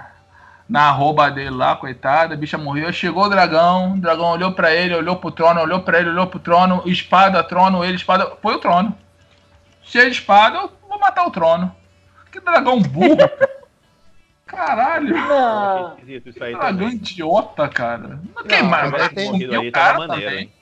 na 0.69 0.89
arroba 0.89 1.31
dele 1.31 1.51
lá, 1.51 1.77
coitada, 1.77 2.35
a 2.35 2.37
bicha 2.37 2.57
morreu. 2.57 2.93
Chegou 2.93 3.25
o 3.25 3.29
dragão, 3.29 3.95
o 3.95 4.01
dragão 4.01 4.31
olhou 4.31 4.53
para 4.53 4.75
ele, 4.75 4.95
olhou 4.95 5.17
pro 5.17 5.31
trono, 5.31 5.61
olhou 5.61 5.81
para 5.81 6.01
ele, 6.01 6.11
olhou 6.11 6.27
pro 6.27 6.39
trono, 6.39 6.83
espada, 6.87 7.43
trono, 7.43 7.85
ele, 7.85 7.97
espada. 7.97 8.33
Foi 8.41 8.55
o 8.55 8.59
trono. 8.59 8.97
Cheio 9.83 10.11
de 10.11 10.17
espada, 10.17 10.59
eu 10.59 10.73
vou 10.89 10.99
matar 10.99 11.27
o 11.27 11.31
trono. 11.31 11.75
Que 12.33 12.41
dragão 12.41 12.81
burro. 12.81 13.19
Caralho. 14.47 15.15
Não. 15.15 15.97
Isso 16.07 16.43
aí 16.43 16.55
dragão 16.55 16.89
idiota, 16.89 17.69
cara. 17.69 18.21
Não 18.35 18.45
tem 18.45 18.63
mais, 18.63 18.91
mas 18.91 19.09
tem 19.09 19.31
o 19.31 19.73
cara 19.73 20.09
também. 20.09 20.53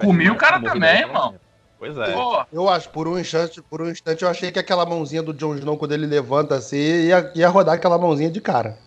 Comi 0.00 0.30
o 0.30 0.36
cara 0.36 0.60
também, 0.60 1.00
irmão. 1.00 1.34
Pois 1.78 1.98
é. 1.98 2.14
Eu 2.52 2.68
acho, 2.68 2.88
por 2.90 3.08
um 3.08 3.18
instante, 3.18 3.60
por 3.60 3.82
um 3.82 3.90
instante, 3.90 4.22
eu 4.22 4.30
achei 4.30 4.52
que 4.52 4.58
aquela 4.58 4.86
mãozinha 4.86 5.20
do 5.20 5.34
Jon 5.34 5.56
Snow, 5.56 5.76
quando 5.76 5.90
ele 5.90 6.06
levanta 6.06 6.54
assim, 6.54 6.76
ia, 6.76 7.32
ia 7.34 7.48
rodar 7.48 7.74
aquela 7.74 7.98
mãozinha 7.98 8.30
de 8.30 8.40
cara. 8.40 8.78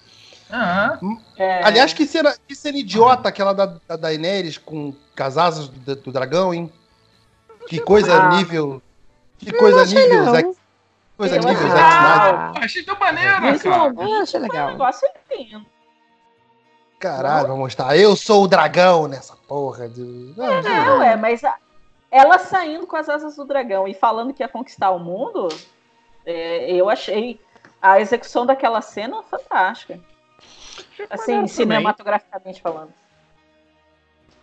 Uhum. 0.51 1.19
É... 1.37 1.63
Aliás, 1.63 1.93
que 1.93 2.05
cena, 2.05 2.35
que 2.47 2.55
cena 2.55 2.77
idiota 2.77 3.29
aquela 3.29 3.53
da, 3.53 3.65
da 3.87 3.95
Daenerys 3.95 4.57
com, 4.57 4.91
com 4.91 5.23
as 5.23 5.37
asas 5.37 5.67
do, 5.67 5.95
do 5.95 6.11
dragão, 6.11 6.53
hein? 6.53 6.71
Que 7.67 7.79
coisa 7.79 8.15
ah. 8.15 8.29
nível. 8.37 8.81
Que 9.37 9.51
coisa 9.51 9.85
nível. 9.85 10.25
Zack, 10.25 10.57
coisa 11.17 11.35
eu 11.35 11.43
nível 11.43 11.67
Zack 11.69 11.89
Snyder. 11.89 12.63
Achei 12.63 12.83
tão 12.83 12.99
maneiro, 12.99 13.59
cara. 13.59 13.93
Eu 13.97 14.21
achei 14.21 14.39
legal. 14.39 14.71
Negócio 14.71 15.07
lindo. 15.31 15.65
Caralho, 16.99 17.47
vamos 17.47 17.63
mostrar. 17.63 17.97
Eu 17.97 18.15
sou 18.15 18.43
o 18.43 18.47
dragão 18.47 19.07
nessa 19.07 19.35
porra. 19.47 19.89
De... 19.89 20.01
Não, 20.37 20.61
não 20.61 21.03
é, 21.03 21.15
mas 21.15 21.43
a, 21.43 21.55
ela 22.09 22.39
saindo 22.39 22.87
com 22.87 22.95
as 22.95 23.09
asas 23.09 23.35
do 23.35 23.45
dragão 23.45 23.87
e 23.87 23.93
falando 23.93 24.33
que 24.33 24.41
ia 24.41 24.47
conquistar 24.47 24.91
o 24.91 24.99
mundo, 24.99 25.49
é, 26.25 26.71
eu 26.71 26.89
achei 26.89 27.39
a 27.81 27.99
execução 27.99 28.45
daquela 28.45 28.81
cena 28.81 29.21
fantástica. 29.23 29.99
Assim, 31.09 31.47
cinematograficamente 31.47 32.61
falando. 32.61 32.89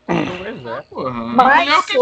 Pois 0.06 0.66
é. 0.66 0.82
Porra. 0.82 1.10
Mas 1.10 1.68
é 1.68 1.78
o 1.78 1.82
que 1.82 1.96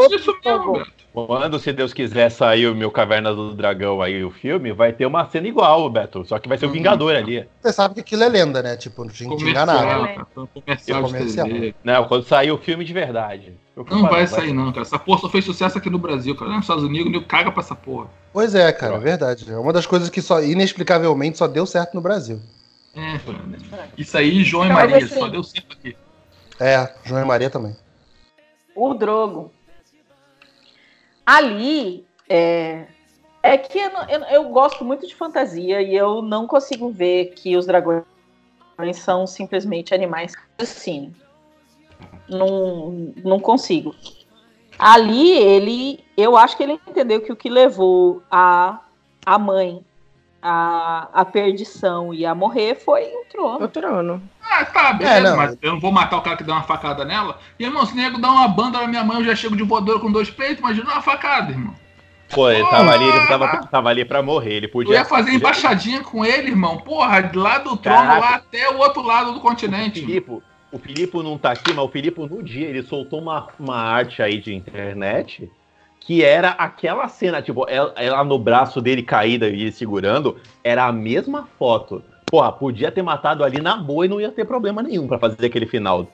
quando, 1.13 1.59
se 1.59 1.73
Deus 1.73 1.93
quiser, 1.93 2.31
sair 2.31 2.69
o 2.69 2.75
meu 2.75 2.91
Caverna 2.91 3.35
do 3.35 3.53
Dragão 3.53 4.01
aí, 4.01 4.23
o 4.23 4.31
filme, 4.31 4.73
vai 4.73 4.93
ter 4.93 5.07
uma 5.07 5.29
cena 5.29 5.49
igual, 5.49 5.91
Beto. 5.91 6.25
Só 6.25 6.39
que 6.39 6.49
vai 6.49 6.57
ser 6.57 6.67
o 6.67 6.69
uhum. 6.69 6.75
Vingador 6.75 7.17
ali. 7.17 7.49
Você 7.61 7.73
sabe 7.73 7.95
que 7.95 8.01
aquilo 8.01 8.23
é 8.23 8.29
lenda, 8.29 8.63
né? 8.63 8.77
Tipo, 8.77 9.05
não 9.05 9.11
tinha 9.11 9.37
que 9.37 9.45
enganar. 9.45 10.03
Né? 10.03 10.25
Comercial, 10.55 11.03
comercial. 11.03 11.49
Não, 11.83 12.05
quando 12.07 12.25
sair 12.25 12.53
o 12.53 12.59
filme 12.59 12.85
de 12.85 12.93
verdade. 12.93 13.55
Não 13.77 14.09
vai 14.09 14.27
sair, 14.27 14.53
não, 14.53 14.71
cara. 14.71 14.83
Essa 14.83 14.99
porra 14.99 15.21
só 15.23 15.29
fez 15.29 15.45
sucesso 15.45 15.79
aqui 15.79 15.91
no 15.91 15.99
Brasil, 15.99 16.37
cara. 16.37 16.53
Nos 16.53 16.61
Estados 16.61 16.85
Unidos, 16.85 17.13
o 17.21 17.25
caga 17.27 17.51
pra 17.51 17.63
essa 17.63 17.75
porra. 17.75 18.07
Pois 18.33 18.55
é, 18.55 18.73
cara, 18.73 18.95
é 18.95 18.99
verdade. 18.99 19.51
É 19.51 19.57
uma 19.57 19.73
das 19.73 19.87
coisas 19.87 20.09
que 20.09 20.23
só, 20.23 20.41
inexplicavelmente, 20.41 21.39
só 21.39 21.49
deu 21.49 21.67
certo 21.67 21.95
no 21.95 22.01
Brasil. 22.01 22.41
É, 22.95 23.21
Isso 23.97 24.19
aí, 24.19 24.43
João 24.43 24.67
e 24.67 24.73
Maria, 24.73 24.97
assim, 24.97 25.19
só 25.19 25.29
deu 25.29 25.43
certo 25.43 25.73
aqui. 25.73 25.97
É, 26.59 26.93
João 27.05 27.23
e 27.23 27.25
Maria 27.25 27.49
também. 27.49 27.77
O 28.75 28.95
Drogo 28.95 29.53
Ali 31.31 32.05
é, 32.29 32.87
é 33.41 33.57
que 33.57 33.79
eu, 33.79 33.91
eu, 34.09 34.21
eu, 34.25 34.49
gosto 34.49 34.85
muito 34.85 35.07
de 35.07 35.15
fantasia 35.15 35.81
e 35.81 35.95
eu 35.95 36.21
não 36.21 36.45
consigo 36.45 36.91
ver 36.91 37.35
que 37.37 37.57
os 37.57 37.67
dragões 37.67 38.05
são 38.95 39.29
simplesmente 39.29 39.95
animais 39.95 40.33
assim. 40.59 41.15
Não, 42.29 43.13
não 43.23 43.39
consigo. 43.39 43.95
Ali 44.77 45.31
ele, 45.31 46.05
eu 46.17 46.37
acho 46.37 46.57
que 46.57 46.65
ele 46.65 46.81
entendeu 46.89 47.21
que 47.21 47.31
o 47.31 47.37
que 47.37 47.49
levou 47.49 48.25
a, 48.29 48.81
a 49.25 49.39
mãe 49.39 49.85
a, 50.43 51.09
a 51.13 51.25
perdição 51.25 52.15
e 52.15 52.25
a 52.25 52.35
morrer 52.35 52.75
foi 52.75 53.03
o 53.03 53.25
trono. 53.31 53.65
O 53.65 53.69
trono. 53.69 54.23
Ah, 54.43 54.65
tá, 54.65 54.93
beleza, 54.93 55.19
é, 55.19 55.23
não. 55.23 55.37
mas 55.37 55.59
eu 55.61 55.73
não 55.73 55.81
vou 55.81 55.93
matar 55.93 56.17
o 56.17 56.23
cara 56.23 56.37
que 56.37 56.45
deu 56.45 56.55
uma 56.55 56.63
facada 56.63 57.05
nela. 57.05 57.39
E, 57.59 57.65
irmão, 57.65 57.85
se 57.87 57.95
nego 57.95 58.21
dá 58.21 58.31
uma 58.31 58.49
banda 58.49 58.81
na 58.81 58.87
minha 58.87 59.05
mãe, 59.05 59.19
eu 59.19 59.25
já 59.25 59.37
chego 59.37 59.57
de 59.57 59.63
voador 59.63 60.01
com 60.01 60.11
dois 60.11 60.31
peitos, 60.31 60.59
imagina 60.59 60.91
uma 60.91 61.03
facada, 61.03 61.53
irmão. 61.53 61.75
Pô, 62.31 62.49
ele 62.49 62.65
tava 62.69 62.93
ali, 62.93 63.05
ele 63.05 63.27
tava, 63.27 63.67
tava 63.67 63.89
ali 63.89 64.05
pra 64.05 64.23
morrer, 64.23 64.55
ele 64.55 64.69
podia... 64.69 64.95
Eu 64.95 64.99
ia 64.99 65.05
fazer 65.05 65.33
embaixadinha 65.33 66.01
com 66.01 66.25
ele, 66.25 66.49
irmão, 66.49 66.79
porra, 66.79 67.29
lá 67.35 67.59
do 67.59 67.77
trono, 67.77 68.07
Caraca. 68.07 68.21
lá 68.21 68.35
até 68.37 68.71
o 68.71 68.79
outro 68.79 69.03
lado 69.03 69.33
do 69.33 69.41
continente. 69.41 70.01
O 70.01 70.07
Filipe, 70.07 70.43
o 70.73 70.79
Filipe 70.79 71.23
não 71.23 71.37
tá 71.37 71.51
aqui, 71.51 71.73
mas 71.73 71.85
o 71.85 71.89
Filipe 71.89 72.21
no 72.21 72.41
dia, 72.41 72.69
ele 72.69 72.83
soltou 72.85 73.21
uma, 73.21 73.49
uma 73.59 73.77
arte 73.77 74.23
aí 74.23 74.41
de 74.41 74.55
internet 74.55 75.51
que 76.01 76.25
era 76.25 76.51
aquela 76.51 77.07
cena, 77.09 77.43
tipo, 77.43 77.69
ela, 77.69 77.93
ela, 77.95 78.25
no 78.25 78.39
braço 78.39 78.81
dele 78.81 79.03
caída 79.03 79.49
e 79.49 79.63
ele 79.63 79.73
segurando, 79.73 80.39
era 80.65 80.87
a 80.87 80.93
mesma 80.93 81.47
foto. 81.59 82.03
Porra, 82.25 82.51
podia 82.51 82.91
ter 82.91 83.03
matado 83.03 83.45
ali 83.45 83.61
na 83.61 83.77
boa 83.77 84.07
e 84.07 84.09
não 84.09 84.21
ia 84.21 84.33
ter 84.33 84.47
problema 84.47 84.83
nenhum 84.83 85.07
para 85.07 85.19
fazer 85.19 85.47
aquele 85.47 85.67
final. 85.67 86.09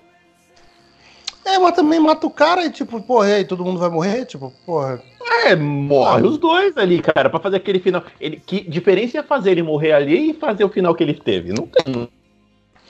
É, 1.44 1.58
mas 1.58 1.76
também 1.76 2.00
mata 2.00 2.26
o 2.26 2.30
cara 2.30 2.64
e, 2.64 2.70
tipo, 2.70 3.00
porra, 3.00 3.28
e 3.28 3.34
aí 3.34 3.44
todo 3.44 3.64
mundo 3.64 3.78
vai 3.78 3.88
morrer? 3.88 4.26
Tipo, 4.26 4.52
porra. 4.66 5.00
É, 5.44 5.54
morre 5.54 6.22
ah. 6.22 6.26
os 6.26 6.38
dois 6.38 6.76
ali, 6.76 7.00
cara, 7.00 7.30
para 7.30 7.38
fazer 7.38 7.56
aquele 7.56 7.78
final. 7.78 8.02
Ele, 8.20 8.42
que 8.44 8.68
diferença 8.68 9.18
é 9.18 9.22
fazer 9.22 9.52
ele 9.52 9.62
morrer 9.62 9.92
ali 9.92 10.30
e 10.30 10.34
fazer 10.34 10.64
o 10.64 10.68
final 10.68 10.94
que 10.94 11.04
ele 11.04 11.14
teve? 11.14 11.52
Não 11.52 11.68
tem. 11.68 12.08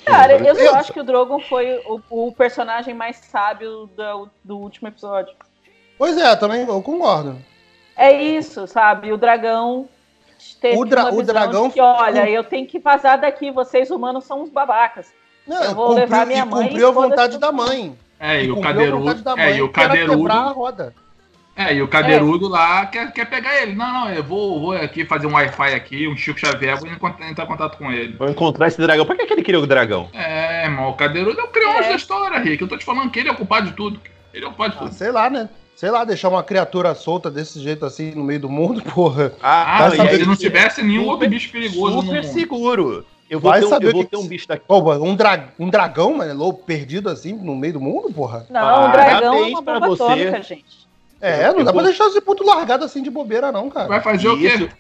Cara, 0.07 0.39
eu 0.39 0.55
só 0.55 0.77
acho 0.77 0.93
que 0.93 1.01
o 1.01 1.05
Drogon 1.05 1.41
foi 1.41 1.77
o, 1.85 2.01
o 2.09 2.33
personagem 2.33 2.95
mais 2.95 3.17
sábio 3.17 3.91
do, 3.95 4.31
do 4.43 4.57
último 4.57 4.89
episódio. 4.89 5.35
Pois 5.99 6.17
é, 6.17 6.37
também 6.37 6.67
eu 6.67 6.83
concordo. 6.83 7.37
É 7.97 8.13
isso, 8.13 8.67
sabe? 8.67 9.13
O 9.13 9.17
dragão 9.17 9.89
teve 10.61 10.79
o, 10.79 10.85
dra 10.85 11.13
o 11.13 11.23
dragão 11.23 11.71
que, 11.71 11.81
olha, 11.81 12.29
eu 12.29 12.45
tenho 12.45 12.67
que 12.67 12.79
vazar 12.79 13.21
daqui, 13.21 13.51
vocês 13.51 13.91
humanos 13.91 14.25
são 14.25 14.43
uns 14.43 14.51
babacas. 14.51 15.13
Não, 15.47 15.63
eu 15.63 15.75
vou 15.75 15.87
cumpriu, 15.89 16.05
levar 16.05 16.27
minha 16.27 16.45
mãe. 16.45 16.69
Cumpriu 16.69 16.89
a 16.89 16.91
vontade 16.91 17.39
da 17.39 17.53
mãe. 17.53 17.97
É, 18.19 18.45
e 18.45 18.51
o 18.51 18.61
cadeirudo. 18.61 19.31
É, 19.39 19.57
e 19.57 19.63
o 19.63 19.69
cadeirudo. 19.71 20.33
A 20.33 20.49
roda. 20.51 20.95
É, 21.55 21.73
e 21.73 21.81
o 21.81 21.89
cadeirudo 21.89 22.47
é. 22.47 22.51
lá 22.51 22.87
quer, 22.87 23.11
quer 23.13 23.25
pegar 23.25 23.63
ele. 23.63 23.75
Não, 23.75 23.91
não, 23.91 24.11
eu 24.11 24.23
vou, 24.23 24.61
vou 24.61 24.73
aqui 24.73 25.07
fazer 25.07 25.27
um 25.27 25.33
Wi-Fi 25.33 25.73
aqui, 25.75 26.07
um 26.07 26.15
Chico 26.15 26.39
Xavier, 26.39 26.79
vou 26.79 26.91
entrar 26.91 27.45
em 27.45 27.47
contato 27.47 27.79
com 27.79 27.91
ele. 27.91 28.15
Vou 28.15 28.29
encontrar 28.29 28.69
esse 28.69 28.79
dragão. 28.79 29.07
Por 29.07 29.17
que, 29.17 29.25
que 29.25 29.33
ele 29.33 29.43
criou 29.43 29.63
o 29.63 29.67
dragão? 29.67 30.11
É, 30.13 30.65
irmão, 30.65 30.91
o 30.91 30.95
cadeirudo 30.95 31.41
é 31.41 31.45
o 31.45 31.49
crioulo 31.49 31.79
é. 31.79 31.89
da 31.89 31.95
história, 31.95 32.39
Rick. 32.39 32.61
Eu 32.61 32.69
tô 32.69 32.77
te 32.77 32.85
falando 32.85 33.11
que 33.11 33.21
ele 33.21 33.31
é 33.31 33.33
o 33.33 33.37
culpado 33.37 33.69
de 33.69 33.73
tudo. 33.73 33.99
Ele 34.35 34.45
é 34.45 34.49
o 34.49 34.51
culpado 34.51 34.73
de 34.73 34.77
ah, 34.77 34.83
tudo. 34.83 34.95
Sei 34.95 35.11
lá, 35.11 35.31
né? 35.31 35.49
Sei 35.77 35.91
lá, 35.91 36.05
deixar 36.05 36.31
uma 36.31 36.43
criatura 36.43 36.95
solta 36.95 37.31
desse 37.31 37.61
jeito 37.61 37.85
assim 37.85 38.13
no 38.13 38.25
meio 38.25 38.41
do 38.41 38.49
mundo, 38.49 38.83
porra. 38.93 39.33
Ah, 39.41 39.85
ah 39.85 39.89
e 39.89 40.19
se 40.19 40.27
não 40.27 40.35
tivesse 40.35 40.83
nenhum 40.83 41.03
super, 41.03 41.13
outro 41.13 41.29
bicho 41.29 41.53
perigoso 41.53 42.01
super 42.01 42.25
seguro. 42.25 43.07
Eu 43.29 43.41
vou, 43.41 43.51
Vai 43.51 43.61
ter, 43.61 43.69
saber 43.69 43.89
eu 43.89 43.93
vou 43.93 44.05
que... 44.05 44.11
ter 44.11 44.17
um 44.17 44.27
bicho 44.27 44.49
daqui. 44.49 44.65
Oh, 44.69 44.93
um, 44.93 45.15
dra 45.15 45.49
um 45.59 45.69
dragão, 45.69 46.15
mano, 46.15 46.33
louco, 46.35 46.63
perdido 46.65 47.09
assim 47.09 47.33
no 47.33 47.57
meio 47.57 47.75
do 47.75 47.81
mundo, 47.81 48.13
porra? 48.13 48.47
Não, 48.49 48.87
um 48.87 48.93
dragão 48.93 49.35
é 49.35 49.47
uma 49.49 49.61
bomba 49.61 49.89
você. 49.89 50.03
atômica, 50.03 50.43
gente. 50.43 50.87
É, 51.21 51.49
não 51.49 51.59
eu 51.59 51.65
dá 51.65 51.73
vou... 51.73 51.81
pra 51.81 51.91
deixar 51.91 52.07
esse 52.07 52.21
puto 52.21 52.45
largado 52.45 52.85
assim 52.85 53.03
de 53.03 53.11
bobeira, 53.11 53.51
não, 53.51 53.69
cara. 53.69 53.89
Vai 53.89 54.01
fazer 54.01 54.29
Isso. 54.29 54.65
o 54.65 54.69
quê? 54.69 54.71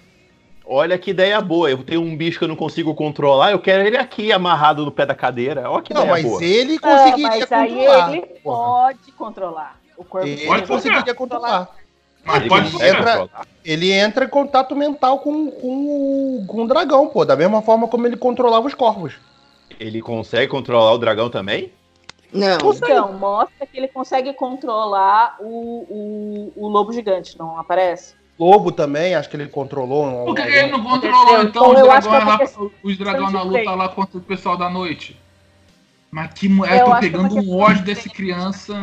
Olha 0.64 0.96
que 0.98 1.10
ideia 1.10 1.40
boa. 1.40 1.70
Eu 1.70 1.82
tenho 1.82 2.02
um 2.02 2.16
bicho 2.16 2.38
que 2.38 2.44
eu 2.44 2.48
não 2.48 2.56
consigo 2.56 2.94
controlar, 2.94 3.50
eu 3.50 3.58
quero 3.58 3.84
ele 3.84 3.96
aqui 3.96 4.32
amarrado 4.32 4.84
no 4.84 4.92
pé 4.92 5.04
da 5.04 5.14
cadeira. 5.14 5.68
Olha 5.68 5.82
que 5.82 5.92
não, 5.92 6.02
ideia 6.02 6.22
boa. 6.22 6.34
Não, 6.34 6.40
mas 6.40 6.50
ele 6.50 6.78
conseguiria 6.78 7.26
ah, 7.26 7.30
mas 7.30 7.44
controlar. 7.44 8.06
Aí 8.06 8.16
ele 8.16 8.26
porra. 8.42 8.94
pode 8.94 9.12
controlar. 9.12 9.85
O 9.96 10.04
corpo 10.04 10.26
ele 10.26 10.46
pode 10.46 10.66
conseguiria 10.66 11.14
controlar. 11.14 11.68
Mas 12.24 12.36
ele 12.36 12.48
pode 12.48 12.84
entra, 12.84 13.28
ele 13.64 13.92
entra 13.92 14.24
em 14.24 14.28
contato 14.28 14.74
mental 14.74 15.20
com, 15.20 15.50
com, 15.50 16.44
com 16.46 16.64
o 16.64 16.66
dragão, 16.66 17.06
pô. 17.08 17.24
Da 17.24 17.36
mesma 17.36 17.62
forma 17.62 17.86
como 17.88 18.06
ele 18.06 18.16
controlava 18.16 18.66
os 18.66 18.74
corvos. 18.74 19.14
Ele 19.78 20.02
consegue 20.02 20.48
controlar 20.48 20.92
o 20.92 20.98
dragão 20.98 21.30
também? 21.30 21.72
Não. 22.32 22.58
Então, 22.74 23.12
mostra 23.12 23.66
que 23.66 23.78
ele 23.78 23.88
consegue 23.88 24.32
controlar 24.32 25.36
o, 25.40 25.86
o, 25.88 26.52
o 26.56 26.68
lobo 26.68 26.92
gigante, 26.92 27.38
não 27.38 27.58
aparece? 27.58 28.14
Lobo 28.38 28.70
também, 28.70 29.14
acho 29.14 29.30
que 29.30 29.36
ele 29.36 29.48
controlou. 29.48 30.26
Por 30.26 30.34
que 30.34 30.42
ele 30.42 30.70
não 30.70 30.82
controlou, 30.82 31.42
então, 31.42 31.72
então 31.72 31.72
os 31.72 31.82
dragões, 31.82 32.06
lá, 32.06 32.70
os 32.82 32.98
dragões 32.98 33.32
na 33.32 33.42
luta 33.42 33.74
lá 33.74 33.88
contra 33.88 34.18
o 34.18 34.20
pessoal 34.20 34.56
da 34.56 34.68
noite? 34.68 35.18
Mas 36.10 36.32
que 36.34 36.48
mulher, 36.48 36.84
tô 36.84 36.98
pegando 36.98 37.34
um 37.34 37.58
ódio 37.58 37.82
desse 37.82 38.10
criança. 38.10 38.74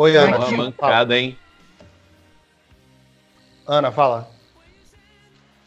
Oi, 0.00 0.16
Ana. 0.16 0.38
Uma 0.38 0.50
mancada, 0.56 1.14
hein? 1.14 1.38
Ana, 3.66 3.92
fala. 3.92 4.30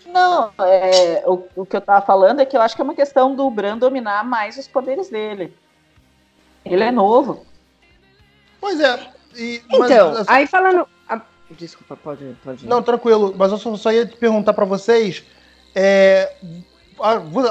Não, 0.08 0.52
é, 0.60 1.22
o, 1.28 1.44
o 1.56 1.66
que 1.68 1.76
eu 1.76 1.82
tava 1.82 2.04
falando 2.04 2.40
é 2.40 2.46
que 2.46 2.58
eu 2.58 2.62
acho 2.62 2.76
que 2.76 2.82
é 2.82 2.84
uma 2.84 2.96
questão 2.96 3.36
do 3.36 3.48
Bran 3.52 3.78
dominar 3.78 4.24
mais 4.24 4.58
os 4.58 4.68
poderes 4.68 5.08
dele. 5.08 5.56
Ele 6.66 6.84
é 6.84 6.92
novo. 6.92 7.46
Pois 8.60 8.80
é. 8.80 9.08
E, 9.36 9.62
então, 9.68 9.80
mas, 9.80 9.92
assim, 9.92 10.32
aí 10.32 10.48
falando. 10.48 10.88
Ah, 11.08 11.22
desculpa, 11.52 11.96
pode, 11.96 12.36
pode. 12.44 12.68
Não, 12.68 12.82
tranquilo. 12.82 13.36
Mas 13.38 13.52
eu 13.52 13.60
só, 13.60 13.78
só 13.78 13.92
ia 13.92 14.04
te 14.04 14.18
perguntar 14.18 14.54
para 14.54 14.66
vocês. 14.66 15.24
É, 15.76 16.34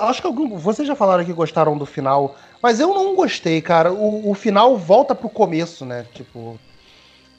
acho 0.03 0.21
que 0.21 0.27
algum, 0.27 0.59
vocês 0.59 0.89
já 0.89 0.97
falaram 0.97 1.25
que 1.25 1.33
gostaram 1.33 1.79
do 1.79 1.87
final, 1.87 2.35
mas 2.61 2.81
eu 2.81 2.93
não 2.93 3.15
gostei, 3.15 3.63
cara. 3.63 3.93
O, 3.93 4.31
o 4.31 4.35
final 4.35 4.77
volta 4.77 5.15
pro 5.15 5.31
começo, 5.31 5.85
né? 5.87 6.07
Tipo. 6.13 6.59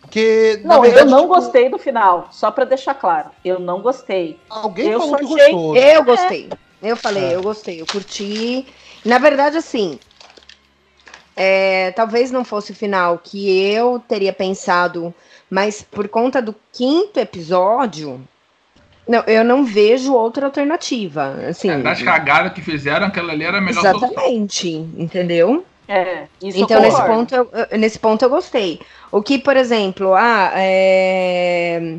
Porque. 0.03 0.59
Não, 0.63 0.81
verdade, 0.81 1.07
eu 1.07 1.09
não 1.09 1.21
tipo... 1.21 1.33
gostei 1.33 1.69
do 1.69 1.79
final, 1.79 2.27
só 2.29 2.51
para 2.51 2.65
deixar 2.65 2.93
claro. 2.93 3.31
Eu 3.43 3.57
não 3.57 3.81
gostei. 3.81 4.37
Alguém 4.49 4.89
eu 4.89 4.99
falou 4.99 5.17
que 5.17 5.25
gostou. 5.25 5.77
Eu 5.77 6.03
gostei. 6.03 6.49
Eu 6.81 6.97
falei, 6.97 7.23
é. 7.23 7.35
eu 7.35 7.41
gostei, 7.41 7.81
eu 7.81 7.85
curti. 7.85 8.65
Na 9.03 9.17
verdade, 9.17 9.57
assim. 9.57 9.97
É, 11.35 11.91
talvez 11.91 12.29
não 12.29 12.45
fosse 12.45 12.73
o 12.73 12.75
final 12.75 13.17
que 13.17 13.49
eu 13.71 13.99
teria 14.07 14.31
pensado, 14.31 15.11
mas 15.49 15.81
por 15.81 16.07
conta 16.07 16.39
do 16.39 16.53
quinto 16.71 17.19
episódio, 17.19 18.21
Não, 19.07 19.21
eu 19.21 19.43
não 19.43 19.65
vejo 19.65 20.13
outra 20.13 20.45
alternativa. 20.45 21.39
Assim, 21.49 21.71
é, 21.71 21.79
das 21.79 22.03
cagadas 22.03 22.53
que 22.53 22.61
fizeram, 22.61 23.07
aquela 23.07 23.33
ali 23.33 23.45
era 23.45 23.57
a 23.57 23.61
melhor 23.61 23.83
Exatamente, 23.83 24.73
solução. 24.73 25.01
entendeu? 25.01 25.65
É, 25.87 26.27
então 26.41 26.81
nesse 26.81 27.01
ponto, 27.05 27.35
eu, 27.35 27.49
nesse 27.77 27.99
ponto 27.99 28.23
eu 28.23 28.29
gostei. 28.29 28.79
O 29.11 29.21
que, 29.21 29.37
por 29.37 29.57
exemplo, 29.57 30.13
ah, 30.13 30.51
é... 30.55 31.97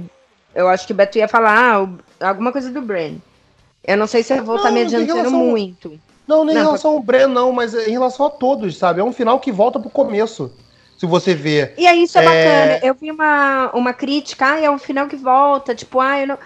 eu 0.55 0.69
acho 0.69 0.86
que 0.86 0.93
o 0.93 0.97
Beto 0.97 1.19
ia 1.19 1.28
falar 1.28 1.86
ah, 2.20 2.28
alguma 2.28 2.51
coisa 2.51 2.70
do 2.70 2.81
Bren. 2.81 3.19
Eu 3.86 3.97
não 3.98 4.06
sei 4.06 4.23
se 4.23 4.32
eu 4.32 4.43
vou 4.43 4.56
estar 4.56 4.70
me 4.70 4.82
adiantando 4.82 5.15
relação... 5.15 5.39
muito. 5.39 6.01
Não, 6.27 6.44
nem 6.44 6.55
não, 6.55 6.62
em 6.62 6.65
relação 6.65 6.93
ao 6.93 7.01
Bren, 7.01 7.27
não, 7.27 7.52
mas 7.52 7.74
em 7.74 7.90
relação 7.90 8.27
a 8.27 8.31
todos, 8.31 8.78
sabe? 8.78 9.01
É 9.01 9.05
um 9.05 9.12
final 9.12 9.39
que 9.39 9.52
volta 9.52 9.78
pro 9.78 9.90
começo. 9.90 10.51
Se 10.97 11.06
você 11.06 11.35
vê. 11.35 11.74
E 11.77 11.86
aí, 11.86 12.05
isso 12.05 12.19
é, 12.19 12.24
é... 12.24 12.24
bacana. 12.24 12.86
Eu 12.86 12.94
vi 12.94 13.11
uma, 13.11 13.70
uma 13.74 13.93
crítica, 13.93 14.55
ah, 14.55 14.61
é 14.61 14.70
um 14.70 14.78
final 14.78 15.06
que 15.06 15.16
volta, 15.16 15.74
tipo, 15.74 16.01
ah, 16.01 16.19
eu 16.19 16.27
não. 16.28 16.39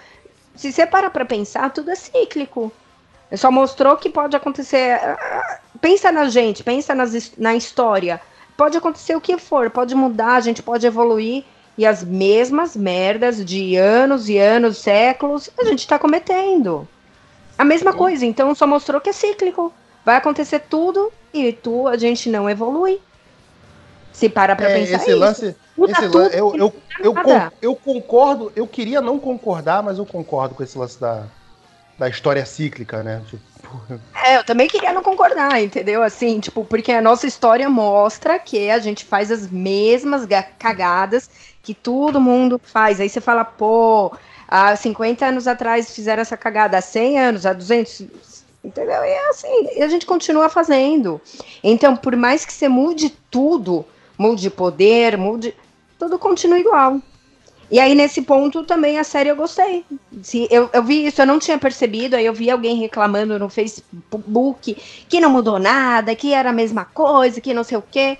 Se 0.55 0.73
você 0.73 0.85
para 0.85 1.09
pra 1.09 1.23
pensar, 1.23 1.69
tudo 1.71 1.91
é 1.91 1.95
cíclico. 1.95 2.71
Só 3.37 3.51
mostrou 3.51 3.95
que 3.95 4.09
pode 4.09 4.35
acontecer. 4.35 4.99
Pensa 5.81 6.11
na 6.11 6.29
gente, 6.29 6.63
pensa 6.63 6.93
nas, 6.93 7.31
na 7.37 7.55
história. 7.55 8.21
Pode 8.57 8.77
acontecer 8.77 9.15
o 9.15 9.21
que 9.21 9.37
for, 9.37 9.69
pode 9.69 9.95
mudar, 9.95 10.35
a 10.35 10.41
gente 10.41 10.61
pode 10.61 10.85
evoluir. 10.85 11.43
E 11.77 11.85
as 11.85 12.03
mesmas 12.03 12.75
merdas 12.75 13.43
de 13.45 13.77
anos 13.77 14.27
e 14.27 14.37
anos, 14.37 14.77
séculos, 14.79 15.49
a 15.57 15.63
gente 15.63 15.79
está 15.79 15.97
cometendo. 15.97 16.85
A 17.57 17.63
mesma 17.63 17.93
coisa, 17.93 18.25
então 18.25 18.53
só 18.53 18.67
mostrou 18.67 18.99
que 18.99 19.09
é 19.09 19.13
cíclico. 19.13 19.73
Vai 20.03 20.17
acontecer 20.17 20.59
tudo 20.59 21.11
e 21.33 21.53
tu, 21.53 21.87
a 21.87 21.97
gente 21.97 22.29
não 22.29 22.49
evolui. 22.49 22.99
Se 24.11 24.27
para 24.27 24.55
pra 24.55 24.69
é, 24.69 24.79
pensar 24.79 24.95
esse 24.97 25.09
isso. 25.11 25.19
lance, 25.19 25.55
esse 25.87 26.07
lance 26.07 26.37
eu, 26.37 26.55
eu, 26.55 26.73
eu, 27.03 27.13
eu, 27.61 27.75
concordo, 27.75 28.51
eu 28.55 28.67
queria 28.67 28.99
não 28.99 29.17
concordar, 29.17 29.81
mas 29.81 29.97
eu 29.97 30.05
concordo 30.05 30.55
com 30.55 30.63
esse 30.63 30.77
lance 30.77 30.99
da, 30.99 31.23
da 31.97 32.09
história 32.09 32.45
cíclica, 32.45 33.01
né? 33.03 33.21
Tipo... 33.29 33.48
É, 34.13 34.37
eu 34.37 34.43
também 34.43 34.67
queria 34.67 34.93
não 34.93 35.01
concordar, 35.01 35.61
entendeu? 35.61 36.03
Assim, 36.03 36.39
tipo, 36.39 36.63
porque 36.63 36.91
a 36.91 37.01
nossa 37.01 37.27
história 37.27 37.69
mostra 37.69 38.37
que 38.39 38.69
a 38.69 38.79
gente 38.79 39.05
faz 39.05 39.31
as 39.31 39.49
mesmas 39.49 40.27
cagadas 40.57 41.29
que 41.61 41.73
todo 41.73 42.21
mundo 42.21 42.59
faz. 42.61 42.99
Aí 42.99 43.09
você 43.09 43.21
fala, 43.21 43.43
pô, 43.43 44.11
há 44.47 44.75
50 44.75 45.25
anos 45.25 45.47
atrás 45.47 45.93
fizeram 45.93 46.21
essa 46.21 46.37
cagada, 46.37 46.77
há 46.77 46.81
100 46.81 47.19
anos, 47.19 47.45
há 47.45 47.53
200, 47.53 48.05
entendeu? 48.63 49.03
E 49.03 49.09
é 49.09 49.29
assim, 49.29 49.67
e 49.75 49.83
a 49.83 49.87
gente 49.87 50.05
continua 50.05 50.49
fazendo. 50.49 51.21
Então, 51.63 51.95
por 51.95 52.15
mais 52.15 52.45
que 52.45 52.53
você 52.53 52.67
mude 52.67 53.09
tudo, 53.31 53.85
mude 54.17 54.49
poder, 54.49 55.17
mude, 55.17 55.55
tudo 55.97 56.19
continua 56.19 56.59
igual. 56.59 56.99
E 57.71 57.79
aí, 57.79 57.93
nesse 57.93 58.23
ponto, 58.23 58.63
também 58.63 58.97
a 58.97 59.03
série 59.03 59.29
eu 59.29 59.35
gostei. 59.35 59.85
Se, 60.23 60.47
eu, 60.49 60.69
eu 60.73 60.83
vi 60.83 61.05
isso, 61.05 61.21
eu 61.21 61.25
não 61.27 61.37
tinha 61.37 61.57
percebido, 61.57 62.15
aí 62.15 62.25
eu 62.25 62.33
vi 62.33 62.49
alguém 62.49 62.77
reclamando 62.77 63.37
no 63.37 63.47
Facebook 63.47 64.75
que 65.07 65.19
não 65.19 65.29
mudou 65.29 65.59
nada, 65.59 66.15
que 66.15 66.33
era 66.33 66.49
a 66.49 66.53
mesma 66.53 66.83
coisa, 66.83 67.39
que 67.39 67.53
não 67.53 67.63
sei 67.63 67.77
o 67.77 67.83
quê. 67.83 68.17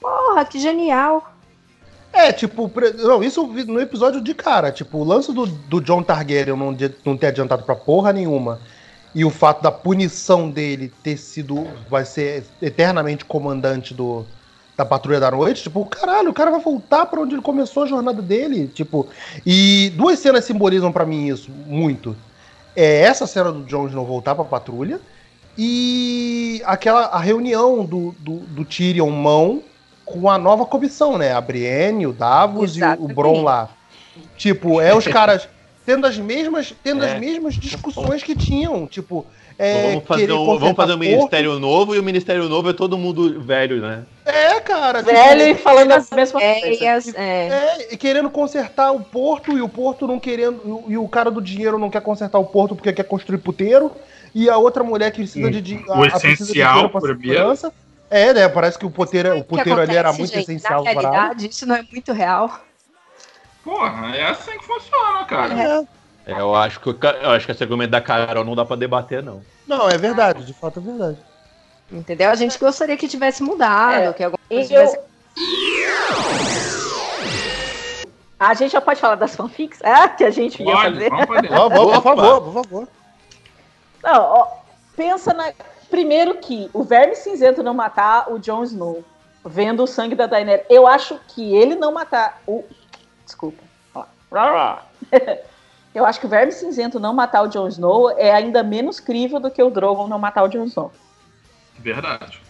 Porra, 0.00 0.44
que 0.44 0.58
genial. 0.58 1.32
É, 2.12 2.32
tipo, 2.32 2.70
não, 2.96 3.22
isso 3.22 3.46
no 3.46 3.80
episódio 3.80 4.20
de 4.20 4.34
cara. 4.34 4.72
Tipo, 4.72 4.98
o 4.98 5.04
lance 5.04 5.32
do, 5.32 5.46
do 5.46 5.80
John 5.80 6.02
Targaryen 6.02 6.56
não, 6.56 6.76
não 7.04 7.16
ter 7.16 7.28
adiantado 7.28 7.62
pra 7.62 7.76
porra 7.76 8.12
nenhuma. 8.12 8.60
E 9.14 9.24
o 9.24 9.30
fato 9.30 9.62
da 9.62 9.70
punição 9.70 10.50
dele 10.50 10.92
ter 11.02 11.16
sido. 11.16 11.66
Vai 11.88 12.04
ser 12.04 12.44
eternamente 12.60 13.24
comandante 13.24 13.94
do, 13.94 14.26
da 14.78 14.84
Patrulha 14.84 15.18
da 15.18 15.28
Noite, 15.32 15.64
tipo, 15.64 15.84
caralho, 15.86 16.30
o 16.30 16.32
cara 16.32 16.52
vai 16.52 16.60
voltar 16.60 17.04
para 17.06 17.20
onde 17.20 17.34
ele 17.34 17.42
começou 17.42 17.82
a 17.82 17.86
jornada 17.86 18.22
dele, 18.22 18.68
tipo, 18.68 19.08
e 19.44 19.92
duas 19.96 20.20
cenas 20.20 20.44
simbolizam 20.44 20.92
para 20.92 21.04
mim 21.04 21.26
isso 21.26 21.50
muito. 21.66 22.16
É 22.76 23.00
essa 23.00 23.26
cena 23.26 23.50
do 23.50 23.64
Jon 23.64 23.88
não 23.88 24.04
voltar 24.04 24.36
para 24.36 24.44
a 24.44 24.46
patrulha 24.46 25.00
e 25.58 26.62
aquela 26.64 27.06
a 27.06 27.18
reunião 27.18 27.84
do, 27.84 28.14
do, 28.20 28.36
do, 28.36 28.64
Tyrion 28.64 29.10
mão 29.10 29.64
com 30.04 30.30
a 30.30 30.38
nova 30.38 30.64
comissão, 30.64 31.18
né? 31.18 31.32
A 31.32 31.40
Brienne, 31.40 32.06
o 32.06 32.12
Davos 32.12 32.76
Exatamente. 32.76 33.02
e 33.02 33.06
o, 33.08 33.10
o 33.10 33.14
Bron 33.14 33.42
lá. 33.42 33.68
Tipo, 34.36 34.80
é 34.80 34.94
os 34.94 35.08
caras 35.08 35.48
tendo 35.84 36.06
as 36.06 36.16
mesmas, 36.16 36.72
tendo 36.84 37.04
é. 37.04 37.14
as 37.14 37.18
mesmas 37.18 37.54
discussões 37.54 38.22
que 38.22 38.36
tinham, 38.36 38.86
tipo, 38.86 39.26
é, 39.58 39.90
vamos 39.90 40.04
fazer 40.04 40.32
um, 40.32 40.58
vamos 40.58 40.76
fazer 40.76 40.92
um 40.92 40.98
ministério 40.98 41.58
novo 41.58 41.92
e 41.92 41.98
o 41.98 42.02
ministério 42.02 42.48
novo 42.48 42.70
é 42.70 42.72
todo 42.72 42.96
mundo 42.96 43.40
velho, 43.40 43.80
né? 43.80 44.04
É, 44.24 44.60
cara. 44.60 45.02
Tipo, 45.02 45.12
velho 45.12 45.46
tipo, 45.46 45.58
e 45.58 45.62
falando 45.62 45.90
as 45.90 46.08
mesmas 46.10 46.44
coisas. 46.44 47.14
É. 47.14 47.48
é, 47.48 47.88
e 47.90 47.96
querendo 47.96 48.30
consertar 48.30 48.92
o 48.92 49.00
porto 49.00 49.58
e 49.58 49.60
o 49.60 49.68
porto 49.68 50.06
não 50.06 50.20
querendo. 50.20 50.84
E 50.86 50.96
o 50.96 51.08
cara 51.08 51.28
do 51.28 51.42
dinheiro 51.42 51.76
não 51.76 51.90
quer 51.90 52.00
consertar 52.02 52.38
o 52.38 52.44
porto 52.44 52.76
porque 52.76 52.92
quer 52.92 53.02
construir 53.02 53.38
puteiro. 53.38 53.90
E 54.32 54.48
a 54.48 54.56
outra 54.56 54.84
mulher 54.84 55.10
que 55.10 55.22
precisa 55.22 55.50
de. 55.50 55.84
O 55.88 56.04
a, 56.04 56.06
essencial 56.06 56.88
para 56.88 57.00
segurança. 57.00 57.72
É, 58.08 58.32
né? 58.32 58.48
Parece 58.48 58.78
que 58.78 58.86
o 58.86 58.90
puteiro, 58.90 59.38
o 59.38 59.44
puteiro 59.44 59.80
ali 59.80 59.96
era 59.96 60.12
muito 60.12 60.32
gente, 60.32 60.42
essencial 60.42 60.84
na 60.84 60.90
realidade, 60.90 61.48
isso 61.48 61.66
não 61.66 61.74
é 61.74 61.82
muito 61.82 62.12
real. 62.12 62.60
Porra, 63.64 64.16
é 64.16 64.30
assim 64.30 64.52
que 64.52 64.64
funciona, 64.64 65.24
cara. 65.24 65.60
É. 65.60 65.97
É, 66.28 66.38
eu 66.38 66.54
acho 66.54 66.78
que 66.78 66.90
eu 66.90 67.30
acho 67.30 67.46
que 67.46 67.52
esse 67.52 67.62
argumento 67.62 67.90
da 67.90 68.02
Carol 68.02 68.44
não 68.44 68.54
dá 68.54 68.62
para 68.62 68.76
debater, 68.76 69.22
não. 69.22 69.42
Não, 69.66 69.88
é 69.88 69.96
verdade, 69.96 70.44
de 70.44 70.52
fato 70.52 70.78
é 70.78 70.82
verdade. 70.82 71.16
Entendeu? 71.90 72.30
A 72.30 72.34
gente 72.34 72.58
gostaria 72.58 72.98
que 72.98 73.08
tivesse 73.08 73.42
mudado, 73.42 74.10
é, 74.10 74.12
que 74.12 74.22
alguma 74.22 74.38
coisa 74.46 74.68
tivesse... 74.68 74.96
eu... 74.98 75.04
A 78.38 78.52
gente 78.52 78.72
já 78.72 78.80
pode 78.80 79.00
falar 79.00 79.14
das 79.14 79.34
fanfics? 79.34 79.80
É, 79.80 80.06
que 80.06 80.22
a 80.22 80.30
gente 80.30 80.62
ia 80.62 80.76
fazer. 80.76 81.08
Vamos, 81.08 81.28
vamos, 81.48 81.92
por 81.94 82.02
favor, 82.02 82.42
por 82.42 82.52
favor. 82.52 82.88
Não, 84.02 84.22
ó, 84.22 84.48
pensa 84.94 85.32
na. 85.32 85.50
Primeiro 85.88 86.34
que 86.36 86.68
o 86.74 86.84
Verme 86.84 87.16
Cinzento 87.16 87.62
não 87.62 87.72
matar 87.72 88.30
o 88.30 88.38
Jon 88.38 88.62
Snow, 88.64 89.02
vendo 89.42 89.82
o 89.82 89.86
sangue 89.86 90.14
da 90.14 90.26
Daenerys. 90.26 90.66
Eu 90.68 90.86
acho 90.86 91.18
que 91.28 91.56
ele 91.56 91.74
não 91.74 91.90
matar 91.90 92.42
o. 92.46 92.62
Desculpa. 93.24 93.62
Eu 95.94 96.04
acho 96.04 96.20
que 96.20 96.26
o 96.26 96.28
Verme 96.28 96.52
Cinzento 96.52 97.00
não 97.00 97.14
matar 97.14 97.42
o 97.42 97.48
Jon 97.48 97.68
Snow 97.68 98.10
é 98.10 98.32
ainda 98.32 98.62
menos 98.62 99.00
crível 99.00 99.40
do 99.40 99.50
que 99.50 99.62
o 99.62 99.70
Drogon 99.70 100.06
não 100.06 100.18
matar 100.18 100.44
o 100.44 100.48
Jon 100.48 100.64
Snow. 100.64 100.92
Verdade. 101.78 102.40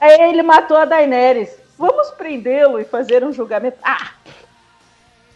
Aí 0.00 0.20
ele 0.28 0.42
matou 0.42 0.76
a 0.76 0.84
Daenerys. 0.84 1.56
Vamos 1.78 2.10
prendê-lo 2.10 2.78
e 2.78 2.84
fazer 2.84 3.24
um 3.24 3.32
julgamento. 3.32 3.78
Ah! 3.82 4.10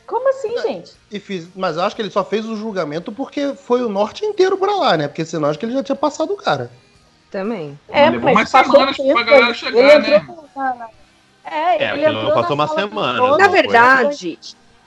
Como 0.06 0.28
assim, 0.30 0.56
é, 0.56 0.62
gente? 0.62 0.92
E 1.10 1.20
fiz, 1.20 1.48
mas 1.54 1.76
eu 1.76 1.82
acho 1.82 1.94
que 1.94 2.00
ele 2.00 2.10
só 2.10 2.24
fez 2.24 2.46
o 2.46 2.56
julgamento 2.56 3.12
porque 3.12 3.54
foi 3.54 3.82
o 3.82 3.90
norte 3.90 4.24
inteiro 4.24 4.56
pra 4.56 4.74
lá, 4.74 4.96
né? 4.96 5.06
Porque 5.06 5.24
senão 5.24 5.50
acho 5.50 5.58
que 5.58 5.66
ele 5.66 5.74
já 5.74 5.82
tinha 5.82 5.96
passado 5.96 6.32
o 6.32 6.36
cara. 6.36 6.70
Também. 7.30 7.78
É, 7.88 8.08
levou 8.08 8.32
mas 8.32 8.52
umas 8.52 8.66
semanas 8.66 8.96
tempo, 8.96 9.12
pra 9.12 9.22
galera 9.22 9.54
chegar, 9.54 10.00
né? 10.00 10.88
É, 11.44 11.84
é, 11.84 11.94
ele 11.94 12.22
não 12.22 12.32
passou 12.32 12.54
uma 12.54 12.68
semana. 12.68 13.36
Na 13.36 13.48
verdade, 13.48 14.38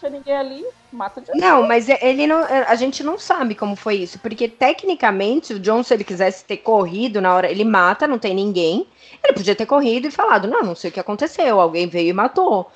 tinha 0.02 0.12
ninguém 0.12 0.36
ali, 0.36 0.66
mata 0.92 1.22
de 1.22 1.32
Não, 1.40 1.68
mas 1.68 1.88
ele 1.88 2.26
não. 2.26 2.44
A 2.68 2.76
gente 2.76 3.04
não 3.04 3.20
sabe 3.20 3.54
como 3.54 3.76
foi 3.76 3.96
isso. 3.96 4.20
Porque 4.20 4.48
tecnicamente, 4.48 5.54
o 5.54 5.60
John, 5.60 5.84
se 5.84 5.94
ele 5.94 6.04
quisesse 6.04 6.44
ter 6.44 6.58
corrido 6.58 7.22
na 7.22 7.34
hora, 7.34 7.50
ele 7.50 7.64
mata, 7.64 8.08
não 8.08 8.18
tem 8.18 8.34
ninguém. 8.34 8.88
Ele 9.24 9.34
podia 9.34 9.56
ter 9.56 9.68
corrido 9.68 10.08
e 10.08 10.12
falado, 10.12 10.48
não, 10.48 10.64
não 10.64 10.76
sei 10.76 10.90
o 10.90 10.94
que 10.94 11.00
aconteceu, 11.00 11.62
alguém 11.62 11.88
veio 11.88 12.10
e 12.10 12.14
matou. 12.14 12.72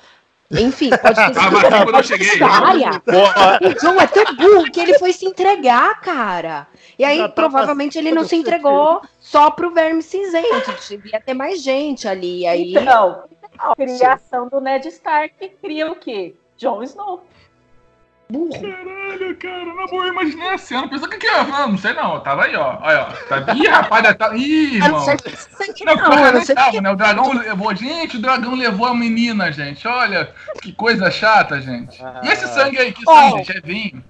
Enfim, 0.48 0.90
pode 0.90 1.16
ter 1.26 1.34
sido. 1.34 1.38
Ah, 1.40 1.98
eu 1.98 2.02
cheguei. 2.04 2.28
O 2.36 3.74
John 3.80 4.00
é 4.00 4.06
tão 4.06 4.36
burro 4.36 4.70
que 4.70 4.80
ele 4.80 4.96
foi 4.98 5.12
se 5.12 5.26
entregar, 5.26 6.00
cara. 6.00 6.68
E 6.96 7.04
aí, 7.04 7.18
tá 7.18 7.28
provavelmente, 7.28 7.98
ele 7.98 8.12
não 8.12 8.24
se 8.24 8.36
entregou 8.36 9.02
só 9.18 9.50
pro 9.50 9.72
verme 9.72 10.02
cinzento. 10.02 10.72
Devia 10.88 11.20
ter 11.20 11.34
mais 11.34 11.60
gente 11.60 12.06
ali. 12.06 12.46
Aí... 12.46 12.76
Então, 12.76 13.24
a 13.58 13.74
criação 13.74 14.48
do 14.48 14.60
Ned 14.60 14.86
Stark 14.88 15.48
cria 15.60 15.90
o 15.90 15.96
quê? 15.96 16.36
Jon 16.56 16.82
Snow. 16.82 17.26
Burro. 18.28 18.50
Caralho, 18.50 19.36
cara, 19.36 19.64
na 19.66 19.86
boa, 19.86 20.06
eu 20.06 20.12
imaginei 20.12 20.48
a 20.48 20.58
cena. 20.58 20.88
Pensou 20.88 21.08
que 21.08 21.16
que 21.16 21.26
ia 21.26 21.44
falar? 21.44 21.68
Não 21.68 21.78
sei 21.78 21.92
não, 21.92 22.18
tava 22.20 22.44
aí, 22.44 22.56
ó. 22.56 22.76
Olha, 22.82 23.02
ó. 23.02 23.40
Tá... 23.40 23.54
Ih, 23.54 23.68
rapaz, 23.68 24.16
tá... 24.16 24.34
Ih, 24.34 24.76
irmão. 24.78 25.06
Não, 25.06 25.94
não, 25.94 26.10
não, 26.10 26.32
não 26.32 26.44
sei 26.44 26.54
tava, 26.56 26.80
né? 26.80 26.90
O 26.90 26.96
dragão 26.96 27.32
levou. 27.32 27.74
Gente, 27.76 28.16
o 28.16 28.20
dragão 28.20 28.54
levou 28.56 28.88
a 28.88 28.94
menina, 28.94 29.52
gente. 29.52 29.86
Olha, 29.86 30.34
que 30.60 30.72
coisa 30.72 31.08
chata, 31.08 31.60
gente. 31.60 32.02
E 32.24 32.28
esse 32.28 32.48
sangue 32.48 32.78
aí? 32.78 32.92
Que 32.92 33.04
sangue, 33.04 33.44
gente? 33.44 33.58
É 33.58 33.60
vinho. 33.60 34.04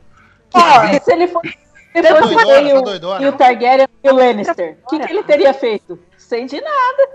Ó, 0.54 0.82
é 0.84 0.98
se 0.98 1.12
ele 1.12 1.28
fosse. 1.28 1.58
Se 1.92 2.02
fosse 2.02 2.34
o, 2.34 3.22
e 3.22 3.26
o 3.26 3.32
Targaryen 3.32 3.88
e 4.04 4.10
o 4.10 4.14
Lannister, 4.14 4.78
o 4.84 4.90
que, 4.90 4.98
que 4.98 5.12
ele 5.12 5.22
teria 5.22 5.54
feito? 5.54 5.98
Sem 6.18 6.46
de 6.46 6.60
nada. 6.60 7.08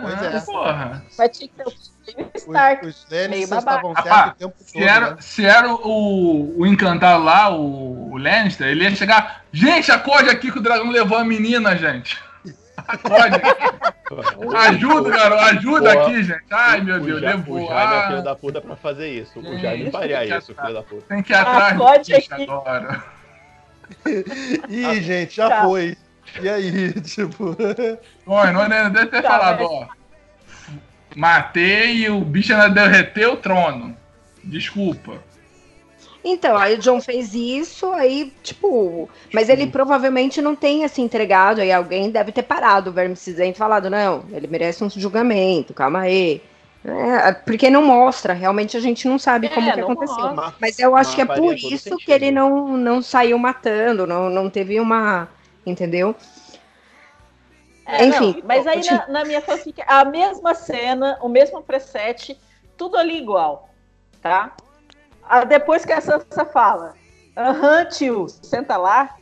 Pois 0.00 0.22
é. 0.22 0.40
Porra. 0.40 1.04
Mas 1.18 1.36
tinha 1.36 1.48
que 1.48 1.54
ter 1.54 1.93
Stark. 2.34 2.86
Os, 2.86 3.04
os 3.04 3.10
Lannisters 3.10 3.58
estavam 3.58 3.94
certos 3.94 4.32
o 4.32 4.34
tempo 4.34 4.54
se 4.58 4.72
todo. 4.72 4.82
Era, 4.82 5.10
né? 5.10 5.16
Se 5.20 5.44
era 5.44 5.74
o, 5.74 6.60
o 6.60 6.66
encantado 6.66 7.24
lá, 7.24 7.50
o, 7.54 8.12
o 8.12 8.16
Lannister, 8.16 8.68
ele 8.68 8.84
ia 8.84 8.94
chegar. 8.94 9.44
Gente, 9.52 9.90
acorde 9.90 10.30
aqui 10.30 10.50
que 10.50 10.58
o 10.58 10.62
dragão 10.62 10.90
levou 10.90 11.18
a 11.18 11.24
menina, 11.24 11.76
gente. 11.76 12.22
Acorde. 12.76 13.40
ajuda, 14.56 15.10
garoto, 15.10 15.42
ajuda 15.42 15.94
Boa. 15.94 16.06
aqui, 16.06 16.22
gente. 16.24 16.44
Ai, 16.50 16.80
meu 16.80 17.00
Deus, 17.00 17.22
o 17.22 17.24
levou. 17.24 17.64
O 17.64 17.66
Jaime 17.68 17.94
é 17.94 18.06
filho 18.08 18.22
da 18.22 18.34
puta 18.34 18.60
pra 18.60 18.76
fazer 18.76 19.08
isso. 19.08 19.40
Gente, 19.40 19.54
o 19.54 19.58
Jaime 19.58 19.90
faria 19.90 20.38
isso, 20.38 20.54
filho 20.54 20.74
da 20.74 20.82
puta. 20.82 21.06
Tem 21.08 21.22
que 21.22 21.32
ir 21.32 21.36
atrás 21.36 21.74
Acorde 21.74 22.14
aqui. 22.14 22.42
agora. 22.42 23.04
Ih, 24.68 25.02
gente, 25.02 25.36
já 25.36 25.48
tá. 25.48 25.62
foi. 25.62 25.96
E 26.40 26.48
aí, 26.48 26.92
tipo. 27.02 27.56
Oi, 28.26 28.50
não, 28.52 28.68
não 28.68 28.90
deve 28.90 29.06
ter 29.06 29.22
tá, 29.22 29.30
falado, 29.30 29.62
mas... 29.62 29.70
ó. 29.70 29.88
Matei 31.14 32.04
e 32.04 32.10
o 32.10 32.20
bicho 32.20 32.52
ainda 32.52 32.68
derreteu 32.68 33.34
o 33.34 33.36
trono. 33.36 33.96
Desculpa. 34.42 35.22
Então, 36.24 36.56
aí 36.56 36.74
o 36.74 36.78
John 36.78 37.02
fez 37.02 37.34
isso, 37.34 37.92
aí, 37.92 38.32
tipo. 38.42 39.08
Mas 39.32 39.50
ele 39.50 39.66
provavelmente 39.66 40.40
não 40.40 40.56
tem 40.56 40.82
assim 40.82 41.02
entregado, 41.02 41.60
aí 41.60 41.70
alguém 41.70 42.10
deve 42.10 42.32
ter 42.32 42.42
parado 42.42 42.88
o 42.88 42.92
Verme 42.92 43.14
Cinzento 43.14 43.56
e 43.56 43.58
falado, 43.58 43.90
não, 43.90 44.24
ele 44.32 44.46
merece 44.46 44.82
um 44.82 44.88
julgamento, 44.88 45.74
calma 45.74 46.00
aí. 46.00 46.40
É, 46.82 47.32
porque 47.32 47.70
não 47.70 47.82
mostra, 47.82 48.34
realmente 48.34 48.76
a 48.76 48.80
gente 48.80 49.08
não 49.08 49.18
sabe 49.18 49.48
como 49.48 49.68
é, 49.68 49.72
que 49.72 49.80
aconteceu. 49.80 50.34
Mostra. 50.34 50.54
Mas 50.58 50.78
eu 50.78 50.96
acho 50.96 51.14
que 51.14 51.22
é 51.22 51.26
por 51.26 51.54
isso 51.54 51.96
que 51.96 52.12
ele 52.12 52.30
não, 52.30 52.76
não 52.76 53.02
saiu 53.02 53.38
matando, 53.38 54.06
não, 54.06 54.30
não 54.30 54.48
teve 54.48 54.80
uma. 54.80 55.28
Entendeu? 55.66 56.14
É, 57.86 58.04
Enfim. 58.06 58.34
Não, 58.38 58.42
mas 58.46 58.66
aí 58.66 58.82
na, 58.84 59.06
na, 59.08 59.24
minha 59.24 59.40
fanfic, 59.40 59.82
a 59.86 60.04
mesma 60.04 60.54
cena, 60.54 61.18
o 61.20 61.28
mesmo 61.28 61.62
preset, 61.62 62.38
tudo 62.76 62.96
ali 62.96 63.18
igual. 63.18 63.68
Tá? 64.22 64.56
Ah, 65.22 65.44
depois 65.44 65.84
que 65.84 65.92
a 65.92 66.00
Sansa 66.00 66.44
fala, 66.44 66.94
aham, 67.36 67.84
tio, 67.86 68.28
senta 68.28 68.76
lá. 68.76 69.16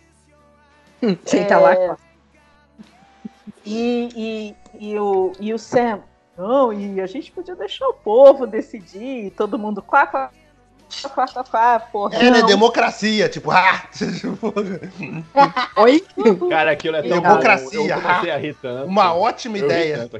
senta 1.24 1.54
é... 1.54 1.58
lá. 1.58 1.96
E, 3.64 4.08
e, 4.16 4.90
e, 4.90 4.98
o, 4.98 5.32
e 5.38 5.52
o 5.52 5.58
Sam, 5.58 6.02
não, 6.36 6.72
e 6.72 7.00
a 7.00 7.06
gente 7.06 7.30
podia 7.30 7.54
deixar 7.54 7.86
o 7.88 7.94
povo 7.94 8.46
decidir, 8.46 9.30
todo 9.32 9.58
mundo 9.58 9.82
quá, 9.82 10.06
quá, 10.06 10.30
quá, 11.14 11.26
quá, 11.26 11.44
quá 11.44 11.80
porra. 11.80 12.16
É, 12.16 12.30
né? 12.30 12.42
Democracia, 12.42 13.28
tipo, 13.28 13.50
ah! 13.50 13.82
Oi? 15.76 16.04
Cara, 16.48 16.72
aquilo 16.72 16.96
é 16.96 17.02
tão 17.02 17.20
Democracia, 17.20 17.96
bom. 18.62 18.84
Uma 18.86 19.14
ótima 19.14 19.58
eu 19.58 19.64
ideia. 19.64 20.10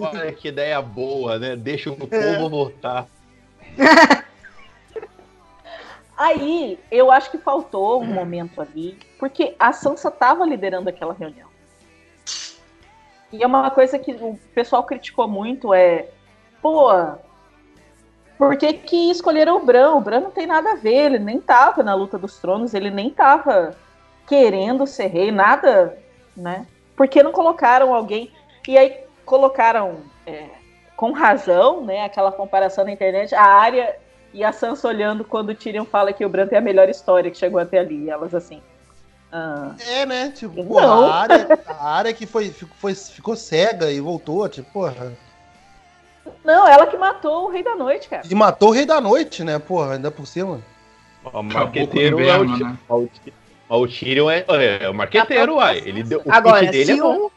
Olha 0.00 0.32
que 0.32 0.48
ideia 0.48 0.80
boa, 0.80 1.38
né? 1.38 1.56
Deixa 1.56 1.90
o 1.90 1.96
povo 1.96 2.14
é. 2.14 2.48
votar. 2.48 3.06
Aí, 6.16 6.78
eu 6.90 7.10
acho 7.10 7.30
que 7.30 7.38
faltou 7.38 8.00
um 8.00 8.06
momento 8.06 8.60
ali, 8.60 8.96
porque 9.18 9.56
a 9.58 9.72
Sansa 9.72 10.08
estava 10.08 10.46
liderando 10.46 10.88
aquela 10.88 11.12
reunião. 11.12 11.48
E 13.32 13.42
é 13.42 13.46
uma 13.46 13.68
coisa 13.70 13.98
que 13.98 14.12
o 14.12 14.38
pessoal 14.54 14.84
criticou 14.84 15.26
muito, 15.26 15.74
é, 15.74 16.06
pô, 16.62 16.88
por 18.44 18.58
que, 18.58 18.74
que 18.74 19.10
escolheram 19.10 19.56
o 19.56 19.64
Bran? 19.64 19.94
O 19.94 20.00
Bran 20.02 20.20
não 20.20 20.30
tem 20.30 20.46
nada 20.46 20.72
a 20.72 20.76
ver, 20.76 21.06
ele 21.06 21.18
nem 21.18 21.40
tava 21.40 21.82
na 21.82 21.94
luta 21.94 22.18
dos 22.18 22.38
tronos, 22.38 22.74
ele 22.74 22.90
nem 22.90 23.08
tava 23.08 23.74
querendo 24.26 24.86
ser 24.86 25.06
rei, 25.06 25.32
nada, 25.32 25.96
né? 26.36 26.66
Por 26.94 27.08
que 27.08 27.22
não 27.22 27.32
colocaram 27.32 27.94
alguém? 27.94 28.30
E 28.68 28.76
aí 28.76 28.98
colocaram, 29.24 30.00
é, 30.26 30.46
com 30.94 31.12
razão, 31.12 31.82
né, 31.84 32.04
aquela 32.04 32.30
comparação 32.30 32.84
na 32.84 32.92
internet, 32.92 33.34
a 33.34 33.44
área 33.44 33.96
e 34.32 34.44
a 34.44 34.52
Sansa 34.52 34.88
olhando 34.88 35.24
quando 35.24 35.48
o 35.50 35.54
Tyrion 35.54 35.86
fala 35.86 36.12
que 36.12 36.24
o 36.24 36.28
Bran 36.28 36.46
é 36.50 36.58
a 36.58 36.60
melhor 36.60 36.90
história 36.90 37.30
que 37.30 37.38
chegou 37.38 37.58
até 37.58 37.78
ali. 37.78 38.04
E 38.04 38.10
elas 38.10 38.34
assim. 38.34 38.60
Ah, 39.32 39.74
é, 39.88 40.04
né? 40.04 40.30
Tipo, 40.30 40.64
porra, 40.64 40.86
a, 40.86 41.14
área, 41.14 41.58
a 41.66 41.90
área 41.90 42.12
que 42.12 42.26
foi, 42.26 42.50
foi, 42.50 42.94
ficou 42.94 43.34
cega 43.36 43.90
e 43.90 44.00
voltou, 44.00 44.46
tipo, 44.50 44.70
porra. 44.70 45.12
Não, 46.44 46.66
ela 46.66 46.86
que 46.86 46.96
matou 46.96 47.46
o 47.46 47.50
Rei 47.50 47.62
da 47.62 47.74
Noite, 47.74 48.08
cara. 48.08 48.22
E 48.28 48.34
matou 48.34 48.70
o 48.70 48.72
Rei 48.72 48.86
da 48.86 49.00
Noite, 49.00 49.44
né? 49.44 49.58
Porra, 49.58 49.94
ainda 49.94 50.10
por 50.10 50.26
cima. 50.26 50.60
O 51.24 51.42
marqueteiro 51.42 52.20
é 52.20 52.38
o, 52.38 52.44
né? 52.44 52.78
o 53.68 53.86
Tyrion 53.86 54.30
é, 54.30 54.44
é, 54.82 54.88
o 54.88 54.94
marqueteiro, 54.94 55.56
uai. 55.56 55.82
Ele 55.84 56.02
deu, 56.02 56.20
o 56.24 56.32
Agora, 56.32 56.66
dele 56.66 56.92
é 56.92 56.96
bom. 56.96 57.26
O, 57.26 57.32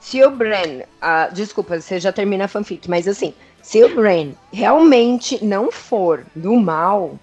se 0.00 0.22
o 0.24 0.30
Bran. 0.30 0.82
Uh, 1.02 1.32
desculpa, 1.32 1.80
você 1.80 1.98
já 1.98 2.12
termina 2.12 2.44
a 2.44 2.48
fanfic, 2.48 2.88
mas 2.88 3.08
assim, 3.08 3.34
se 3.60 3.82
o 3.82 3.94
Bran 3.94 4.32
realmente 4.52 5.44
não 5.44 5.70
for 5.70 6.24
do 6.34 6.54
mal, 6.56 7.18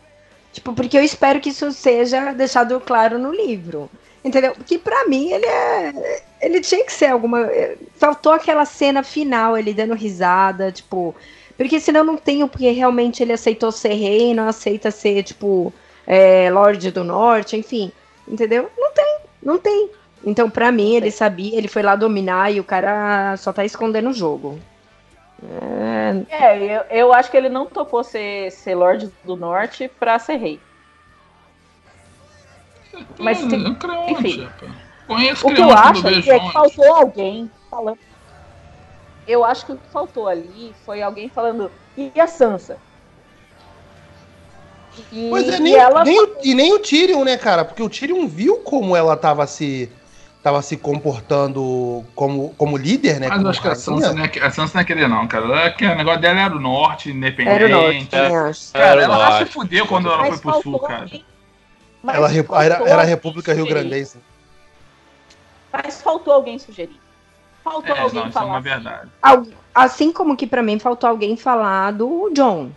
tipo, 0.52 0.74
porque 0.74 0.98
eu 0.98 1.04
espero 1.04 1.40
que 1.40 1.50
isso 1.50 1.72
seja 1.72 2.34
deixado 2.34 2.80
claro 2.80 3.18
no 3.18 3.32
livro. 3.32 3.90
Entendeu? 4.24 4.54
Porque 4.54 4.78
para 4.78 5.08
mim 5.08 5.32
ele 5.32 5.46
é. 5.46 6.24
Ele 6.42 6.62
tinha 6.62 6.84
que 6.86 6.92
ser 6.92 7.08
alguma. 7.08 7.50
Faltou 7.96 8.34
aquela 8.34 8.66
cena 8.66 9.04
final, 9.04 9.58
ele 9.58 9.74
dando 9.74 9.94
risada, 9.94 10.72
tipo. 10.72 11.16
Porque 11.58 11.80
senão 11.80 12.04
não 12.04 12.16
tem 12.16 12.42
o 12.44 12.48
porque 12.48 12.72
realmente 12.72 13.22
ele 13.22 13.34
aceitou 13.34 13.72
ser 13.72 13.94
rei, 13.94 14.34
não 14.34 14.48
aceita 14.48 14.92
ser, 14.92 15.24
tipo, 15.24 15.74
é, 16.08 16.50
Lorde 16.50 16.90
do 16.90 17.04
Norte, 17.04 17.58
enfim. 17.58 17.92
Entendeu? 18.28 18.70
Não 18.78 18.94
tem, 18.94 19.18
não 19.44 19.58
tem. 19.58 19.90
Então, 20.24 20.50
pra 20.50 20.72
mim, 20.72 20.96
ele 20.96 21.12
sabia, 21.12 21.58
ele 21.58 21.68
foi 21.68 21.82
lá 21.82 21.96
dominar 21.96 22.52
e 22.52 22.60
o 22.60 22.64
cara 22.64 23.36
só 23.38 23.52
tá 23.52 23.66
escondendo 23.66 24.10
o 24.10 24.14
jogo. 24.14 24.60
É, 26.30 26.48
é 26.48 26.78
eu, 26.78 26.82
eu 26.90 27.14
acho 27.14 27.32
que 27.32 27.38
ele 27.38 27.50
não 27.50 27.66
topou 27.66 28.04
ser, 28.04 28.52
ser 28.52 28.76
Lorde 28.76 29.12
do 29.24 29.36
Norte 29.36 29.90
pra 30.00 30.20
ser 30.20 30.36
rei. 30.36 30.60
Mas, 33.20 33.42
hum, 33.44 33.76
enfim, 34.10 34.48
Conheço 35.10 35.48
o 35.48 35.54
que 35.54 35.60
eu 35.60 35.72
acho 35.72 36.08
é 36.08 36.22
que 36.22 36.52
faltou 36.52 36.94
alguém 36.94 37.50
falando. 37.70 37.98
Eu 39.28 39.44
acho 39.44 39.66
que 39.66 39.72
o 39.72 39.78
que 39.78 39.90
faltou 39.92 40.28
ali 40.28 40.74
foi 40.86 41.02
alguém 41.02 41.30
falando. 41.30 41.72
E 41.98 42.12
a 42.20 42.28
Sansa? 42.28 42.78
E, 45.12 45.28
pois 45.30 45.48
é, 45.48 45.60
nem, 45.60 45.76
ela... 45.76 46.04
nem 46.04 46.20
o, 46.22 46.36
e 46.44 46.54
nem 46.54 46.74
o 46.74 46.80
Tyrion, 46.80 47.24
né, 47.24 47.38
cara? 47.38 47.66
Porque 47.66 47.82
o 47.82 47.90
Tyrion 47.90 48.28
viu 48.28 48.58
como 48.58 48.96
ela 48.96 49.18
tava 49.18 49.48
se 49.48 49.92
tava 50.44 50.62
se 50.62 50.78
comportando 50.78 52.06
como, 52.16 52.54
como 52.56 52.78
líder, 52.78 53.20
né? 53.20 53.28
Mas 53.28 53.42
eu 53.42 53.50
acho 53.50 53.62
que 53.62 53.68
a 53.68 53.76
Sansa, 53.76 54.14
não 54.14 54.24
é, 54.24 54.32
a 54.42 54.52
Sansa 54.52 54.74
não 54.76 54.82
é 54.82 54.86
querer, 54.86 55.10
não, 55.10 55.28
cara. 55.28 55.66
É 55.66 55.70
que 55.70 55.86
o 55.86 55.96
negócio 55.96 56.22
dela 56.22 56.40
era 56.40 56.56
o 56.56 56.60
norte, 56.60 57.12
independente. 57.12 57.64
Era 57.64 57.68
o 57.68 57.82
norte, 57.82 58.16
é. 58.16 58.80
Cara, 58.80 59.04
ela 59.04 59.18
lá 59.18 59.38
se 59.40 59.46
fudeu 59.46 59.86
quando 59.88 60.10
ela 60.10 60.26
foi 60.26 60.38
pro 60.38 60.62
sul, 60.62 60.80
cara. 60.80 61.08
Ela 62.08 62.30
era, 62.64 62.76
era 62.90 63.02
a 63.02 63.06
República 63.06 63.54
Rio 63.54 63.68
Grandense. 63.68 64.18
Mas 65.72 66.02
faltou 66.02 66.34
alguém 66.34 66.58
sugerir. 66.58 67.00
Faltou 67.64 67.96
é, 67.96 68.00
alguém 68.00 68.24
não, 68.26 68.32
falar. 68.32 68.46
Isso 68.46 68.50
é 68.50 68.52
uma 68.52 68.62
verdade. 68.62 69.12
Assim 69.74 70.12
como 70.12 70.36
que 70.36 70.48
para 70.48 70.64
mim 70.64 70.80
faltou 70.80 71.10
alguém 71.10 71.38
falar 71.38 71.92
do 71.92 72.32
John. 72.34 72.72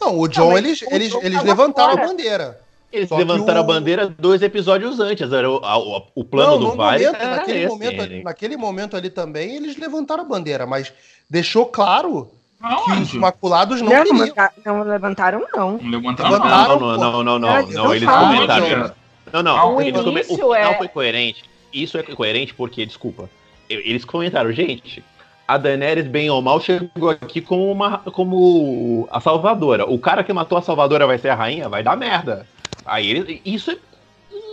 Não, 0.00 0.18
o 0.18 0.28
John, 0.28 0.50
não, 0.50 0.58
eles, 0.58 0.82
eles, 0.90 1.14
eles 1.22 1.42
levantaram 1.42 1.92
fora. 1.92 2.04
a 2.04 2.08
bandeira. 2.08 2.60
Eles 2.92 3.08
Só 3.08 3.16
levantaram 3.16 3.60
o... 3.60 3.64
a 3.64 3.66
bandeira 3.66 4.06
dois 4.06 4.42
episódios 4.42 5.00
antes. 5.00 5.32
Era 5.32 5.48
o, 5.48 5.64
a, 5.64 5.78
o 6.14 6.24
plano 6.24 6.58
não, 6.58 6.70
do 6.70 6.76
Varys. 6.76 7.10
Naquele, 7.12 7.58
esse, 7.60 7.68
momento, 7.68 8.24
naquele 8.24 8.56
momento 8.56 8.96
ali 8.96 9.08
também, 9.08 9.56
eles 9.56 9.78
levantaram 9.78 10.24
a 10.24 10.26
bandeira, 10.26 10.66
mas 10.66 10.92
deixou 11.30 11.66
claro 11.66 12.30
que 12.62 12.92
os 12.92 13.14
maculados 13.14 13.82
não, 13.82 13.90
não 13.90 14.04
queriam. 14.04 14.34
Não 14.64 14.82
levantaram, 14.82 15.46
não. 15.52 15.78
Não 15.78 15.90
levantaram, 15.90 16.32
levantaram 16.32 16.80
não. 16.80 16.96
Não, 16.96 16.96
não, 16.96 17.24
não, 17.24 17.38
não. 17.38 17.66
não, 17.66 17.94
eles 17.94 18.08
comentaram. 18.08 18.92
Não, 19.32 19.42
não. 19.42 19.80
Eles 19.80 20.00
come... 20.00 20.20
o 20.20 20.24
final 20.24 20.54
é... 20.54 20.78
foi 20.78 20.88
coerente. 20.88 21.44
Isso 21.72 21.98
é 21.98 22.02
coerente 22.02 22.54
porque, 22.54 22.84
desculpa, 22.84 23.28
eles 23.68 24.04
comentaram, 24.04 24.52
gente, 24.52 25.02
a 25.48 25.56
Daenerys, 25.56 26.06
bem 26.06 26.30
ou 26.30 26.40
mal, 26.40 26.60
chegou 26.60 27.10
aqui 27.10 27.40
como, 27.40 27.70
uma, 27.70 27.98
como 27.98 29.08
a 29.10 29.20
salvadora. 29.20 29.86
O 29.86 29.98
cara 29.98 30.22
que 30.22 30.32
matou 30.32 30.58
a 30.58 30.62
salvadora 30.62 31.06
vai 31.06 31.18
ser 31.18 31.30
a 31.30 31.34
rainha? 31.34 31.68
Vai 31.68 31.82
dar 31.82 31.96
merda. 31.96 32.46
Aí 32.84 33.10
ele, 33.10 33.42
isso 33.44 33.70
é 33.70 33.76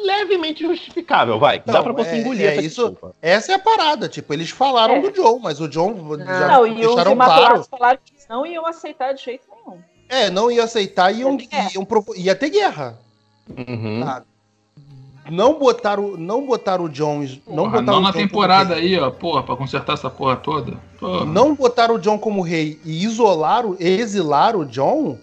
levemente 0.06 0.66
justificável, 0.66 1.40
vai. 1.40 1.62
Não, 1.66 1.74
Dá 1.74 1.84
pra 1.84 1.94
você 1.94 2.12
é, 2.12 2.18
engolir 2.18 2.46
é, 2.46 2.54
essa 2.54 2.62
isso, 2.62 2.90
desculpa. 2.90 3.16
Essa 3.22 3.52
é 3.52 3.56
a 3.56 3.60
parada, 3.60 4.08
tipo, 4.08 4.34
eles 4.34 4.50
falaram 4.50 4.96
é. 4.96 5.02
do 5.02 5.12
John, 5.12 5.40
mas 5.40 5.60
o 5.60 5.68
John 5.68 5.96
já 6.18 6.48
não, 6.48 6.74
deixaram 6.74 7.16
claro. 7.16 7.64
falaram 7.64 8.00
que 8.04 8.14
não 8.30 8.46
iam 8.46 8.66
aceitar 8.66 9.14
de 9.14 9.24
jeito 9.24 9.44
nenhum. 9.50 9.80
É, 10.08 10.30
não 10.30 10.50
ia 10.50 10.64
aceitar 10.64 11.14
e 11.14 11.20
iam, 11.20 11.38
iam, 11.40 11.88
ia 12.16 12.36
ter 12.36 12.50
guerra. 12.50 12.98
Uhum. 13.50 14.04
Ah, 14.04 14.24
não 15.30 15.60
botaram, 15.60 16.18
não 16.18 16.46
botaram 16.46 16.86
o 16.86 16.90
John. 16.90 17.20
Não, 17.48 17.66
porra, 17.66 17.80
botaram 17.80 17.84
não 17.84 18.02
na 18.02 18.14
temporada 18.14 18.76
aí, 18.76 18.98
ó, 19.00 19.12
porra, 19.12 19.44
pra 19.44 19.56
consertar 19.56 19.94
essa 19.94 20.10
porra 20.10 20.36
toda. 20.36 20.78
Porra. 21.00 21.26
Não 21.26 21.54
botaram 21.54 21.96
o 21.96 22.00
John 22.00 22.18
como 22.18 22.42
rei 22.42 22.80
e 22.84 23.04
isolaram, 23.04 23.76
exilaram 23.80 24.62
o 24.62 24.66
John 24.66 25.18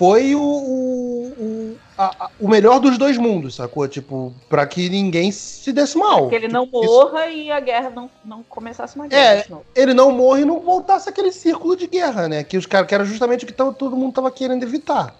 foi 0.00 0.34
o, 0.34 0.40
o, 0.40 1.76
a, 1.98 2.24
a, 2.24 2.30
o 2.40 2.48
melhor 2.48 2.80
dos 2.80 2.96
dois 2.96 3.18
mundos, 3.18 3.56
sacou? 3.56 3.86
Tipo, 3.86 4.32
pra 4.48 4.66
que 4.66 4.88
ninguém 4.88 5.30
se 5.30 5.74
desse 5.74 5.98
mal. 5.98 6.30
Que 6.30 6.36
ele 6.36 6.48
não 6.48 6.64
morra 6.64 7.26
Isso. 7.26 7.36
e 7.36 7.52
a 7.52 7.60
guerra 7.60 7.90
não, 7.90 8.10
não 8.24 8.42
começasse 8.42 8.96
uma 8.96 9.06
guerra. 9.06 9.44
É, 9.46 9.46
ele 9.78 9.92
não 9.92 10.10
morre 10.10 10.40
e 10.40 10.44
não 10.46 10.58
voltasse 10.58 11.06
aquele 11.06 11.30
círculo 11.30 11.76
de 11.76 11.86
guerra, 11.86 12.28
né? 12.28 12.42
Que 12.42 12.56
os 12.56 12.64
caras 12.64 12.88
que 12.88 12.94
era 12.94 13.04
justamente 13.04 13.44
o 13.44 13.46
que 13.46 13.52
tava, 13.52 13.74
todo 13.74 13.94
mundo 13.94 14.14
tava 14.14 14.30
querendo 14.30 14.62
evitar. 14.62 15.14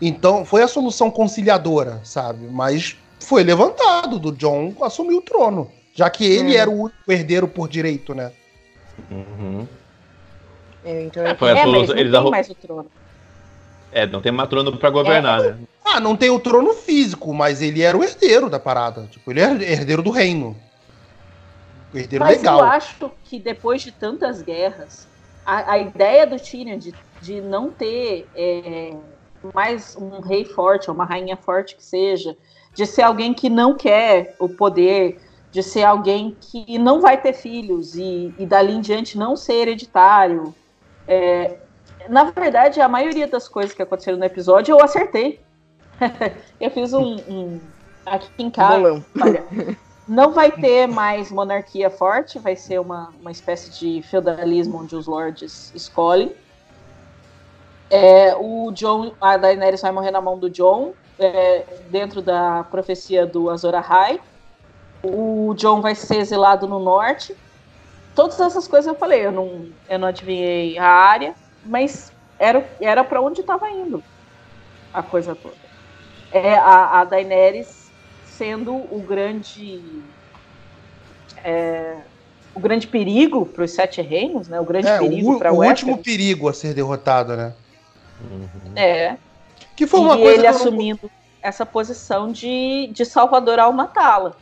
Então, 0.00 0.46
foi 0.46 0.62
a 0.62 0.68
solução 0.68 1.10
conciliadora, 1.10 2.00
sabe? 2.02 2.46
Mas 2.46 2.96
foi 3.20 3.44
levantado 3.44 4.18
do 4.18 4.32
John 4.32 4.72
assumir 4.80 5.16
o 5.16 5.20
trono. 5.20 5.70
Já 5.92 6.08
que 6.08 6.24
ele 6.24 6.56
hum. 6.56 6.58
era 6.58 6.70
o 6.70 6.90
herdeiro 7.06 7.46
por 7.46 7.68
direito, 7.68 8.14
né? 8.14 8.32
Uhum. 9.10 9.68
É, 10.82 11.02
então, 11.02 11.22
é, 11.22 11.34
foi 11.34 11.50
a 11.50 11.58
é, 11.58 11.64
solução. 11.64 11.96
Eles 11.98 12.12
mais 12.30 12.48
o 12.48 12.54
trono. 12.54 12.90
É, 13.96 14.06
não 14.06 14.20
tem 14.20 14.30
matrono 14.30 14.76
pra 14.76 14.90
governar, 14.90 15.42
é, 15.42 15.52
né? 15.52 15.58
Ah, 15.82 15.98
não 15.98 16.14
tem 16.14 16.28
o 16.28 16.38
trono 16.38 16.74
físico, 16.74 17.32
mas 17.32 17.62
ele 17.62 17.80
era 17.80 17.96
o 17.96 18.04
herdeiro 18.04 18.50
da 18.50 18.60
parada. 18.60 19.06
Tipo, 19.06 19.30
ele 19.30 19.40
é 19.40 19.72
herdeiro 19.72 20.02
do 20.02 20.10
reino. 20.10 20.54
herdeiro 21.94 22.22
mas 22.22 22.36
legal. 22.36 22.58
eu 22.58 22.64
acho 22.66 23.10
que 23.24 23.38
depois 23.38 23.80
de 23.80 23.92
tantas 23.92 24.42
guerras, 24.42 25.08
a, 25.46 25.72
a 25.72 25.78
ideia 25.78 26.26
do 26.26 26.38
Tyrion 26.38 26.76
de, 26.76 26.94
de 27.22 27.40
não 27.40 27.70
ter 27.70 28.28
é, 28.34 28.94
mais 29.54 29.96
um 29.96 30.20
rei 30.20 30.44
forte, 30.44 30.90
ou 30.90 30.94
uma 30.94 31.06
rainha 31.06 31.38
forte 31.38 31.74
que 31.74 31.82
seja, 31.82 32.36
de 32.74 32.84
ser 32.84 33.00
alguém 33.00 33.32
que 33.32 33.48
não 33.48 33.74
quer 33.74 34.36
o 34.38 34.46
poder, 34.46 35.22
de 35.50 35.62
ser 35.62 35.84
alguém 35.84 36.36
que 36.38 36.76
não 36.76 37.00
vai 37.00 37.18
ter 37.18 37.32
filhos 37.32 37.94
e, 37.94 38.34
e 38.38 38.44
dali 38.44 38.74
em 38.74 38.80
diante 38.82 39.16
não 39.16 39.34
ser 39.34 39.54
hereditário. 39.54 40.54
É, 41.08 41.60
na 42.08 42.24
verdade, 42.24 42.80
a 42.80 42.88
maioria 42.88 43.26
das 43.26 43.48
coisas 43.48 43.72
que 43.72 43.82
aconteceram 43.82 44.18
no 44.18 44.24
episódio 44.24 44.72
eu 44.72 44.82
acertei. 44.82 45.40
eu 46.60 46.70
fiz 46.70 46.92
um, 46.92 47.16
um, 47.28 47.60
aqui 48.04 48.30
em 48.38 48.50
casa. 48.50 49.04
Olha, 49.20 49.44
não 50.06 50.32
vai 50.32 50.50
ter 50.50 50.86
mais 50.86 51.30
monarquia 51.30 51.90
forte, 51.90 52.38
vai 52.38 52.54
ser 52.54 52.80
uma, 52.80 53.12
uma 53.20 53.30
espécie 53.30 53.70
de 53.78 54.02
feudalismo 54.02 54.82
onde 54.82 54.94
os 54.94 55.06
lords 55.06 55.72
escolhem. 55.74 56.32
É, 57.90 58.34
o 58.34 58.70
John, 58.72 59.12
a 59.20 59.36
Daenerys 59.36 59.80
vai 59.80 59.92
morrer 59.92 60.10
na 60.10 60.20
mão 60.20 60.38
do 60.38 60.50
John, 60.50 60.92
é, 61.18 61.64
dentro 61.88 62.20
da 62.20 62.64
profecia 62.64 63.26
do 63.26 63.48
Azor 63.50 63.74
Ahai. 63.74 64.20
O 65.02 65.54
John 65.56 65.80
vai 65.80 65.94
ser 65.94 66.18
exilado 66.18 66.66
no 66.66 66.78
norte. 66.78 67.36
Todas 68.14 68.40
essas 68.40 68.66
coisas 68.66 68.86
eu 68.86 68.98
falei, 68.98 69.26
eu 69.26 69.30
não, 69.30 69.68
eu 69.88 69.98
não 69.98 70.08
adivinhei 70.08 70.78
a 70.78 70.86
área, 70.86 71.34
mas 71.66 72.12
era 72.38 72.68
era 72.80 73.04
para 73.04 73.20
onde 73.20 73.40
estava 73.40 73.70
indo 73.70 74.02
a 74.92 75.02
coisa 75.02 75.34
toda. 75.34 75.54
É 76.32 76.54
a, 76.54 77.00
a 77.00 77.04
Daenerys 77.04 77.90
sendo 78.26 78.74
o 78.74 79.04
grande 79.06 79.82
é, 81.44 81.96
o 82.54 82.60
grande 82.60 82.86
perigo 82.86 83.44
para 83.44 83.64
os 83.64 83.70
sete 83.70 84.00
reinos, 84.00 84.48
né? 84.48 84.58
O 84.58 84.64
grande 84.64 84.88
é, 84.88 84.98
perigo 84.98 85.38
para 85.38 85.52
o, 85.52 85.58
o 85.58 85.64
último 85.64 85.98
perigo 85.98 86.48
a 86.48 86.54
ser 86.54 86.74
derrotado, 86.74 87.36
né? 87.36 87.52
Uhum. 88.20 88.48
É. 88.74 89.16
Que 89.76 89.86
foi 89.86 90.00
uma 90.00 90.16
e 90.16 90.22
coisa 90.22 90.38
ele 90.38 90.46
assumindo 90.46 91.00
não... 91.02 91.10
essa 91.42 91.66
posição 91.66 92.32
de, 92.32 92.88
de 92.92 93.04
Salvador 93.04 93.58
ao 93.58 93.72
matá-la. 93.72 94.34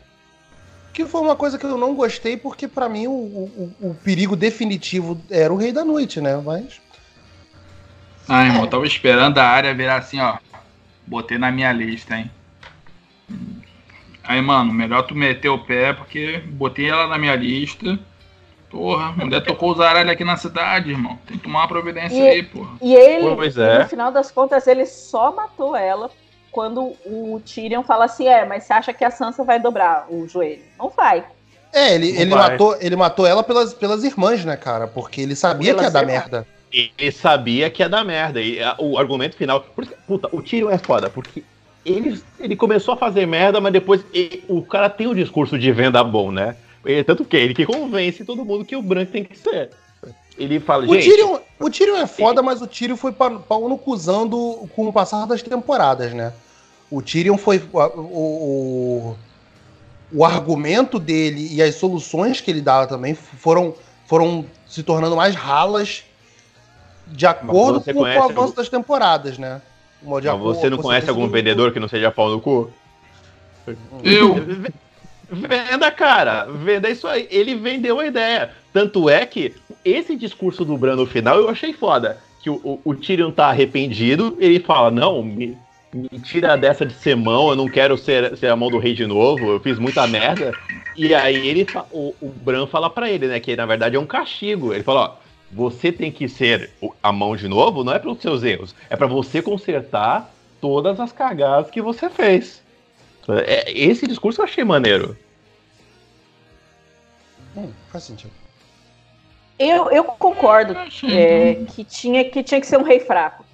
Que 0.93 1.05
foi 1.05 1.21
uma 1.21 1.35
coisa 1.35 1.59
que 1.59 1.67
eu 1.67 1.77
não 1.77 1.93
gostei, 1.93 2.37
porque 2.37 2.69
para 2.69 2.89
mim 2.89 3.09
o, 3.09 3.11
o, 3.11 3.75
o, 3.81 3.95
perigo 3.97 4.37
definitivo 4.37 5.21
era 5.29 5.53
o 5.53 5.57
Rei 5.57 5.73
da 5.73 5.85
Noite, 5.85 6.21
né? 6.21 6.37
Mas. 6.37 6.81
Ah, 8.29 8.45
irmão, 8.47 8.67
tava 8.67 8.87
esperando 8.87 9.39
a 9.39 9.45
área 9.45 9.75
virar 9.75 9.97
assim, 9.97 10.21
ó. 10.21 10.39
Botei 11.07 11.37
na 11.37 11.51
minha 11.51 11.73
lista, 11.73 12.17
hein? 12.17 12.31
Aí, 14.23 14.41
mano, 14.41 14.73
melhor 14.73 15.03
tu 15.03 15.15
meter 15.15 15.51
o 15.51 15.59
pé, 15.59 15.93
porque 15.93 16.43
botei 16.47 16.89
ela 16.89 17.07
na 17.07 17.19
minha 17.19 17.37
lista. 17.37 17.99
Porra, 18.71 19.13
mulher 19.13 19.45
tocou 19.45 19.73
os 19.73 19.81
aralhos 19.81 20.11
aqui 20.11 20.25
na 20.25 20.37
cidade, 20.37 20.91
irmão. 20.91 21.19
Tem 21.27 21.37
que 21.37 21.45
tomar 21.45 21.61
uma 21.61 21.69
providência 21.69 22.17
e, 22.17 22.29
aí, 22.29 22.43
porra. 22.43 22.77
E 22.81 22.95
ele, 22.95 23.35
pois 23.37 23.57
é. 23.57 23.81
no 23.81 23.89
final 23.89 24.11
das 24.11 24.31
contas, 24.31 24.67
ele 24.67 24.87
só 24.87 25.31
matou 25.31 25.77
ela 25.77 26.11
quando 26.51 26.93
o 27.05 27.41
Tyrion 27.45 27.83
fala 27.83 28.07
assim: 28.07 28.27
é, 28.27 28.45
mas 28.45 28.65
você 28.65 28.73
acha 28.73 28.93
que 28.93 29.05
a 29.05 29.11
Sansa 29.11 29.45
vai 29.45 29.61
dobrar 29.61 30.07
o 30.09 30.27
joelho? 30.27 30.63
Não 30.79 30.89
vai. 30.89 31.25
É, 31.73 31.95
ele, 31.95 32.17
ele, 32.17 32.35
matou, 32.35 32.77
ele 32.81 32.97
matou 32.97 33.27
ela 33.27 33.43
pelas, 33.43 33.75
pelas 33.75 34.05
irmãs, 34.05 34.45
né, 34.45 34.57
cara? 34.57 34.87
Porque 34.87 35.21
ele 35.21 35.37
sabia 35.37 35.75
pelas 35.75 35.81
que 35.81 35.87
ia 35.87 35.93
dar 35.93 36.01
irmãs. 36.01 36.31
merda. 36.31 36.47
Ele 36.75 37.13
sabia 37.13 37.71
que 37.71 37.83
ia 37.83 37.89
dar 37.89 38.05
merda. 38.05 38.41
E 38.41 38.61
a, 38.61 38.75
o 38.79 38.99
argumento 38.99 39.37
final. 39.37 39.61
Porque, 39.61 39.95
puta, 40.07 40.29
o 40.33 40.43
Tyrion 40.43 40.71
é 40.71 40.79
foda, 40.79 41.09
porque 41.09 41.45
ele, 41.85 42.21
ele 42.41 42.57
começou 42.57 42.95
a 42.95 42.97
fazer 42.97 43.27
merda, 43.27 43.61
mas 43.61 43.73
depois 43.73 44.05
ele, 44.13 44.43
o 44.49 44.63
cara 44.63 44.91
tem 44.91 45.07
um 45.07 45.15
discurso 45.15 45.59
de 45.59 45.71
venda 45.71 46.03
bom, 46.03 46.33
né? 46.33 46.57
É, 46.85 47.03
tanto 47.03 47.25
que 47.25 47.37
ele 47.37 47.55
que 47.55 47.65
convence 47.65 48.25
todo 48.25 48.45
mundo 48.45 48.65
que 48.65 48.77
o 48.77 48.83
branco 48.83 49.13
tem 49.13 49.25
que 49.25 49.39
ser. 49.39 49.71
Ele 50.37 50.59
fala, 50.59 50.85
o. 50.85 50.89
Tyrion, 50.89 51.39
o 51.61 51.71
Tyrion 51.71 51.97
é 51.97 52.07
foda, 52.07 52.43
mas 52.43 52.61
o 52.61 52.67
Tyrion 52.67 52.97
foi 52.97 53.13
pau 53.13 53.69
no 53.69 53.79
cuzando 53.79 54.69
com 54.75 54.89
o 54.89 54.93
passar 54.93 55.27
das 55.27 55.43
temporadas, 55.43 56.13
né? 56.13 56.33
O 56.91 57.01
Tyrion 57.01 57.39
foi. 57.39 57.63
O, 57.73 57.79
o, 57.79 59.17
o 60.13 60.25
argumento 60.25 60.99
dele 60.99 61.49
e 61.53 61.63
as 61.63 61.77
soluções 61.77 62.41
que 62.41 62.51
ele 62.51 62.61
dava 62.61 62.87
também 62.87 63.15
foram, 63.15 63.75
foram 64.07 64.45
se 64.67 64.83
tornando 64.83 65.17
mais 65.17 65.35
ralas 65.35 66.05
de 67.07 67.27
acordo 67.27 67.81
com 67.81 68.01
o 68.01 68.05
avanço 68.05 68.41
algum... 68.41 68.55
das 68.55 68.69
temporadas, 68.69 69.39
né? 69.39 69.61
Mas 70.03 70.25
você 70.25 70.69
não 70.69 70.79
conhece 70.79 71.09
algum 71.09 71.29
vendedor 71.29 71.73
que 71.73 71.81
não 71.81 71.89
seja 71.89 72.11
pau 72.11 72.29
no 72.29 72.41
cu? 72.41 72.71
Eu! 74.03 74.37
Venda, 75.31 75.91
cara. 75.91 76.45
Venda 76.45 76.91
isso 76.91 77.07
aí. 77.07 77.27
Ele 77.31 77.55
vendeu 77.55 77.99
a 77.99 78.07
ideia. 78.07 78.51
Tanto 78.73 79.09
é 79.09 79.25
que 79.25 79.55
esse 79.85 80.17
discurso 80.17 80.65
do 80.65 80.77
Bran 80.77 80.97
no 80.97 81.07
final 81.07 81.39
eu 81.39 81.49
achei 81.49 81.73
foda. 81.73 82.19
Que 82.43 82.51
o, 82.51 82.57
o, 82.57 82.81
o 82.85 82.95
Tyrion 82.95 83.31
tá 83.31 83.47
arrependido, 83.47 84.37
ele 84.39 84.61
fala, 84.61 84.91
não, 84.91 85.23
me, 85.23 85.57
me 85.95 86.21
tira 86.21 86.57
dessa 86.57 86.85
de 86.85 86.93
ser 86.93 87.17
mão, 87.17 87.49
eu 87.49 87.57
não 87.57 87.69
quero 87.69 87.97
ser, 87.97 88.37
ser 88.37 88.49
a 88.49 88.57
mão 88.57 88.69
do 88.69 88.79
rei 88.79 88.93
de 88.93 89.07
novo, 89.07 89.53
eu 89.53 89.61
fiz 89.61 89.79
muita 89.79 90.07
merda. 90.07 90.53
E 90.95 91.15
aí 91.15 91.49
ele 91.49 91.67
o, 91.91 92.15
o 92.21 92.29
Bran 92.29 92.67
fala 92.67 92.91
para 92.91 93.11
ele, 93.11 93.27
né, 93.27 93.41
que 93.41 93.57
na 93.57 93.65
verdade 93.65 93.97
é 93.97 93.99
um 93.99 94.05
castigo. 94.05 94.75
Ele 94.75 94.83
fala, 94.83 95.01
ó, 95.01 95.24
você 95.55 95.93
tem 95.93 96.11
que 96.11 96.29
ser 96.29 96.71
a 97.03 97.13
mão 97.13 97.37
de 97.37 97.47
novo, 97.47 97.85
não 97.85 97.93
é 97.93 97.99
pelos 97.99 98.21
seus 98.21 98.43
erros, 98.43 98.75
é 98.91 98.97
para 98.97 99.07
você 99.07 99.41
consertar 99.41 100.35
todas 100.61 100.99
as 100.99 101.13
cagadas 101.13 101.71
que 101.71 101.81
você 101.81 102.11
fez. 102.11 102.63
É, 103.29 103.71
esse 103.73 104.07
discurso 104.07 104.41
eu 104.41 104.45
achei 104.45 104.65
maneiro. 104.65 105.17
Hum, 107.57 107.71
faz 107.91 108.05
sentido. 108.05 108.33
Eu, 109.57 109.91
eu 109.91 110.05
concordo 110.05 110.77
é, 110.77 111.55
que, 111.69 111.85
tinha, 111.85 112.29
que 112.29 112.43
tinha 112.43 112.61
que 112.61 112.67
ser 112.67 112.77
um 112.77 112.83
rei 112.83 112.99
fraco. 112.99 113.45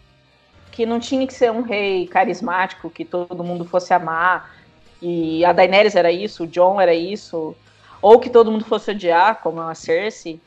Que 0.73 0.87
não 0.87 0.99
tinha 0.99 1.27
que 1.27 1.35
ser 1.35 1.53
um 1.53 1.61
rei 1.61 2.07
carismático, 2.07 2.89
que 2.89 3.05
todo 3.05 3.45
mundo 3.45 3.67
fosse 3.67 3.93
amar. 3.93 4.57
E 5.03 5.45
a 5.45 5.53
Daenerys 5.53 5.95
era 5.95 6.11
isso, 6.11 6.45
o 6.45 6.47
John 6.47 6.81
era 6.81 6.95
isso. 6.95 7.55
Ou 8.01 8.19
que 8.19 8.31
todo 8.31 8.51
mundo 8.51 8.65
fosse 8.65 8.91
odiar, 8.93 9.41
como 9.43 9.61
a 9.61 9.75
Cersei. 9.75 10.41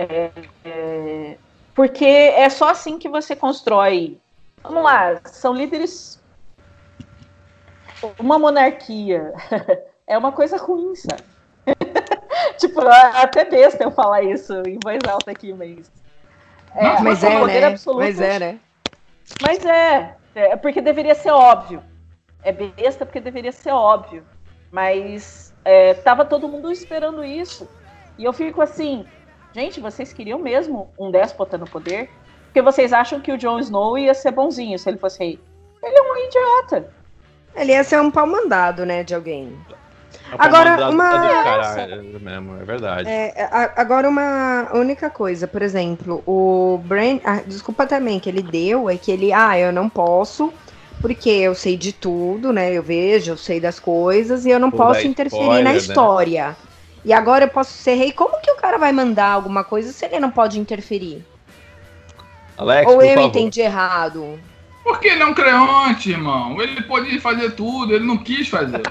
É, 0.00 0.30
é, 0.64 1.36
porque 1.74 2.06
é 2.06 2.48
só 2.48 2.70
assim 2.70 2.98
que 2.98 3.08
você 3.08 3.36
constrói. 3.36 4.18
Vamos 4.62 4.82
lá, 4.82 5.20
são 5.26 5.52
líderes 5.52 6.18
uma 8.18 8.38
monarquia 8.38 9.32
é 10.06 10.16
uma 10.16 10.32
coisa 10.32 10.56
ruim, 10.56 10.94
sabe? 10.94 11.22
tipo, 12.56 12.80
até 12.80 13.44
besta 13.44 13.84
eu 13.84 13.90
falar 13.90 14.22
isso 14.22 14.54
em 14.66 14.78
voz 14.78 15.04
alta 15.06 15.30
aqui, 15.30 15.52
mas. 15.52 15.90
É, 16.74 17.00
mas 17.00 17.22
é, 17.22 17.44
né? 17.44 17.64
Absoluto, 17.64 17.98
mas 18.00 18.20
é, 18.20 18.38
né? 18.38 18.60
Mas 19.40 19.64
é, 19.66 20.16
é 20.34 20.56
porque 20.56 20.80
deveria 20.80 21.14
ser 21.14 21.30
óbvio. 21.30 21.82
É 22.42 22.52
besta 22.52 23.04
porque 23.04 23.20
deveria 23.20 23.52
ser 23.52 23.72
óbvio. 23.72 24.24
Mas 24.70 25.52
é, 25.64 25.94
tava 25.94 26.24
todo 26.24 26.48
mundo 26.48 26.72
esperando 26.72 27.22
isso. 27.22 27.68
E 28.16 28.24
eu 28.24 28.32
fico 28.32 28.62
assim, 28.62 29.06
gente, 29.52 29.80
vocês 29.80 30.12
queriam 30.12 30.38
mesmo 30.38 30.90
um 30.98 31.10
déspota 31.10 31.58
no 31.58 31.66
poder? 31.68 32.10
Porque 32.46 32.62
vocês 32.62 32.92
acham 32.92 33.20
que 33.20 33.32
o 33.32 33.38
Jon 33.38 33.60
Snow 33.60 33.96
ia 33.96 34.14
ser 34.14 34.32
bonzinho 34.32 34.78
se 34.78 34.88
ele 34.88 34.98
fosse 34.98 35.18
rei. 35.18 35.38
Ele 35.82 35.96
é 35.96 36.02
um 36.02 36.16
idiota. 36.26 36.90
Ele 37.54 37.72
ia 37.72 37.84
ser 37.84 38.00
um 38.00 38.10
pau 38.10 38.26
mandado, 38.26 38.84
né, 38.84 39.02
de 39.02 39.14
alguém. 39.14 39.56
É 40.32 40.36
agora, 40.38 40.90
uma. 40.90 41.26
É 41.78 41.96
mesmo, 41.96 42.56
é 42.60 42.64
verdade. 42.64 43.08
É, 43.08 43.48
agora, 43.76 44.08
uma 44.08 44.68
única 44.74 45.10
coisa, 45.10 45.46
por 45.46 45.62
exemplo, 45.62 46.22
o 46.26 46.78
Brand. 46.84 47.20
Ah, 47.24 47.40
desculpa 47.44 47.86
também, 47.86 48.20
que 48.20 48.28
ele 48.28 48.42
deu 48.42 48.88
é 48.88 48.96
que 48.96 49.10
ele. 49.10 49.32
Ah, 49.32 49.58
eu 49.58 49.72
não 49.72 49.88
posso, 49.88 50.52
porque 51.00 51.30
eu 51.30 51.54
sei 51.54 51.76
de 51.76 51.92
tudo, 51.92 52.52
né? 52.52 52.72
Eu 52.72 52.82
vejo, 52.82 53.32
eu 53.32 53.36
sei 53.36 53.60
das 53.60 53.80
coisas, 53.80 54.46
e 54.46 54.50
eu 54.50 54.58
não 54.58 54.70
Pô, 54.70 54.78
posso 54.78 55.06
interferir 55.06 55.42
spoiler, 55.42 55.64
na 55.64 55.70
né? 55.72 55.76
história. 55.76 56.48
Né? 56.48 56.56
E 57.04 57.12
agora 57.12 57.44
eu 57.44 57.48
posso 57.48 57.72
ser 57.72 57.94
rei. 57.94 58.12
Como 58.12 58.40
que 58.40 58.50
o 58.50 58.56
cara 58.56 58.78
vai 58.78 58.92
mandar 58.92 59.28
alguma 59.28 59.64
coisa 59.64 59.92
se 59.92 60.04
ele 60.04 60.20
não 60.20 60.30
pode 60.30 60.58
interferir? 60.60 61.24
Alex, 62.58 62.90
Ou 62.90 63.02
eu 63.02 63.14
favor. 63.14 63.28
entendi 63.28 63.60
errado? 63.60 64.38
Porque 64.84 65.08
ele 65.08 65.22
é 65.22 65.26
um 65.26 65.34
creonte, 65.34 66.10
irmão. 66.10 66.60
Ele 66.60 66.82
podia 66.82 67.20
fazer 67.20 67.52
tudo, 67.52 67.94
ele 67.94 68.04
não 68.04 68.18
quis 68.18 68.48
fazer. 68.48 68.82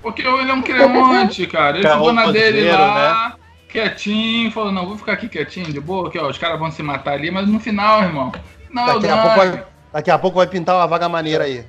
Porque 0.00 0.22
ele 0.22 0.50
é 0.50 0.54
um 0.54 0.62
creonte, 0.62 1.46
cara. 1.46 1.78
Ele 1.78 1.88
ficou 1.88 2.12
na 2.12 2.30
dele 2.30 2.70
lá, 2.70 3.28
né? 3.28 3.46
quietinho, 3.68 4.50
falou, 4.50 4.72
não, 4.72 4.86
vou 4.86 4.96
ficar 4.96 5.12
aqui 5.12 5.28
quietinho, 5.28 5.72
de 5.72 5.80
boa, 5.80 6.10
que 6.10 6.18
ó, 6.18 6.28
os 6.30 6.38
caras 6.38 6.58
vão 6.58 6.70
se 6.70 6.82
matar 6.82 7.12
ali, 7.12 7.30
mas 7.30 7.46
no 7.46 7.60
final, 7.60 8.02
irmão. 8.02 8.32
Não, 8.70 8.86
daqui, 8.86 9.08
a 9.08 9.22
pouco 9.22 9.36
vai, 9.36 9.64
daqui 9.92 10.10
a 10.10 10.18
pouco 10.18 10.36
vai 10.38 10.46
pintar 10.46 10.76
uma 10.76 10.86
vaga 10.86 11.08
maneira 11.08 11.44
aí. 11.44 11.64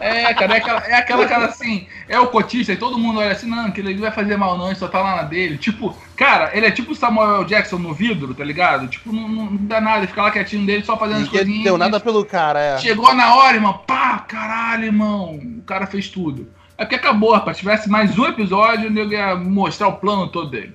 É, 0.00 0.32
cara, 0.34 0.54
é 0.54 0.58
aquela, 0.58 0.86
é 0.86 0.94
aquela 0.94 1.26
cara 1.26 1.46
assim, 1.46 1.86
é 2.08 2.18
o 2.18 2.28
cotista 2.28 2.72
e 2.72 2.76
todo 2.76 2.98
mundo 2.98 3.18
olha 3.18 3.32
assim, 3.32 3.48
não, 3.48 3.70
que 3.70 3.80
ele 3.80 3.94
não 3.94 4.02
vai 4.02 4.12
fazer 4.12 4.36
mal 4.36 4.56
não, 4.56 4.66
ele 4.66 4.76
só 4.76 4.88
tá 4.88 5.00
lá 5.00 5.16
na 5.16 5.22
dele. 5.22 5.58
Tipo, 5.58 5.96
cara, 6.16 6.50
ele 6.56 6.66
é 6.66 6.70
tipo 6.70 6.92
o 6.92 6.94
Samuel 6.94 7.44
Jackson 7.44 7.78
no 7.78 7.92
vidro, 7.92 8.34
tá 8.34 8.44
ligado? 8.44 8.86
Tipo, 8.88 9.12
não, 9.12 9.28
não 9.28 9.56
dá 9.56 9.80
nada, 9.80 9.98
ele 9.98 10.06
fica 10.06 10.22
lá 10.22 10.30
quietinho 10.30 10.66
dele 10.66 10.84
só 10.84 10.96
fazendo 10.96 11.22
as 11.22 11.28
coisinhas. 11.28 11.58
Não 11.58 11.64
deu 11.64 11.78
nada 11.78 11.98
pelo 11.98 12.24
cara, 12.24 12.60
é. 12.60 12.78
Chegou 12.78 13.12
na 13.14 13.34
hora, 13.34 13.56
irmão, 13.56 13.82
pá, 13.86 14.18
caralho, 14.20 14.84
irmão, 14.84 15.34
o 15.34 15.62
cara 15.62 15.86
fez 15.86 16.08
tudo. 16.08 16.48
É 16.76 16.84
porque 16.84 16.94
acabou, 16.94 17.32
rapaz, 17.32 17.56
se 17.56 17.62
tivesse 17.62 17.90
mais 17.90 18.16
um 18.16 18.24
episódio, 18.26 18.96
eu 18.96 19.10
ia 19.10 19.34
mostrar 19.34 19.88
o 19.88 19.96
plano 19.96 20.28
todo 20.28 20.50
dele. 20.50 20.74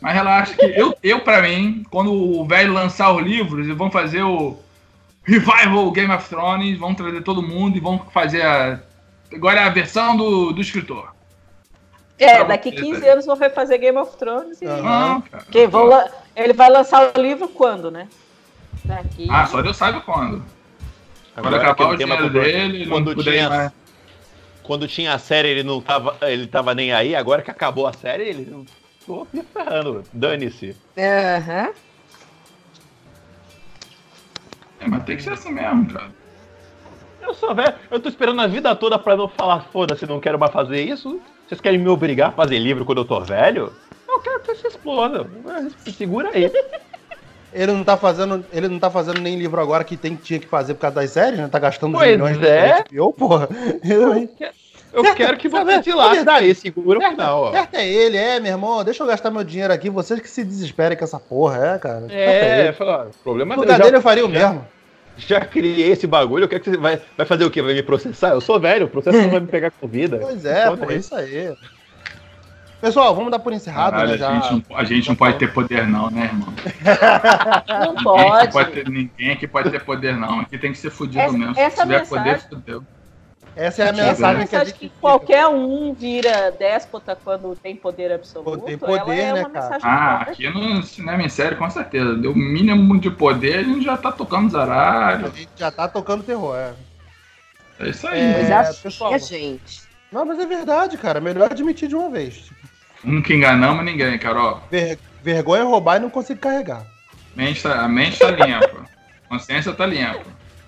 Mas 0.00 0.14
relaxa 0.14 0.54
que 0.54 0.66
eu, 0.66 0.96
eu 1.00 1.20
pra 1.20 1.40
mim, 1.42 1.84
quando 1.88 2.12
o 2.12 2.44
velho 2.44 2.72
lançar 2.72 3.12
os 3.12 3.22
livros 3.22 3.68
e 3.68 3.72
vão 3.72 3.88
fazer 3.88 4.24
o 4.24 4.58
Revival 5.24 5.90
Game 5.92 6.12
of 6.12 6.28
Thrones, 6.28 6.78
vão 6.78 6.94
trazer 6.94 7.22
todo 7.22 7.42
mundo 7.42 7.76
e 7.76 7.80
vão 7.80 7.98
fazer 8.12 8.42
a. 8.42 8.80
Agora 9.32 9.60
é 9.60 9.64
a 9.64 9.70
versão 9.70 10.16
do, 10.16 10.52
do 10.52 10.60
escritor. 10.60 11.14
É, 12.18 12.44
daqui 12.44 12.70
15 12.70 13.08
anos 13.08 13.26
vão 13.26 13.36
fazer 13.36 13.78
Game 13.78 13.98
of 13.98 14.16
Thrones 14.16 14.60
e. 14.60 14.66
Uhum. 14.66 15.22
Que 15.50 15.66
vão 15.66 15.86
la... 15.86 16.08
Ele 16.36 16.52
vai 16.52 16.70
lançar 16.70 17.12
o 17.16 17.20
livro 17.20 17.48
quando, 17.48 17.90
né? 17.90 18.08
Daqui... 18.84 19.26
Ah, 19.30 19.46
só 19.46 19.62
Deus 19.62 19.76
sabe 19.76 20.00
quando. 20.00 20.44
Agora, 21.36 21.58
quando 21.58 21.70
acabar 21.70 21.92
o 21.92 21.96
dinheiro 21.96 22.30
dele, 22.30 22.86
quando 22.86 23.22
tinha, 23.22 23.48
mais... 23.48 23.72
quando 24.62 24.88
tinha 24.88 25.14
a 25.14 25.18
série, 25.18 25.48
ele 25.48 25.62
não 25.62 25.80
tava, 25.80 26.16
ele 26.22 26.46
tava 26.46 26.74
nem 26.74 26.92
aí. 26.92 27.14
Agora 27.14 27.42
que 27.42 27.50
acabou 27.50 27.86
a 27.86 27.92
série, 27.92 28.24
ele 28.24 28.66
tô 29.06 29.26
me 29.32 29.42
ferrando. 29.42 30.04
Dane-se. 30.12 30.76
Aham. 30.96 31.66
Uhum. 31.66 31.91
É, 34.82 34.88
mas 34.88 35.04
tem 35.04 35.16
que 35.16 35.22
ser 35.22 35.32
assim 35.32 35.52
mesmo, 35.52 35.86
cara. 35.86 36.10
Eu 37.20 37.34
sou 37.34 37.54
velho, 37.54 37.74
eu 37.90 38.00
tô 38.00 38.08
esperando 38.08 38.40
a 38.40 38.46
vida 38.48 38.74
toda 38.74 38.98
pra 38.98 39.16
não 39.16 39.28
falar, 39.28 39.60
foda-se, 39.72 40.06
não 40.06 40.18
quero 40.18 40.38
mais 40.38 40.52
fazer 40.52 40.82
isso. 40.82 41.20
Vocês 41.46 41.60
querem 41.60 41.78
me 41.78 41.88
obrigar 41.88 42.30
a 42.30 42.32
fazer 42.32 42.58
livro 42.58 42.84
quando 42.84 42.98
eu 42.98 43.04
tô 43.04 43.20
velho? 43.20 43.72
Eu 44.08 44.20
quero 44.20 44.40
que 44.40 44.54
você 44.54 44.68
exploda. 44.68 45.26
Segura 45.96 46.30
aí. 46.34 46.50
Ele 47.52 47.72
não 47.72 47.84
tá 47.84 47.98
fazendo, 47.98 48.42
ele 48.50 48.66
não 48.66 48.78
tá 48.78 48.90
fazendo 48.90 49.20
nem 49.20 49.38
livro 49.38 49.60
agora 49.60 49.84
que 49.84 49.94
tem, 49.94 50.16
tinha 50.16 50.40
que 50.40 50.46
fazer 50.46 50.72
por 50.72 50.80
causa 50.80 50.94
das 50.94 51.10
séries, 51.10 51.38
né? 51.38 51.48
Tá 51.48 51.58
gastando 51.58 51.98
pois 51.98 52.10
milhões 52.10 52.42
é. 52.42 52.82
de 52.82 52.96
HBO, 52.96 53.12
porra. 53.12 53.46
Eu, 53.84 54.26
eu 54.92 55.14
quero 55.14 55.36
que 55.36 55.48
você 55.48 55.82
se 55.82 55.92
lasque 55.92 56.28
aí, 56.28 56.54
segura 56.54 56.98
o 56.98 57.02
final, 57.02 57.42
ó. 57.44 57.52
Certo 57.52 57.74
é 57.74 57.88
ele, 57.88 58.16
é, 58.16 58.38
meu 58.38 58.52
irmão, 58.52 58.84
deixa 58.84 59.02
eu 59.02 59.06
gastar 59.06 59.30
meu 59.30 59.42
dinheiro 59.42 59.72
aqui, 59.72 59.88
vocês 59.88 60.20
que 60.20 60.28
se 60.28 60.44
desesperem 60.44 60.96
com 60.96 61.04
essa 61.04 61.18
porra, 61.18 61.74
é, 61.74 61.78
cara. 61.78 62.06
É, 62.10 62.66
é 62.68 62.72
fala, 62.72 63.10
problema 63.22 63.56
dele. 63.56 63.78
dele 63.78 63.96
eu 63.96 64.02
faria 64.02 64.24
o 64.24 64.28
mesmo. 64.28 64.66
Já 65.16 65.40
criei 65.40 65.90
esse 65.90 66.06
bagulho, 66.06 66.44
eu 66.44 66.48
quero 66.48 66.62
que 66.62 66.70
você 66.70 66.76
vai, 66.76 67.00
vai 67.16 67.26
fazer 67.26 67.44
o 67.44 67.50
quê? 67.50 67.60
Vai 67.60 67.74
me 67.74 67.82
processar? 67.82 68.30
Eu 68.30 68.40
sou 68.40 68.58
velho, 68.58 68.86
o 68.86 68.88
processo 68.88 69.18
não 69.18 69.30
vai 69.30 69.40
me 69.40 69.46
pegar 69.46 69.70
com 69.70 69.86
vida. 69.86 70.18
Pois 70.22 70.44
é, 70.44 70.74
pô, 70.74 70.90
é 70.90 70.96
isso 70.96 71.14
aí. 71.14 71.54
Pessoal, 72.80 73.14
vamos 73.14 73.30
dar 73.30 73.38
por 73.38 73.52
encerrado, 73.52 73.92
Caralho, 73.92 74.10
né? 74.10 74.18
Já... 74.18 74.28
A 74.28 74.40
gente 74.40 74.52
não, 74.68 74.76
a 74.76 74.84
gente 74.84 75.08
não 75.08 75.14
pode 75.14 75.38
ter 75.38 75.52
poder, 75.52 75.86
não, 75.86 76.10
né, 76.10 76.24
irmão? 76.24 76.52
Não 77.86 77.94
pode. 78.02 78.52
pode 78.52 78.72
ter, 78.72 78.88
ninguém 78.88 79.30
aqui 79.30 79.46
pode 79.46 79.70
ter 79.70 79.84
poder, 79.84 80.16
não. 80.16 80.40
Aqui 80.40 80.58
tem 80.58 80.72
que 80.72 80.78
ser 80.78 80.90
fudido 80.90 81.20
essa, 81.20 81.38
mesmo. 81.38 81.54
Essa 81.56 81.76
Se 81.76 81.82
tiver 81.82 81.98
mensagem... 82.00 82.24
poder, 82.24 82.48
fudeu. 82.48 82.84
Essa 83.54 83.84
é 83.84 83.88
a 83.90 83.92
mensagem 83.92 84.46
que 84.46 84.56
a 84.56 84.64
gente. 84.64 84.78
Que 84.78 84.88
qualquer 85.00 85.46
um 85.46 85.92
vira 85.92 86.50
déspota 86.50 87.16
quando 87.22 87.54
tem 87.54 87.76
poder 87.76 88.12
absoluto. 88.12 88.64
Tem 88.64 88.78
poder, 88.78 89.18
é 89.18 89.32
né, 89.34 89.44
cara? 89.44 89.78
Ah, 89.82 90.22
aqui 90.22 90.48
no 90.48 90.82
cinema 90.82 91.22
em 91.22 91.28
série, 91.28 91.56
com 91.56 91.68
certeza. 91.68 92.14
Deu 92.14 92.32
o 92.32 92.36
mínimo 92.36 92.98
de 92.98 93.10
poder, 93.10 93.58
a 93.58 93.62
gente 93.62 93.84
já 93.84 93.96
tá 93.96 94.10
tocando 94.10 94.50
zaralho. 94.50 95.26
A 95.26 95.30
gente 95.30 95.50
já 95.56 95.70
tá 95.70 95.86
tocando 95.86 96.22
terror, 96.22 96.56
é. 96.56 96.72
É 97.80 97.88
isso 97.88 98.06
aí. 98.06 98.20
É, 98.20 98.48
mas 98.48 98.78
pessoal, 98.78 99.18
gente. 99.18 99.82
Não, 100.10 100.24
mas 100.24 100.38
é 100.38 100.46
verdade, 100.46 100.96
cara. 100.96 101.20
Melhor 101.20 101.50
admitir 101.50 101.88
de 101.88 101.96
uma 101.96 102.08
vez. 102.10 102.50
Nunca 103.02 103.32
enganamos 103.32 103.84
ninguém, 103.84 104.18
Carol. 104.18 104.62
Ver, 104.70 104.98
vergonha 105.22 105.62
é 105.62 105.64
roubar 105.64 105.96
e 105.96 106.00
não 106.00 106.10
consigo 106.10 106.40
carregar. 106.40 106.86
Mente 107.34 107.62
tá, 107.62 107.82
a 107.82 107.88
mente 107.88 108.18
tá 108.18 108.30
limpa. 108.30 108.84
Consciência 109.28 109.72
tá 109.72 109.86
limpa. 109.86 110.22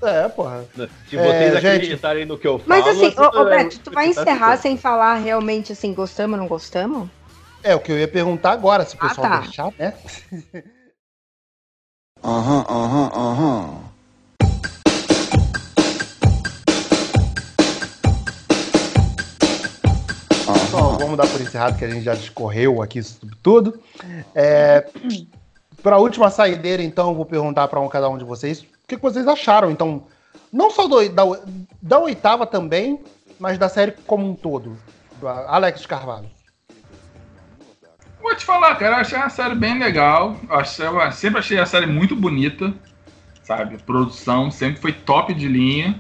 É, 0.07 0.29
porra. 0.29 0.65
Se 0.75 1.17
vocês 1.17 1.55
é, 1.55 1.57
acreditarem 1.57 2.23
gente... 2.23 2.29
no 2.29 2.39
que 2.39 2.47
eu 2.47 2.59
falo. 2.59 2.69
Mas 2.69 2.87
assim, 2.87 3.15
ô, 3.19 3.41
ô 3.41 3.45
Beto, 3.47 3.81
tu 3.81 3.91
vai 3.91 4.09
encerrar 4.09 4.59
sem 4.59 4.77
falar 4.77 5.15
realmente 5.15 5.73
assim, 5.73 5.95
gostamos 5.95 6.35
ou 6.35 6.43
não 6.43 6.49
gostamos? 6.49 7.09
É, 7.63 7.75
o 7.75 7.81
que 7.81 7.91
eu 7.91 7.99
ia 7.99 8.07
perguntar 8.07 8.53
agora, 8.53 8.85
se 8.85 8.95
o 8.95 8.99
ah, 9.01 9.09
pessoal 9.09 9.27
ah, 9.27 9.31
tá. 9.31 9.41
deixar, 9.41 9.73
né? 9.79 9.95
Aham, 12.23 12.65
aham, 12.71 13.11
aham. 13.15 13.81
Pessoal, 20.47 20.99
vamos 20.99 21.19
dar 21.19 21.27
por 21.27 21.39
encerrado 21.39 21.79
que 21.79 21.85
a 21.85 21.91
gente 21.91 22.03
já 22.03 22.15
discorreu 22.15 22.81
aqui 22.81 23.03
sobre 23.03 23.37
tudo. 23.43 23.79
É, 24.35 24.89
para 25.83 25.97
a 25.97 25.99
última 25.99 26.31
saideira, 26.31 26.83
então, 26.83 27.11
eu 27.11 27.15
vou 27.15 27.27
perguntar 27.27 27.69
para 27.69 27.79
um, 27.79 27.89
cada 27.91 28.09
um 28.09 28.17
de 28.17 28.25
vocês 28.25 28.65
o 28.85 28.89
que, 28.89 28.97
vocês 28.97 29.27
acharam, 29.27 29.71
então, 29.71 30.07
não 30.53 30.71
só 30.71 30.87
do, 30.87 31.09
da, 31.09 31.23
da 31.81 31.99
oitava 31.99 32.47
também, 32.47 33.03
mas 33.39 33.57
da 33.57 33.69
série 33.69 33.93
como 34.07 34.29
um 34.29 34.35
todo. 34.35 34.77
Do 35.19 35.27
Alex 35.27 35.87
Carvalho. 35.87 36.31
Vou 38.21 38.35
te 38.35 38.45
falar, 38.45 38.75
cara, 38.77 38.97
eu 38.97 39.01
achei 39.01 39.19
uma 39.19 39.31
série 39.31 39.55
bem 39.55 39.79
legal. 39.79 40.37
Eu 40.49 40.57
achei, 40.57 40.87
eu 40.87 41.13
sempre 41.13 41.39
achei 41.39 41.59
a 41.59 41.67
série 41.67 41.87
muito 41.87 42.15
bonita, 42.15 42.75
sabe? 43.43 43.77
A 43.77 43.79
produção 43.79 44.51
sempre 44.51 44.81
foi 44.81 44.93
top 44.93 45.33
de 45.33 45.49
linha. 45.49 45.99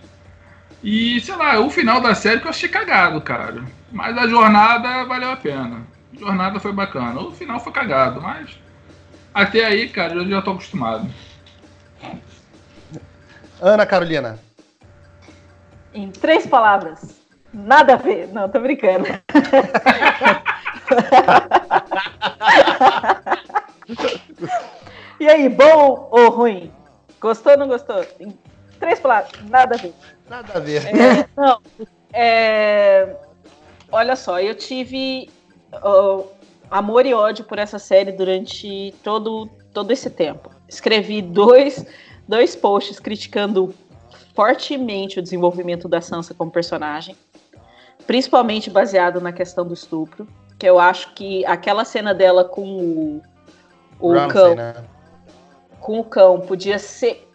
E, 0.82 1.20
sei 1.22 1.36
lá, 1.36 1.58
o 1.60 1.70
final 1.70 2.00
da 2.00 2.14
série 2.14 2.40
que 2.40 2.46
eu 2.46 2.50
achei 2.50 2.68
cagado, 2.68 3.20
cara. 3.22 3.64
Mas 3.90 4.16
a 4.18 4.26
jornada 4.26 5.04
valeu 5.04 5.30
a 5.30 5.36
pena. 5.36 5.86
A 6.14 6.18
jornada 6.18 6.60
foi 6.60 6.72
bacana. 6.72 7.18
O 7.20 7.32
final 7.32 7.58
foi 7.60 7.72
cagado, 7.72 8.20
mas 8.20 8.58
até 9.32 9.64
aí, 9.64 9.88
cara, 9.88 10.14
eu 10.14 10.28
já 10.28 10.42
tô 10.42 10.52
acostumado. 10.52 11.08
Ana 13.64 13.86
Carolina. 13.86 14.38
Em 15.94 16.10
três 16.10 16.46
palavras. 16.46 17.18
Nada 17.50 17.94
a 17.94 17.96
ver. 17.96 18.28
Não, 18.28 18.46
tô 18.46 18.60
brincando. 18.60 19.06
e 25.18 25.26
aí, 25.26 25.48
bom 25.48 26.10
ou 26.10 26.28
ruim? 26.28 26.70
Gostou 27.18 27.52
ou 27.52 27.58
não 27.58 27.66
gostou? 27.66 28.04
Em 28.20 28.38
três 28.78 29.00
palavras. 29.00 29.32
Nada 29.48 29.76
a 29.76 29.78
ver. 29.78 29.94
Nada 30.28 30.52
a 30.54 30.58
ver. 30.60 30.82
É, 30.86 31.26
não. 31.34 31.58
É, 32.12 33.16
olha 33.90 34.14
só, 34.14 34.38
eu 34.40 34.54
tive 34.54 35.30
uh, 35.72 36.28
amor 36.70 37.06
e 37.06 37.14
ódio 37.14 37.46
por 37.46 37.58
essa 37.58 37.78
série 37.78 38.12
durante 38.12 38.94
todo, 39.02 39.48
todo 39.72 39.90
esse 39.90 40.10
tempo. 40.10 40.50
Escrevi 40.68 41.22
dois 41.22 41.86
dois 42.26 42.56
posts 42.56 42.98
criticando 42.98 43.74
fortemente 44.34 45.18
o 45.18 45.22
desenvolvimento 45.22 45.88
da 45.88 46.00
Sansa 46.00 46.34
como 46.34 46.50
personagem, 46.50 47.16
principalmente 48.06 48.68
baseado 48.68 49.20
na 49.20 49.32
questão 49.32 49.66
do 49.66 49.74
estupro, 49.74 50.26
que 50.58 50.68
eu 50.68 50.78
acho 50.78 51.14
que 51.14 51.44
aquela 51.46 51.84
cena 51.84 52.12
dela 52.12 52.44
com 52.44 52.62
o, 52.62 53.22
o 53.98 54.12
Ramsey, 54.12 54.28
cão, 54.28 54.54
né? 54.54 54.84
com 55.80 56.00
o 56.00 56.04
cão 56.04 56.40
podia 56.40 56.78
ser 56.78 57.28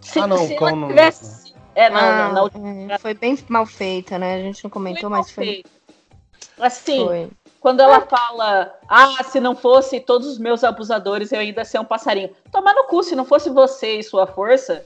se, 0.00 0.18
ah, 0.18 0.26
não, 0.26 0.44
o 0.44 0.56
cão 0.56 0.76
não. 0.76 0.88
Tivesse, 0.88 1.54
é, 1.74 1.88
não, 1.88 1.98
ah, 1.98 2.32
não, 2.32 2.50
não, 2.86 2.98
foi 2.98 3.14
bem 3.14 3.38
mal 3.48 3.64
feita, 3.64 4.18
né? 4.18 4.36
A 4.36 4.40
gente 4.40 4.64
não 4.64 4.70
comentou, 4.70 5.08
foi 5.08 5.18
mas 5.18 5.30
foi. 5.30 5.44
Feito. 5.44 5.70
Assim, 6.58 7.04
foi. 7.04 7.30
Quando 7.62 7.78
ela 7.78 8.00
fala, 8.00 8.76
ah, 8.88 9.22
se 9.22 9.38
não 9.38 9.54
fosse 9.54 10.00
todos 10.00 10.26
os 10.26 10.36
meus 10.36 10.64
abusadores, 10.64 11.30
eu 11.30 11.38
ainda 11.38 11.64
seria 11.64 11.80
um 11.80 11.84
passarinho. 11.84 12.34
Tomar 12.50 12.74
no 12.74 12.84
cu, 12.88 13.04
se 13.04 13.14
não 13.14 13.24
fosse 13.24 13.48
você 13.48 14.00
e 14.00 14.02
sua 14.02 14.26
força, 14.26 14.84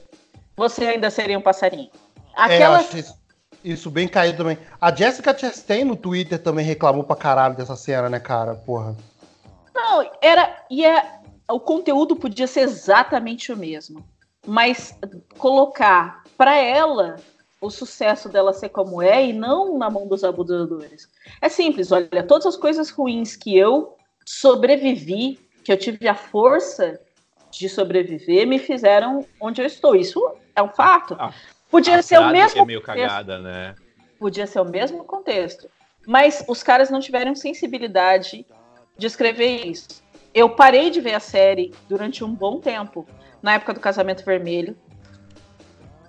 você 0.55 0.85
ainda 0.85 1.09
seria 1.09 1.39
um 1.39 1.41
passarinho. 1.41 1.89
Aquela... 2.35 2.77
É, 2.77 2.81
acho 2.81 2.97
isso, 2.99 3.17
isso 3.63 3.89
bem 3.89 4.07
caído 4.07 4.37
também. 4.37 4.59
A 4.79 4.93
Jessica 4.93 5.35
Chastain 5.35 5.85
no 5.85 5.95
Twitter 5.95 6.37
também 6.37 6.63
reclamou 6.63 7.03
pra 7.03 7.15
caralho 7.15 7.55
dessa 7.55 7.75
cena, 7.75 8.09
né, 8.09 8.19
cara? 8.19 8.53
Porra. 8.53 8.95
Não, 9.73 10.07
era. 10.21 10.63
E 10.69 10.85
é, 10.85 11.19
o 11.49 11.59
conteúdo 11.59 12.15
podia 12.15 12.45
ser 12.45 12.59
exatamente 12.59 13.51
o 13.51 13.57
mesmo. 13.57 14.07
Mas 14.45 14.95
colocar 15.39 16.23
para 16.37 16.55
ela 16.55 17.15
o 17.59 17.69
sucesso 17.69 18.29
dela 18.29 18.53
ser 18.53 18.69
como 18.69 19.01
é 19.01 19.25
e 19.25 19.33
não 19.33 19.77
na 19.77 19.89
mão 19.89 20.07
dos 20.07 20.23
abusadores. 20.23 21.09
É 21.41 21.49
simples, 21.49 21.91
olha, 21.91 22.23
todas 22.23 22.45
as 22.45 22.55
coisas 22.55 22.89
ruins 22.89 23.35
que 23.35 23.57
eu 23.57 23.95
sobrevivi, 24.25 25.39
que 25.63 25.71
eu 25.71 25.77
tive 25.77 26.07
a 26.07 26.15
força 26.15 26.99
de 27.51 27.67
sobreviver, 27.67 28.45
me 28.45 28.59
fizeram 28.59 29.25
onde 29.41 29.61
eu 29.61 29.65
estou. 29.65 29.95
Isso 29.95 30.21
é 30.55 30.61
um 30.61 30.69
fato. 30.69 31.15
Ah, 31.17 31.33
Podia 31.69 32.01
ser 32.01 32.19
o 32.19 32.29
mesmo. 32.29 32.61
É 32.61 32.65
meio 32.65 32.81
cagada, 32.81 33.39
né? 33.39 33.75
Podia 34.19 34.47
ser 34.47 34.59
o 34.59 34.65
mesmo 34.65 35.03
contexto. 35.03 35.69
Mas 36.05 36.43
os 36.47 36.63
caras 36.63 36.89
não 36.89 36.99
tiveram 36.99 37.35
sensibilidade 37.35 38.45
de 38.97 39.07
escrever 39.07 39.65
isso. 39.67 40.03
Eu 40.33 40.49
parei 40.49 40.89
de 40.89 41.01
ver 41.01 41.13
a 41.13 41.19
série 41.19 41.73
durante 41.89 42.23
um 42.23 42.33
bom 42.33 42.59
tempo, 42.59 43.07
na 43.41 43.53
época 43.55 43.73
do 43.73 43.79
Casamento 43.79 44.23
Vermelho. 44.23 44.77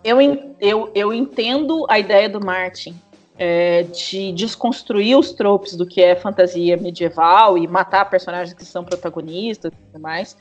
Eu, 0.05 0.21
eu, 0.61 0.91
eu 0.95 1.13
entendo 1.13 1.87
a 1.89 1.99
ideia 1.99 2.29
do 2.29 2.45
Martin 2.45 2.99
é, 3.39 3.85
de 3.85 4.33
desconstruir 4.33 5.17
os 5.17 5.33
tropes 5.33 5.77
do 5.77 5.87
que 5.87 6.03
é 6.03 6.17
fantasia 6.17 6.77
medieval 6.77 7.57
e 7.57 7.67
matar 7.67 8.09
personagens 8.11 8.53
que 8.53 8.65
são 8.65 8.85
protagonistas 8.85 9.73
e 9.73 9.77
tudo 9.77 10.01
mais. 10.01 10.37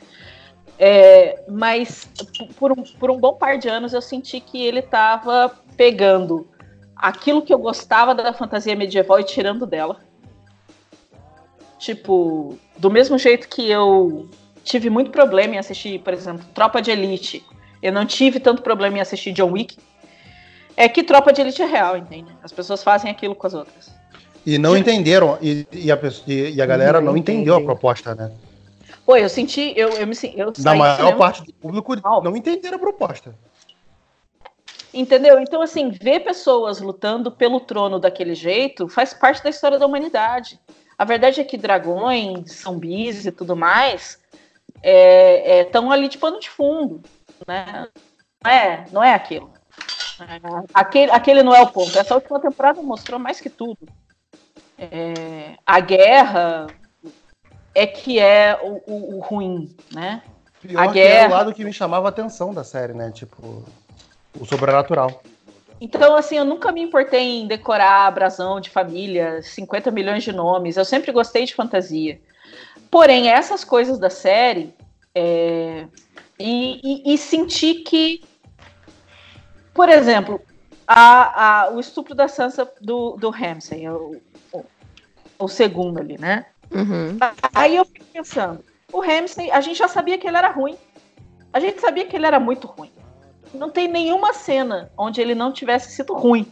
É, 0.79 1.43
mas 1.47 2.07
por 2.59 2.71
um, 2.71 2.84
por 2.99 3.09
um 3.09 3.17
bom 3.17 3.34
par 3.34 3.57
de 3.57 3.67
anos 3.67 3.93
eu 3.93 4.01
senti 4.01 4.39
que 4.39 4.63
ele 4.63 4.79
estava 4.79 5.51
pegando 5.75 6.47
aquilo 6.95 7.41
que 7.41 7.53
eu 7.53 7.57
gostava 7.57 8.13
da 8.13 8.34
fantasia 8.34 8.75
medieval 8.75 9.19
e 9.19 9.23
tirando 9.23 9.65
dela. 9.65 9.99
Tipo, 11.77 12.57
do 12.77 12.89
mesmo 12.89 13.17
jeito 13.17 13.47
que 13.47 13.69
eu 13.69 14.27
tive 14.63 14.89
muito 14.89 15.11
problema 15.11 15.55
em 15.55 15.57
assistir, 15.59 15.99
por 15.99 16.13
exemplo, 16.13 16.45
Tropa 16.53 16.81
de 16.81 16.91
Elite, 16.91 17.45
eu 17.81 17.91
não 17.91 18.05
tive 18.05 18.39
tanto 18.39 18.61
problema 18.61 18.97
em 18.97 19.01
assistir 19.01 19.31
John 19.31 19.51
Wick, 19.51 19.77
é 20.75 20.87
que 20.87 21.03
Tropa 21.03 21.33
de 21.33 21.41
Elite 21.41 21.61
é 21.61 21.65
real, 21.65 21.97
entende? 21.97 22.31
As 22.43 22.51
pessoas 22.51 22.83
fazem 22.83 23.09
aquilo 23.09 23.35
com 23.35 23.47
as 23.47 23.53
outras. 23.53 23.91
E 24.45 24.57
não 24.57 24.77
entenderam, 24.77 25.37
e, 25.41 25.67
e, 25.71 25.91
a, 25.91 25.99
e 26.27 26.61
a 26.61 26.65
galera 26.65 27.01
não, 27.01 27.11
não 27.11 27.17
entendeu 27.17 27.55
a 27.55 27.61
proposta, 27.61 28.15
né? 28.15 28.31
Pô, 29.05 29.15
eu 29.15 29.29
senti, 29.29 29.73
eu, 29.75 29.89
eu 29.89 30.05
me 30.05 30.15
eu 30.35 30.53
Na 30.59 30.75
maior 30.75 31.17
parte 31.17 31.43
do 31.43 31.53
público 31.53 31.95
não 32.21 32.35
entenderam 32.35 32.77
a 32.77 32.79
proposta. 32.79 33.33
Entendeu? 34.93 35.39
Então, 35.39 35.61
assim, 35.61 35.89
ver 35.89 36.21
pessoas 36.21 36.79
lutando 36.79 37.31
pelo 37.31 37.59
trono 37.59 37.99
daquele 37.99 38.33
jeito 38.33 38.87
faz 38.87 39.13
parte 39.13 39.43
da 39.43 39.49
história 39.49 39.77
da 39.77 39.85
humanidade. 39.85 40.59
A 40.97 41.05
verdade 41.05 41.39
é 41.39 41.43
que 41.43 41.57
dragões, 41.57 42.63
zumbis 42.63 43.25
e 43.25 43.31
tudo 43.31 43.55
mais 43.55 44.19
estão 44.83 45.91
é, 45.91 45.95
é, 45.95 45.97
ali 45.97 46.07
de 46.07 46.17
pano 46.17 46.39
de 46.39 46.49
fundo. 46.49 47.01
Né? 47.45 47.88
Não, 48.43 48.51
é, 48.51 48.85
não 48.91 49.03
é 49.03 49.14
aquilo. 49.14 49.51
Aquele, 50.73 51.11
aquele 51.11 51.43
não 51.43 51.53
é 51.53 51.61
o 51.61 51.68
ponto. 51.68 51.97
Essa 51.97 52.15
última 52.15 52.39
temporada 52.39 52.81
mostrou 52.81 53.19
mais 53.19 53.39
que 53.39 53.49
tudo. 53.49 53.88
É, 54.77 55.57
a 55.65 55.80
guerra, 55.80 56.68
é 57.73 57.85
que 57.85 58.19
é 58.19 58.59
o, 58.61 58.81
o, 58.91 59.18
o 59.18 59.19
ruim, 59.19 59.76
né? 59.91 60.22
Pior 60.61 60.81
a 60.81 60.88
guerra... 60.88 61.26
é 61.26 61.27
o 61.27 61.31
lado 61.31 61.53
que 61.53 61.64
me 61.64 61.73
chamava 61.73 62.07
a 62.07 62.09
atenção 62.09 62.53
da 62.53 62.64
série, 62.64 62.93
né? 62.93 63.11
Tipo, 63.11 63.64
o 64.39 64.45
sobrenatural. 64.45 65.22
Então, 65.80 66.15
assim, 66.15 66.38
eu 66.38 66.45
nunca 66.45 66.72
me 66.72 66.81
importei 66.81 67.41
em 67.41 67.47
decorar 67.47 68.11
brasão 68.11 68.59
de 68.59 68.69
família, 68.69 69.41
50 69.43 69.91
milhões 69.91 70.23
de 70.23 70.31
nomes. 70.31 70.76
Eu 70.76 70.85
sempre 70.85 71.11
gostei 71.11 71.45
de 71.45 71.53
fantasia. 71.53 72.19
Porém, 72.89 73.30
essas 73.30 73.64
coisas 73.64 73.99
da 73.99 74.09
série. 74.09 74.73
É... 75.14 75.85
E, 76.39 76.80
e, 76.84 77.14
e 77.14 77.18
senti 77.18 77.76
que. 77.76 78.23
Por 79.73 79.89
exemplo, 79.89 80.41
a, 80.88 81.65
a, 81.65 81.69
o 81.72 81.80
estupro 81.80 82.15
da 82.15 82.27
Sansa 82.27 82.72
do, 82.81 83.15
do 83.18 83.30
Ramsay, 83.30 83.88
o, 83.89 84.22
o, 84.51 84.65
o 85.38 85.47
segundo 85.47 85.99
ali, 85.99 86.18
né? 86.18 86.45
Uhum. 86.72 87.18
Aí 87.53 87.76
eu 87.76 87.85
fico 87.85 88.05
pensando, 88.05 88.64
o 88.91 88.99
Ramsey, 88.99 89.51
a 89.51 89.61
gente 89.61 89.77
já 89.77 89.88
sabia 89.88 90.18
que 90.18 90.27
ele 90.27 90.38
era 90.38 90.49
ruim. 90.49 90.77
A 91.51 91.59
gente 91.59 91.80
sabia 91.81 92.05
que 92.05 92.15
ele 92.15 92.26
era 92.26 92.39
muito 92.39 92.68
ruim. 92.68 92.91
Não 93.53 93.69
tem 93.69 93.88
nenhuma 93.88 94.34
cena 94.34 94.91
onde 94.97 95.22
ele 95.22 95.34
não 95.34 95.51
tivesse 95.51 95.91
sido 95.91 96.14
ruim. 96.14 96.45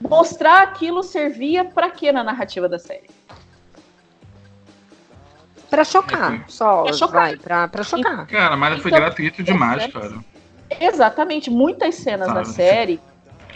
Mostrar 0.00 0.62
aquilo 0.62 1.02
servia 1.02 1.64
para 1.64 1.90
quê 1.90 2.12
na 2.12 2.22
narrativa 2.22 2.68
da 2.68 2.78
série? 2.78 3.10
Pra 5.70 5.84
chocar, 5.84 6.44
só. 6.48 6.84
Pra 6.84 6.92
chocar. 6.92 7.20
Vai, 7.20 7.36
pra, 7.36 7.68
pra 7.68 7.82
chocar. 7.82 8.26
Cara, 8.26 8.56
mas 8.56 8.80
foi 8.80 8.90
então, 8.90 9.00
gratuito 9.00 9.42
demais, 9.42 9.86
cara. 9.92 10.18
Exatamente. 10.80 11.50
Muitas 11.50 11.96
cenas 11.96 12.28
Sabe? 12.28 12.38
da 12.38 12.44
série 12.44 13.00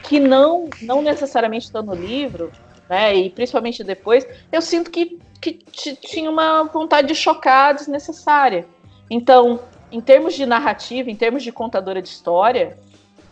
que 0.02 0.20
não, 0.20 0.68
não 0.82 1.01
necessariamente 1.01 1.66
estão 1.66 1.82
no 1.82 1.94
livro, 1.94 2.51
né? 2.89 3.14
E 3.14 3.30
principalmente 3.30 3.82
depois, 3.82 4.26
eu 4.51 4.60
sinto 4.60 4.90
que, 4.90 5.18
que 5.40 5.52
tinha 5.97 6.30
uma 6.30 6.64
vontade 6.64 7.09
de 7.09 7.14
chocar 7.14 7.74
desnecessária. 7.74 8.66
Então, 9.09 9.60
em 9.90 10.01
termos 10.01 10.34
de 10.34 10.44
narrativa, 10.44 11.10
em 11.10 11.16
termos 11.16 11.43
de 11.43 11.52
contadora 11.52 12.02
de 12.02 12.09
história, 12.09 12.78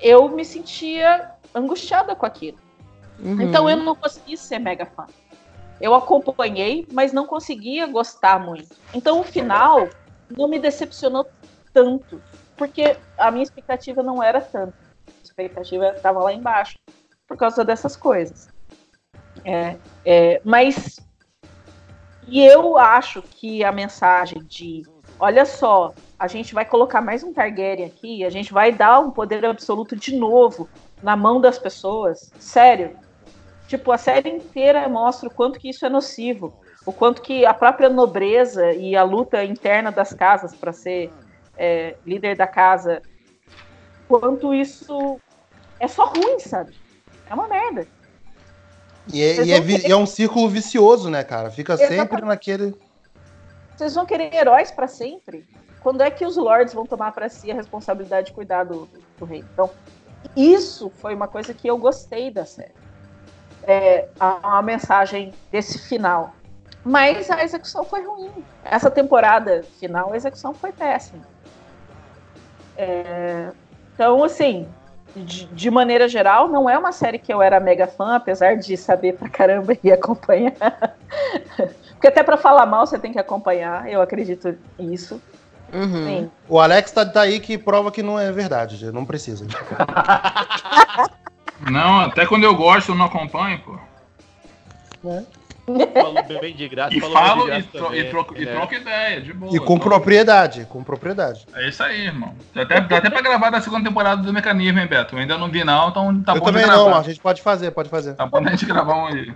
eu 0.01 0.29
me 0.29 0.45
sentia 0.45 1.31
angustiada 1.55 2.15
com 2.15 2.25
aquilo. 2.25 2.59
Uhum. 3.19 3.43
Então 3.43 3.69
eu 3.69 3.77
não 3.77 3.95
consegui 3.95 4.37
ser 4.37 4.59
mega 4.59 4.87
fã. 4.87 5.07
Eu 5.81 5.95
acompanhei, 5.95 6.87
mas 6.93 7.13
não 7.13 7.27
conseguia 7.27 7.87
gostar 7.87 8.39
muito. 8.39 8.77
Então 8.93 9.21
o 9.21 9.25
final 9.25 9.89
não 10.31 10.49
me 10.49 10.59
decepcionou 10.59 11.27
tanto, 11.73 12.21
porque 12.57 12.97
a 13.17 13.31
minha 13.31 13.43
expectativa 13.43 14.03
não 14.03 14.23
era 14.23 14.41
tanto. 14.41 14.75
A 15.09 15.23
expectativa 15.23 15.89
estava 15.89 16.21
lá 16.21 16.33
embaixo 16.33 16.79
por 17.27 17.37
causa 17.37 17.65
dessas 17.65 17.97
coisas. 17.97 18.49
É, 19.45 19.77
é, 20.05 20.41
mas 20.45 21.01
e 22.29 22.45
eu 22.45 22.77
acho 22.77 23.23
que 23.23 23.65
a 23.65 23.73
mensagem 23.73 24.43
de 24.45 24.83
olha 25.19 25.45
só, 25.45 25.93
a 26.19 26.27
gente 26.27 26.55
vai 26.55 26.65
colocar 26.65 27.01
mais 27.01 27.23
um 27.23 27.33
Targaryen 27.33 27.87
aqui, 27.87 28.25
a 28.25 28.31
gente 28.31 28.53
vai 28.53 28.73
dar 28.73 29.01
um 29.01 29.11
poder 29.11 29.45
absoluto 29.45 29.95
de 29.95 30.17
novo 30.17 30.69
na 31.03 31.17
mão 31.17 31.41
das 31.41 31.59
pessoas. 31.59 32.33
Sério. 32.39 32.97
Tipo, 33.71 33.93
a 33.93 33.99
série 33.99 34.29
inteira 34.29 34.89
mostra 34.89 35.29
o 35.29 35.33
quanto 35.33 35.57
que 35.57 35.71
isso 35.71 35.87
é 35.87 35.89
nocivo, 35.89 36.53
o 36.85 36.93
quanto 36.93 37.23
que 37.23 37.47
a 37.47 37.55
própria 37.55 37.89
nobreza 37.89 38.73
e 38.73 38.97
a 38.97 39.05
luta 39.05 39.45
interna 39.45 39.93
das 39.93 40.13
casas 40.13 40.53
para 40.53 40.73
ser 40.73 41.09
é, 41.57 41.95
líder 42.05 42.37
da 42.37 42.49
casa, 42.49 43.01
quanto 44.09 44.53
isso 44.53 45.21
é 45.79 45.87
só 45.87 46.07
ruim, 46.07 46.41
sabe? 46.41 46.75
É 47.31 47.33
uma 47.33 47.47
merda. 47.47 47.87
E 49.13 49.23
é, 49.23 49.45
e 49.45 49.53
é, 49.53 49.61
querer... 49.61 49.89
é, 49.89 49.95
um 49.95 50.05
círculo 50.05 50.49
vicioso, 50.49 51.09
né, 51.09 51.23
cara? 51.23 51.49
Fica 51.49 51.75
Exatamente. 51.75 52.01
sempre 52.01 52.27
naquele. 52.27 52.75
Vocês 53.77 53.95
vão 53.95 54.05
querer 54.05 54.35
heróis 54.35 54.73
para 54.73 54.89
sempre? 54.89 55.47
Quando 55.79 56.01
é 56.01 56.11
que 56.11 56.27
os 56.27 56.37
lords 56.37 56.75
vão 56.75 56.87
tomar 56.87 57.13
para 57.13 57.29
si 57.29 57.53
a 57.53 57.55
responsabilidade 57.55 58.27
de 58.27 58.33
cuidar 58.33 58.65
do, 58.65 58.89
do, 59.17 59.25
rei? 59.25 59.45
Então, 59.55 59.71
isso 60.37 60.91
foi 60.97 61.15
uma 61.15 61.29
coisa 61.29 61.55
que 61.55 61.69
eu 61.69 61.79
gostei 61.79 62.33
da 62.33 62.45
série. 62.45 62.90
É, 63.65 64.09
a, 64.19 64.59
a 64.59 64.63
mensagem 64.63 65.33
desse 65.51 65.79
final. 65.79 66.35
Mas 66.85 67.31
a 67.31 67.45
execução 67.45 67.85
foi 67.85 68.05
ruim. 68.05 68.31
Essa 68.65 68.91
temporada 68.91 69.63
final, 69.79 70.13
a 70.13 70.17
execução 70.17 70.55
foi 70.55 70.73
péssima. 70.73 71.23
É, 72.77 73.51
então, 73.95 74.25
assim, 74.25 74.67
de, 75.15 75.45
de, 75.47 75.71
maneira 75.71 76.09
geral, 76.09 76.49
não 76.49 76.69
é 76.71 76.79
uma 76.79 76.93
série 76.93 77.19
que 77.19 77.33
eu 77.33 77.43
era 77.43 77.61
mega 77.61 77.87
fã, 77.87 78.17
apesar 78.17 78.57
de 78.57 78.77
saber 78.77 79.15
pra 79.15 79.29
caramba 79.29 79.77
e 79.85 79.93
acompanhar. 79.93 80.55
Porque 81.93 82.09
até 82.09 82.23
para 82.23 82.39
falar 82.39 82.65
mal 82.65 82.87
você 82.87 82.99
tem 82.99 83.13
que 83.13 83.19
acompanhar, 83.19 83.91
eu 83.91 84.01
acredito 84.01 84.57
nisso. 84.79 85.21
Uhum. 85.73 86.31
O 86.49 86.59
Alex 86.59 86.91
tá, 86.91 87.05
tá, 87.05 87.21
aí 87.21 87.39
que 87.39 87.59
prova 87.59 87.93
que 87.93 88.03
não 88.03 88.19
é 88.19 88.33
verdade, 88.33 88.91
não 88.91 89.05
precisa. 89.05 89.47
não, 91.69 92.01
até 92.01 92.27
quando 92.27 92.45
eu 92.45 92.55
gosto 92.55 92.93
eu 92.93 92.95
não 92.95 93.07
acompanho, 93.07 93.59
pô. 93.61 93.79
É. 95.09 95.25
Falou 95.67 96.41
bem 96.41 96.55
de 96.55 96.69
graça. 96.69 96.95
E 96.95 97.01
falo 97.01 97.53
e, 97.53 97.63
tro 97.63 97.95
e, 97.95 98.05
troco, 98.05 98.37
é. 98.37 98.43
e 98.43 98.47
troco 98.47 98.75
ideia, 98.75 99.21
de 99.21 99.33
boa. 99.33 99.55
E 99.55 99.61
com 99.61 99.79
propriedade, 99.79 100.67
com 100.69 100.83
propriedade. 100.83 101.47
É 101.55 101.69
isso 101.69 101.83
aí, 101.83 102.07
irmão. 102.07 102.35
Dá 102.55 102.63
até, 102.63 102.81
dá 102.81 102.97
até 102.99 103.11
pra 103.11 103.21
gravar 103.21 103.51
da 103.51 103.61
segunda 103.61 103.89
temporada 103.89 104.23
do 104.23 104.33
Mecanismo, 104.33 104.79
hein, 104.81 104.87
Beto? 104.87 105.15
Eu 105.15 105.21
ainda 105.21 105.39
não 105.39 105.49
vi 105.49 105.63
não, 105.63 105.89
então 105.89 106.23
tá 106.23 106.35
Eu 106.35 106.41
bom 106.41 106.47
também 106.47 106.67
não, 106.67 106.95
a 106.95 107.03
gente 107.03 107.21
pode 107.21 107.43
fazer, 107.43 107.71
pode 107.71 107.89
fazer. 107.89 108.15
Tá 108.15 108.27
bom 108.27 108.39
a 108.39 108.51
gente 108.51 108.67
gravar 108.67 108.97
um 108.97 109.07
aí. 109.07 109.33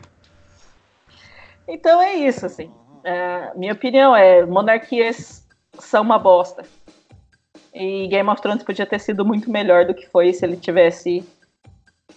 Então 1.69 2.01
é 2.03 2.15
isso, 2.15 2.45
assim. 2.45 2.71
É, 3.05 3.53
minha 3.55 3.73
opinião 3.73 4.17
é, 4.17 4.45
monarquias 4.45 5.47
são 5.79 6.03
uma 6.03 6.19
bosta. 6.19 6.65
E 7.73 8.07
Game 8.07 8.29
of 8.29 8.41
Thrones 8.41 8.63
podia 8.63 8.87
ter 8.87 9.01
sido 9.01 9.25
muito 9.25 9.51
melhor 9.51 9.85
do 9.85 9.95
que 9.95 10.07
foi 10.09 10.33
se 10.33 10.45
ele 10.45 10.57
tivesse 10.57 11.25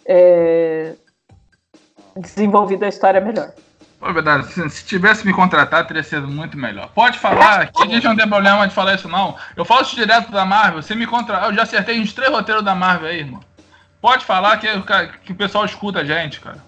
é, 0.05 0.93
desenvolvido 2.15 2.83
a 2.83 2.87
história 2.87 3.21
melhor. 3.21 3.51
É 4.01 4.13
verdade, 4.13 4.47
se, 4.53 4.69
se, 4.69 4.85
tivesse 4.85 5.25
me 5.25 5.33
contratado, 5.33 5.87
teria 5.87 6.03
sido 6.03 6.27
muito 6.27 6.55
melhor. 6.55 6.89
Pode 6.93 7.17
falar, 7.17 7.71
que 7.71 7.83
a 7.83 7.87
gente 7.87 8.03
não 8.03 8.15
tem 8.15 8.29
problema 8.29 8.67
de 8.67 8.73
falar 8.73 8.93
isso, 8.93 9.09
não. 9.09 9.35
Eu 9.55 9.65
falo 9.65 9.81
isso 9.81 9.95
direto 9.95 10.31
da 10.31 10.45
Marvel, 10.45 10.83
você 10.83 10.93
me 10.93 11.07
contratou. 11.07 11.49
Eu 11.49 11.55
já 11.55 11.63
acertei 11.63 11.99
uns 11.99 12.13
três 12.13 12.31
roteiros 12.31 12.63
da 12.63 12.75
Marvel 12.75 13.09
aí, 13.09 13.19
irmão. 13.19 13.41
Pode 13.99 14.23
falar 14.23 14.57
que, 14.57 14.67
que 15.25 15.31
o 15.31 15.35
pessoal 15.35 15.65
escuta 15.65 15.99
a 15.99 16.03
gente, 16.05 16.39
cara. 16.39 16.59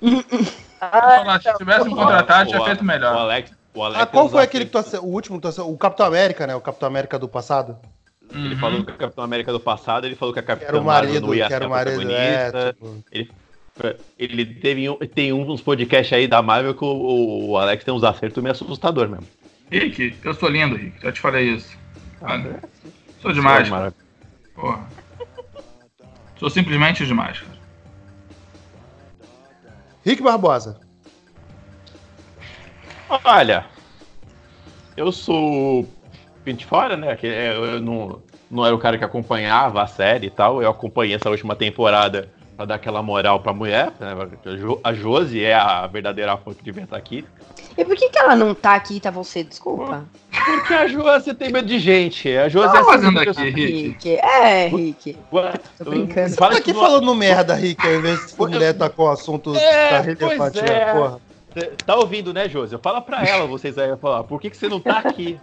Pode 0.00 0.22
falar, 0.80 1.42
se 1.42 1.56
tivesse 1.56 1.88
me 1.88 1.94
contratado, 1.94 2.50
tinha 2.50 2.64
feito 2.64 2.84
melhor. 2.84 3.14
O 3.14 3.18
Alex, 3.18 3.52
o 3.74 3.82
Alex 3.82 4.02
ah, 4.02 4.06
qual 4.06 4.28
foi 4.28 4.42
aquele 4.44 4.64
que 4.64 4.70
tu 4.70 4.96
o 4.98 5.06
último, 5.06 5.40
tu 5.40 5.48
o 5.62 5.76
Capitão 5.76 6.06
América, 6.06 6.46
né? 6.46 6.54
O 6.54 6.60
Capitão 6.60 6.86
América 6.86 7.18
do 7.18 7.28
passado? 7.28 7.76
Ele 8.30 8.54
uhum. 8.54 8.60
falou 8.60 8.84
que 8.84 8.90
o 8.90 8.96
Capitão 8.96 9.24
América 9.24 9.52
do 9.52 9.60
passado, 9.60 10.06
ele 10.06 10.16
falou 10.16 10.32
que 10.32 10.40
a 10.40 10.42
Capitã 10.42 10.68
era 10.68 10.80
o 10.80 10.84
marido, 10.84 11.26
não 11.28 11.34
ia 11.34 11.48
ser 11.48 11.68
marido, 11.68 12.10
é, 12.10 12.72
tipo... 12.72 13.04
ele 13.12 13.30
ele 14.18 14.46
teve 14.46 14.88
um, 14.88 14.96
tem 14.96 15.32
uns 15.32 15.60
podcasts 15.60 16.12
aí 16.12 16.26
da 16.26 16.40
Marvel 16.40 16.74
que 16.74 16.84
o, 16.84 17.50
o 17.50 17.58
Alex 17.58 17.84
tem 17.84 17.92
uns 17.92 18.04
acertos 18.04 18.42
meio 18.42 18.52
assustador 18.52 19.08
mesmo. 19.08 19.26
Rick, 19.70 20.16
eu 20.24 20.34
sou 20.34 20.48
lindo, 20.48 20.76
Rick. 20.76 21.00
Já 21.02 21.12
te 21.12 21.20
falei 21.20 21.50
isso. 21.50 21.76
Ah, 22.22 22.42
sou 23.20 23.32
demais. 23.32 23.68
Porra. 24.54 24.86
Sou 26.38 26.48
simplesmente 26.48 27.04
demais, 27.06 27.40
cara. 27.40 27.58
Rick 30.04 30.22
Barbosa. 30.22 30.80
Olha, 33.24 33.66
eu 34.96 35.12
sou 35.12 35.86
pente 36.46 36.64
fora, 36.64 36.96
né? 36.96 37.18
Eu 37.20 37.80
não, 37.80 38.22
não 38.48 38.64
era 38.64 38.72
o 38.72 38.78
cara 38.78 38.96
que 38.96 39.04
acompanhava 39.04 39.82
a 39.82 39.86
série 39.88 40.28
e 40.28 40.30
tal. 40.30 40.62
Eu 40.62 40.70
acompanhei 40.70 41.16
essa 41.16 41.28
última 41.28 41.56
temporada 41.56 42.28
pra 42.56 42.64
dar 42.64 42.76
aquela 42.76 43.02
moral 43.02 43.40
pra 43.40 43.52
mulher. 43.52 43.92
Né? 43.98 44.14
A 44.84 44.94
Josi 44.94 45.42
é 45.42 45.54
a 45.54 45.84
verdadeira 45.88 46.36
fã 46.36 46.54
que 46.54 46.62
devia 46.62 46.84
estar 46.84 46.96
aqui. 46.96 47.24
E 47.76 47.84
por 47.84 47.96
que, 47.96 48.08
que 48.08 48.18
ela 48.18 48.36
não 48.36 48.54
tá 48.54 48.76
aqui, 48.76 49.00
tá 49.00 49.10
você? 49.10 49.42
Desculpa. 49.42 50.04
Porque 50.30 50.72
a 50.72 50.86
Josi 50.86 51.34
tem 51.34 51.50
medo 51.50 51.66
de 51.66 51.80
gente. 51.80 52.34
A 52.36 52.48
Josi 52.48 52.72
tá 52.72 52.80
é 52.80 52.84
fazendo 52.84 53.18
aqui, 53.18 53.50
Rick? 53.50 54.16
É, 54.16 54.68
Rick. 54.68 55.18
Tô 55.76 55.90
brincando. 55.90 56.28
Você 56.28 56.36
tá 56.36 56.56
aqui 56.56 56.72
falando 56.72 57.12
merda, 57.12 57.54
Rick, 57.54 57.84
ao 57.84 57.94
invés 57.94 58.28
de 58.28 58.38
mulher 58.38 58.72
tá 58.72 58.88
com 58.88 59.02
o 59.02 59.10
assunto 59.10 59.54
é, 59.56 59.90
da 59.90 60.00
relevante, 60.00 60.60
é. 60.60 60.92
porra. 60.92 61.20
Tá 61.84 61.96
ouvindo, 61.96 62.32
né, 62.32 62.48
Josi? 62.48 62.78
Fala 62.78 63.00
pra 63.00 63.24
ela, 63.24 63.46
vocês 63.46 63.76
aí 63.78 63.96
falar, 63.96 64.22
por 64.24 64.40
que, 64.40 64.50
que 64.50 64.56
você 64.56 64.68
não 64.68 64.78
tá 64.78 64.98
aqui? 64.98 65.40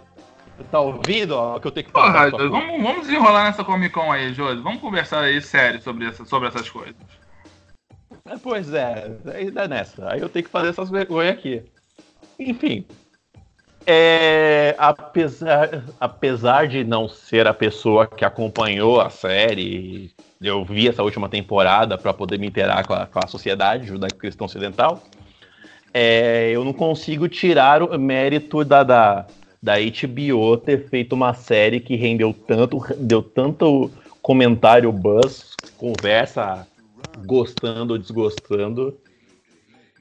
Tá 0.70 0.80
ouvindo 0.80 1.32
ó, 1.32 1.58
que 1.58 1.66
eu 1.66 1.72
tenho 1.72 1.86
que? 1.86 1.92
Porra, 1.92 2.30
vamos, 2.30 2.82
vamos 2.82 3.06
desenrolar 3.06 3.44
nessa 3.44 3.64
Comic 3.64 3.92
Con 3.92 4.12
aí, 4.12 4.32
Josi. 4.32 4.62
Vamos 4.62 4.80
conversar 4.80 5.20
aí 5.22 5.40
sério 5.40 5.82
sobre, 5.82 6.06
essa, 6.06 6.24
sobre 6.24 6.48
essas 6.48 6.70
coisas. 6.70 6.94
É, 8.24 8.36
pois 8.36 8.72
é, 8.72 9.16
aí 9.34 9.50
dá 9.50 9.66
nessa. 9.66 10.10
Aí 10.10 10.20
eu 10.20 10.28
tenho 10.28 10.44
que 10.44 10.50
fazer 10.50 10.68
essas 10.68 10.90
vergonhas 10.90 11.34
aqui. 11.34 11.62
Enfim. 12.38 12.86
É, 13.86 14.74
apesar, 14.78 15.84
apesar 16.00 16.68
de 16.68 16.84
não 16.84 17.06
ser 17.08 17.46
a 17.46 17.52
pessoa 17.52 18.06
que 18.06 18.24
acompanhou 18.24 19.00
a 19.00 19.10
série, 19.10 20.10
eu 20.40 20.64
vi 20.64 20.88
essa 20.88 21.02
última 21.02 21.28
temporada 21.28 21.98
para 21.98 22.14
poder 22.14 22.38
me 22.38 22.46
interar 22.46 22.86
com 22.86 22.94
a, 22.94 23.06
com 23.06 23.18
a 23.22 23.26
sociedade 23.26 23.86
judaico-cristã 23.86 24.44
ocidental, 24.44 25.02
é, 25.92 26.50
eu 26.50 26.64
não 26.64 26.72
consigo 26.72 27.28
tirar 27.28 27.82
o 27.82 27.98
mérito 27.98 28.64
da, 28.64 28.82
da, 28.82 29.26
da 29.64 29.76
HBO 29.78 30.58
ter 30.58 30.90
feito 30.90 31.14
uma 31.14 31.32
série 31.32 31.80
que 31.80 31.96
rendeu 31.96 32.34
tanto, 32.34 32.84
deu 32.98 33.22
tanto 33.22 33.90
comentário 34.20 34.92
buzz, 34.92 35.54
conversa 35.78 36.68
gostando 37.24 37.94
ou 37.94 37.98
desgostando 37.98 38.94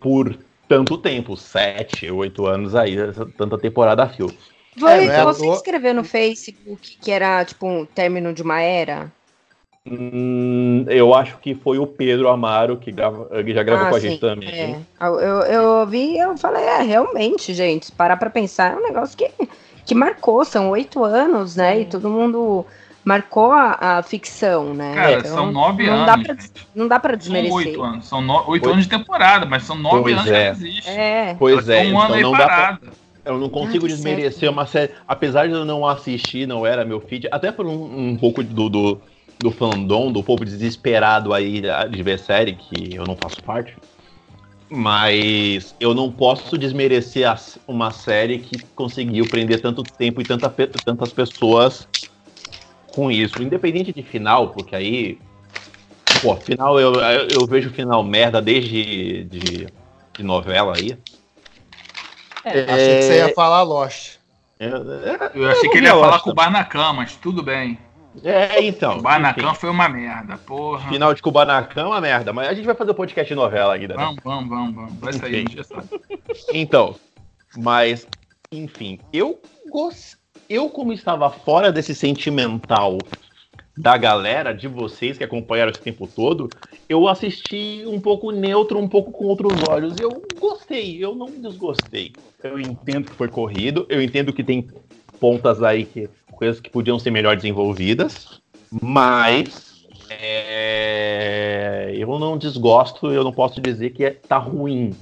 por 0.02 0.38
tanto 0.68 0.98
tempo, 0.98 1.38
sete, 1.38 2.11
oito 2.11 2.45
anos 2.45 2.76
aí, 2.76 2.98
tanta 3.38 3.57
temporada 3.57 4.03
a 4.03 4.10
fio. 4.10 4.27
Foi, 4.77 5.06
é, 5.06 5.23
você 5.23 5.45
tô... 5.45 5.53
escreveu 5.53 5.94
no 5.94 6.03
Facebook 6.03 6.98
que 7.02 7.10
era 7.10 7.45
tipo 7.45 7.65
um 7.65 7.85
término 7.85 8.34
de 8.34 8.41
uma 8.41 8.60
era? 8.60 9.10
Hum, 9.85 10.85
eu 10.88 11.14
acho 11.14 11.38
que 11.39 11.53
foi 11.53 11.77
o 11.77 11.85
Pedro 11.85 12.30
Amaro 12.30 12.77
que, 12.77 12.89
grava, 12.89 13.27
que 13.43 13.53
já 13.53 13.64
gravou 13.64 13.88
ah, 13.88 13.89
com 13.89 13.95
a 13.97 13.99
gente 13.99 14.18
também. 14.18 14.49
É. 14.49 14.80
Eu, 15.01 15.18
eu 15.18 15.85
vi 15.85 16.18
eu 16.18 16.38
falei, 16.38 16.64
é, 16.64 16.81
realmente, 16.81 17.53
gente, 17.53 17.91
parar 17.91 18.15
pra 18.15 18.30
pensar, 18.30 18.73
é 18.73 18.76
um 18.77 18.81
negócio 18.84 19.18
que, 19.18 19.30
que 19.85 19.93
marcou, 19.93 20.45
são 20.45 20.69
oito 20.69 21.03
anos, 21.03 21.57
né? 21.57 21.81
E 21.81 21.85
todo 21.85 22.10
mundo 22.10 22.65
marcou 23.03 23.51
a, 23.51 23.97
a 23.97 24.03
ficção, 24.03 24.73
né? 24.73 24.95
Cara, 24.95 25.19
então, 25.19 25.31
são 25.35 25.51
nove 25.51 25.85
não 25.85 25.93
anos. 25.93 26.05
Dá 26.05 26.18
pra, 26.18 26.38
não 26.73 26.88
dá 26.88 26.99
pra 26.99 27.15
desmerecer. 27.15 27.51
São 27.51 27.57
oito 27.57 27.84
anos. 27.84 28.05
São 28.05 28.22
no, 28.22 28.49
oito 28.51 28.69
anos 28.69 28.85
de 28.85 28.89
temporada, 28.89 29.45
mas 29.45 29.64
são 29.64 29.76
nove 29.76 30.03
pois 30.03 30.18
anos 30.18 30.31
é. 30.31 30.45
que 30.45 30.51
existe. 30.51 30.89
É. 30.89 31.35
Pois 31.38 31.68
é, 31.68 31.81
um 31.81 31.88
então 31.88 32.01
ano 32.01 32.22
não 32.22 32.31
dá 32.31 32.45
pra, 32.45 32.80
Eu 33.26 33.38
não 33.38 33.49
consigo 33.49 33.85
ah, 33.85 33.89
desmerecer 33.89 34.39
certo. 34.39 34.53
uma 34.53 34.65
série. 34.65 34.93
Apesar 35.05 35.45
de 35.45 35.53
eu 35.53 35.65
não 35.65 35.85
assistir, 35.85 36.47
não 36.47 36.65
era 36.65 36.85
meu 36.85 37.01
feed, 37.01 37.27
até 37.30 37.51
por 37.51 37.65
um, 37.65 38.11
um 38.11 38.15
pouco 38.15 38.41
do, 38.41 38.69
do, 38.69 39.01
do 39.44 39.52
fandom, 39.52 40.11
do 40.11 40.24
povo 40.24 40.44
desesperado 40.44 41.34
aí 41.34 41.61
de 41.91 42.02
ver 42.02 42.18
série, 42.18 42.53
que 42.53 42.95
eu 42.95 43.03
não 43.06 43.15
faço 43.15 43.41
parte. 43.44 43.76
Mas 44.70 45.76
eu 45.80 45.94
não 45.94 46.11
posso 46.11 46.57
desmerecer 46.57 47.32
uma 47.68 47.91
série 47.91 48.40
que 48.40 48.57
conseguiu 48.76 49.28
prender 49.28 49.61
tanto 49.61 49.84
tempo 49.84 50.22
e 50.22 50.26
tanta, 50.26 50.49
tantas 50.49 51.14
pessoas 51.14 51.88
com 52.95 53.11
isso, 53.11 53.41
independente 53.41 53.91
de 53.91 54.02
final, 54.02 54.49
porque 54.49 54.76
aí. 54.76 55.20
Pô, 56.22 56.36
final 56.38 56.80
eu, 56.80 56.95
eu 56.95 57.45
vejo 57.45 57.70
final 57.72 58.03
merda 58.03 58.41
desde 58.41 59.26
de, 59.26 59.68
de 60.14 60.24
novela 60.24 60.76
aí. 60.76 60.98
É, 62.45 62.60
é... 62.60 62.72
Achei 62.72 62.95
que 62.95 63.03
você 63.03 63.18
ia 63.18 63.34
falar 63.34 63.61
Lost. 63.64 64.18
É, 64.60 64.68
é, 64.68 65.32
eu 65.36 65.49
achei 65.49 65.70
que 65.70 65.78
ele 65.78 65.88
ia 65.88 65.94
falar 65.94 66.20
com 66.20 66.30
o 66.30 66.34
Barnacam, 66.34 66.94
mas 66.94 67.15
tudo 67.15 67.44
bem. 67.44 67.78
É, 68.23 68.64
então. 68.64 68.98
O 68.98 69.02
Barnacam 69.02 69.56
foi 69.56 69.69
uma 69.69 69.88
merda, 69.88 70.38
porra. 70.38 70.90
Final 70.90 71.14
de 71.14 71.22
Kubanacan 71.22 71.81
é 71.81 71.85
uma 71.85 72.02
merda, 72.02 72.34
mas 72.34 72.49
a 72.49 72.53
gente 72.53 72.65
vai 72.65 72.76
fazer 72.76 72.91
o 72.91 72.94
um 72.94 72.98
podcast 72.98 73.30
de 73.30 73.35
novela 73.35 73.73
ainda. 73.73 73.95
Né? 73.95 74.03
Vamos, 74.03 74.23
vamos, 74.23 74.49
vamos, 74.49 74.76
vamos. 74.76 74.94
Vai 74.99 75.14
sair, 75.14 75.49
já 75.49 75.64
sabe. 75.64 75.88
Então, 76.53 76.95
mas, 77.56 78.07
enfim, 78.52 78.99
eu 79.11 79.40
gostei 79.69 80.23
eu, 80.49 80.69
como 80.69 80.94
estava 80.94 81.30
fora 81.30 81.72
desse 81.72 81.95
sentimental 81.95 82.98
da 83.76 83.98
galera, 83.98 84.53
de 84.53 84.68
vocês 84.68 85.18
que 85.18 85.23
acompanharam 85.23 85.72
esse 85.72 85.81
tempo 85.81 86.07
todo, 86.07 86.48
eu 86.88 87.07
assisti 87.07 87.84
um 87.88 87.99
pouco 87.99 88.30
neutro, 88.30 88.77
um 88.77 88.88
pouco 88.88 89.11
com 89.11 89.26
outros 89.26 89.53
olhos. 89.68 89.95
Eu 89.99 90.22
gostei, 90.40 91.03
eu 91.03 91.15
não 91.15 91.26
desgostei. 91.26 92.14
Eu 92.44 92.60
entendo 92.60 93.10
que 93.10 93.15
foi 93.15 93.27
corrido, 93.27 93.85
eu 93.90 93.99
entendo 94.02 94.31
que 94.31 94.44
tem 94.44 94.68
pontas 95.23 95.63
aí 95.63 95.85
que 95.85 96.09
coisas 96.33 96.59
que 96.59 96.69
podiam 96.69 96.99
ser 96.99 97.09
melhor 97.09 97.37
desenvolvidas, 97.37 98.41
mas 98.81 99.85
é, 100.09 101.93
eu 101.97 102.19
não 102.19 102.37
desgosto, 102.37 103.09
eu 103.09 103.23
não 103.23 103.31
posso 103.31 103.61
dizer 103.61 103.91
que 103.91 104.03
é, 104.03 104.09
tá 104.09 104.37
ruim. 104.37 104.93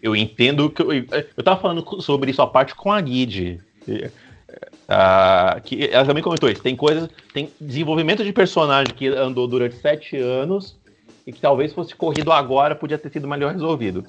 Eu 0.00 0.14
entendo 0.14 0.70
que 0.70 0.80
eu, 0.80 0.92
eu 0.92 1.42
tava 1.42 1.60
falando 1.60 2.00
sobre 2.00 2.30
isso 2.30 2.40
a 2.40 2.46
parte 2.46 2.72
com 2.72 2.92
a 2.92 3.00
Guide. 3.00 3.60
Uh, 3.88 5.60
que 5.64 5.88
ela 5.90 6.06
também 6.06 6.22
comentou 6.22 6.48
isso. 6.48 6.62
Tem 6.62 6.76
coisas, 6.76 7.10
tem 7.34 7.50
desenvolvimento 7.60 8.22
de 8.22 8.32
personagem 8.32 8.94
que 8.94 9.08
andou 9.08 9.48
durante 9.48 9.74
sete 9.74 10.16
anos 10.16 10.78
e 11.26 11.32
que 11.32 11.40
talvez 11.40 11.72
fosse 11.72 11.96
corrido 11.96 12.30
agora 12.30 12.76
podia 12.76 12.96
ter 12.96 13.10
sido 13.10 13.26
melhor 13.26 13.52
resolvido. 13.52 14.04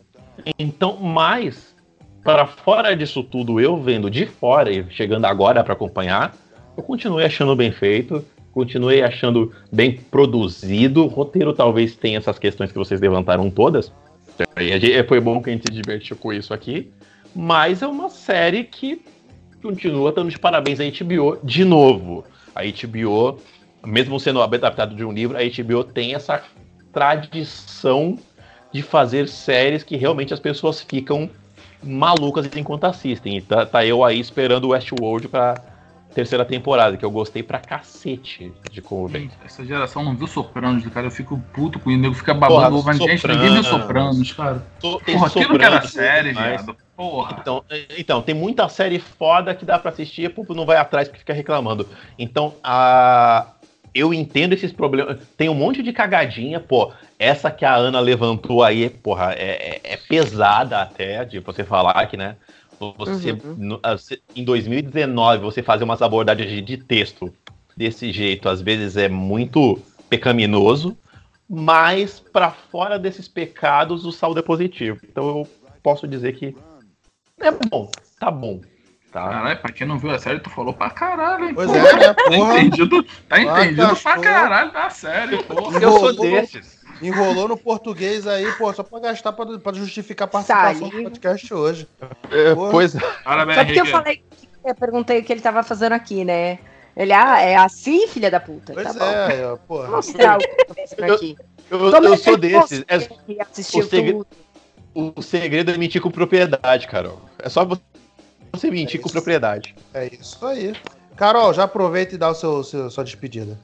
Então, 0.59 0.97
mais 0.97 1.73
para 2.23 2.45
fora 2.45 2.95
disso 2.95 3.23
tudo, 3.23 3.59
eu 3.59 3.77
vendo 3.77 4.09
de 4.09 4.25
fora 4.25 4.71
e 4.71 4.85
chegando 4.89 5.25
agora 5.25 5.63
para 5.63 5.73
acompanhar, 5.73 6.35
eu 6.75 6.83
continuei 6.83 7.25
achando 7.25 7.55
bem 7.55 7.71
feito, 7.71 8.23
continuei 8.51 9.01
achando 9.01 9.51
bem 9.71 9.93
produzido. 9.93 11.03
O 11.03 11.07
roteiro 11.07 11.53
talvez 11.53 11.95
tenha 11.95 12.17
essas 12.17 12.39
questões 12.39 12.71
que 12.71 12.77
vocês 12.77 12.99
levantaram 12.99 13.49
todas. 13.49 13.91
E 14.57 15.03
foi 15.03 15.19
bom 15.19 15.41
que 15.41 15.49
a 15.49 15.53
gente 15.53 15.63
se 15.67 15.73
divertiu 15.73 16.15
com 16.15 16.31
isso 16.33 16.53
aqui. 16.53 16.91
Mas 17.35 17.81
é 17.81 17.87
uma 17.87 18.09
série 18.09 18.63
que 18.63 19.01
continua 19.61 20.11
dando 20.11 20.29
de 20.29 20.39
parabéns 20.39 20.79
à 20.79 20.83
HBO 20.83 21.37
de 21.43 21.63
novo. 21.65 22.23
A 22.55 22.61
HBO, 22.63 23.39
mesmo 23.85 24.19
sendo 24.19 24.41
adaptado 24.41 24.95
de 24.95 25.03
um 25.03 25.11
livro, 25.11 25.37
a 25.37 25.41
HBO 25.41 25.83
tem 25.83 26.15
essa 26.15 26.43
tradição 26.91 28.17
de 28.71 28.81
fazer 28.81 29.27
séries 29.27 29.83
que 29.83 29.95
realmente 29.95 30.33
as 30.33 30.39
pessoas 30.39 30.81
ficam 30.81 31.29
malucas 31.83 32.49
enquanto 32.55 32.85
assistem. 32.85 33.37
E 33.37 33.41
tá, 33.41 33.65
tá 33.65 33.85
eu 33.85 34.03
aí 34.03 34.19
esperando 34.19 34.65
o 34.65 34.69
Westworld 34.69 35.27
pra 35.27 35.55
terceira 36.13 36.43
temporada, 36.43 36.97
que 36.97 37.05
eu 37.05 37.11
gostei 37.11 37.43
pra 37.43 37.59
cacete 37.59 38.51
de 38.71 38.81
como 38.81 39.07
vem. 39.07 39.29
Essa 39.45 39.65
geração 39.65 40.03
não 40.03 40.15
viu 40.15 40.27
Sopranos, 40.27 40.85
cara. 40.87 41.07
Eu 41.07 41.11
fico 41.11 41.39
puto 41.53 41.79
com 41.79 41.89
o 41.89 41.97
nego 41.97 42.15
fica 42.15 42.33
babando 42.33 42.77
ovo. 42.77 42.93
Gente, 42.93 43.27
ninguém 43.27 43.53
viu 43.53 43.63
Sopranos, 43.63 44.31
cara. 44.33 44.65
Porra, 44.81 45.27
aquilo 45.27 45.57
que 45.57 45.65
era 45.65 45.81
série, 45.81 46.33
viado. 46.33 46.75
Porra. 46.95 47.37
Então, 47.39 47.63
então, 47.97 48.21
tem 48.21 48.35
muita 48.35 48.67
série 48.67 48.99
foda 48.99 49.53
que 49.55 49.65
dá 49.65 49.79
pra 49.79 49.91
assistir 49.91 50.23
e 50.23 50.27
o 50.27 50.31
povo 50.31 50.53
não 50.53 50.65
vai 50.65 50.77
atrás 50.77 51.07
porque 51.07 51.19
fica 51.19 51.33
reclamando. 51.33 51.87
Então, 52.17 52.55
a. 52.63 53.53
Eu 53.93 54.13
entendo 54.13 54.53
esses 54.53 54.71
problemas. 54.71 55.19
Tem 55.37 55.49
um 55.49 55.55
monte 55.55 55.81
de 55.81 55.91
cagadinha, 55.91 56.59
pô. 56.59 56.91
Essa 57.17 57.51
que 57.51 57.65
a 57.65 57.75
Ana 57.75 57.99
levantou 57.99 58.63
aí, 58.63 58.89
porra, 58.89 59.33
é, 59.33 59.81
é, 59.83 59.93
é 59.93 59.97
pesada 59.97 60.81
até 60.81 61.25
de 61.25 61.39
você 61.39 61.63
falar 61.63 62.05
que, 62.07 62.15
né? 62.15 62.35
Você, 62.97 63.31
uhum. 63.31 63.55
no, 63.57 63.81
em 64.33 64.43
2019, 64.43 65.43
você 65.43 65.61
fazer 65.61 65.83
umas 65.83 66.01
abordagens 66.01 66.49
de, 66.49 66.61
de 66.61 66.77
texto 66.77 67.33
desse 67.75 68.11
jeito, 68.11 68.47
às 68.47 68.61
vezes 68.61 68.95
é 68.95 69.09
muito 69.09 69.77
pecaminoso, 70.09 70.97
mas 71.49 72.19
para 72.19 72.51
fora 72.51 72.97
desses 72.97 73.27
pecados, 73.27 74.05
o 74.05 74.11
saldo 74.11 74.39
é 74.39 74.43
positivo. 74.43 74.99
Então 75.03 75.27
eu 75.27 75.47
posso 75.83 76.07
dizer 76.07 76.33
que 76.33 76.55
é 77.39 77.51
bom, 77.51 77.89
tá 78.19 78.31
bom. 78.31 78.61
Tá. 79.11 79.27
Caralho, 79.27 79.59
pra 79.59 79.71
quem 79.71 79.87
não 79.87 79.97
viu 79.97 80.11
a 80.11 80.19
série, 80.19 80.39
tu 80.39 80.49
falou 80.51 80.73
pra 80.73 80.89
caralho, 80.91 81.45
hein? 81.45 81.53
Pois 81.55 81.69
é, 81.71 81.95
né? 81.95 82.13
Tá 82.13 82.37
entendido, 82.37 83.03
tá 83.27 83.39
entendido 83.39 83.95
pra 83.95 84.19
caralho 84.19 84.71
da 84.71 84.89
série, 84.89 85.43
porra. 85.43 85.79
Eu 85.79 85.99
sou 85.99 86.13
desses. 86.13 86.79
Enrolou 87.01 87.47
no 87.47 87.57
português 87.57 88.27
aí, 88.27 88.51
pô, 88.53 88.71
só 88.73 88.83
pra 88.83 88.99
gastar 88.99 89.31
pra, 89.31 89.57
pra 89.57 89.73
justificar 89.73 90.27
a 90.27 90.31
participação 90.31 90.89
do 90.89 91.03
podcast 91.03 91.53
hoje. 91.53 91.87
É, 92.29 92.53
pois 92.53 92.93
é. 92.93 92.99
Parabéns, 93.23 93.57
Só 93.57 93.65
porque 93.65 93.81
eu 93.81 93.85
falei, 93.85 94.23
eu 94.65 94.75
perguntei 94.75 95.19
o 95.19 95.23
que 95.23 95.33
ele 95.33 95.41
tava 95.41 95.63
fazendo 95.63 95.93
aqui, 95.93 96.25
né? 96.25 96.59
Ele, 96.95 97.13
ah, 97.13 97.39
é 97.39 97.55
assim, 97.55 98.07
filha 98.07 98.29
da 98.29 98.39
puta. 98.39 98.73
Pois 98.73 98.93
tá 98.93 99.05
é, 99.05 99.47
bom. 99.47 99.57
porra. 99.67 99.87
Vou 99.87 99.95
mostrar 99.95 100.37
o 100.37 100.39
que 100.39 101.01
eu 101.01 101.15
aqui. 101.15 101.37
Eu, 101.71 101.79
eu, 101.79 102.03
eu 102.03 102.17
sou 102.17 102.35
desses. 102.35 102.83
É, 102.87 102.97
o, 102.97 103.83
segredo, 103.83 104.27
o 104.93 105.21
segredo 105.21 105.71
é 105.71 105.77
mentir 105.77 106.01
com 106.01 106.11
propriedade, 106.11 106.87
Carol. 106.87 107.21
É 107.37 107.47
só 107.47 107.63
você 107.63 107.81
mentir 108.71 108.99
é 108.99 109.03
com 109.03 109.09
propriedade. 109.09 109.75
É 109.93 110.07
isso 110.13 110.45
aí. 110.45 110.73
Carol, 111.15 111.53
já 111.53 111.63
aproveita 111.63 112.15
e 112.15 112.17
dá 112.17 112.29
o 112.29 112.35
seu, 112.35 112.63
seu 112.63 112.89
sua 112.89 113.03
despedida. 113.03 113.57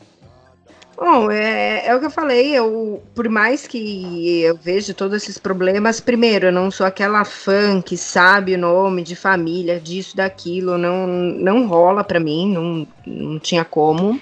Bom, 0.98 1.30
é, 1.30 1.86
é 1.88 1.94
o 1.94 2.00
que 2.00 2.06
eu 2.06 2.12
falei, 2.12 2.54
eu, 2.54 3.04
por 3.14 3.28
mais 3.28 3.68
que 3.68 4.42
eu 4.42 4.56
veja 4.56 4.94
todos 4.94 5.22
esses 5.22 5.38
problemas, 5.38 6.00
primeiro, 6.00 6.48
eu 6.48 6.52
não 6.54 6.72
sou 6.72 6.86
aquela 6.86 7.26
fã 7.26 7.82
que 7.82 7.98
sabe 7.98 8.56
o 8.56 8.58
nome 8.58 9.04
de 9.04 9.14
família, 9.14 9.78
disso, 9.78 10.16
daquilo, 10.16 10.78
não, 10.78 11.06
não 11.06 11.68
rola 11.68 12.02
para 12.02 12.18
mim, 12.18 12.50
não, 12.50 12.88
não 13.06 13.40
tinha 13.40 13.66
como. 13.66 14.20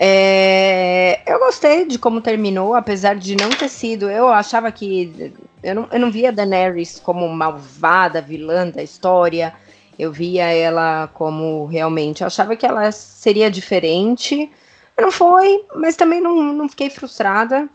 É, 0.00 1.20
eu 1.26 1.38
gostei 1.38 1.84
de 1.84 1.98
como 1.98 2.20
terminou, 2.20 2.74
apesar 2.74 3.16
de 3.16 3.36
não 3.36 3.50
ter 3.50 3.68
sido. 3.68 4.08
Eu 4.10 4.28
achava 4.28 4.70
que. 4.70 5.32
Eu 5.62 5.74
não, 5.74 5.88
eu 5.90 5.98
não 5.98 6.10
via 6.10 6.32
Daenerys 6.32 7.00
como 7.00 7.28
malvada, 7.28 8.20
vilã 8.20 8.68
da 8.68 8.82
história. 8.82 9.54
Eu 9.98 10.12
via 10.12 10.44
ela 10.44 11.08
como 11.14 11.66
realmente. 11.66 12.20
Eu 12.20 12.28
achava 12.28 12.54
que 12.54 12.64
ela 12.64 12.90
seria 12.92 13.50
diferente. 13.50 14.50
Não 14.98 15.12
foi, 15.12 15.64
mas 15.74 15.96
também 15.96 16.20
não, 16.20 16.52
não 16.52 16.68
fiquei 16.68 16.90
frustrada, 16.90 17.68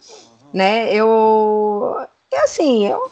né? 0.53 0.93
Eu. 0.93 1.95
É 2.31 2.39
assim, 2.41 2.87
eu. 2.87 3.11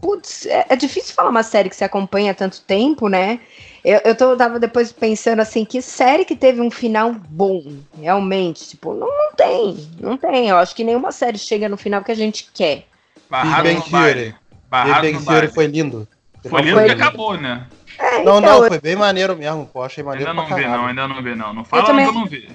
Putz, 0.00 0.46
é, 0.46 0.66
é, 0.68 0.74
difícil 0.76 1.14
falar 1.14 1.30
uma 1.30 1.44
série 1.44 1.68
que 1.68 1.76
se 1.76 1.84
acompanha 1.84 2.32
há 2.32 2.34
tanto 2.34 2.60
tempo, 2.62 3.08
né? 3.08 3.38
Eu, 3.84 4.00
eu 4.04 4.16
tô, 4.16 4.36
tava 4.36 4.58
depois 4.58 4.92
pensando 4.92 5.40
assim, 5.40 5.64
que 5.64 5.80
série 5.80 6.24
que 6.24 6.34
teve 6.34 6.60
um 6.60 6.70
final 6.70 7.12
bom, 7.12 7.62
realmente? 8.00 8.68
Tipo, 8.70 8.94
não, 8.94 9.06
não 9.06 9.32
tem, 9.36 9.88
não 10.00 10.16
tem. 10.16 10.48
Eu 10.48 10.56
acho 10.56 10.74
que 10.74 10.82
nenhuma 10.82 11.12
série 11.12 11.38
chega 11.38 11.68
no 11.68 11.76
final 11.76 12.02
que 12.02 12.10
a 12.10 12.16
gente 12.16 12.50
quer. 12.52 12.84
Barrado 13.32 13.62
Big 13.62 13.80
Bang 13.80 13.90
Theory. 13.90 14.34
Big 14.70 15.12
Bang 15.14 15.24
Theory 15.24 15.48
foi 15.48 15.66
lindo. 15.66 16.06
Foi 16.46 16.60
lindo 16.60 16.84
que 16.84 16.90
acabou, 16.90 17.34
né? 17.40 17.66
É, 17.98 18.22
não, 18.22 18.38
então, 18.38 18.40
não, 18.40 18.68
foi 18.68 18.78
bem 18.78 18.94
maneiro 18.94 19.34
mesmo, 19.34 19.64
pô. 19.64 19.82
Achei 19.82 20.04
maneiro 20.04 20.30
Ainda 20.30 20.42
não 20.42 20.54
vi, 20.54 20.66
não, 20.66 20.86
ainda 20.86 21.08
não 21.08 21.22
vi, 21.22 21.34
não. 21.34 21.54
Não 21.54 21.64
fala, 21.64 21.90
eu, 21.90 21.98
eu 22.00 22.12
não 22.12 22.26
vi. 22.26 22.50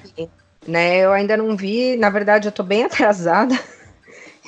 Né, 0.68 0.98
eu 0.98 1.14
ainda 1.14 1.36
não 1.38 1.56
vi, 1.56 1.96
na 1.96 2.10
verdade 2.10 2.48
eu 2.48 2.52
tô 2.52 2.62
bem 2.62 2.84
atrasada. 2.86 3.58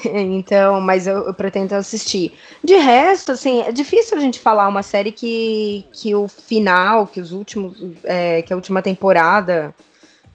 então, 0.05 0.79
mas 0.79 1.07
eu, 1.07 1.25
eu, 1.25 1.33
pretendo 1.33 1.73
assistir. 1.73 2.37
De 2.63 2.75
resto, 2.75 3.31
assim, 3.31 3.61
é 3.61 3.71
difícil 3.71 4.15
a 4.15 4.21
gente 4.21 4.39
falar 4.39 4.67
uma 4.67 4.83
série 4.83 5.11
que, 5.11 5.85
que 5.91 6.13
o 6.13 6.27
final, 6.27 7.07
que 7.07 7.19
os 7.19 7.31
últimos, 7.31 7.75
é, 8.03 8.43
que 8.43 8.53
a 8.53 8.55
última 8.55 8.83
temporada, 8.83 9.73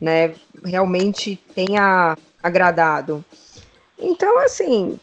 né, 0.00 0.34
realmente 0.64 1.38
tenha 1.54 2.16
agradado. 2.42 3.24
Então, 3.98 4.38
assim, 4.40 4.98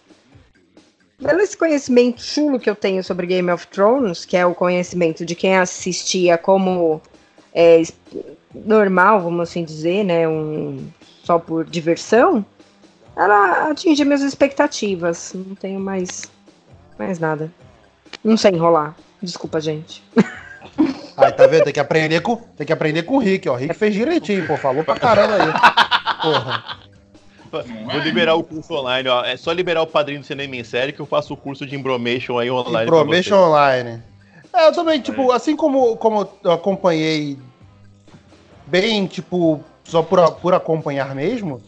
pelo 1.21 1.39
esse 1.39 1.55
conhecimento 1.55 2.21
chulo 2.21 2.59
que 2.59 2.69
eu 2.69 2.75
tenho 2.75 3.03
sobre 3.03 3.27
Game 3.27 3.51
of 3.51 3.67
Thrones, 3.67 4.25
que 4.25 4.35
é 4.35 4.45
o 4.45 4.55
conhecimento 4.55 5.25
de 5.25 5.35
quem 5.35 5.57
assistia 5.57 6.37
como 6.37 7.01
é, 7.53 7.83
normal, 8.53 9.21
vamos 9.21 9.49
assim 9.49 9.63
dizer, 9.63 10.03
né, 10.03 10.27
um, 10.27 10.87
só 11.23 11.37
por 11.37 11.65
diversão, 11.65 12.45
ela 13.15 13.69
atingiu 13.69 14.05
minhas 14.05 14.21
expectativas. 14.21 15.33
Não 15.33 15.55
tenho 15.55 15.79
mais, 15.79 16.29
mais 16.97 17.19
nada. 17.19 17.51
Não 18.23 18.37
sei 18.37 18.51
enrolar. 18.51 18.95
Desculpa, 19.21 19.59
gente. 19.61 20.03
Aí, 21.17 21.31
tá 21.31 21.45
vendo? 21.45 21.65
Tem 21.65 21.73
que 21.73 21.79
aprender 21.79 22.21
com, 22.21 22.35
tem 22.35 22.65
que 22.65 22.73
aprender 22.73 23.03
com 23.03 23.15
o 23.15 23.19
Rick, 23.19 23.47
ó. 23.47 23.53
O 23.53 23.55
Rick 23.55 23.75
fez 23.75 23.93
direitinho, 23.93 24.47
pô. 24.47 24.57
Falou 24.57 24.83
pra 24.83 24.97
caramba 24.97 25.35
aí. 25.35 26.21
Porra. 26.21 26.79
Vou 27.51 27.99
liberar 28.01 28.35
o 28.35 28.43
curso 28.43 28.73
online, 28.73 29.09
ó. 29.09 29.23
É 29.25 29.35
só 29.35 29.51
liberar 29.51 29.81
o 29.81 29.87
padrinho 29.87 30.21
do 30.21 30.25
cinema 30.25 30.55
em 30.55 30.63
série 30.63 30.93
que 30.93 30.99
eu 30.99 31.05
faço 31.05 31.33
o 31.33 31.37
curso 31.37 31.65
de 31.65 31.75
Embromation 31.75 32.39
aí 32.39 32.49
online. 32.49 32.87
Embromation 32.87 33.35
online. 33.35 34.01
É, 34.53 34.67
eu 34.67 34.71
também, 34.73 35.01
tipo, 35.01 35.31
é. 35.31 35.35
assim 35.35 35.55
como, 35.55 35.95
como 35.97 36.27
eu 36.43 36.51
acompanhei 36.51 37.37
bem, 38.67 39.05
tipo, 39.05 39.63
só 39.83 40.01
por, 40.01 40.31
por 40.35 40.53
acompanhar 40.53 41.13
mesmo, 41.13 41.61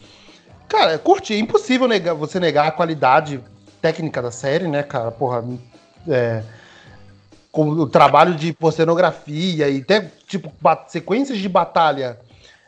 cara, 0.68 0.98
curti. 0.98 1.34
É 1.34 1.38
impossível 1.38 1.86
negar, 1.86 2.14
você 2.14 2.40
negar 2.40 2.66
a 2.66 2.72
qualidade 2.72 3.40
técnica 3.80 4.22
da 4.22 4.30
série, 4.30 4.66
né, 4.66 4.82
cara? 4.82 5.10
Porra, 5.10 5.44
é, 6.08 6.42
com 7.52 7.68
o 7.68 7.86
trabalho 7.86 8.34
de 8.34 8.56
cenografia 8.72 9.68
e 9.68 9.80
até, 9.80 10.10
tipo, 10.26 10.52
sequências 10.88 11.38
de 11.38 11.48
batalha 11.48 12.18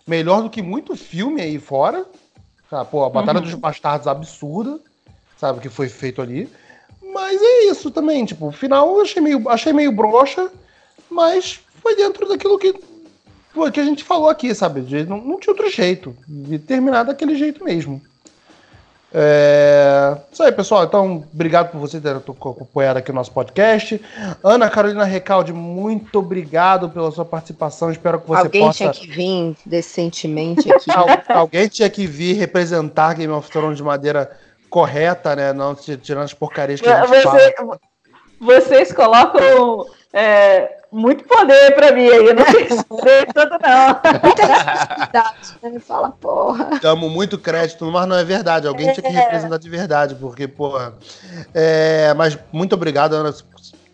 melhor 0.07 0.43
do 0.43 0.51
que 0.51 0.63
muito 0.63 0.95
filme 0.95 1.41
aí 1.41 1.59
fora. 1.59 2.07
Tá, 2.71 2.85
pô, 2.85 3.05
a 3.05 3.11
Batalha 3.11 3.39
uhum. 3.39 3.45
dos 3.45 3.55
Bastardos 3.55 4.09
absurda, 4.09 4.81
sabe, 5.37 5.59
o 5.59 5.63
que 5.63 5.69
foi 5.69 5.89
feito 5.89 6.21
ali. 6.21 6.51
Mas 7.01 7.41
é 7.41 7.65
isso 7.71 7.91
também, 7.91 8.25
tipo, 8.25 8.49
o 8.49 8.53
final 8.53 8.97
eu 8.97 9.03
achei 9.03 9.23
meio, 9.23 9.49
achei 9.49 9.73
meio 9.73 9.93
broxa, 9.93 10.51
mas 11.09 11.61
foi 11.81 11.95
dentro 11.95 12.29
daquilo 12.29 12.59
que, 12.59 12.75
que 13.73 13.81
a 13.81 13.85
gente 13.85 14.03
falou 14.03 14.29
aqui, 14.29 14.55
sabe? 14.55 14.81
Não, 15.05 15.19
não 15.19 15.39
tinha 15.39 15.53
outro 15.53 15.71
jeito. 15.71 16.17
De 16.27 16.59
terminar 16.59 17.05
daquele 17.05 17.37
jeito 17.37 17.65
mesmo. 17.65 18.03
É... 19.13 20.17
Isso 20.31 20.43
aí, 20.43 20.53
pessoal. 20.53 20.85
Então, 20.85 21.25
obrigado 21.33 21.71
por 21.71 21.79
você 21.79 22.01
ter 22.01 22.15
acompanhado 22.17 22.99
aqui 22.99 23.11
o 23.11 23.15
nosso 23.15 23.33
podcast. 23.33 24.01
Ana 24.43 24.69
Carolina 24.69 25.05
Recalde, 25.05 25.53
muito 25.53 26.19
obrigado 26.19 26.91
pela 26.91 27.11
sua 27.11 27.25
participação. 27.25 27.91
Espero 27.91 28.21
que 28.21 28.29
você 28.29 28.43
Alguém 28.43 28.61
possa. 28.63 28.85
Alguém 28.85 29.01
tinha 29.01 29.09
que 29.09 29.17
vir 29.17 29.57
decentemente 29.65 30.73
aqui. 30.73 30.91
Alguém 31.29 31.69
tinha 31.69 31.89
que 31.89 32.07
vir 32.07 32.35
representar 32.35 33.15
Game 33.15 33.33
of 33.33 33.51
Thrones 33.51 33.77
de 33.77 33.83
maneira 33.83 34.31
correta, 34.69 35.35
né? 35.35 35.53
Não 35.53 35.75
tirando 35.75 36.25
as 36.25 36.35
porcarias 36.35 36.81
que 36.81 36.89
a 36.89 37.07
gente 37.07 37.09
você, 37.09 37.53
fala. 37.55 37.81
Vocês 38.39 38.93
colocam 38.93 39.87
é, 40.13 40.76
muito 40.91 41.25
poder 41.25 41.75
pra 41.75 41.93
mim 41.93 42.09
aí. 42.09 42.27
Eu 42.27 42.35
não 42.35 42.45
tenho 42.45 42.85
poder 42.85 43.27
todo, 43.33 43.51
não. 43.51 45.73
Né? 45.73 45.81
Fala, 45.81 46.11
porra. 46.11 46.79
Damos 46.81 47.11
muito 47.11 47.39
crédito, 47.39 47.85
mas 47.91 48.07
não 48.07 48.17
é 48.17 48.25
verdade. 48.25 48.67
Alguém 48.67 48.89
é. 48.89 48.93
tinha 48.93 49.11
que 49.11 49.17
é. 49.17 49.21
representar 49.21 49.59
de 49.59 49.69
verdade, 49.69 50.15
porque, 50.15 50.49
porra. 50.49 50.95
É, 51.55 52.15
mas 52.15 52.39
muito 52.53 52.75
obrigado, 52.75 53.15
Ana. 53.15 53.35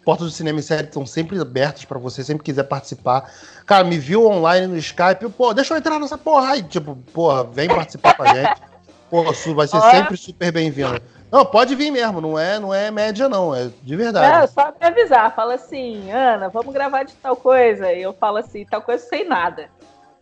Portas 0.04 0.26
do 0.26 0.32
cinema 0.32 0.58
e 0.58 0.62
série 0.62 0.88
estão 0.88 1.06
sempre 1.06 1.40
abertas 1.40 1.84
para 1.84 1.98
você, 1.98 2.24
sempre 2.24 2.42
quiser 2.42 2.64
participar. 2.64 3.30
Cara, 3.64 3.84
me 3.84 3.98
viu 3.98 4.26
online 4.26 4.66
no 4.66 4.76
Skype, 4.76 5.28
pô, 5.36 5.54
deixa 5.54 5.74
eu 5.74 5.78
entrar 5.78 6.00
nessa 6.00 6.18
porra 6.18 6.52
aí. 6.52 6.62
Tipo, 6.62 6.96
porra, 7.12 7.44
vem 7.44 7.68
participar 7.68 8.14
com 8.14 8.24
a 8.24 8.34
gente. 8.34 8.60
Porra, 9.08 9.32
vai 9.54 9.68
ser 9.68 9.80
sempre 9.80 10.16
super 10.16 10.50
bem-vindo. 10.50 11.00
Não, 11.32 11.46
pode 11.46 11.74
vir 11.74 11.90
mesmo, 11.90 12.20
não 12.20 12.38
é, 12.38 12.58
não 12.58 12.74
é 12.74 12.90
média, 12.90 13.26
não, 13.26 13.54
é 13.54 13.70
de 13.82 13.96
verdade. 13.96 14.38
Não, 14.38 14.46
só 14.46 14.70
me 14.78 14.86
avisar, 14.86 15.34
fala 15.34 15.54
assim, 15.54 16.10
Ana, 16.10 16.50
vamos 16.50 16.74
gravar 16.74 17.04
de 17.04 17.14
tal 17.14 17.34
coisa. 17.34 17.90
E 17.90 18.02
eu 18.02 18.12
falo 18.12 18.36
assim, 18.36 18.66
tal 18.66 18.82
coisa 18.82 19.02
sem 19.02 19.26
nada. 19.26 19.70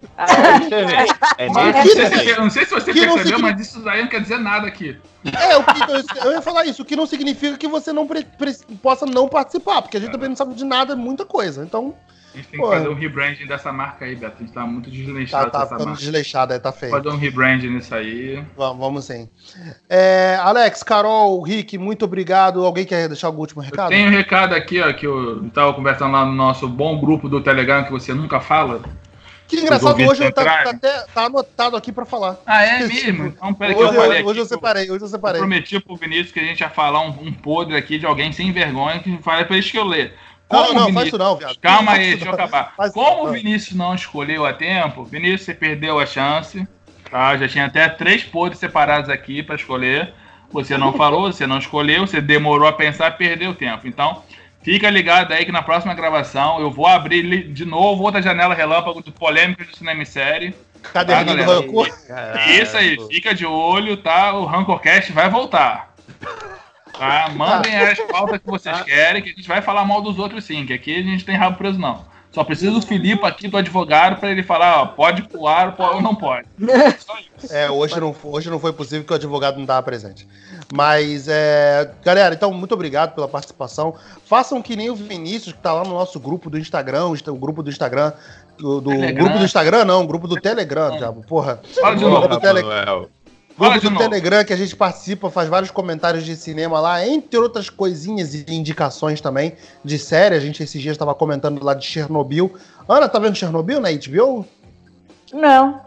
Aí, 0.16 0.72
é, 0.72 1.44
é, 1.44 2.30
é, 2.30 2.38
não 2.38 2.48
sei 2.48 2.64
se 2.64 2.70
você 2.70 2.92
percebeu, 2.92 3.18
significa... 3.18 3.38
mas 3.38 3.60
isso 3.60 3.80
daí 3.80 4.02
não 4.02 4.08
quer 4.08 4.20
dizer 4.20 4.38
nada 4.38 4.68
aqui. 4.68 4.96
É, 5.24 5.54
eu, 5.54 5.64
eu, 6.24 6.32
ia 6.32 6.40
falar 6.40 6.64
isso, 6.64 6.82
o 6.82 6.84
que 6.84 6.94
não 6.94 7.06
significa 7.06 7.58
que 7.58 7.66
você 7.66 7.92
não 7.92 8.08
possa 8.80 9.04
não 9.04 9.28
participar, 9.28 9.82
porque 9.82 9.96
a 9.96 10.00
gente 10.00 10.12
também 10.12 10.28
não 10.28 10.36
sabe 10.36 10.54
de 10.54 10.64
nada, 10.64 10.94
muita 10.94 11.26
coisa. 11.26 11.64
Então, 11.64 11.92
a 12.32 12.36
gente 12.36 12.48
tem 12.48 12.60
Pô, 12.60 12.68
que 12.68 12.76
fazer 12.76 12.88
um 12.88 12.94
rebranding 12.94 13.46
dessa 13.46 13.72
marca 13.72 14.04
aí, 14.04 14.14
Beto. 14.14 14.36
A 14.36 14.40
gente 14.40 14.52
tá 14.52 14.64
muito 14.64 14.90
desleixado 14.90 15.50
tá, 15.50 15.66
tá 15.66 15.78
ficando 15.78 15.96
desleixado, 15.96 16.52
aí 16.52 16.60
tá 16.60 16.70
feio. 16.70 16.92
Fazer 16.92 17.08
um 17.08 17.16
rebranding 17.16 17.70
nisso 17.70 17.94
aí. 17.94 18.44
Vamos, 18.56 18.78
vamos 18.78 19.04
sim. 19.04 19.28
É, 19.88 20.38
Alex, 20.40 20.82
Carol, 20.82 21.40
Rick, 21.42 21.76
muito 21.76 22.04
obrigado. 22.04 22.64
Alguém 22.64 22.84
quer 22.84 23.08
deixar 23.08 23.26
algum 23.26 23.40
último 23.40 23.60
recado? 23.60 23.88
Tem 23.88 24.06
um 24.06 24.10
recado 24.10 24.54
aqui, 24.54 24.80
ó, 24.80 24.92
que 24.92 25.06
eu 25.06 25.48
tava 25.50 25.74
conversando 25.74 26.12
lá 26.12 26.24
no 26.24 26.32
nosso 26.32 26.68
bom 26.68 27.00
grupo 27.00 27.28
do 27.28 27.40
Telegram 27.40 27.84
que 27.84 27.90
você 27.90 28.14
nunca 28.14 28.40
fala. 28.40 28.80
Que 29.50 29.56
engraçado, 29.56 30.00
hoje 30.00 30.24
eu 30.24 30.32
tá, 30.32 30.44
tá, 30.44 30.70
até, 30.70 31.06
tá 31.12 31.24
anotado 31.24 31.76
aqui 31.76 31.90
pra 31.90 32.06
falar. 32.06 32.36
Ah, 32.46 32.64
é 32.64 32.86
mesmo? 32.86 33.26
Então, 33.26 33.52
peraí 33.52 33.74
hoje, 33.74 33.90
que 33.90 33.96
eu 33.96 34.00
falei. 34.00 34.22
Hoje 34.22 34.40
eu 34.40 34.46
separei, 34.46 34.90
hoje 34.92 35.04
eu 35.04 35.08
separei. 35.08 35.40
Eu 35.40 35.42
prometi 35.42 35.80
pro 35.80 35.96
Vinícius 35.96 36.30
que 36.30 36.38
a 36.38 36.44
gente 36.44 36.60
ia 36.60 36.70
falar 36.70 37.00
um, 37.00 37.08
um 37.08 37.32
podre 37.32 37.76
aqui 37.76 37.98
de 37.98 38.06
alguém 38.06 38.30
sem 38.30 38.52
vergonha 38.52 39.00
que 39.00 39.18
fala 39.18 39.44
pra 39.44 39.58
isso 39.58 39.72
que 39.72 39.78
eu 39.78 39.84
ler. 39.84 40.14
Como 40.50 40.64
não, 40.64 40.74
não, 40.74 40.86
Vinícius... 40.86 40.94
faz 40.94 41.06
isso 41.06 41.18
não, 41.18 41.36
viado. 41.36 41.58
Calma 41.60 41.92
aí, 41.92 42.10
deixa 42.10 42.26
eu 42.26 42.34
acabar. 42.34 42.74
Faz 42.76 42.92
Como 42.92 43.28
o 43.28 43.30
Vinícius 43.30 43.76
não 43.76 43.94
escolheu 43.94 44.44
a 44.44 44.52
tempo, 44.52 45.04
Vinícius, 45.04 45.42
você 45.42 45.54
perdeu 45.54 46.00
a 46.00 46.04
chance. 46.04 46.66
Tá? 47.08 47.36
Já 47.36 47.48
tinha 47.48 47.66
até 47.66 47.88
três 47.88 48.24
podres 48.24 48.58
separados 48.58 49.08
aqui 49.08 49.44
para 49.44 49.54
escolher. 49.54 50.12
Você 50.50 50.76
não 50.76 50.92
falou, 50.92 51.32
você 51.32 51.46
não 51.46 51.58
escolheu, 51.58 52.04
você 52.04 52.20
demorou 52.20 52.66
a 52.66 52.72
pensar, 52.72 53.16
perdeu 53.16 53.54
tempo. 53.54 53.86
Então, 53.86 54.24
fica 54.60 54.90
ligado 54.90 55.30
aí 55.30 55.44
que 55.44 55.52
na 55.52 55.62
próxima 55.62 55.94
gravação 55.94 56.60
eu 56.60 56.68
vou 56.68 56.88
abrir 56.88 57.52
de 57.52 57.64
novo 57.64 58.02
outra 58.02 58.20
janela 58.20 58.52
relâmpago 58.52 59.00
de 59.04 59.12
polêmicas 59.12 59.68
do 59.68 59.76
cinema 59.76 60.02
e 60.02 60.06
série. 60.06 60.52
Caderninho 60.92 61.38
tá, 61.38 61.44
do 61.44 61.60
Rancor. 61.60 61.88
Isso 62.60 62.76
aí, 62.76 62.96
fica 63.08 63.32
de 63.32 63.46
olho, 63.46 63.96
tá? 63.98 64.32
O 64.32 64.46
Rancorcast 64.46 65.12
vai 65.12 65.30
voltar. 65.30 65.94
Tá? 67.00 67.30
Mandem 67.34 67.74
as 67.74 67.98
pautas 67.98 68.38
que 68.38 68.46
vocês 68.46 68.82
querem, 68.82 69.22
que 69.22 69.30
a 69.30 69.32
gente 69.32 69.48
vai 69.48 69.62
falar 69.62 69.86
mal 69.86 70.02
dos 70.02 70.18
outros 70.18 70.44
sim, 70.44 70.66
que 70.66 70.74
aqui 70.74 70.98
a 70.98 71.02
gente 71.02 71.24
tem 71.24 71.34
rabo 71.34 71.56
preso 71.56 71.78
não. 71.78 72.04
Só 72.30 72.44
precisa 72.44 72.70
do 72.72 72.82
Filipe 72.82 73.24
aqui, 73.24 73.48
do 73.48 73.56
advogado, 73.56 74.20
para 74.20 74.30
ele 74.30 74.42
falar, 74.42 74.82
ó, 74.82 74.86
pode 74.86 75.22
pular 75.22 75.74
ou 75.78 76.02
não 76.02 76.14
pode. 76.14 76.46
É, 77.48 77.70
hoje 77.70 77.98
não, 77.98 78.14
hoje 78.24 78.50
não 78.50 78.60
foi 78.60 78.70
possível 78.70 79.02
que 79.02 79.12
o 79.14 79.16
advogado 79.16 79.54
não 79.54 79.62
estava 79.62 79.82
presente. 79.82 80.28
Mas, 80.70 81.26
é, 81.26 81.90
galera, 82.04 82.34
então, 82.34 82.52
muito 82.52 82.74
obrigado 82.74 83.14
pela 83.14 83.26
participação. 83.26 83.94
Façam 84.26 84.60
que 84.60 84.76
nem 84.76 84.90
o 84.90 84.94
Vinícius, 84.94 85.54
que 85.54 85.58
está 85.58 85.72
lá 85.72 85.82
no 85.82 85.94
nosso 85.94 86.20
grupo 86.20 86.50
do 86.50 86.58
Instagram, 86.58 87.06
o 87.06 87.34
grupo 87.34 87.62
do 87.62 87.70
Instagram. 87.70 88.12
Do, 88.58 88.78
do 88.82 88.90
grupo 88.90 89.38
do 89.38 89.44
Instagram, 89.46 89.86
não, 89.86 90.06
grupo 90.06 90.28
do 90.28 90.38
Telegram, 90.38 90.98
diabo. 90.98 91.24
Porra. 91.26 91.62
Fala 91.80 91.96
de 91.96 92.04
novo, 92.04 92.38
Telegram. 92.38 93.08
Grupo 93.60 93.90
do 93.90 93.98
Telegram 93.98 94.44
que 94.44 94.52
a 94.52 94.56
gente 94.56 94.74
participa, 94.74 95.30
faz 95.30 95.48
vários 95.48 95.70
comentários 95.70 96.24
de 96.24 96.34
cinema 96.34 96.80
lá, 96.80 97.06
entre 97.06 97.38
outras 97.38 97.68
coisinhas 97.68 98.34
e 98.34 98.44
indicações 98.48 99.20
também 99.20 99.54
de 99.84 99.98
série. 99.98 100.34
A 100.34 100.40
gente 100.40 100.62
esses 100.62 100.80
dias 100.80 100.94
estava 100.94 101.14
comentando 101.14 101.62
lá 101.62 101.74
de 101.74 101.84
Chernobyl. 101.84 102.54
Ana, 102.88 103.08
tá 103.08 103.18
vendo 103.18 103.36
Chernobyl 103.36 103.80
na 103.80 103.90
HBO? 103.92 104.46
Não. 105.32 105.80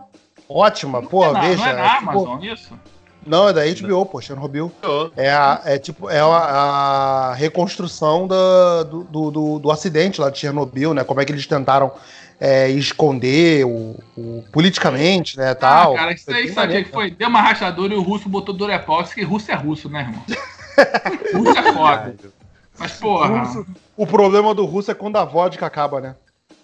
Ótima, 0.47 1.01
pô, 1.01 1.25
não, 1.31 1.41
veja. 1.41 1.57
Não 1.57 1.67
é 1.67 1.73
na 1.73 1.85
é, 1.85 1.97
tipo, 1.97 2.09
Amazon 2.09 2.43
isso? 2.43 2.79
Não, 3.25 3.47
é 3.47 3.53
da 3.53 3.61
HBO, 3.65 4.05
pô, 4.05 4.21
Chernobyl. 4.21 4.71
É, 5.15 5.31
a, 5.31 5.61
é 5.65 5.77
tipo, 5.77 6.09
é 6.09 6.19
a, 6.19 6.25
a 6.25 7.33
reconstrução 7.33 8.27
do, 8.27 8.83
do, 8.83 9.31
do, 9.31 9.59
do, 9.59 9.71
acidente 9.71 10.19
lá 10.19 10.29
de 10.29 10.37
Chernobyl, 10.37 10.93
né? 10.93 11.03
Como 11.03 11.21
é 11.21 11.25
que 11.25 11.31
eles 11.31 11.47
tentaram 11.47 11.91
é, 12.43 12.69
esconder 12.71 13.65
o, 13.65 13.97
o, 14.17 14.43
politicamente, 14.51 15.37
né, 15.37 15.51
ah, 15.51 15.55
tal. 15.55 15.95
cara, 15.95 16.11
isso 16.11 16.29
aí 16.29 16.51
sabia 16.51 16.83
que 16.83 16.91
foi, 16.91 17.09
deu 17.09 17.29
uma 17.29 17.41
rachadura 17.41 17.93
e 17.93 17.97
o 17.97 18.01
russo 18.01 18.27
botou 18.27 18.53
Durepox, 18.53 19.13
que 19.13 19.23
russo 19.23 19.49
é 19.49 19.55
russo, 19.55 19.87
né, 19.87 20.01
irmão? 20.01 20.25
russo 21.33 21.57
é 21.57 21.73
foda. 21.73 22.15
Mas, 22.77 22.91
porra... 22.99 23.39
Russo, 23.39 23.65
o 23.95 24.05
problema 24.05 24.53
do 24.53 24.65
russo 24.65 24.91
é 24.91 24.93
quando 24.93 25.15
a 25.15 25.23
vodka 25.23 25.65
acaba, 25.65 26.01
né? 26.01 26.15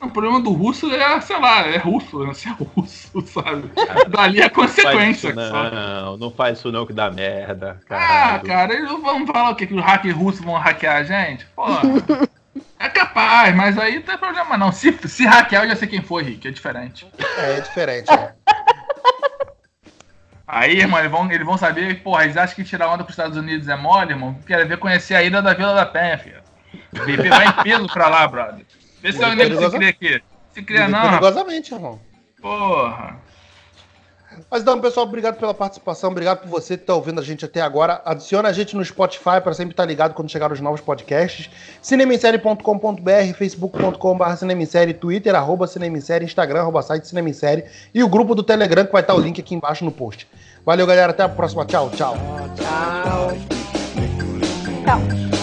O 0.01 0.09
problema 0.09 0.41
do 0.41 0.51
russo 0.51 0.91
é, 0.91 1.21
sei 1.21 1.39
lá, 1.39 1.61
é 1.61 1.77
russo, 1.77 2.25
né? 2.25 2.33
Se 2.33 2.49
é 2.49 2.51
russo, 2.51 3.21
sabe? 3.27 3.69
Dali 4.09 4.41
é 4.41 4.49
consequência. 4.49 5.33
Não, 5.33 5.49
faz 5.49 5.73
não, 5.73 6.17
não 6.17 6.31
faz 6.31 6.57
isso 6.57 6.71
não 6.73 6.85
que 6.85 6.93
dá 6.93 7.09
merda. 7.09 7.79
Caralho. 7.87 8.35
Ah, 8.35 8.39
cara, 8.39 8.73
eles 8.73 8.89
vão 8.89 9.25
falar 9.25 9.51
o 9.51 9.55
quê? 9.55 9.65
Que 9.65 9.73
os 9.73 9.81
hackers 9.81 10.15
russos 10.15 10.43
vão 10.43 10.55
hackear 10.55 10.97
a 10.97 11.03
gente? 11.03 11.45
Porra. 11.55 11.81
É 12.79 12.89
capaz, 12.89 13.55
mas 13.55 13.77
aí 13.77 13.95
não 13.95 14.01
tem 14.01 14.17
problema 14.17 14.57
não. 14.57 14.71
Se, 14.71 14.91
se 15.07 15.25
hackear, 15.25 15.63
eu 15.63 15.69
já 15.69 15.75
sei 15.75 15.87
quem 15.87 16.01
foi, 16.01 16.23
Rick. 16.23 16.47
É 16.47 16.51
diferente. 16.51 17.07
É, 17.37 17.57
é 17.57 17.61
diferente, 17.61 18.11
é. 18.11 18.33
Aí, 20.51 20.79
irmão, 20.79 20.99
eles 20.99 21.11
vão, 21.11 21.31
eles 21.31 21.45
vão 21.45 21.57
saber, 21.59 22.01
porra, 22.01 22.23
eles 22.23 22.35
acham 22.35 22.55
que 22.55 22.63
tirar 22.63 22.87
onda 22.89 23.03
pros 23.03 23.13
Estados 23.13 23.37
Unidos 23.37 23.67
é 23.67 23.75
mole, 23.75 24.13
irmão. 24.13 24.33
Quer 24.47 24.65
ver 24.67 24.79
conhecer 24.79 25.13
a 25.13 25.21
ilha 25.21 25.43
da 25.43 25.53
Vila 25.53 25.75
da 25.75 25.85
Penha, 25.85 26.17
filho. 26.17 26.41
O 26.91 27.05
BP 27.05 27.29
vai 27.29 27.47
em 27.47 27.63
peso 27.63 27.87
pra 27.87 28.07
lá, 28.07 28.27
brother. 28.27 28.65
Vê 28.99 29.13
se 29.13 29.23
alguém 29.23 29.55
se 29.55 29.69
cria 29.69 29.89
aqui. 29.89 30.23
Se 30.51 30.63
cria 30.63 30.87
não. 30.87 31.01
Perigosamente, 31.01 31.71
irmão. 31.71 32.01
Porra. 32.41 33.17
Mas 34.49 34.61
então, 34.61 34.79
pessoal, 34.79 35.05
obrigado 35.05 35.37
pela 35.37 35.53
participação, 35.53 36.11
obrigado 36.11 36.39
por 36.39 36.49
você 36.49 36.77
que 36.77 36.83
está 36.83 36.93
ouvindo 36.93 37.19
a 37.19 37.23
gente 37.23 37.45
até 37.45 37.61
agora. 37.61 38.01
Adiciona 38.05 38.49
a 38.49 38.53
gente 38.53 38.75
no 38.75 38.83
Spotify 38.83 39.41
para 39.43 39.53
sempre 39.53 39.73
estar 39.73 39.85
ligado 39.85 40.13
quando 40.13 40.29
chegar 40.29 40.51
os 40.51 40.59
novos 40.59 40.81
podcasts. 40.81 41.49
cinemissérie.com.br, 41.81 43.33
facebook.com.br 43.37 44.35
cinemissérie, 44.35 44.93
twitter, 44.93 45.35
arroba 45.35 45.67
cinemissérie, 45.67 46.25
instagram, 46.25 46.61
arroba 46.61 46.81
site 46.81 47.07
cinemissérie 47.07 47.65
e 47.93 48.03
o 48.03 48.09
grupo 48.09 48.35
do 48.35 48.43
Telegram 48.43 48.85
que 48.85 48.91
vai 48.91 49.01
estar 49.01 49.15
o 49.15 49.19
link 49.19 49.39
aqui 49.39 49.55
embaixo 49.55 49.83
no 49.83 49.91
post. 49.91 50.27
Valeu, 50.65 50.85
galera, 50.85 51.11
até 51.11 51.23
a 51.23 51.29
próxima. 51.29 51.65
Tchau, 51.65 51.89
tchau. 51.89 52.15
Tchau. 52.55 53.31
Tchau. 54.85 55.38